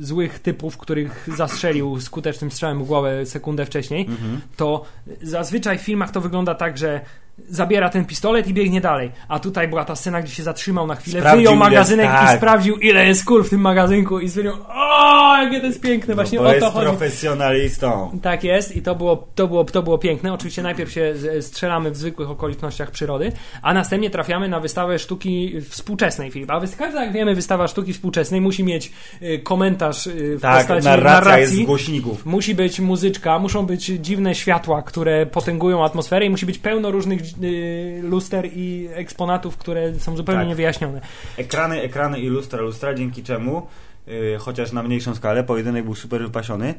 złych 0.00 0.38
typów, 0.38 0.76
których 0.76 1.28
zastrzelił 1.36 2.00
skutecznym 2.00 2.50
strzałem 2.50 2.84
w 2.84 2.86
głowę 2.86 3.26
sekundę 3.26 3.66
wcześniej, 3.66 4.06
Mhm. 4.08 4.40
to 4.56 4.84
zazwyczaj 5.22 5.78
w 5.78 5.80
filmach 5.82 6.05
to 6.12 6.20
wygląda 6.20 6.54
tak, 6.54 6.78
że 6.78 7.00
zabiera 7.48 7.88
ten 7.90 8.04
pistolet 8.04 8.46
i 8.48 8.54
biegnie 8.54 8.80
dalej. 8.80 9.12
A 9.28 9.38
tutaj 9.38 9.68
była 9.68 9.84
ta 9.84 9.96
scena, 9.96 10.22
gdzie 10.22 10.34
się 10.34 10.42
zatrzymał 10.42 10.86
na 10.86 10.94
chwilę, 10.94 11.20
Sprawdził, 11.20 11.38
wyjął 11.38 11.54
ile 11.54 11.64
jest- 11.64 11.70
magazynek 11.74 12.06
tak. 12.06 12.34
i 12.34 12.36
sprawdził, 12.36 12.76
ile 12.76 13.06
jest 13.06 13.24
kul 13.24 13.44
w 13.44 13.50
tym 13.50 13.60
magazynku 13.60 14.20
i 14.20 14.28
stwierdził, 14.28 14.52
o, 14.68 15.36
jakie 15.42 15.60
to 15.60 15.66
jest 15.66 15.80
piękne, 15.80 16.14
właśnie 16.14 16.38
no, 16.38 16.44
bo 16.44 16.48
o 16.50 16.52
to 16.52 16.56
jest 16.58 16.72
chodzi. 16.72 16.86
profesjonalistą. 16.86 18.18
Tak 18.22 18.44
jest 18.44 18.76
i 18.76 18.82
to 18.82 18.94
było, 18.94 19.26
to, 19.34 19.48
było, 19.48 19.64
to 19.64 19.82
było 19.82 19.98
piękne. 19.98 20.32
Oczywiście 20.32 20.62
najpierw 20.62 20.92
się 20.92 21.14
strzelamy 21.40 21.90
w 21.90 21.96
zwykłych 21.96 22.30
okolicznościach 22.30 22.90
przyrody, 22.90 23.32
a 23.62 23.74
następnie 23.74 24.10
trafiamy 24.10 24.48
na 24.48 24.60
wystawę 24.60 24.98
sztuki 24.98 25.60
współczesnej, 25.60 26.30
Filip. 26.30 26.50
A 26.50 26.60
każda, 26.78 27.04
jak 27.04 27.12
wiemy, 27.12 27.34
wystawa 27.34 27.68
sztuki 27.68 27.92
współczesnej 27.92 28.40
musi 28.40 28.64
mieć 28.64 28.92
y, 29.22 29.38
komentarz 29.38 30.06
y, 30.06 30.36
w 30.38 30.40
Tak, 30.42 30.56
postaci 30.58 30.84
narracja 30.84 31.14
narracji. 31.20 31.40
jest 31.40 31.54
z 31.54 31.66
głośników. 31.66 32.26
Musi 32.26 32.54
być 32.54 32.80
muzyczka, 32.80 33.38
muszą 33.38 33.66
być 33.66 33.84
dziwne 33.86 34.34
światła, 34.34 34.82
które 34.82 35.26
potęgują 35.26 35.84
atmosferę 35.84 36.26
i 36.26 36.30
musi 36.30 36.46
być 36.46 36.58
pełno 36.58 36.90
różnych 36.90 37.25
luster 38.02 38.48
i 38.52 38.88
eksponatów, 38.92 39.56
które 39.56 39.94
są 39.94 40.16
zupełnie 40.16 40.40
Tak. 40.40 40.48
niewyjaśnione. 40.48 41.00
Ekrany, 41.36 41.82
ekrany 41.82 42.20
i 42.20 42.28
lustra, 42.28 42.60
lustra, 42.60 42.94
dzięki 42.94 43.22
czemu, 43.22 43.66
yy, 44.06 44.36
chociaż 44.38 44.72
na 44.72 44.82
mniejszą 44.82 45.14
skalę, 45.14 45.44
pojedynek 45.44 45.84
był 45.84 45.94
super 45.94 46.22
wypasiony. 46.22 46.74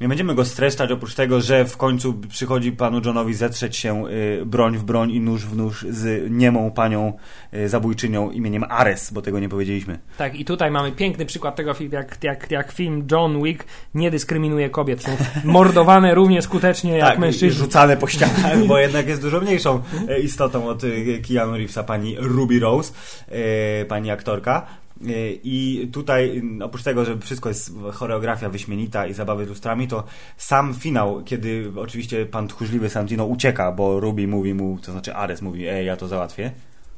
Nie 0.00 0.08
będziemy 0.08 0.34
go 0.34 0.44
streszczać, 0.44 0.90
oprócz 0.90 1.14
tego, 1.14 1.40
że 1.40 1.64
w 1.64 1.76
końcu 1.76 2.14
przychodzi 2.28 2.72
panu 2.72 3.00
Johnowi 3.04 3.34
zetrzeć 3.34 3.76
się 3.76 4.02
yy, 4.02 4.46
broń 4.46 4.76
w 4.76 4.84
broń 4.84 5.10
i 5.10 5.20
nóż 5.20 5.46
w 5.46 5.56
nóż 5.56 5.86
z 5.90 6.30
niemą 6.30 6.70
panią 6.70 7.12
yy, 7.52 7.68
zabójczynią 7.68 8.30
imieniem 8.30 8.64
Ares, 8.68 9.12
bo 9.12 9.22
tego 9.22 9.40
nie 9.40 9.48
powiedzieliśmy. 9.48 9.98
Tak, 10.18 10.34
i 10.34 10.44
tutaj 10.44 10.70
mamy 10.70 10.92
piękny 10.92 11.26
przykład 11.26 11.56
tego, 11.56 11.74
jak, 11.92 12.18
jak, 12.22 12.50
jak 12.50 12.72
film 12.72 13.06
John 13.12 13.42
Wick 13.42 13.64
nie 13.94 14.10
dyskryminuje 14.10 14.70
kobiet. 14.70 15.02
Są 15.02 15.10
mordowane 15.44 16.14
równie 16.14 16.42
skutecznie 16.42 16.96
jak 16.96 17.08
tak, 17.08 17.18
i 17.18 17.20
mężczyźni. 17.20 17.58
rzucane 17.58 17.96
po 17.96 18.06
ścianach, 18.06 18.66
bo 18.66 18.78
jednak 18.88 19.08
jest 19.08 19.22
dużo 19.22 19.40
mniejszą 19.40 19.82
e, 20.08 20.20
istotą 20.20 20.68
od 20.68 20.84
e, 20.84 20.88
Keanu 21.28 21.52
Reevesa, 21.52 21.82
pani 21.82 22.16
Ruby 22.18 22.60
Rose, 22.60 22.92
e, 23.28 23.84
pani 23.84 24.10
aktorka. 24.10 24.66
E, 25.06 25.30
I 25.44 25.88
tutaj, 25.92 26.38
m, 26.38 26.62
oprócz 26.62 26.82
tego, 26.82 27.04
że 27.04 27.18
wszystko 27.18 27.48
jest 27.48 27.72
choreografia 27.92 28.48
wyśmienita 28.48 29.06
i 29.06 29.14
zabawy 29.14 29.44
z 29.44 29.48
lustrami, 29.48 29.88
to 29.88 30.04
sam 30.36 30.74
finał, 30.74 31.22
kiedy 31.24 31.72
oczywiście 31.76 32.26
pan 32.26 32.48
tchórzliwy 32.48 32.88
Santino 32.88 33.24
ucieka, 33.24 33.72
bo 33.72 34.00
Ruby 34.00 34.28
mówi 34.28 34.54
mu, 34.54 34.78
to 34.82 34.92
znaczy 34.92 35.14
Ares 35.14 35.42
mówi, 35.42 35.68
ej, 35.68 35.86
ja 35.86 35.96
to 35.96 36.08
załatwię. 36.08 36.50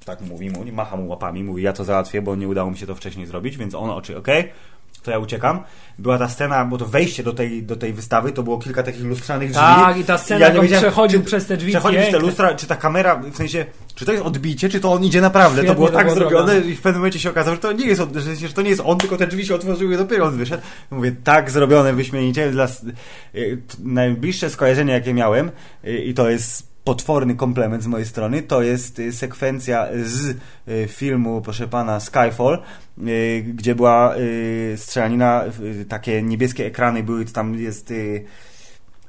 tak 0.05 0.21
mówi 0.21 0.51
mu, 0.51 0.65
macha 0.73 0.97
mu 0.97 1.09
łapami, 1.09 1.45
mówi 1.45 1.63
ja 1.63 1.73
to 1.73 1.85
załatwię, 1.85 2.23
bo 2.23 2.37
nie 2.37 2.49
udało 2.49 2.71
mi 2.71 2.79
się 2.79 2.87
to 2.87 2.95
wcześniej 2.95 3.27
zrobić, 3.27 3.57
więc 3.57 3.75
on 3.75 3.91
oczy, 3.91 4.19
okej, 4.19 4.41
okay, 4.41 4.53
to 5.03 5.11
ja 5.11 5.19
uciekam. 5.19 5.63
Była 5.99 6.19
ta 6.19 6.29
scena, 6.29 6.65
bo 6.65 6.79
to 6.79 6.87
wejście 6.87 7.23
do 7.23 7.33
tej, 7.33 7.63
do 7.63 7.77
tej 7.77 7.93
wystawy, 7.93 8.33
to 8.33 8.43
było 8.43 8.59
kilka 8.59 8.83
takich 8.83 9.05
lustrzanych 9.05 9.51
drzwi. 9.51 9.61
Tak, 9.61 9.99
i 9.99 10.05
ta 10.05 10.19
scena, 10.19 10.41
ja 10.41 10.49
jak 10.49 10.59
on 10.59 10.67
przechodził 10.67 11.23
przez 11.23 11.47
te 11.47 11.57
drzwi. 11.57 11.73
Przechodził 11.73 12.01
przez 12.01 12.13
te 12.13 12.19
lustra, 12.19 12.55
czy 12.55 12.67
ta 12.67 12.77
kamera, 12.77 13.17
w 13.17 13.37
sensie, 13.37 13.67
czy 13.95 14.05
to 14.05 14.13
jest 14.13 14.25
odbicie, 14.25 14.69
czy 14.69 14.81
to 14.81 14.93
on 14.93 15.05
idzie 15.05 15.21
naprawdę. 15.21 15.57
Świetnie 15.57 15.69
to 15.69 15.75
było 15.75 15.89
tak 15.89 16.07
było 16.07 16.15
zrobione 16.17 16.47
zrobione. 16.47 16.73
i 16.73 16.77
w 16.77 16.81
pewnym 16.81 17.01
momencie 17.01 17.19
się 17.19 17.31
okazało, 17.31 17.55
że 17.55 17.63
to 17.63 17.73
nie 17.73 17.87
jest, 17.87 18.03
że, 18.15 18.37
że 18.37 18.53
to 18.53 18.63
nie 18.63 18.71
jest 18.71 18.83
on, 18.85 18.99
tylko 18.99 19.17
te 19.17 19.27
drzwi 19.27 19.47
się 19.47 19.55
otworzyły 19.55 19.95
i 19.95 19.97
dopiero 19.97 20.27
on 20.27 20.37
wyszedł. 20.37 20.63
Mówię, 20.91 21.17
tak 21.25 21.51
zrobione, 21.51 21.93
wyśmienicie. 21.93 22.51
Dla, 22.51 22.69
y, 23.35 23.63
najbliższe 23.79 24.51
skojarzenie, 24.51 24.93
jakie 24.93 25.15
miałem, 25.15 25.51
y, 25.85 25.99
i 25.99 26.15
to 26.15 26.31
jest 26.31 26.70
potworny 26.85 27.35
komplement 27.35 27.83
z 27.83 27.87
mojej 27.87 28.07
strony. 28.07 28.43
To 28.43 28.63
jest 28.63 28.99
y, 28.99 29.13
sekwencja 29.13 29.89
z 30.05 30.37
y, 30.69 30.89
filmu, 30.89 31.41
proszę 31.41 31.69
pana, 31.69 32.01
Skyfall, 32.01 32.63
y, 33.09 33.45
gdzie 33.55 33.75
była 33.75 34.15
strzelanina, 34.77 35.45
takie 35.89 36.23
niebieskie 36.23 36.67
ekrany 36.67 37.03
były, 37.03 37.25
tam 37.25 37.55
jest 37.55 37.93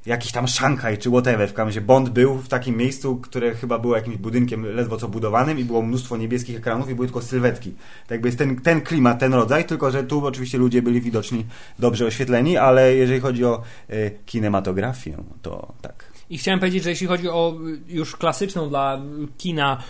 jakiś 0.06 0.32
tam 0.32 0.48
Szanghaj 0.48 0.98
czy 0.98 1.10
whatever. 1.10 1.50
W 1.50 1.54
każdym 1.54 1.68
razie 1.68 1.82
Bond 1.82 2.10
był 2.10 2.38
w 2.38 2.48
takim 2.48 2.78
miejscu, 2.78 3.16
które 3.16 3.56
chyba 3.56 3.80
było 3.80 3.96
jakimś 3.96 4.18
budynkiem 4.18 4.76
ledwo 4.76 4.98
co 4.98 5.08
budowanym 5.08 5.60
i 5.60 5.64
było 5.64 5.82
mnóstwo 5.82 6.18
niebieskich 6.18 6.58
ekranów 6.58 6.90
i 6.90 6.96
były 6.96 7.08
tylko 7.08 7.22
sylwetki. 7.22 7.72
Tak 8.02 8.12
jakby 8.12 8.28
jest 8.28 8.38
ten, 8.38 8.62
ten 8.62 8.82
klimat, 8.82 9.20
ten 9.20 9.34
rodzaj, 9.34 9.66
tylko 9.66 9.92
że 9.92 10.04
tu 10.04 10.26
oczywiście 10.26 10.58
ludzie 10.58 10.82
byli 10.82 11.02
widoczni 11.02 11.46
dobrze 11.80 12.06
oświetleni, 12.06 12.58
ale 12.58 12.96
jeżeli 12.96 13.20
chodzi 13.20 13.46
o 13.46 13.62
y, 13.90 14.12
kinematografię, 14.26 15.18
to 15.42 15.74
tak. 15.82 16.11
I 16.32 16.38
chciałem 16.38 16.60
powiedzieć, 16.60 16.84
że 16.84 16.90
jeśli 16.90 17.08
chodzi 17.08 17.30
o 17.30 17.54
już 17.88 18.16
klasyczną 18.16 18.70
dla 18.70 19.02
kina 19.38 19.84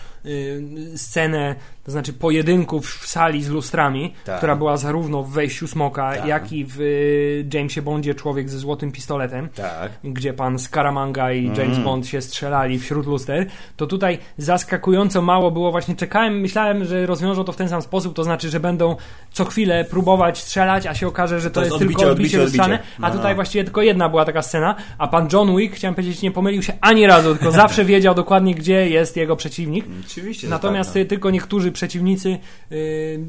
scenę 0.96 1.56
to 1.84 1.92
znaczy 1.92 2.12
pojedynków 2.12 2.86
w 2.86 3.06
sali 3.06 3.44
z 3.44 3.48
lustrami, 3.48 4.14
tak. 4.24 4.38
która 4.38 4.56
była 4.56 4.76
zarówno 4.76 5.22
w 5.22 5.30
wejściu 5.30 5.66
smoka, 5.66 6.14
tak. 6.14 6.26
jak 6.26 6.52
i 6.52 6.64
w 6.64 6.80
y, 6.80 7.46
Jamesie 7.54 7.82
Bondzie 7.82 8.14
Człowiek 8.14 8.50
ze 8.50 8.58
złotym 8.58 8.92
pistoletem, 8.92 9.48
tak. 9.48 9.92
gdzie 10.04 10.32
pan 10.32 10.58
Scaramanga 10.58 11.32
i 11.32 11.46
James 11.46 11.58
mm. 11.58 11.84
Bond 11.84 12.06
się 12.06 12.22
strzelali 12.22 12.78
wśród 12.78 13.06
luster, 13.06 13.46
to 13.76 13.86
tutaj 13.86 14.18
zaskakująco 14.38 15.22
mało 15.22 15.50
było 15.50 15.70
właśnie 15.70 15.96
czekałem, 15.96 16.40
myślałem, 16.40 16.84
że 16.84 17.06
rozwiążą 17.06 17.44
to 17.44 17.52
w 17.52 17.56
ten 17.56 17.68
sam 17.68 17.82
sposób, 17.82 18.14
to 18.14 18.24
znaczy, 18.24 18.50
że 18.50 18.60
będą 18.60 18.96
co 19.32 19.44
chwilę 19.44 19.84
próbować 19.84 20.38
strzelać, 20.38 20.86
a 20.86 20.94
się 20.94 21.06
okaże, 21.06 21.40
że 21.40 21.50
to, 21.50 21.54
to 21.54 21.60
jest, 21.60 21.72
jest 21.72 21.82
odbicie, 21.82 21.98
tylko 21.98 22.12
odbicie, 22.12 22.42
odbicie 22.42 22.58
lustrzane, 22.58 22.78
no, 22.98 23.06
a 23.06 23.10
tutaj 23.10 23.30
no. 23.30 23.34
właściwie 23.34 23.64
tylko 23.64 23.82
jedna 23.82 24.08
była 24.08 24.24
taka 24.24 24.42
scena, 24.42 24.74
a 24.98 25.08
pan 25.08 25.28
John 25.32 25.56
Wick, 25.56 25.74
chciałem 25.74 25.94
powiedzieć, 25.94 26.22
nie 26.22 26.30
pomylił 26.30 26.62
się 26.62 26.72
ani 26.80 27.06
razu, 27.06 27.36
tylko 27.36 27.52
zawsze 27.62 27.84
wiedział 27.84 28.14
dokładnie, 28.14 28.54
gdzie 28.54 28.88
jest 28.88 29.16
jego 29.16 29.36
przeciwnik. 29.36 29.84
Oczywiście. 30.12 30.48
Natomiast 30.48 30.94
tak, 30.94 31.02
no. 31.02 31.08
tylko 31.08 31.30
niektórzy 31.30 31.72
przeciwnicy 31.72 32.38
y, 32.72 33.20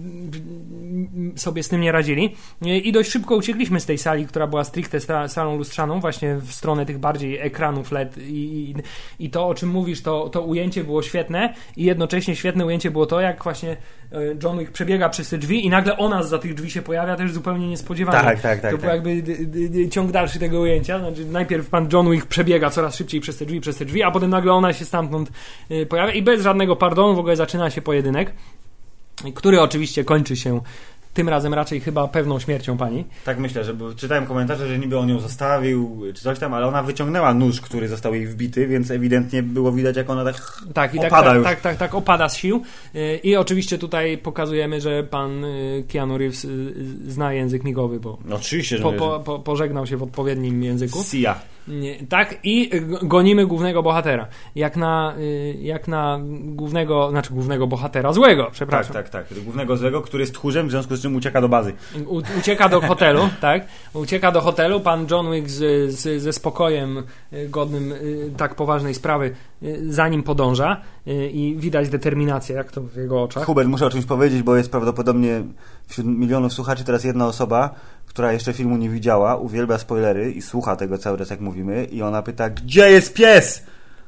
sobie 1.36 1.64
z 1.64 1.70
tym 1.70 1.82
nie 1.82 1.92
radzili. 1.92 2.36
Y, 2.66 2.70
I 2.70 2.92
dość 2.92 3.12
szybko 3.12 3.36
uciekliśmy 3.36 3.80
z 3.80 3.86
tej 3.86 3.98
sali, 3.98 4.28
która 4.28 4.48
była 4.48 4.64
stricte 4.64 5.00
salą 5.28 5.58
lustrzaną, 5.58 6.00
właśnie 6.00 6.36
w 6.36 6.52
stronę 6.52 6.86
tych 6.86 6.98
bardziej 6.98 7.40
ekranów 7.40 7.92
LED. 7.92 8.18
I, 8.18 8.74
i 9.20 9.30
to, 9.30 9.48
o 9.48 9.56
czym 9.56 9.70
mówisz, 9.70 10.02
to, 10.02 10.30
to 10.30 10.42
ujęcie 10.42 10.84
było 10.84 11.02
świetne 11.02 11.54
i 11.78 11.84
jednocześnie 11.84 12.36
świetne 12.36 12.66
ujęcie 12.66 12.92
było 12.92 13.06
to, 13.06 13.22
jak 13.22 13.44
właśnie 13.44 13.78
y, 14.14 14.38
John 14.44 14.60
Wick 14.60 14.72
przebiega 14.72 15.10
przez 15.10 15.30
te 15.30 15.38
drzwi 15.38 15.66
i 15.66 15.70
nagle 15.70 15.98
ona 15.98 16.24
za 16.24 16.40
tych 16.40 16.54
drzwi 16.54 16.72
się 16.72 16.82
pojawia 16.82 17.16
też 17.16 17.32
zupełnie 17.32 17.68
niespodziewanie. 17.68 18.24
Tak, 18.24 18.42
tak, 18.42 18.62
tak. 18.62 18.72
To 18.72 18.78
był 18.78 18.90
tak. 18.90 19.06
jakby 19.06 19.90
ciąg 19.90 20.12
dalszy 20.12 20.40
tego 20.40 20.60
ujęcia. 20.60 21.00
Znaczy, 21.00 21.26
najpierw 21.26 21.70
pan 21.70 21.90
John 21.94 22.12
Wick 22.12 22.26
przebiega 22.26 22.70
coraz 22.70 22.96
szybciej 22.96 23.22
przez 23.22 23.38
te 23.38 23.46
drzwi, 23.46 23.62
przez 23.62 23.78
te 23.78 23.86
drzwi, 23.86 24.04
a 24.04 24.12
potem 24.12 24.30
nagle 24.30 24.54
ona 24.54 24.74
się 24.74 24.86
stamtąd 24.86 25.32
pojawia 25.90 26.14
i 26.14 26.22
bez 26.22 26.42
żadnego 26.42 26.73
pardonu 26.76 27.16
w 27.16 27.20
ogóle 27.20 27.36
zaczyna 27.36 27.70
się 27.70 27.82
pojedynek 27.82 28.34
który 29.36 29.62
oczywiście 29.62 30.04
kończy 30.04 30.36
się 30.36 30.62
tym 31.14 31.30
razem 31.30 31.54
raczej 31.54 31.80
chyba 31.80 32.08
pewną 32.08 32.40
śmiercią 32.40 32.78
pani. 32.78 33.06
Tak 33.26 33.40
myślę, 33.40 33.64
że 33.64 33.74
bo 33.74 33.94
czytałem 33.94 34.26
komentarze, 34.26 34.68
że 34.68 34.80
niby 34.80 34.98
on 34.98 35.10
ją 35.10 35.20
zostawił, 35.20 36.02
czy 36.14 36.24
coś 36.24 36.40
tam, 36.40 36.54
ale 36.54 36.68
ona 36.68 36.84
wyciągnęła 36.84 37.34
nóż, 37.34 37.62
który 37.62 37.88
został 37.88 38.14
jej 38.14 38.28
wbity, 38.28 38.68
więc 38.68 38.92
ewidentnie 38.92 39.44
było 39.44 39.72
widać, 39.72 39.98
jak 39.98 40.10
ona 40.10 40.24
tak, 40.24 40.64
tak 40.74 40.96
i 40.96 40.98
tak, 40.98 41.08
opada 41.08 41.28
tak, 41.28 41.36
już. 41.36 41.46
Tak, 41.46 41.62
tak, 41.62 41.78
tak, 41.78 41.96
opada 41.96 42.30
z 42.30 42.38
sił. 42.38 42.64
Y, 42.96 43.20
I 43.24 43.36
oczywiście 43.36 43.78
tutaj 43.78 44.18
pokazujemy, 44.18 44.82
że 44.82 45.04
pan 45.04 45.44
y, 45.44 45.84
Keanu 45.88 46.18
Reeves 46.18 46.46
y, 46.46 46.74
zna 47.08 47.34
język 47.34 47.64
migowy, 47.64 48.00
bo 48.00 48.18
oczywiście, 48.32 48.80
po, 48.80 48.94
po, 48.94 49.20
po, 49.20 49.40
pożegnał 49.40 49.88
się 49.88 49.98
w 49.98 50.04
odpowiednim 50.04 50.64
języku. 50.64 51.04
Sia. 51.04 51.40
Tak, 52.10 52.36
i 52.44 52.70
gonimy 53.04 53.46
głównego 53.46 53.84
bohatera. 53.84 54.28
Jak 54.56 54.78
na, 54.78 55.14
jak 55.62 55.88
na 55.88 56.20
głównego, 56.42 57.10
znaczy 57.10 57.34
głównego 57.34 57.68
bohatera 57.68 58.14
złego, 58.14 58.50
przepraszam. 58.52 58.94
Tak, 58.94 59.10
tak, 59.10 59.28
tak. 59.30 59.44
Głównego 59.44 59.78
złego, 59.78 60.02
który 60.02 60.24
jest 60.24 60.34
tchórzem, 60.34 60.68
w 60.68 60.72
związku 60.72 60.96
z 60.96 61.02
czym 61.02 61.16
ucieka 61.16 61.42
do 61.42 61.50
bazy. 61.50 61.74
U, 62.08 62.22
ucieka 62.40 62.70
do 62.70 62.82
hotelu, 62.82 63.30
tak? 63.42 63.66
Ucieka 63.94 64.32
do 64.32 64.42
hotelu. 64.42 64.80
Pan 64.80 65.08
John 65.12 65.32
Wick 65.32 65.50
z, 65.50 65.92
z, 65.92 66.22
ze 66.22 66.34
spokojem 66.34 67.04
y, 67.34 67.50
godnym 67.50 67.92
y, 67.92 68.32
tak 68.38 68.56
poważnej 68.56 68.94
sprawy 68.94 69.36
y, 69.64 69.94
za 69.94 70.08
nim 70.08 70.24
podąża 70.24 70.82
i 71.32 71.56
widać 71.58 71.90
determinację, 71.90 72.56
jak 72.56 72.72
to 72.72 72.82
w 72.82 72.96
jego 72.96 73.24
oczach. 73.24 73.46
Hubert, 73.46 73.70
muszę 73.70 73.86
o 73.86 73.90
czymś 73.90 74.06
powiedzieć, 74.06 74.44
bo 74.44 74.56
jest 74.56 74.72
prawdopodobnie 74.72 75.44
wśród 75.88 76.08
milionów 76.08 76.54
słuchaczy 76.54 76.84
teraz 76.84 77.04
jedna 77.04 77.28
osoba, 77.28 77.76
która 78.14 78.34
jeszcze 78.34 78.54
filmu 78.54 78.78
nie 78.78 78.90
widziała, 78.90 79.36
uwielbia 79.36 79.78
spoilery 79.78 80.32
i 80.32 80.42
słucha 80.42 80.76
tego 80.76 80.98
cały 80.98 81.18
czas, 81.18 81.30
jak 81.30 81.40
mówimy, 81.40 81.86
i 81.86 82.02
ona 82.02 82.22
pyta, 82.22 82.50
gdzie 82.50 82.92
jest 82.92 83.14
pies? 83.14 83.64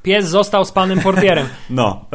Pies 0.06 0.26
został 0.28 0.66
z 0.66 0.72
panem 0.72 1.00
portierem. 1.00 1.48
No. 1.70 2.06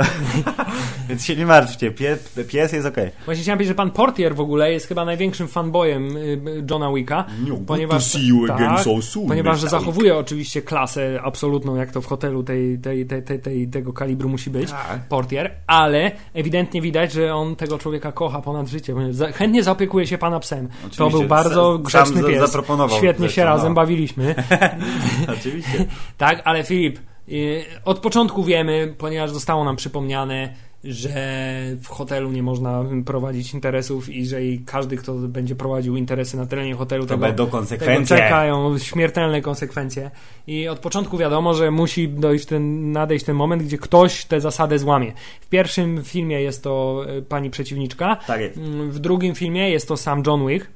Więc 1.09 1.25
się 1.25 1.37
nie 1.37 1.47
martwcie, 1.47 1.91
pies, 1.91 2.35
pies 2.49 2.73
jest 2.73 2.87
ok. 2.87 2.95
Właśnie 3.25 3.43
chciałem 3.43 3.59
powiedzieć, 3.59 3.69
że 3.69 3.75
pan 3.75 3.91
portier 3.91 4.35
w 4.35 4.41
ogóle 4.41 4.73
jest 4.73 4.87
chyba 4.87 5.05
największym 5.05 5.49
fanboyem 5.49 6.17
y, 6.17 6.65
Johna 6.71 6.93
Wicka. 6.93 7.25
No, 7.49 7.57
ponieważ, 7.67 8.05
see 8.05 8.27
you 8.27 8.45
again 8.45 8.69
tak, 8.69 8.81
so 8.81 9.03
soon, 9.03 9.29
ponieważ 9.29 9.61
zachowuje 9.61 10.17
oczywiście 10.17 10.63
klasę 10.63 11.21
absolutną, 11.25 11.77
jak 11.77 11.93
to 11.93 12.01
w 12.01 12.07
hotelu 12.07 12.43
tej, 12.43 12.79
tej, 12.79 13.07
tej, 13.07 13.23
tej, 13.23 13.41
tej 13.41 13.69
tego 13.69 13.93
kalibru 13.93 14.29
musi 14.29 14.51
być, 14.51 14.71
tak. 14.71 15.09
portier, 15.09 15.51
ale 15.67 16.13
ewidentnie 16.35 16.83
widać, 16.83 17.13
że 17.13 17.35
on 17.35 17.57
tego 17.57 17.79
człowieka 17.79 18.13
kocha 18.13 18.41
ponad 18.41 18.69
życie. 18.69 18.95
Chętnie 19.35 19.63
zaopiekuje 19.63 20.07
się 20.07 20.19
pana 20.19 20.41
psem. 20.41 20.69
Oczywiście, 20.79 20.99
to 20.99 21.11
był 21.11 21.25
bardzo 21.25 21.79
grzeczny 21.79 22.25
pies. 22.25 22.41
Zaproponował 22.41 22.99
Świetnie 22.99 23.29
się 23.29 23.45
razem 23.45 23.69
no. 23.69 23.75
bawiliśmy. 23.75 24.35
Oczywiście. 25.39 25.85
tak, 26.19 26.43
ale 26.45 26.65
Filip, 26.65 26.99
Y, 26.99 27.10
od 27.85 27.99
początku 27.99 28.45
wiemy, 28.45 28.95
ponieważ 28.99 29.31
zostało 29.31 29.65
nam 29.65 29.77
przypomniane, 29.77 30.55
że 30.85 31.13
w 31.83 31.87
hotelu 31.89 32.33
nie 32.33 32.43
można 32.43 32.85
prowadzić 33.05 33.55
interesów 33.55 34.09
i 34.09 34.27
że 34.27 34.37
każdy, 34.67 34.97
kto 34.97 35.15
będzie 35.15 35.55
prowadził 35.55 35.97
interesy 35.97 36.37
na 36.37 36.47
terenie 36.47 36.75
hotelu, 36.75 37.07
to 37.07 37.19
będą 37.19 37.47
konsekwencje. 37.47 38.17
Tego 38.17 38.23
czekają 38.23 38.79
śmiertelne 38.79 39.43
konsekwencje. 39.43 40.11
I 40.47 40.69
od 40.69 40.79
początku 40.79 41.19
wiadomo, 41.19 41.55
że 41.55 41.71
musi 41.71 42.09
dojść 42.09 42.47
ten, 42.47 42.93
nadejść 42.93 43.25
ten 43.25 43.37
moment, 43.37 43.63
gdzie 43.63 43.79
ktoś 43.79 44.25
tę 44.25 44.41
zasadę 44.41 44.79
złamie. 44.79 45.13
W 45.41 45.49
pierwszym 45.49 46.05
filmie 46.05 46.43
jest 46.43 46.63
to 46.63 47.05
y, 47.19 47.23
pani 47.23 47.51
przeciwniczka, 47.51 48.17
tak 48.17 48.41
jest. 48.41 48.59
w 48.89 48.99
drugim 48.99 49.35
filmie 49.35 49.71
jest 49.71 49.89
to 49.89 49.97
sam 49.97 50.23
John 50.27 50.47
Wick. 50.47 50.67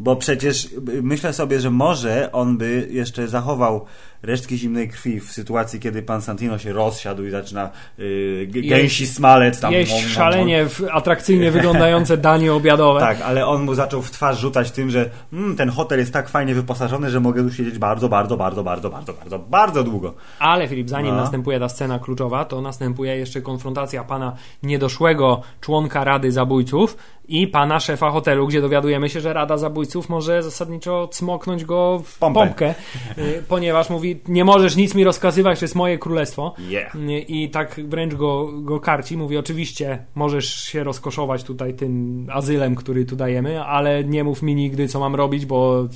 Bo 0.00 0.16
przecież 0.16 0.64
y, 0.64 1.02
myślę 1.02 1.32
sobie, 1.32 1.60
że 1.60 1.70
może 1.70 2.32
on 2.32 2.58
by 2.58 2.88
jeszcze 2.90 3.28
zachował 3.28 3.84
resztki 4.22 4.58
zimnej 4.58 4.88
krwi 4.88 5.20
w 5.20 5.32
sytuacji, 5.32 5.80
kiedy 5.80 6.02
pan 6.02 6.22
Santino 6.22 6.58
się 6.58 6.72
rozsiadł 6.72 7.24
i 7.24 7.30
zaczyna 7.30 7.70
yy, 7.98 8.46
gęsi 8.46 9.06
smalec 9.06 9.60
tam. 9.60 9.72
Jeść 9.72 9.92
mom, 9.92 10.02
szalenie 10.02 10.66
atrakcyjnie 10.92 11.50
wyglądające 11.50 12.16
danie 12.28 12.54
obiadowe. 12.54 13.00
Tak, 13.00 13.20
ale 13.20 13.46
on 13.46 13.62
mu 13.62 13.74
zaczął 13.74 14.02
w 14.02 14.10
twarz 14.10 14.38
rzucać 14.38 14.70
tym, 14.70 14.90
że 14.90 15.10
mm, 15.32 15.56
ten 15.56 15.68
hotel 15.68 15.98
jest 15.98 16.12
tak 16.12 16.28
fajnie 16.28 16.54
wyposażony, 16.54 17.10
że 17.10 17.20
mogę 17.20 17.42
tu 17.42 17.52
siedzieć 17.52 17.78
bardzo, 17.78 18.08
bardzo, 18.08 18.36
bardzo, 18.36 18.64
bardzo, 18.64 18.90
bardzo, 18.90 19.12
bardzo, 19.12 19.38
bardzo 19.38 19.84
długo. 19.84 20.14
Ale 20.38 20.68
Filip, 20.68 20.88
zanim 20.88 21.14
no. 21.14 21.20
następuje 21.20 21.60
ta 21.60 21.68
scena 21.68 21.98
kluczowa, 21.98 22.44
to 22.44 22.60
następuje 22.60 23.16
jeszcze 23.16 23.40
konfrontacja 23.40 24.04
pana 24.04 24.36
niedoszłego 24.62 25.42
członka 25.60 26.04
Rady 26.04 26.32
Zabójców 26.32 26.96
i 27.28 27.46
pana 27.46 27.80
szefa 27.80 28.10
hotelu, 28.10 28.46
gdzie 28.46 28.60
dowiadujemy 28.60 29.08
się, 29.08 29.20
że 29.20 29.32
Rada 29.32 29.56
Zabójców 29.56 30.08
może 30.08 30.42
zasadniczo 30.42 31.08
cmoknąć 31.08 31.64
go 31.64 32.02
w 32.04 32.18
Pompę. 32.18 32.40
pompkę, 32.40 32.74
y, 33.18 33.42
ponieważ 33.48 33.90
mówi 33.90 34.07
mówi, 34.14 34.32
nie 34.32 34.44
możesz 34.44 34.76
nic 34.76 34.94
mi 34.94 35.04
rozkazywać, 35.04 35.58
to 35.58 35.64
jest 35.64 35.74
moje 35.74 35.98
królestwo. 35.98 36.54
Yeah. 36.68 36.96
I 37.28 37.50
tak 37.50 37.80
wręcz 37.88 38.14
go, 38.14 38.52
go 38.62 38.80
karci. 38.80 39.16
Mówi, 39.16 39.36
oczywiście 39.36 40.04
możesz 40.14 40.54
się 40.54 40.84
rozkoszować 40.84 41.44
tutaj 41.44 41.74
tym 41.74 42.26
azylem, 42.32 42.74
który 42.74 43.04
tu 43.04 43.16
dajemy, 43.16 43.64
ale 43.64 44.04
nie 44.04 44.24
mów 44.24 44.42
mi 44.42 44.54
nigdy, 44.54 44.88
co 44.88 45.00
mam 45.00 45.14
robić, 45.14 45.46
bo 45.46 45.88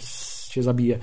się 0.52 0.62
zabije. 0.62 0.98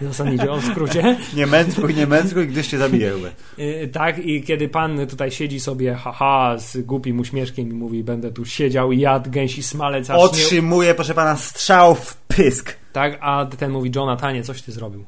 Zasadniczo, 0.00 0.56
w 0.56 0.64
skrócie. 0.64 1.16
nie 1.36 1.46
mędrkuj, 1.46 1.94
nie 1.94 2.06
mędrkuj, 2.06 2.48
gdyż 2.48 2.66
się 2.66 2.78
zabije. 2.78 3.12
Y, 3.58 3.90
tak, 3.92 4.18
i 4.18 4.42
kiedy 4.42 4.68
pan 4.68 5.06
tutaj 5.06 5.30
siedzi 5.30 5.60
sobie, 5.60 5.94
haha, 5.94 6.58
z 6.58 6.78
głupim 6.78 7.20
uśmieszkiem 7.20 7.70
i 7.70 7.74
mówi, 7.74 8.04
będę 8.04 8.32
tu 8.32 8.44
siedział 8.44 8.92
i 8.92 9.00
jadł 9.00 9.30
gęsi 9.30 9.62
smalec. 9.62 10.10
Otrzymuje, 10.10 10.88
nie... 10.88 10.94
proszę 10.94 11.14
pana, 11.14 11.36
strzał 11.36 11.94
w 11.94 12.16
pysk. 12.16 12.76
Tak, 12.92 13.18
a 13.20 13.46
ten 13.46 13.70
mówi, 13.70 13.90
Jonathanie, 13.96 14.42
coś 14.42 14.62
ty 14.62 14.72
zrobił. 14.72 15.04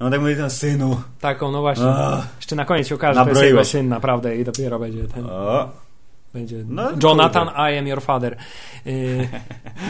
No 0.00 0.10
tak 0.10 0.20
mówi 0.20 0.36
ten 0.36 0.50
synu. 0.50 1.00
Taką, 1.20 1.50
no 1.52 1.60
właśnie. 1.60 1.86
Jeszcze 2.36 2.56
na 2.56 2.64
koniec 2.64 2.88
się 2.88 2.94
okaże, 2.94 3.20
że 3.20 3.24
to 3.24 3.30
jest 3.30 3.42
jego 3.42 3.64
syn 3.64 3.88
naprawdę 3.88 4.36
i 4.36 4.44
dopiero 4.44 4.78
będzie 4.78 5.04
ten. 5.08 5.26
O. 5.26 5.68
Będzie 6.34 6.56
No, 6.68 6.82
Jonathan, 7.02 7.48
kurde. 7.48 7.72
I 7.74 7.78
am 7.78 7.86
your 7.86 8.02
father. 8.02 8.36
Y, 8.86 9.28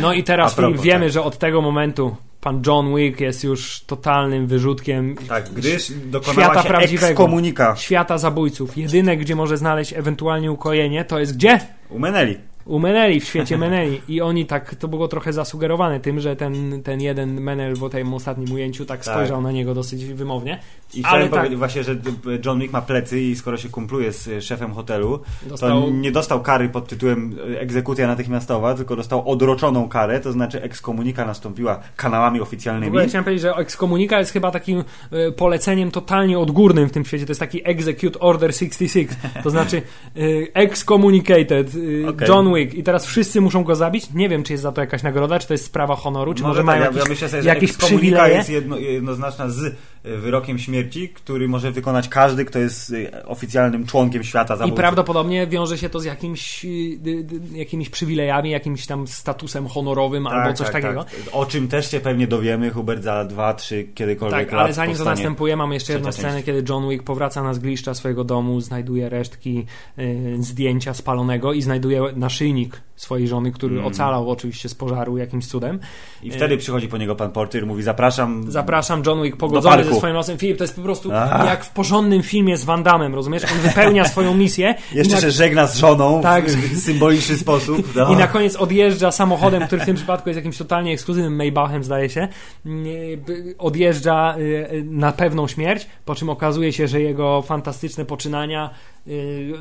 No 0.00 0.12
i 0.12 0.24
teraz 0.24 0.54
propos, 0.54 0.80
wiemy, 0.80 1.04
tak. 1.06 1.12
że 1.12 1.22
od 1.22 1.38
tego 1.38 1.60
momentu 1.60 2.16
pan 2.40 2.62
John 2.66 2.94
Wick 2.96 3.20
jest 3.20 3.44
już 3.44 3.80
totalnym 3.86 4.46
wyrzutkiem 4.46 5.16
Tak, 5.28 5.48
gdyż 5.52 5.92
świata 6.32 6.62
się 6.62 6.68
prawdziwego. 6.68 7.06
ekskomunika 7.06 7.76
świata 7.76 8.18
zabójców. 8.18 8.76
Jedyne, 8.76 9.16
gdzie 9.16 9.36
może 9.36 9.56
znaleźć 9.56 9.92
ewentualnie 9.92 10.52
ukojenie, 10.52 11.04
to 11.04 11.18
jest 11.18 11.36
gdzie? 11.36 11.60
u 11.90 11.98
Meneli. 11.98 12.38
U 12.66 12.78
Meneli, 12.78 13.20
w 13.20 13.24
świecie 13.24 13.58
Meneli. 13.58 14.00
I 14.08 14.20
oni 14.20 14.46
tak, 14.46 14.74
to 14.74 14.88
było 14.88 15.08
trochę 15.08 15.32
zasugerowane 15.32 16.00
tym, 16.00 16.20
że 16.20 16.36
ten, 16.36 16.82
ten 16.82 17.00
jeden 17.00 17.40
Menel 17.40 17.74
w 17.74 17.90
tym 17.90 18.14
ostatnim 18.14 18.52
ujęciu 18.52 18.84
tak 18.86 19.04
Tak. 19.04 19.14
spojrzał 19.14 19.42
na 19.42 19.52
niego 19.52 19.74
dosyć 19.74 20.04
wymownie. 20.04 20.58
I 20.94 20.98
Ale 20.98 21.04
chciałem 21.08 21.28
tak. 21.28 21.38
powiedzieć 21.38 21.58
właśnie, 21.58 21.84
że 21.84 21.96
John 22.44 22.60
Wick 22.60 22.72
ma 22.72 22.82
plecy 22.82 23.20
i 23.20 23.36
skoro 23.36 23.56
się 23.56 23.68
kumpluje 23.68 24.12
z 24.12 24.44
szefem 24.44 24.72
hotelu, 24.74 25.20
Dostał- 25.46 25.82
to 25.82 25.90
nie 25.90 26.12
dostał 26.12 26.40
kary 26.42 26.68
pod 26.68 26.88
tytułem 26.88 27.36
e, 27.54 27.60
egzekucja 27.60 28.06
natychmiastowa, 28.06 28.74
tylko 28.74 28.96
dostał 28.96 29.30
odroczoną 29.30 29.88
karę, 29.88 30.20
to 30.20 30.32
znaczy 30.32 30.62
ekskomunika 30.62 31.24
nastąpiła 31.26 31.80
kanałami 31.96 32.38
W 32.38 32.42
oficjalnymi. 32.42 32.88
ogóle 32.88 33.06
chciałem 33.08 33.24
powiedzieć, 33.24 33.42
że 33.42 33.54
ekskomunika 33.54 34.18
jest 34.18 34.32
chyba 34.32 34.50
takim 34.50 34.84
e, 35.12 35.32
poleceniem 35.32 35.90
totalnie 35.90 36.38
odgórnym 36.38 36.88
w 36.88 36.92
tym 36.92 37.04
świecie. 37.04 37.26
To 37.26 37.30
jest 37.30 37.40
taki 37.40 37.68
Execute 37.68 38.18
Order 38.20 38.54
66. 38.54 39.08
To 39.42 39.50
znaczy 39.50 39.82
e, 40.16 40.20
excommunicated 40.54 41.68
Okej. 42.08 42.28
John 42.28 42.53
Wick 42.54 42.74
i 42.74 42.82
teraz 42.82 43.06
wszyscy 43.06 43.40
muszą 43.40 43.64
go 43.64 43.76
zabić. 43.76 44.10
Nie 44.14 44.28
wiem, 44.28 44.42
czy 44.42 44.52
jest 44.52 44.62
za 44.62 44.72
to 44.72 44.80
jakaś 44.80 45.02
nagroda, 45.02 45.38
czy 45.38 45.48
to 45.48 45.54
jest 45.54 45.64
sprawa 45.64 45.96
honoru, 45.96 46.34
czy 46.34 46.42
może, 46.42 46.58
tak, 46.58 46.66
mają 46.66 46.80
ja, 46.80 46.86
jakieś, 46.86 47.02
ja 47.02 47.08
myślę 47.08 47.28
sobie, 47.28 47.42
że 47.42 47.48
jakieś 47.48 47.72
przywileje. 47.72 48.34
jest 48.34 48.50
jedno, 48.50 48.78
jednoznaczna 48.78 49.48
z 49.48 49.76
wyrokiem 50.04 50.58
śmierci, 50.58 51.08
który 51.08 51.48
może 51.48 51.70
wykonać 51.72 52.08
każdy, 52.08 52.44
kto 52.44 52.58
jest 52.58 52.92
e, 53.12 53.26
oficjalnym 53.26 53.86
członkiem 53.86 54.24
świata 54.24 54.54
I 54.54 54.58
zabójców. 54.58 54.76
prawdopodobnie 54.76 55.46
wiąże 55.46 55.78
się 55.78 55.88
to 55.88 56.00
z 56.00 56.04
jakimś, 56.04 56.64
y, 56.64 56.68
y, 56.68 57.10
y, 57.54 57.58
jakimiś 57.58 57.90
przywilejami, 57.90 58.50
jakimś 58.50 58.86
tam 58.86 59.06
statusem 59.06 59.68
honorowym 59.68 60.26
albo 60.26 60.54
coś 60.54 60.70
takiego. 60.70 61.04
Tak. 61.04 61.14
O 61.32 61.46
czym 61.46 61.68
też 61.68 61.90
się 61.90 62.00
pewnie 62.00 62.26
dowiemy, 62.26 62.70
Hubert, 62.70 63.02
za 63.02 63.24
dwa, 63.24 63.54
trzy, 63.54 63.84
kiedykolwiek 63.94 64.50
Tak, 64.50 64.58
ale 64.60 64.72
zanim 64.72 64.96
to 64.96 65.04
następuje, 65.04 65.56
mamy 65.56 65.74
jeszcze 65.74 65.92
jedną 65.92 66.12
scenę, 66.12 66.32
część. 66.32 66.46
kiedy 66.46 66.64
John 66.68 66.88
Wick 66.88 67.04
powraca 67.04 67.42
na 67.42 67.54
zgliszcza 67.54 67.94
swojego 67.94 68.24
domu, 68.24 68.60
znajduje 68.60 69.08
resztki 69.08 69.66
y, 69.98 70.36
zdjęcia 70.40 70.94
spalonego 70.94 71.52
i 71.52 71.62
znajduje 71.62 72.02
naszyjnik 72.16 72.80
swojej 72.96 73.28
żony, 73.28 73.52
który 73.52 73.74
Mm. 73.74 73.86
ocalał 73.86 74.30
oczywiście 74.30 74.68
z 74.68 74.74
pożaru 74.74 75.18
jakimś 75.18 75.46
cudem. 75.46 75.78
I 76.22 76.30
wtedy 76.30 76.56
przychodzi 76.58 76.88
po 76.88 76.98
niego 76.98 77.16
pan 77.16 77.32
Porter, 77.32 77.66
mówi 77.66 77.82
zapraszam. 77.82 78.50
Zapraszam, 78.52 79.02
John 79.06 79.22
Wick 79.22 79.36
pogodzony 79.36 79.76
parku. 79.76 79.93
Ze 79.94 79.98
swoim 79.98 80.14
losem. 80.14 80.38
Filip, 80.38 80.58
to 80.58 80.64
jest 80.64 80.76
po 80.76 80.82
prostu 80.82 81.10
Ach. 81.14 81.46
jak 81.46 81.64
w 81.64 81.70
porządnym 81.70 82.22
filmie 82.22 82.56
z 82.56 82.64
Van 82.64 82.82
Damme, 82.82 83.08
rozumiesz? 83.08 83.42
On 83.44 83.58
wypełnia 83.58 84.04
swoją 84.14 84.34
misję 84.34 84.74
Jeszcze 84.92 85.14
na, 85.14 85.20
się 85.20 85.30
żegna 85.30 85.66
z 85.66 85.76
żoną 85.76 86.22
Tak. 86.22 86.46
w 86.46 86.80
symboliczny 86.80 87.36
sposób. 87.36 87.84
No. 87.96 88.12
i 88.12 88.16
na 88.16 88.26
koniec 88.26 88.56
odjeżdża 88.56 89.12
samochodem, 89.12 89.66
który 89.66 89.82
w 89.82 89.84
tym 89.86 89.96
przypadku 89.96 90.28
jest 90.28 90.36
jakimś 90.36 90.58
totalnie 90.58 90.92
ekskluzywnym 90.92 91.36
Maybachem, 91.36 91.84
zdaje 91.84 92.10
się. 92.10 92.28
B- 92.64 93.32
Odjeżdża 93.58 94.34
y, 94.38 94.40
y, 94.72 94.84
na 94.90 95.12
pewną 95.12 95.48
śmierć, 95.48 95.86
po 96.04 96.14
czym 96.14 96.28
okazuje 96.30 96.72
się, 96.72 96.88
że 96.88 97.00
jego 97.00 97.42
fantastyczne 97.42 98.04
poczynania 98.04 98.70
y, 99.08 99.52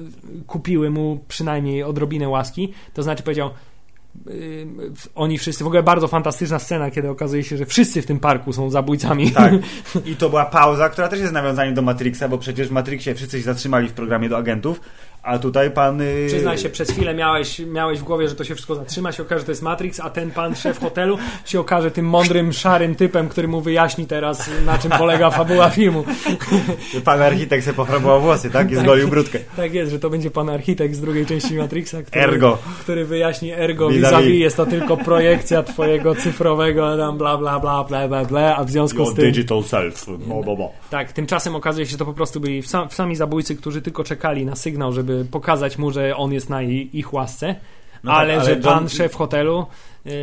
kupiły 0.47 0.89
mu 0.89 1.19
przynajmniej 1.27 1.83
odrobinę 1.83 2.29
łaski. 2.29 2.73
To 2.93 3.03
znaczy 3.03 3.23
powiedział 3.23 3.47
y, 3.49 3.51
oni 5.15 5.37
wszyscy, 5.37 5.63
w 5.63 5.67
ogóle 5.67 5.83
bardzo 5.83 6.07
fantastyczna 6.07 6.59
scena, 6.59 6.91
kiedy 6.91 7.09
okazuje 7.09 7.43
się, 7.43 7.57
że 7.57 7.65
wszyscy 7.65 8.01
w 8.01 8.05
tym 8.05 8.19
parku 8.19 8.53
są 8.53 8.69
zabójcami. 8.69 9.31
Tak. 9.31 9.53
I 10.05 10.15
to 10.15 10.29
była 10.29 10.45
pauza, 10.45 10.89
która 10.89 11.07
też 11.07 11.19
jest 11.19 11.33
nawiązaniem 11.33 11.73
do 11.73 11.81
Matrixa, 11.81 12.23
bo 12.29 12.37
przecież 12.37 12.67
w 12.67 12.71
Matrixie 12.71 13.15
wszyscy 13.15 13.37
się 13.37 13.43
zatrzymali 13.43 13.89
w 13.89 13.93
programie 13.93 14.29
do 14.29 14.37
agentów, 14.37 14.81
a 15.23 15.39
tutaj 15.39 15.71
pan... 15.71 16.01
y, 16.01 16.25
Przyznaj 16.27 16.57
się, 16.57 16.69
przez 16.69 16.91
chwilę 16.91 17.13
miałeś, 17.13 17.59
miałeś 17.59 17.99
w 17.99 18.03
głowie, 18.03 18.29
że 18.29 18.35
to 18.35 18.43
się 18.43 18.55
wszystko 18.55 18.75
zatrzyma, 18.75 19.11
się 19.11 19.23
okaże, 19.23 19.39
że 19.39 19.45
to 19.45 19.51
jest 19.51 19.61
Matrix, 19.61 19.99
a 19.99 20.09
ten 20.09 20.31
pan 20.31 20.55
szef 20.55 20.79
hotelu 20.79 21.17
się 21.45 21.59
okaże 21.59 21.91
tym 21.91 22.05
mądrym, 22.05 22.53
szarym 22.53 22.95
typem, 22.95 23.29
który 23.29 23.47
mu 23.47 23.61
wyjaśni 23.61 24.05
teraz, 24.07 24.49
na 24.65 24.77
czym 24.77 24.91
polega 24.91 25.31
fabuła 25.31 25.69
filmu. 25.69 26.03
Pan 27.03 27.21
architekt 27.21 27.65
sobie 27.65 27.75
pofrabował 27.77 28.21
włosy, 28.21 28.49
tak? 28.49 28.71
I 28.71 28.75
zgolił 28.75 29.07
brudkę. 29.07 29.39
Tak 29.55 29.73
jest, 29.73 29.91
że 29.91 29.99
to 29.99 30.09
będzie 30.09 30.31
pan 30.31 30.49
architekt 30.49 30.95
z 30.95 31.01
drugiej 31.01 31.25
części 31.25 31.55
Matrixa, 31.55 31.97
który, 32.03 32.21
Ergo. 32.21 32.57
który 32.79 33.05
wyjaśni 33.05 33.51
ergo 33.51 33.89
Vis-a-vis. 33.89 34.39
jest 34.39 34.57
to 34.57 34.65
tylko 34.65 34.97
projekcja 34.97 35.63
twojego 35.63 36.15
cyfrowego 36.15 36.97
tam 36.97 37.17
bla 37.17 37.37
bla 37.37 37.59
bla 37.59 37.83
bla 37.83 38.07
bla 38.07 38.25
bla, 38.25 38.55
a 38.57 38.63
w 38.63 38.69
związku 38.71 38.99
Your 38.99 39.11
z 39.11 39.15
tym 39.15 39.25
digital 39.25 39.63
self. 39.63 40.05
Bo, 40.27 40.43
bo, 40.43 40.55
bo. 40.55 40.71
tak, 40.89 41.11
tymczasem 41.13 41.55
okazuje 41.55 41.85
się, 41.85 41.91
że 41.91 41.97
to 41.97 42.05
po 42.05 42.13
prostu 42.13 42.39
byli 42.39 42.63
sam, 42.63 42.89
sami 42.91 43.15
zabójcy, 43.15 43.55
którzy 43.55 43.81
tylko 43.81 44.03
czekali 44.03 44.45
na 44.45 44.55
sygnał, 44.55 44.93
żeby 44.93 45.12
pokazać 45.31 45.77
mu, 45.77 45.91
że 45.91 46.15
on 46.15 46.33
jest 46.33 46.49
na 46.49 46.61
ich 46.61 47.13
łasce, 47.13 47.55
No 48.03 48.11
tak, 48.11 48.19
ale, 48.19 48.33
ale 48.33 48.45
że 48.45 48.55
pan 48.55 48.83
John- 48.83 48.89
szef 48.89 49.15
hotelu 49.15 49.65
yy, 50.05 50.13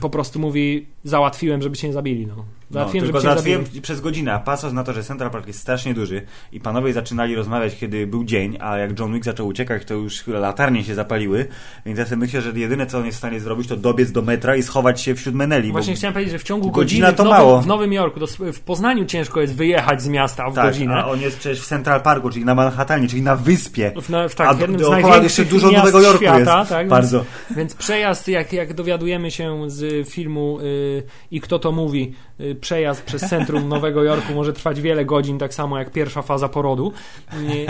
po 0.00 0.10
prostu 0.10 0.38
mówi 0.38 0.86
załatwiłem, 1.04 1.62
żeby 1.62 1.76
cię 1.76 1.86
nie 1.86 1.94
zabili. 1.94 2.26
No. 2.26 2.44
No, 2.70 2.74
Załatwiłem, 2.74 3.04
tylko 3.06 3.18
cię 3.20 3.28
nie 3.28 3.30
załatwiłem 3.30 3.64
przez 3.82 4.00
godzinę, 4.00 4.32
a 4.32 4.38
patrząc 4.38 4.74
na 4.74 4.84
to, 4.84 4.92
że 4.92 5.02
Central 5.02 5.30
Park 5.30 5.46
jest 5.46 5.58
strasznie 5.58 5.94
duży 5.94 6.22
i 6.52 6.60
panowie 6.60 6.92
zaczynali 6.92 7.34
rozmawiać, 7.34 7.76
kiedy 7.76 8.06
był 8.06 8.24
dzień, 8.24 8.56
a 8.60 8.78
jak 8.78 8.98
John 8.98 9.12
Wick 9.14 9.24
zaczął 9.24 9.46
uciekać, 9.46 9.84
to 9.84 9.94
już 9.94 10.26
latarnie 10.26 10.84
się 10.84 10.94
zapaliły, 10.94 11.46
więc 11.86 11.98
ja 11.98 12.04
sobie 12.04 12.16
myślę, 12.16 12.42
że 12.42 12.50
jedyne, 12.50 12.86
co 12.86 12.98
on 12.98 13.04
jest 13.06 13.16
w 13.16 13.18
stanie 13.18 13.40
zrobić, 13.40 13.68
to 13.68 13.76
dobiec 13.76 14.12
do 14.12 14.22
metra 14.22 14.56
i 14.56 14.62
schować 14.62 15.00
się 15.00 15.14
wśród 15.14 15.34
Meneli. 15.34 15.72
Właśnie 15.72 15.92
bo... 15.92 15.96
chciałem 15.96 16.12
powiedzieć, 16.14 16.32
że 16.32 16.38
w 16.38 16.42
ciągu 16.42 16.70
Godzina 16.70 17.06
godziny 17.06 17.16
to 17.16 17.22
w 17.22 17.26
Nowym, 17.26 17.46
mało. 17.46 17.60
w 17.60 17.66
Nowym 17.66 17.92
Jorku, 17.92 18.20
to 18.20 18.26
w 18.52 18.60
Poznaniu 18.60 19.04
ciężko 19.04 19.40
jest 19.40 19.54
wyjechać 19.54 20.02
z 20.02 20.08
miasta 20.08 20.50
w 20.50 20.54
Tak, 20.54 20.66
godzinę. 20.66 20.94
a 20.94 21.06
on 21.06 21.20
jest 21.20 21.38
przecież 21.38 21.60
w 21.60 21.66
Central 21.66 22.00
Parku, 22.00 22.30
czyli 22.30 22.44
na 22.44 22.54
Manhattanie, 22.54 23.08
czyli 23.08 23.22
na 23.22 23.36
wyspie. 23.36 23.92
W, 24.02 24.08
na, 24.08 24.28
w, 24.28 24.34
tak, 24.34 24.48
a 24.48 24.60
jednym 24.60 24.78
z 24.78 24.82
dookoła 24.82 25.00
największych 25.00 25.38
jeszcze 25.38 25.54
dużo 25.54 25.70
miast 25.70 25.84
Nowego 25.84 26.00
Jorku 26.00 26.24
świata, 26.24 26.58
jest. 26.58 26.70
tak, 26.70 26.88
Bardzo. 26.88 27.18
Więc, 27.18 27.58
więc 27.58 27.74
przejazd, 27.74 28.28
jak, 28.28 28.52
jak 28.52 28.74
dowiadujemy 28.74 29.30
się 29.30 29.70
z 29.70 30.08
filmu 30.08 30.58
y, 30.60 31.02
i 31.30 31.40
kto 31.40 31.58
to 31.58 31.72
mówi, 31.72 32.14
przejazd 32.60 33.02
przez 33.02 33.22
centrum 33.22 33.68
Nowego 33.68 34.04
Jorku 34.04 34.34
może 34.34 34.52
trwać 34.52 34.80
wiele 34.80 35.04
godzin, 35.04 35.38
tak 35.38 35.54
samo 35.54 35.78
jak 35.78 35.90
pierwsza 35.90 36.22
faza 36.22 36.48
porodu. 36.48 36.92
Y, 37.32 37.66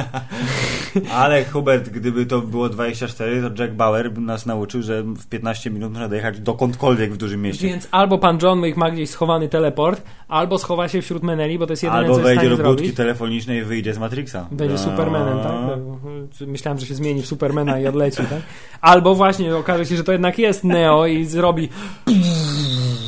Ale 1.20 1.44
Hubert, 1.44 1.88
gdyby 1.88 2.26
to 2.26 2.40
było 2.40 2.68
24, 2.68 3.42
to 3.42 3.62
Jack 3.62 3.74
Bauer 3.74 4.12
by 4.12 4.20
nas 4.20 4.46
nauczył, 4.46 4.82
że 4.82 5.02
w 5.02 5.26
15 5.26 5.70
minut 5.70 5.92
można 5.92 6.08
dojechać 6.08 6.40
dokądkolwiek 6.40 7.12
w 7.12 7.16
dużym 7.16 7.42
mieście. 7.42 7.68
Więc 7.68 7.88
albo 7.90 8.18
pan 8.18 8.38
John 8.42 8.62
Wick 8.62 8.76
ma 8.76 8.90
gdzieś 8.90 9.10
schowany 9.10 9.48
teleport, 9.48 10.02
albo 10.28 10.58
schowa 10.58 10.88
się 10.88 11.02
wśród 11.02 11.22
Meneli, 11.22 11.58
bo 11.58 11.66
to 11.66 11.72
jest 11.72 11.82
jedyne, 11.82 11.98
Albo 11.98 12.14
co 12.14 12.20
jest 12.20 12.32
w 12.32 12.40
wejdzie 12.40 12.56
do 12.56 12.64
budki 12.64 12.92
telefonicznej 12.92 13.58
i 13.58 13.62
wyjdzie 13.62 13.94
z 13.94 13.98
Matrixa. 13.98 14.46
Będzie 14.50 14.74
A. 14.74 14.78
Supermanem, 14.78 15.38
tak? 15.38 16.48
Myślałem, 16.48 16.78
że 16.78 16.86
się 16.86 16.94
zmieni 16.94 17.22
w 17.22 17.26
Supermana 17.26 17.80
i 17.80 17.86
odleci, 17.86 18.16
tak? 18.16 18.42
Albo 18.80 19.14
właśnie 19.14 19.56
okaże 19.56 19.86
się, 19.86 19.96
że 19.96 20.04
to 20.04 20.12
jednak 20.12 20.38
jest 20.38 20.64
Neo 20.64 21.06
i 21.06 21.24
zrobi 21.24 21.68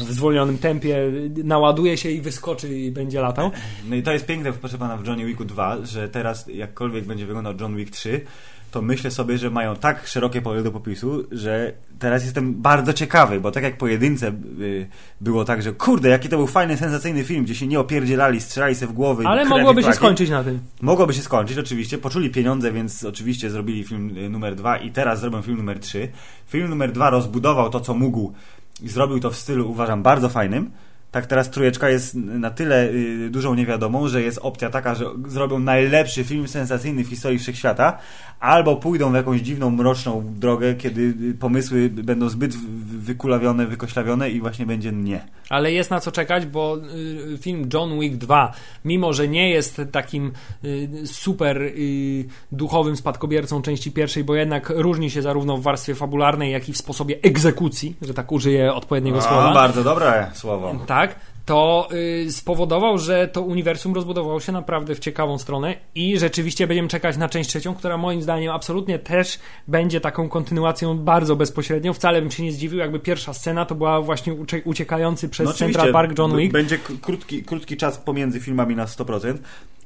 w 0.06 0.12
zwolnionym 0.12 0.58
tempie, 0.58 1.12
naładuje 1.44 1.96
się 1.96 2.10
i 2.10 2.20
wyskoczy 2.20 2.78
i 2.78 2.90
będzie 2.90 3.20
latał. 3.20 3.50
No 3.88 3.96
i 3.96 4.02
to 4.02 4.12
jest 4.12 4.26
piękne, 4.26 4.52
proszę 4.52 4.78
pana, 4.78 4.96
w 4.96 5.06
Johnny 5.06 5.24
Wicku 5.24 5.44
2, 5.44 5.76
że 5.84 6.08
teraz 6.08 6.46
jakkolwiek 6.48 7.04
będzie 7.04 7.26
wyglądał 7.26 7.54
John 7.60 7.76
Wick 7.76 7.90
3, 7.90 8.20
to 8.70 8.82
myślę 8.82 9.10
sobie, 9.10 9.38
że 9.38 9.50
mają 9.50 9.76
tak 9.76 10.06
szerokie 10.06 10.42
pole 10.42 10.62
do 10.62 10.72
popisu, 10.72 11.24
że 11.32 11.72
teraz 11.98 12.24
jestem 12.24 12.54
bardzo 12.54 12.92
ciekawy, 12.92 13.40
bo 13.40 13.50
tak 13.50 13.62
jak 13.62 13.78
po 13.78 13.86
jedynce 13.86 14.32
y, 14.60 14.86
było 15.20 15.44
tak, 15.44 15.62
że 15.62 15.72
kurde, 15.72 16.08
jaki 16.08 16.28
to 16.28 16.36
był 16.36 16.46
fajny, 16.46 16.76
sensacyjny 16.76 17.24
film, 17.24 17.44
gdzie 17.44 17.54
się 17.54 17.66
nie 17.66 17.80
opierdzielali, 17.80 18.40
strzelali 18.40 18.74
sobie 18.74 18.92
w 18.92 18.94
głowy. 18.94 19.24
Ale 19.26 19.44
mogłoby 19.44 19.82
się 19.82 19.92
skończyć 19.92 20.30
na 20.30 20.44
tym. 20.44 20.60
Mogłoby 20.80 21.14
się 21.14 21.22
skończyć, 21.22 21.58
oczywiście. 21.58 21.98
Poczuli 21.98 22.30
pieniądze, 22.30 22.72
więc 22.72 23.04
oczywiście 23.04 23.50
zrobili 23.50 23.84
film 23.84 24.18
y, 24.18 24.28
numer 24.28 24.54
dwa 24.54 24.78
i 24.78 24.90
teraz 24.90 25.20
zrobią 25.20 25.42
film 25.42 25.56
numer 25.56 25.80
trzy. 25.80 26.08
Film 26.46 26.68
numer 26.68 26.92
dwa 26.92 27.10
rozbudował 27.10 27.70
to, 27.70 27.80
co 27.80 27.94
mógł 27.94 28.32
i 28.82 28.88
zrobił 28.88 29.20
to 29.20 29.30
w 29.30 29.36
stylu, 29.36 29.70
uważam, 29.70 30.02
bardzo 30.02 30.28
fajnym. 30.28 30.70
Tak 31.16 31.26
teraz 31.26 31.50
trójeczka 31.50 31.88
jest 31.88 32.14
na 32.14 32.50
tyle 32.50 32.88
y, 32.88 33.30
dużą 33.30 33.54
niewiadomą, 33.54 34.08
że 34.08 34.22
jest 34.22 34.38
opcja 34.42 34.70
taka, 34.70 34.94
że 34.94 35.04
zrobią 35.26 35.58
najlepszy 35.58 36.24
film 36.24 36.48
sensacyjny 36.48 37.04
w 37.04 37.08
historii 37.08 37.38
wszechświata, 37.38 37.98
albo 38.40 38.76
pójdą 38.76 39.12
w 39.12 39.14
jakąś 39.14 39.40
dziwną, 39.40 39.70
mroczną 39.70 40.22
drogę, 40.36 40.74
kiedy 40.74 41.14
y, 41.30 41.34
pomysły 41.34 41.88
będą 41.90 42.28
zbyt 42.28 42.56
wykulawione, 43.06 43.66
wykoślawione 43.66 44.30
i 44.30 44.40
właśnie 44.40 44.66
będzie 44.66 44.92
nie. 44.92 45.20
Ale 45.50 45.72
jest 45.72 45.90
na 45.90 46.00
co 46.00 46.12
czekać, 46.12 46.46
bo 46.46 46.76
y, 47.34 47.38
film 47.38 47.68
John 47.74 48.00
Wick 48.00 48.16
2, 48.16 48.52
mimo 48.84 49.12
że 49.12 49.28
nie 49.28 49.50
jest 49.50 49.80
takim 49.92 50.32
y, 50.64 50.88
super 51.06 51.62
y, 51.62 52.24
duchowym 52.52 52.96
spadkobiercą 52.96 53.62
części 53.62 53.92
pierwszej, 53.92 54.24
bo 54.24 54.34
jednak 54.34 54.72
różni 54.76 55.10
się 55.10 55.22
zarówno 55.22 55.56
w 55.56 55.62
warstwie 55.62 55.94
fabularnej, 55.94 56.52
jak 56.52 56.68
i 56.68 56.72
w 56.72 56.76
sposobie 56.76 57.18
egzekucji, 57.22 57.96
że 58.02 58.14
tak 58.14 58.32
użyję 58.32 58.74
odpowiedniego 58.74 59.18
A, 59.18 59.20
słowa. 59.20 59.54
bardzo 59.54 59.84
dobre 59.84 60.30
słowo. 60.34 60.74
Tak, 60.86 61.05
to 61.46 61.88
y, 62.26 62.32
spowodował, 62.32 62.98
że 62.98 63.28
to 63.28 63.42
uniwersum 63.42 63.94
rozbudowało 63.94 64.40
się 64.40 64.52
naprawdę 64.52 64.94
w 64.94 64.98
ciekawą 64.98 65.38
stronę 65.38 65.74
i 65.94 66.18
rzeczywiście 66.18 66.66
będziemy 66.66 66.88
czekać 66.88 67.16
na 67.16 67.28
część 67.28 67.50
trzecią, 67.50 67.74
która 67.74 67.96
moim 67.96 68.22
zdaniem 68.22 68.52
absolutnie 68.52 68.98
też 68.98 69.38
będzie 69.68 70.00
taką 70.00 70.28
kontynuacją 70.28 70.98
bardzo 70.98 71.36
bezpośrednią. 71.36 71.92
Wcale 71.92 72.22
bym 72.22 72.30
się 72.30 72.42
nie 72.42 72.52
zdziwił, 72.52 72.78
jakby 72.78 72.98
pierwsza 72.98 73.34
scena 73.34 73.64
to 73.66 73.74
była 73.74 74.00
właśnie 74.02 74.34
ucie- 74.34 74.62
uciekający 74.64 75.28
przez 75.28 75.46
No 75.46 75.52
Central 75.52 75.92
Park 75.92 76.18
John 76.18 76.36
Wick. 76.36 76.52
Będzie 76.52 76.78
krótki, 77.02 77.42
krótki 77.42 77.76
czas 77.76 77.98
pomiędzy 77.98 78.40
filmami 78.40 78.76
na 78.76 78.84
100%. 78.86 79.34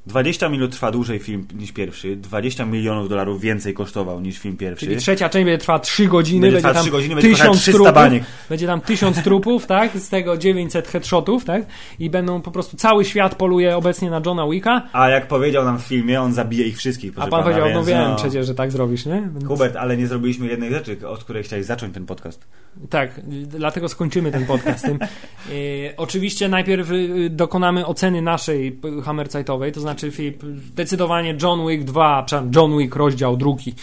20 0.07 0.49
minut 0.49 0.73
trwa 0.73 0.91
dłużej 0.91 1.19
film 1.19 1.47
niż 1.59 1.73
pierwszy, 1.73 2.17
20 2.17 2.65
milionów 2.65 3.09
dolarów 3.09 3.41
więcej 3.41 3.75
kosztował 3.75 4.21
niż 4.21 4.39
film 4.39 4.57
pierwszy. 4.57 4.87
Czyli 4.87 4.99
trzecia 4.99 5.29
część 5.29 5.45
będzie 5.45 5.59
trwała 5.59 5.79
3 5.79 6.07
godziny, 6.07 6.41
Będzie 6.41 6.63
będzie, 6.63 6.75
tam 6.75 6.83
trzy 6.83 6.91
godziny, 6.91 7.15
będzie 7.15 7.29
1000 7.31 7.39
kosztować 7.41 7.63
300 7.63 7.79
trupów, 7.79 7.95
baniek. 7.95 8.23
będzie 8.49 8.67
tam 8.67 8.81
1000 8.81 9.23
trupów, 9.25 9.67
tak? 9.67 9.97
Z 9.99 10.09
tego 10.09 10.37
900 10.37 10.89
headshotów, 10.89 11.45
tak? 11.45 11.63
I 11.99 12.11
będą 12.11 12.43
po 12.43 12.51
prostu 12.51 12.77
cały 12.77 13.05
świat 13.05 13.35
poluje 13.35 13.77
obecnie 13.77 14.11
na 14.11 14.23
Johna 14.27 14.49
Wicka. 14.49 14.83
A 14.93 15.09
jak 15.09 15.29
powiedział 15.29 15.65
nam 15.65 15.79
w 15.79 15.83
filmie, 15.83 16.21
on 16.21 16.33
zabije 16.33 16.67
ich 16.67 16.77
wszystkich. 16.79 17.13
A 17.17 17.21
pan 17.21 17.31
pana, 17.31 17.43
powiedział, 17.43 17.69
no 17.69 17.75
więc, 17.85 17.89
wiem 17.89 18.17
przecież, 18.17 18.47
że 18.47 18.55
tak 18.55 18.73
zrobisz, 18.73 19.07
nie? 19.07 19.29
Więc- 19.35 19.47
Hubert, 19.47 19.77
ale 19.77 19.97
nie 19.97 20.07
zrobiliśmy 20.07 20.47
jednej 20.47 20.71
rzeczy, 20.71 21.09
od 21.09 21.25
której 21.25 21.43
chciałeś 21.43 21.67
zacząć 21.67 21.95
ten 21.95 22.07
podcast. 22.07 22.45
Tak, 22.90 23.20
dlatego 23.47 23.89
skończymy 23.89 24.32
ten 24.32 24.47
podcast 24.47 24.85
tym. 24.85 24.98
E, 25.51 25.97
oczywiście 25.97 26.48
najpierw 26.48 26.90
e, 26.90 26.94
dokonamy 27.31 27.86
oceny 27.86 28.23
naszej 28.23 28.81
Hammerzeitowej, 29.05 29.73
to 29.73 29.81
znaczy 29.81 30.11
Filip, 30.11 30.43
zdecydowanie 30.73 31.36
John 31.43 31.69
Wick 31.69 31.85
2, 31.85 32.23
przepraszam, 32.23 32.52
John 32.57 32.78
Wick 32.78 32.97
rozdział 32.97 33.36
drugi 33.36 33.74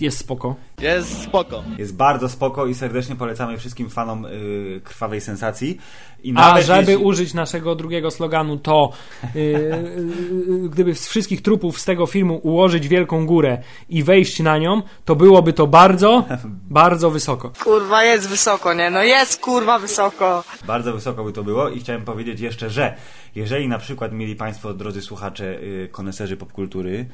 jest 0.00 0.18
spoko. 0.18 0.54
Jest 0.80 1.22
spoko. 1.22 1.62
Jest 1.78 1.96
bardzo 1.96 2.28
spoko 2.28 2.66
i 2.66 2.74
serdecznie 2.74 3.16
polecamy 3.16 3.58
wszystkim 3.58 3.90
fanom 3.90 4.24
y, 4.24 4.80
krwawej 4.84 5.20
sensacji. 5.20 5.78
I 6.22 6.34
A 6.36 6.60
żeby 6.60 6.92
jeśli... 6.92 6.96
użyć 7.06 7.34
naszego 7.34 7.74
drugiego 7.74 8.10
sloganu, 8.10 8.56
to 8.58 8.92
yy, 9.34 9.42
yy, 9.42 10.68
gdyby 10.68 10.94
z 10.94 11.08
wszystkich 11.08 11.42
trupów 11.42 11.80
z 11.80 11.84
tego 11.84 12.06
filmu 12.06 12.40
ułożyć 12.42 12.88
wielką 12.88 13.26
górę 13.26 13.58
i 13.88 14.02
wejść 14.02 14.40
na 14.40 14.58
nią, 14.58 14.82
to 15.04 15.16
byłoby 15.16 15.52
to 15.52 15.66
bardzo, 15.66 16.24
bardzo 16.80 17.10
wysoko. 17.10 17.50
Kurwa, 17.64 18.04
jest 18.04 18.28
wysoko, 18.28 18.74
nie? 18.74 18.90
No 18.90 19.02
jest 19.02 19.40
kurwa 19.40 19.78
wysoko. 19.78 20.44
Bardzo 20.66 20.92
wysoko 20.92 21.24
by 21.24 21.32
to 21.32 21.44
było 21.44 21.68
i 21.68 21.80
chciałem 21.80 22.02
powiedzieć 22.02 22.40
jeszcze, 22.40 22.70
że 22.70 22.94
jeżeli 23.36 23.68
na 23.68 23.78
przykład 23.78 24.12
mieli 24.12 24.36
Państwo, 24.36 24.74
drodzy 24.74 25.02
słuchacze, 25.02 25.44
y, 25.62 25.88
koneserzy 25.92 26.36
popkultury, 26.36 27.06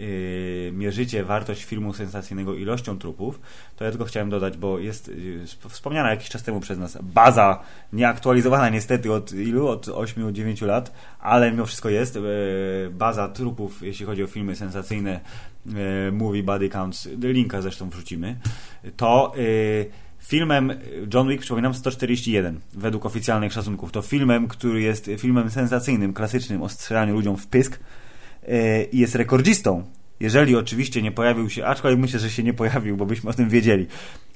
y, 0.00 0.70
mierzycie 0.74 1.24
wartość 1.24 1.64
filmu 1.64 1.92
sensacyjnego 1.94 2.54
ilością 2.54 2.98
trupów, 2.98 3.40
to 3.76 3.84
ja 3.84 3.90
tylko 3.90 4.04
chciałem 4.04 4.30
dodać, 4.30 4.56
bo 4.56 4.78
jest 4.78 5.08
y, 5.08 5.40
sp- 5.52 5.68
wspomniana 5.68 6.10
jakiś 6.10 6.28
czas 6.28 6.42
temu 6.42 6.60
przez 6.60 6.78
nas 6.78 6.98
baza, 7.02 7.62
nieaktualizowana 7.92 8.68
niestety 8.68 9.12
od 9.12 9.32
ilu? 9.32 9.68
Od 9.68 9.86
8-9 9.86 10.66
lat, 10.66 10.92
ale 11.20 11.50
mimo 11.52 11.66
wszystko 11.66 11.88
jest 11.88 12.18
baza 12.90 13.28
trupów, 13.28 13.82
jeśli 13.82 14.06
chodzi 14.06 14.24
o 14.24 14.26
filmy 14.26 14.56
sensacyjne, 14.56 15.20
movie 16.12 16.42
body 16.42 16.68
counts, 16.68 17.08
linka 17.22 17.62
zresztą 17.62 17.90
wrzucimy, 17.90 18.36
to 18.96 19.32
Filmem 20.30 20.72
John 21.14 21.28
Wick, 21.28 21.40
przypominam, 21.40 21.74
141 21.74 22.60
według 22.72 23.06
oficjalnych 23.06 23.52
szacunków. 23.52 23.92
To 23.92 24.02
filmem, 24.02 24.48
który 24.48 24.80
jest 24.80 25.10
filmem 25.18 25.50
sensacyjnym, 25.50 26.12
klasycznym 26.12 26.62
o 26.62 26.68
strzelaniu 26.68 27.14
ludziom 27.14 27.36
w 27.36 27.46
pysk 27.46 27.80
e, 28.48 28.84
i 28.84 28.98
jest 28.98 29.14
rekordzistą. 29.14 29.84
Jeżeli 30.20 30.56
oczywiście 30.56 31.02
nie 31.02 31.12
pojawił 31.12 31.50
się, 31.50 31.66
aczkolwiek 31.66 32.00
myślę, 32.00 32.20
że 32.20 32.30
się 32.30 32.42
nie 32.42 32.54
pojawił, 32.54 32.96
bo 32.96 33.06
byśmy 33.06 33.30
o 33.30 33.32
tym 33.32 33.48
wiedzieli. 33.48 33.86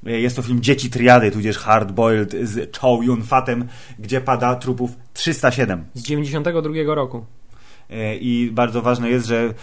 E, 0.07 0.21
Jest 0.21 0.37
to 0.37 0.43
film 0.43 0.61
Dzieci 0.61 0.91
Triady, 0.91 1.31
tudzież 1.31 1.59
Hard 1.59 1.93
Boiled 1.93 2.35
z 2.43 2.77
Chow 2.77 3.05
Yun 3.05 3.23
Fatem, 3.23 3.69
gdzie 3.99 4.21
pada 4.21 4.55
trupów 4.55 4.91
307. 5.13 5.85
Z 5.95 6.03
92 6.03 6.95
roku. 6.95 7.25
I 8.21 8.51
bardzo 8.53 8.83
ważne 8.83 9.11
jest, 9.11 9.27
że 9.27 9.55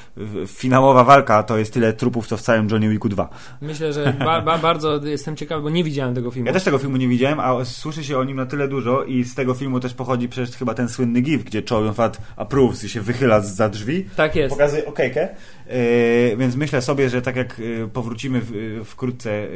finałowa 0.48 1.03
walka 1.03 1.43
to 1.43 1.57
jest 1.57 1.73
tyle 1.73 1.93
trupów, 1.93 2.27
co 2.27 2.38
w 2.38 2.41
całym 2.41 2.69
Johnny 2.69 2.89
Wicku 2.89 3.10
2. 3.10 3.30
Myślę, 3.61 3.93
że 3.93 4.14
ba, 4.26 4.41
ba, 4.41 4.57
bardzo 4.57 5.06
jestem 5.06 5.35
ciekawy, 5.35 5.64
bo 5.64 5.69
nie 5.69 5.84
widziałem 5.84 6.15
tego 6.15 6.31
filmu. 6.31 6.48
Ja 6.48 6.53
też 6.53 6.64
tego 6.64 6.77
filmu 6.77 6.98
nie 6.98 7.07
widziałem, 7.07 7.39
a 7.39 7.65
słyszy 7.65 8.03
się 8.03 8.18
o 8.18 8.23
nim 8.23 8.38
na 8.38 8.45
tyle 8.45 8.68
dużo 8.68 9.03
i 9.03 9.23
z 9.23 9.35
tego 9.35 9.53
filmu 9.53 9.80
też 9.80 9.93
pochodzi 9.93 10.30
przecież 10.30 10.56
chyba 10.56 10.73
ten 10.73 10.89
słynny 10.89 11.22
gif, 11.22 11.43
gdzie 11.43 11.64
Chow 11.69 11.84
Yun-fat 11.84 12.18
approves 12.35 12.84
i 12.84 12.89
się 12.89 13.02
wychyla 13.02 13.39
za 13.39 13.69
drzwi. 13.69 14.06
Tak 14.15 14.35
jest. 14.35 14.56
Pokazuje 14.56 14.85
okejkę. 14.85 15.22
E, 15.22 15.35
więc 16.38 16.56
myślę 16.56 16.81
sobie, 16.81 17.10
że 17.10 17.22
tak 17.22 17.35
jak 17.35 17.61
e, 17.84 17.88
powrócimy 17.88 18.41
e, 18.81 18.84
wkrótce, 18.84 19.48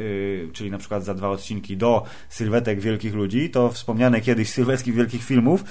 czyli 0.52 0.70
na 0.70 0.78
przykład 0.78 1.04
za 1.04 1.14
dwa 1.14 1.28
odcinki 1.28 1.76
do 1.76 2.02
sylwetek 2.28 2.80
wielkich 2.80 3.14
ludzi, 3.14 3.50
to 3.50 3.70
wspomniane 3.70 4.20
kiedyś 4.20 4.50
sylwetki 4.50 4.92
wielkich 4.92 5.24
filmów 5.24 5.64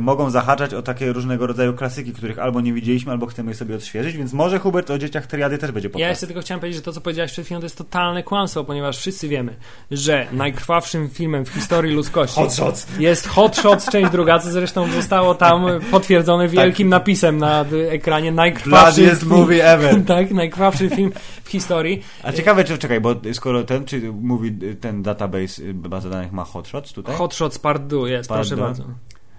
mogą 0.00 0.30
zahaczać 0.30 0.74
o 0.74 0.82
takie 0.82 1.12
różnego 1.12 1.46
rodzaju 1.46 1.74
klasyki, 1.74 2.12
których 2.12 2.38
albo 2.38 2.60
nie 2.60 2.72
widzieliśmy, 2.72 3.12
albo 3.12 3.26
chcemy 3.26 3.50
je 3.50 3.54
sobie 3.54 3.74
odświeżyć, 3.74 4.16
więc 4.16 4.32
może 4.32 4.58
Hubert 4.58 4.90
o 4.90 4.98
dzieciach 4.98 5.26
triady 5.26 5.58
też 5.58 5.72
będzie 5.72 5.88
Ja 5.88 5.92
podcast. 5.92 6.10
jeszcze 6.10 6.26
tylko 6.26 6.40
chciałem 6.40 6.60
powiedzieć, 6.60 6.76
że 6.76 6.82
to, 6.82 6.92
co 6.92 7.00
powiedziałeś 7.00 7.32
przed 7.32 7.44
chwilą, 7.44 7.60
to 7.60 7.66
jest 7.66 7.78
totalne 7.78 8.22
kłamstwo, 8.22 8.64
ponieważ 8.64 8.98
wszyscy 8.98 9.28
wiemy, 9.28 9.56
że 9.90 10.26
najkrwawszym 10.32 11.08
filmem 11.08 11.44
w 11.44 11.48
historii 11.48 11.94
ludzkości 11.94 12.40
Hot 12.40 12.54
Shots. 12.54 12.86
jest 12.98 13.28
Hot 13.28 13.56
Shots, 13.56 13.90
część 13.90 14.10
druga, 14.10 14.38
co 14.38 14.50
zresztą 14.50 14.92
zostało 14.92 15.34
tam 15.34 15.66
potwierdzone 15.90 16.48
wielkim 16.48 16.88
napisem 16.88 17.38
na 17.38 17.64
ekranie 17.90 18.32
najkrwawszy 18.32 19.16
film, 19.16 19.45
movie 19.46 19.64
ever. 19.64 20.04
tak, 20.16 20.30
najkrwawszy 20.30 20.90
film 20.90 21.12
w 21.44 21.48
historii. 21.48 22.02
A 22.22 22.32
ciekawe, 22.32 22.64
czy 22.64 22.78
czekaj, 22.78 23.00
bo 23.00 23.14
skoro 23.32 23.64
ten, 23.64 23.84
czy 23.84 24.12
mówi 24.12 24.58
ten 24.80 25.02
database, 25.02 25.62
y, 25.62 25.74
baza 25.74 26.10
danych 26.10 26.32
ma 26.32 26.44
hotshots 26.44 26.92
tutaj? 26.92 27.14
Hot 27.14 27.34
Shots 27.34 27.58
Part 27.58 27.82
2 27.82 28.08
jest, 28.08 28.28
Part 28.28 28.40
proszę 28.40 28.56
bardzo. 28.56 28.84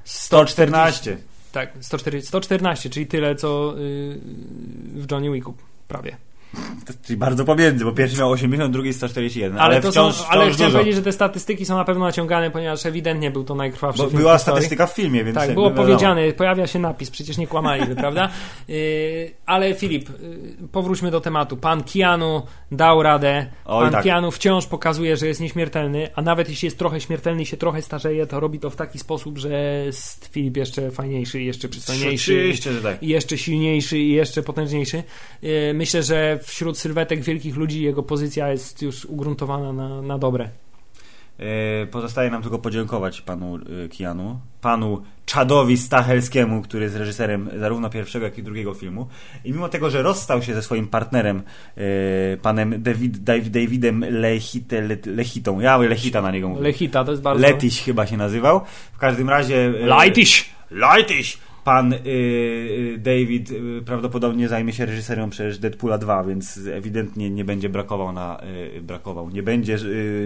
114. 0.04 1.18
Tak, 1.52 1.74
140, 1.80 2.28
114, 2.28 2.90
czyli 2.90 3.08
tyle, 3.08 3.36
co 3.36 3.74
y, 3.80 4.20
w 4.94 5.12
Johnny 5.12 5.32
Wicku, 5.32 5.54
prawie. 5.88 6.18
Czyli 7.04 7.18
bardzo 7.18 7.46
pomiędzy, 7.46 7.86
bo 7.86 7.92
pierwszy 7.92 8.18
miał 8.18 8.32
80, 8.32 8.74
drugi 8.74 8.94
141. 8.94 9.58
Ale, 9.58 9.64
Ale, 9.64 9.82
to 9.82 9.92
wciąż, 9.92 10.16
są, 10.16 10.24
wciąż 10.24 10.32
ale 10.32 10.46
dużo. 10.46 10.56
chciałem 10.56 10.74
powiedzieć, 10.74 10.96
że 10.96 11.02
te 11.02 11.12
statystyki 11.12 11.66
są 11.66 11.78
na 11.78 11.84
pewno 11.86 12.06
naciągane, 12.06 12.52
ponieważ 12.52 12.86
ewidentnie 12.86 13.32
był 13.32 13.44
to 13.44 13.56
najkrwawszy 13.56 14.04
Bo 14.04 14.10
film 14.10 14.22
była 14.22 14.38
statystyka 14.38 14.88
w 14.88 14.94
filmie, 14.94 15.24
więc 15.24 15.38
Tak, 15.38 15.54
było 15.54 15.72
powiedziane, 15.72 16.34
pojawia 16.34 16.68
się 16.68 16.80
napis, 16.80 17.10
przecież 17.10 17.38
nie 17.38 17.48
kłamaliby, 17.48 17.96
prawda? 18.06 18.30
Yy, 18.68 19.32
ale 19.46 19.74
Filip, 19.74 20.10
yy, 20.10 20.68
powróćmy 20.72 21.12
do 21.12 21.22
tematu. 21.22 21.58
Pan 21.58 21.84
Keanu 21.84 22.42
dał 22.72 23.04
radę. 23.04 23.46
Oj, 23.66 23.84
Pan 23.84 23.92
tak. 23.92 24.04
Keanu 24.04 24.32
wciąż 24.32 24.66
pokazuje, 24.66 25.18
że 25.18 25.28
jest 25.28 25.42
nieśmiertelny, 25.42 26.10
a 26.16 26.22
nawet 26.22 26.50
jeśli 26.50 26.66
jest 26.66 26.78
trochę 26.78 27.02
śmiertelny 27.02 27.42
i 27.42 27.46
się 27.46 27.58
trochę 27.58 27.82
starzeje, 27.82 28.28
to 28.28 28.40
robi 28.40 28.60
to 28.60 28.70
w 28.70 28.76
taki 28.76 29.00
sposób, 29.00 29.38
że 29.38 29.84
jest 29.86 30.28
Filip 30.28 30.58
jeszcze 30.58 30.92
fajniejszy, 30.92 31.42
jeszcze 31.42 31.70
przystojniejszy. 31.70 32.34
Oczywiście, 32.34 32.74
że 32.74 32.82
tak. 32.82 33.04
I 33.04 33.08
jeszcze 33.08 33.38
silniejszy 33.38 33.98
i 34.00 34.12
jeszcze 34.12 34.44
potężniejszy. 34.44 35.04
Yy, 35.42 35.74
Myślę, 35.74 36.04
że 36.04 36.37
wśród 36.44 36.78
sylwetek 36.78 37.22
wielkich 37.22 37.56
ludzi 37.56 37.82
jego 37.82 38.04
pozycja 38.04 38.52
jest 38.52 38.82
już 38.82 39.06
ugruntowana 39.06 39.74
na, 39.74 40.02
na 40.02 40.18
dobre. 40.18 40.50
E, 41.40 41.88
Pozostaje 41.88 42.30
nam 42.30 42.42
tylko 42.42 42.60
podziękować 42.60 43.22
panu 43.22 43.56
e, 43.86 43.90
Kianu, 43.90 44.40
panu 44.62 45.04
Czadowi 45.26 45.78
Stachelskiemu, 45.78 46.62
który 46.62 46.84
jest 46.84 46.96
reżyserem 46.96 47.50
zarówno 47.60 47.90
pierwszego, 47.90 48.26
jak 48.26 48.38
i 48.38 48.44
drugiego 48.44 48.74
filmu. 48.74 49.08
I 49.46 49.52
mimo 49.54 49.70
tego, 49.70 49.90
że 49.90 50.02
rozstał 50.02 50.42
się 50.42 50.54
ze 50.54 50.62
swoim 50.64 50.88
partnerem, 50.88 51.42
e, 51.78 51.82
panem 52.42 52.84
David, 52.84 53.18
Dav- 53.18 53.50
Davidem 53.50 54.06
Lechite, 54.10 54.82
Le, 54.82 54.98
Lechitą, 55.06 55.60
ja 55.60 55.78
Lechita 55.78 56.22
na 56.22 56.32
niego 56.32 56.50
mówię. 56.50 56.62
Lechita 56.62 57.04
to 57.04 57.12
jest 57.12 57.24
bardzo... 57.24 57.42
Letiś 57.42 57.82
chyba 57.82 58.08
się 58.08 58.18
nazywał. 58.18 58.62
W 58.94 58.98
każdym 58.98 59.30
razie... 59.30 59.56
e, 59.84 59.86
Lajtyś! 59.86 60.50
Pan 61.68 61.94
y, 61.94 61.98
y, 62.06 62.98
David 62.98 63.52
y, 63.52 63.82
prawdopodobnie 63.86 64.48
zajmie 64.48 64.74
się 64.74 64.86
reżyserem 64.86 65.30
przecież 65.30 65.58
Deadpoola 65.58 65.98
2, 65.98 66.24
więc 66.24 66.60
ewidentnie 66.74 67.30
nie 67.30 67.46
będzie 67.46 67.70
brakował 67.70 68.12
na 68.12 68.42
y, 68.78 68.82
brakował, 68.82 69.30
nie 69.30 69.44
będzie 69.44 69.78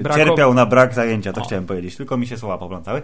Brako- 0.04 0.16
cierpiał 0.16 0.54
na 0.54 0.66
brak 0.66 0.94
zajęcia, 0.94 1.34
to 1.34 1.42
O. 1.42 1.44
chciałem 1.44 1.66
powiedzieć, 1.66 1.96
tylko 1.96 2.18
mi 2.18 2.28
się 2.28 2.38
słowa 2.38 2.58
poplątały. 2.58 3.02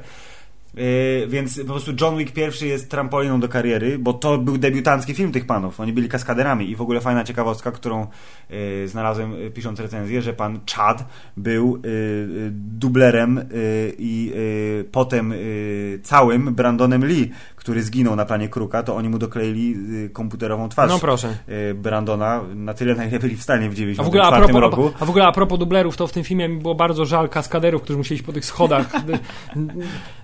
Y, 0.77 1.27
więc 1.27 1.59
po 1.59 1.65
prostu 1.65 1.91
John 2.01 2.18
Wick 2.18 2.34
pierwszy 2.34 2.68
jest 2.68 2.89
trampoliną 2.89 3.39
do 3.39 3.49
kariery, 3.49 3.99
bo 3.99 4.14
to 4.14 4.38
był 4.38 4.57
debiutancki 4.57 5.14
film 5.14 5.31
tych 5.31 5.45
panów. 5.45 5.80
Oni 5.80 5.93
byli 5.93 6.09
kaskaderami 6.09 6.69
i 6.72 6.76
w 6.76 6.81
ogóle 6.81 7.01
fajna 7.01 7.23
ciekawostka, 7.23 7.72
którą 7.72 8.07
y, 8.51 8.88
znalazłem 8.88 9.34
pisząc 9.53 9.80
recenzję, 9.80 10.22
że 10.22 10.34
pan 10.34 10.59
Chad 10.76 11.05
był 11.38 11.76
y, 11.76 11.88
y, 11.89 12.51
dublerem 12.51 13.41
i 13.99 14.34
potem 14.91 15.34
całym 16.03 16.55
Brandonem 16.55 17.05
Lee, 17.05 17.31
który 17.68 17.84
zginął 17.84 18.15
na 18.15 18.26
planie 18.26 18.49
Kruka, 18.49 18.84
to 18.84 18.95
oni 18.95 19.10
mu 19.10 19.18
dokleili 19.19 19.76
y, 20.06 20.10
komputerową 20.10 20.69
twarz 20.69 20.89
No 20.89 20.99
proszę. 20.99 21.38
y, 21.49 21.73
Brandona 21.73 22.44
na 22.56 22.73
tyle, 22.73 22.95
na 22.95 23.06
ile 23.06 23.19
byli 23.19 23.35
w 23.35 23.44
stanie 23.44 23.69
w 23.69 23.73
A 23.99 24.03
w, 24.03 24.07
ogóle 24.07 24.23
a, 24.23 24.31
1994 24.31 24.53
propos, 24.53 24.61
roku. 24.61 24.91
a 24.99 25.06
w 25.06 25.10
ogóle 25.10 25.26
a 25.26 25.31
propos 25.31 25.60
dublerów, 25.60 25.98
to 25.98 26.07
w 26.07 26.11
tym 26.11 26.23
filmie 26.23 26.49
mi 26.49 26.61
było 26.61 26.76
bardzo 26.76 27.06
żal 27.06 27.30
kaskaderów, 27.30 27.81
którzy 27.81 27.98
musieli 27.98 28.18
się 28.19 28.23
po 28.23 28.34
tych 28.34 28.45
schodach 28.45 28.89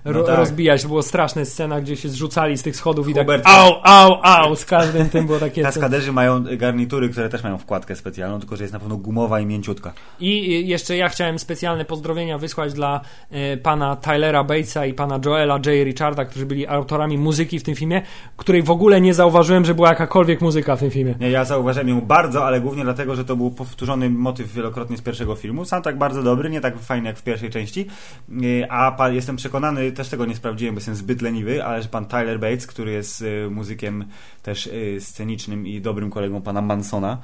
ro, 0.04 0.20
No 0.20 0.26
tak. 0.26 0.38
rozbijać. 0.38 0.82
To 0.82 0.88
była 0.88 1.02
straszna 1.02 1.44
scena, 1.44 1.80
gdzie 1.80 1.96
się 1.96 2.08
zrzucali 2.08 2.58
z 2.58 2.62
tych 2.62 2.76
schodów 2.76 3.08
i 3.08 3.14
tak 3.14 3.28
au, 3.44 3.72
au, 3.82 4.20
au, 4.22 4.56
z 4.56 4.64
każdym 4.64 5.08
tym 5.08 5.26
było 5.26 5.38
takie... 5.38 5.62
Kaskaderzy 5.62 6.12
mają 6.12 6.44
garnitury, 6.56 7.08
które 7.08 7.28
też 7.28 7.42
mają 7.42 7.58
wkładkę 7.58 7.96
specjalną, 7.96 8.38
tylko 8.40 8.56
że 8.56 8.64
jest 8.64 8.72
na 8.72 8.80
pewno 8.80 8.96
gumowa 8.96 9.40
i 9.40 9.46
mięciutka. 9.46 9.92
I 10.20 10.68
jeszcze 10.68 10.96
ja 10.96 11.08
chciałem 11.08 11.38
specjalne 11.38 11.84
pozdrowienia 11.84 12.38
wysłać 12.38 12.72
dla 12.72 13.00
y, 13.32 13.56
pana 13.56 13.96
Tylera 13.96 14.44
Batesa 14.44 14.86
i 14.86 14.94
pana 14.94 15.20
Joela 15.24 15.54
J. 15.54 15.66
Richarda, 15.66 16.24
którzy 16.24 16.46
byli 16.46 16.66
autorami 16.66 17.18
muzyki 17.18 17.33
muzyki 17.34 17.58
w 17.58 17.62
tym 17.62 17.74
filmie, 17.74 18.02
której 18.36 18.62
w 18.62 18.70
ogóle 18.70 19.00
nie 19.00 19.14
zauważyłem, 19.14 19.64
że 19.64 19.74
była 19.74 19.88
jakakolwiek 19.88 20.40
muzyka 20.40 20.76
w 20.76 20.80
tym 20.80 20.90
filmie. 20.90 21.14
Nie, 21.20 21.30
ja 21.30 21.44
zauważyłem 21.44 21.88
ją 21.88 22.00
bardzo, 22.00 22.46
ale 22.46 22.60
głównie 22.60 22.84
dlatego, 22.84 23.16
że 23.16 23.24
to 23.24 23.36
był 23.36 23.50
powtórzony 23.50 24.10
motyw 24.10 24.52
wielokrotnie 24.52 24.96
z 24.96 25.02
pierwszego 25.02 25.34
filmu. 25.34 25.64
Sam 25.64 25.82
tak 25.82 25.98
bardzo 25.98 26.22
dobry, 26.22 26.50
nie 26.50 26.60
tak 26.60 26.78
fajny 26.78 27.08
jak 27.08 27.18
w 27.18 27.22
pierwszej 27.22 27.50
części. 27.50 27.86
Yy, 28.28 28.70
A 28.70 28.92
pa, 28.92 29.10
jestem 29.10 29.36
przekonany, 29.36 29.92
też 29.92 30.08
tego 30.08 30.26
nie 30.26 30.34
sprawdziłem, 30.34 30.74
bo 30.74 30.78
jestem 30.78 30.94
zbyt 30.94 31.22
leniwy, 31.22 31.64
ale 31.64 31.82
że 31.82 31.88
pan 31.88 32.06
Tyler 32.06 32.40
Bates, 32.40 32.66
który 32.66 32.92
jest 32.92 33.22
y, 33.22 33.48
muzykiem 33.50 34.04
też 34.42 34.66
y, 34.66 34.96
scenicznym 35.00 35.66
i 35.66 35.80
dobrym 35.80 36.10
kolegą 36.10 36.42
pana 36.42 36.62
Mansona, 36.62 37.18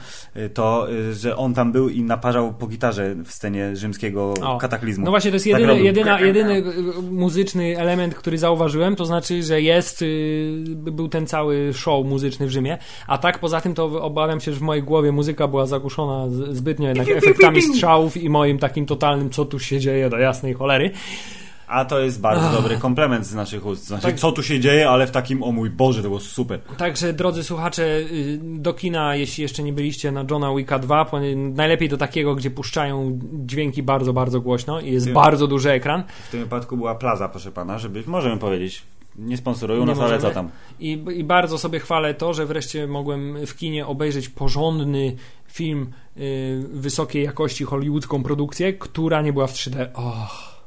to, 0.55 0.87
że 1.13 1.37
on 1.37 1.55
tam 1.55 1.73
był 1.73 1.89
i 1.89 2.03
naparzał 2.03 2.53
po 2.53 2.67
gitarze 2.67 3.15
w 3.25 3.33
scenie 3.33 3.77
rzymskiego 3.77 4.35
O. 4.43 4.59
kataklizmu. 4.59 5.05
No 5.05 5.11
właśnie, 5.11 5.31
to 5.31 5.35
jest 5.35 5.47
Tak 5.51 5.61
jedyny, 5.61 5.81
jedyna, 5.81 6.21
jedyny 6.21 6.63
muzyczny 7.11 7.79
element, 7.79 8.15
który 8.15 8.39
zauważyłem, 8.39 8.97
to 8.97 9.05
znaczy, 9.05 9.43
że 9.43 9.61
jest, 9.61 10.00
był 10.75 11.09
ten 11.09 11.27
cały 11.27 11.73
show 11.75 12.07
muzyczny 12.07 12.47
w 12.47 12.51
Rzymie, 12.51 12.79
a 13.07 13.19
tak 13.19 13.39
poza 13.39 13.61
tym 13.61 13.75
to 13.75 14.03
obawiam 14.03 14.41
się, 14.41 14.53
że 14.53 14.59
w 14.59 14.63
mojej 14.63 14.83
głowie 14.83 15.13
muzyka 15.13 15.49
była 15.49 15.67
zagłuszona 15.67 16.29
z- 16.31 16.57
zbytnio 16.57 16.89
jednak 16.89 17.09
efektami 17.09 17.63
strzałów 17.63 18.17
i 18.17 18.31
moim 18.31 18.59
takim 18.59 18.87
totalnym, 18.87 19.31
co 19.31 19.45
tu 19.45 19.59
się 19.59 19.81
dzieje 19.81 20.11
do 20.11 20.19
jasnej 20.19 20.55
cholery. 20.55 20.91
A 21.73 21.85
to 21.85 22.01
jest 22.01 22.21
bardzo 22.21 22.51
dobry 22.53 22.77
komplement 22.79 23.27
z 23.27 23.35
naszych 23.35 23.67
ust. 23.67 23.87
Znaczy, 23.87 24.03
Tak. 24.03 24.15
co 24.15 24.33
tu 24.33 24.43
się 24.43 24.61
dzieje, 24.61 24.89
ale 24.91 25.07
w 25.07 25.11
takim, 25.11 25.43
o 25.43 25.53
mój 25.53 25.71
Boże, 25.71 26.03
to 26.03 26.09
było 26.09 26.21
super. 26.21 26.61
Także 26.79 27.13
drodzy 27.13 27.45
słuchacze, 27.45 27.83
y, 27.99 28.39
do 28.43 28.73
kina, 28.75 29.17
jeśli 29.17 29.43
jeszcze 29.43 29.63
nie 29.63 29.73
byliście 29.73 30.13
na 30.13 30.25
Johna 30.31 30.55
Wicka 30.57 30.79
2, 30.79 31.05
po- 31.05 31.21
najlepiej 31.37 31.89
do 31.89 31.97
takiego, 31.97 32.35
gdzie 32.35 32.51
puszczają 32.51 33.19
dźwięki 33.33 33.83
bardzo, 33.83 34.13
bardzo 34.13 34.41
głośno 34.41 34.81
i 34.81 34.93
jest 34.93 35.07
Ty- 35.07 35.13
bardzo 35.13 35.47
duży 35.47 35.71
ekran. 35.71 36.03
W 36.29 36.31
tym 36.31 36.41
wypadku 36.41 36.77
była 36.77 36.95
plaza, 36.95 37.29
proszę 37.29 37.53
pana, 37.53 37.79
żeby, 37.79 38.03
możemy 38.07 38.37
powiedzieć, 38.37 38.83
nie 39.17 39.37
sponsorują 39.37 39.81
Nie 39.81 39.87
nas, 39.87 39.99
ale 39.99 40.15
możemy. 40.15 40.29
co 40.29 40.35
tam. 40.35 40.51
I, 40.81 41.05
I 41.17 41.25
bardzo 41.25 41.59
sobie 41.59 41.81
chwalę 41.81 42.15
to, 42.15 42.35
że 42.35 42.47
wreszcie 42.47 42.87
mogłem 42.87 43.47
w 43.47 43.57
kinie 43.57 43.87
obejrzeć 43.87 44.29
porządny 44.29 45.17
film 45.47 45.93
y, 46.17 46.65
wysokiej 46.73 47.25
jakości, 47.25 47.65
hollywoodzką 47.65 48.23
produkcję, 48.23 48.73
która 48.73 49.23
nie 49.23 49.33
była 49.33 49.47
w 49.47 49.53
3D. 49.53 49.87
Och. 49.95 50.61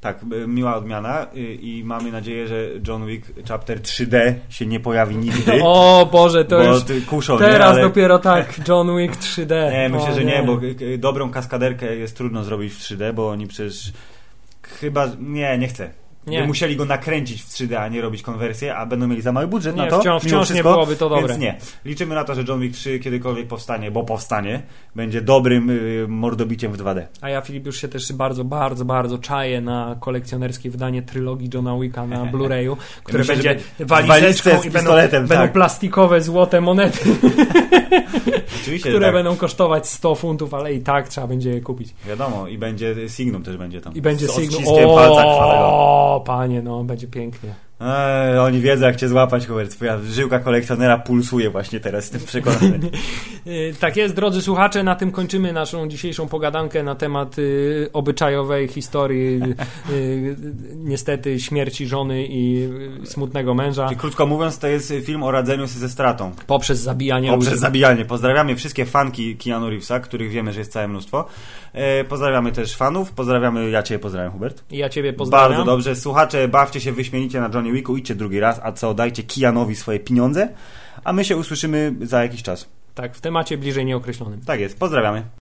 Tak, 0.00 0.22
y, 0.32 0.46
miła 0.46 0.76
odmiana 0.76 1.26
y, 1.36 1.54
i 1.54 1.84
mamy 1.84 2.12
nadzieję, 2.12 2.48
że 2.48 2.66
John 2.88 3.06
Wick 3.06 3.26
Chapter 3.48 3.80
3D 3.80 4.34
się 4.48 4.66
nie 4.66 4.80
pojawi 4.80 5.16
nigdy. 5.16 5.52
O 5.64 6.08
Boże, 6.12 6.44
to 6.44 6.62
już 6.62 7.06
kuszą, 7.06 7.38
teraz 7.38 7.58
nie, 7.58 7.64
ale... 7.64 7.82
dopiero 7.82 8.18
tak, 8.18 8.68
John 8.68 8.96
Wick 8.96 9.16
3D. 9.16 9.70
Nie, 9.72 9.88
myślę, 9.88 10.14
że 10.14 10.24
nie, 10.24 10.42
bo 10.42 10.60
y, 10.80 10.98
dobrą 10.98 11.30
kaskaderkę 11.30 11.96
jest 11.96 12.16
trudno 12.16 12.44
zrobić 12.44 12.72
w 12.72 12.80
3D, 12.80 13.12
bo 13.12 13.30
oni 13.30 13.46
przecież 13.46 13.92
chyba... 14.62 15.06
Nie, 15.20 15.58
nie 15.58 15.68
chcę. 15.68 15.90
Nie. 16.28 16.40
By 16.40 16.46
musieli 16.46 16.76
go 16.76 16.84
nakręcić 16.84 17.42
w 17.42 17.48
3D, 17.48 17.74
a 17.74 17.88
nie 17.88 18.00
robić 18.00 18.22
konwersję, 18.22 18.76
a 18.76 18.86
będą 18.86 19.06
mieli 19.06 19.22
za 19.22 19.32
mały 19.32 19.46
budżet 19.46 19.76
Nie, 19.76 19.82
na 19.82 19.88
to. 19.88 19.98
wciąż- 20.00 20.20
wciąż 20.20 20.32
nie 20.32 20.44
wszystko, 20.44 20.72
byłoby 20.72 20.96
to 20.96 21.08
dobre. 21.08 21.28
Więc 21.28 21.40
nie. 21.40 21.56
Liczymy 21.84 22.14
na 22.14 22.24
to, 22.24 22.34
że 22.34 22.44
John 22.48 22.60
Wick 22.60 22.74
3 22.76 22.98
kiedykolwiek 22.98 23.46
powstanie, 23.48 23.90
bo 23.90 24.04
powstanie. 24.04 24.62
Będzie 24.96 25.20
dobrym 25.20 25.70
y, 25.70 26.06
mordobiciem 26.08 26.72
w 26.72 26.76
2D. 26.76 27.02
A 27.20 27.28
ja, 27.28 27.40
Filip, 27.40 27.66
już 27.66 27.80
się 27.80 27.88
też 27.88 28.12
bardzo, 28.12 28.44
bardzo, 28.44 28.84
bardzo 28.84 29.18
czaję 29.18 29.60
na 29.60 29.96
kolekcjonerskie 30.00 30.70
wydanie 30.70 31.02
trylogii 31.02 31.50
Johna 31.54 31.78
Wicka 31.80 32.06
na 32.06 32.26
Blu-rayu, 32.32 32.76
które 33.04 33.18
myślę, 33.18 33.34
będzie 33.34 33.56
walizeczką 33.80 34.50
z 34.50 34.52
i 34.52 34.70
będą, 34.70 34.78
pistoletem, 34.78 35.26
będą 35.26 35.44
tak. 35.44 35.52
plastikowe, 35.52 36.20
złote 36.20 36.60
monety, 36.60 36.98
Oczywiście, 38.62 38.88
które 38.88 39.06
tak. 39.06 39.14
będą 39.14 39.36
kosztować 39.36 39.88
100 39.88 40.14
funtów, 40.14 40.54
ale 40.54 40.74
i 40.74 40.80
tak 40.80 41.08
trzeba 41.08 41.26
będzie 41.26 41.50
je 41.50 41.60
kupić. 41.60 41.94
Wiadomo, 42.06 42.48
i 42.48 42.58
będzie 42.58 43.08
Signum 43.08 43.42
też 43.42 43.56
będzie 43.56 43.80
tam. 43.80 43.94
I 43.94 44.00
będzie 44.02 44.28
z 44.28 44.30
sygnał. 44.30 44.60
odciskiem 44.60 44.88
palca 44.88 45.20
krwawego. 45.22 45.66
O, 45.66 46.22
panie, 46.26 46.62
no, 46.62 46.84
będzie 46.84 47.06
pięknie. 47.06 47.54
Eee, 47.80 48.38
oni 48.38 48.60
wiedzą, 48.60 48.86
jak 48.86 48.96
cię 48.96 49.08
złapać, 49.08 49.46
Hubert. 49.46 49.70
Twoja 49.70 49.98
żyłka 50.10 50.38
kolekcjonera 50.38 50.98
pulsuje 50.98 51.50
właśnie 51.50 51.80
teraz, 51.80 52.04
jestem 52.04 52.20
przekonany. 52.42 52.80
Y, 53.46 53.74
Tak 53.80 53.96
jest, 53.96 54.14
drodzy 54.14 54.42
słuchacze, 54.42 54.82
na 54.82 54.94
tym 54.94 55.10
kończymy 55.12 55.52
naszą 55.52 55.88
dzisiejszą 55.88 56.28
pogadankę 56.28 56.82
na 56.82 56.94
temat 56.94 57.38
y, 57.38 57.88
obyczajowej 57.92 58.68
historii, 58.68 59.40
y, 59.90 59.92
y, 59.92 60.36
niestety 60.76 61.40
śmierci 61.40 61.86
żony 61.86 62.26
i 62.26 62.68
y, 63.02 63.06
smutnego 63.06 63.54
męża 63.54 63.88
Czyli 63.88 64.00
krótko 64.00 64.26
mówiąc, 64.26 64.58
to 64.58 64.66
jest 64.66 64.92
film 65.04 65.22
o 65.22 65.30
radzeniu 65.30 65.66
sobie 65.68 65.80
ze 65.80 65.88
stratą. 65.88 66.32
poprzez 66.46 66.78
zabijanie 66.78 67.30
Poprzez 67.30 67.50
ludzi. 67.52 67.60
zabijanie. 67.60 68.04
Pozdrawiamy 68.04 68.56
wszystkie 68.56 68.86
fanki 68.86 69.36
Keanu 69.36 69.68
Reevesa, 69.70 70.00
których 70.00 70.30
wiemy, 70.30 70.52
że 70.52 70.58
jest 70.58 70.72
całe 70.72 70.88
mnóstwo. 70.88 71.24
E, 71.72 72.04
pozdrawiamy 72.04 72.52
też 72.52 72.76
fanów. 72.76 73.12
Pozdrawiamy, 73.12 73.70
ja 73.70 73.82
Cię 73.82 73.98
pozdrawiam, 73.98 74.32
Hubert. 74.32 74.64
I 74.70 74.76
Ja 74.78 74.88
ciebie 74.88 75.12
pozdrawiam. 75.12 75.50
Bardzo 75.50 75.64
dobrze. 75.64 75.96
Słuchacze, 75.96 76.48
bawcie 76.48 76.80
się 76.80 76.92
wyśmienicie 76.92 77.40
na 77.40 77.50
Johnny 77.54 77.67
Wicku, 77.72 77.96
idźcie 77.96 78.14
drugi 78.14 78.40
raz, 78.40 78.60
a 78.62 78.72
co, 78.72 78.94
dajcie 78.94 79.22
Keanowi 79.22 79.76
swoje 79.76 80.00
pieniądze, 80.00 80.48
a 81.04 81.12
my 81.12 81.24
się 81.24 81.36
usłyszymy 81.36 81.94
za 82.02 82.22
jakiś 82.22 82.42
czas. 82.42 82.68
Tak, 82.94 83.14
w 83.14 83.20
temacie 83.20 83.58
bliżej 83.58 83.84
nieokreślonym. 83.84 84.40
Tak 84.40 84.60
jest. 84.60 84.78
Pozdrawiamy. 84.78 85.22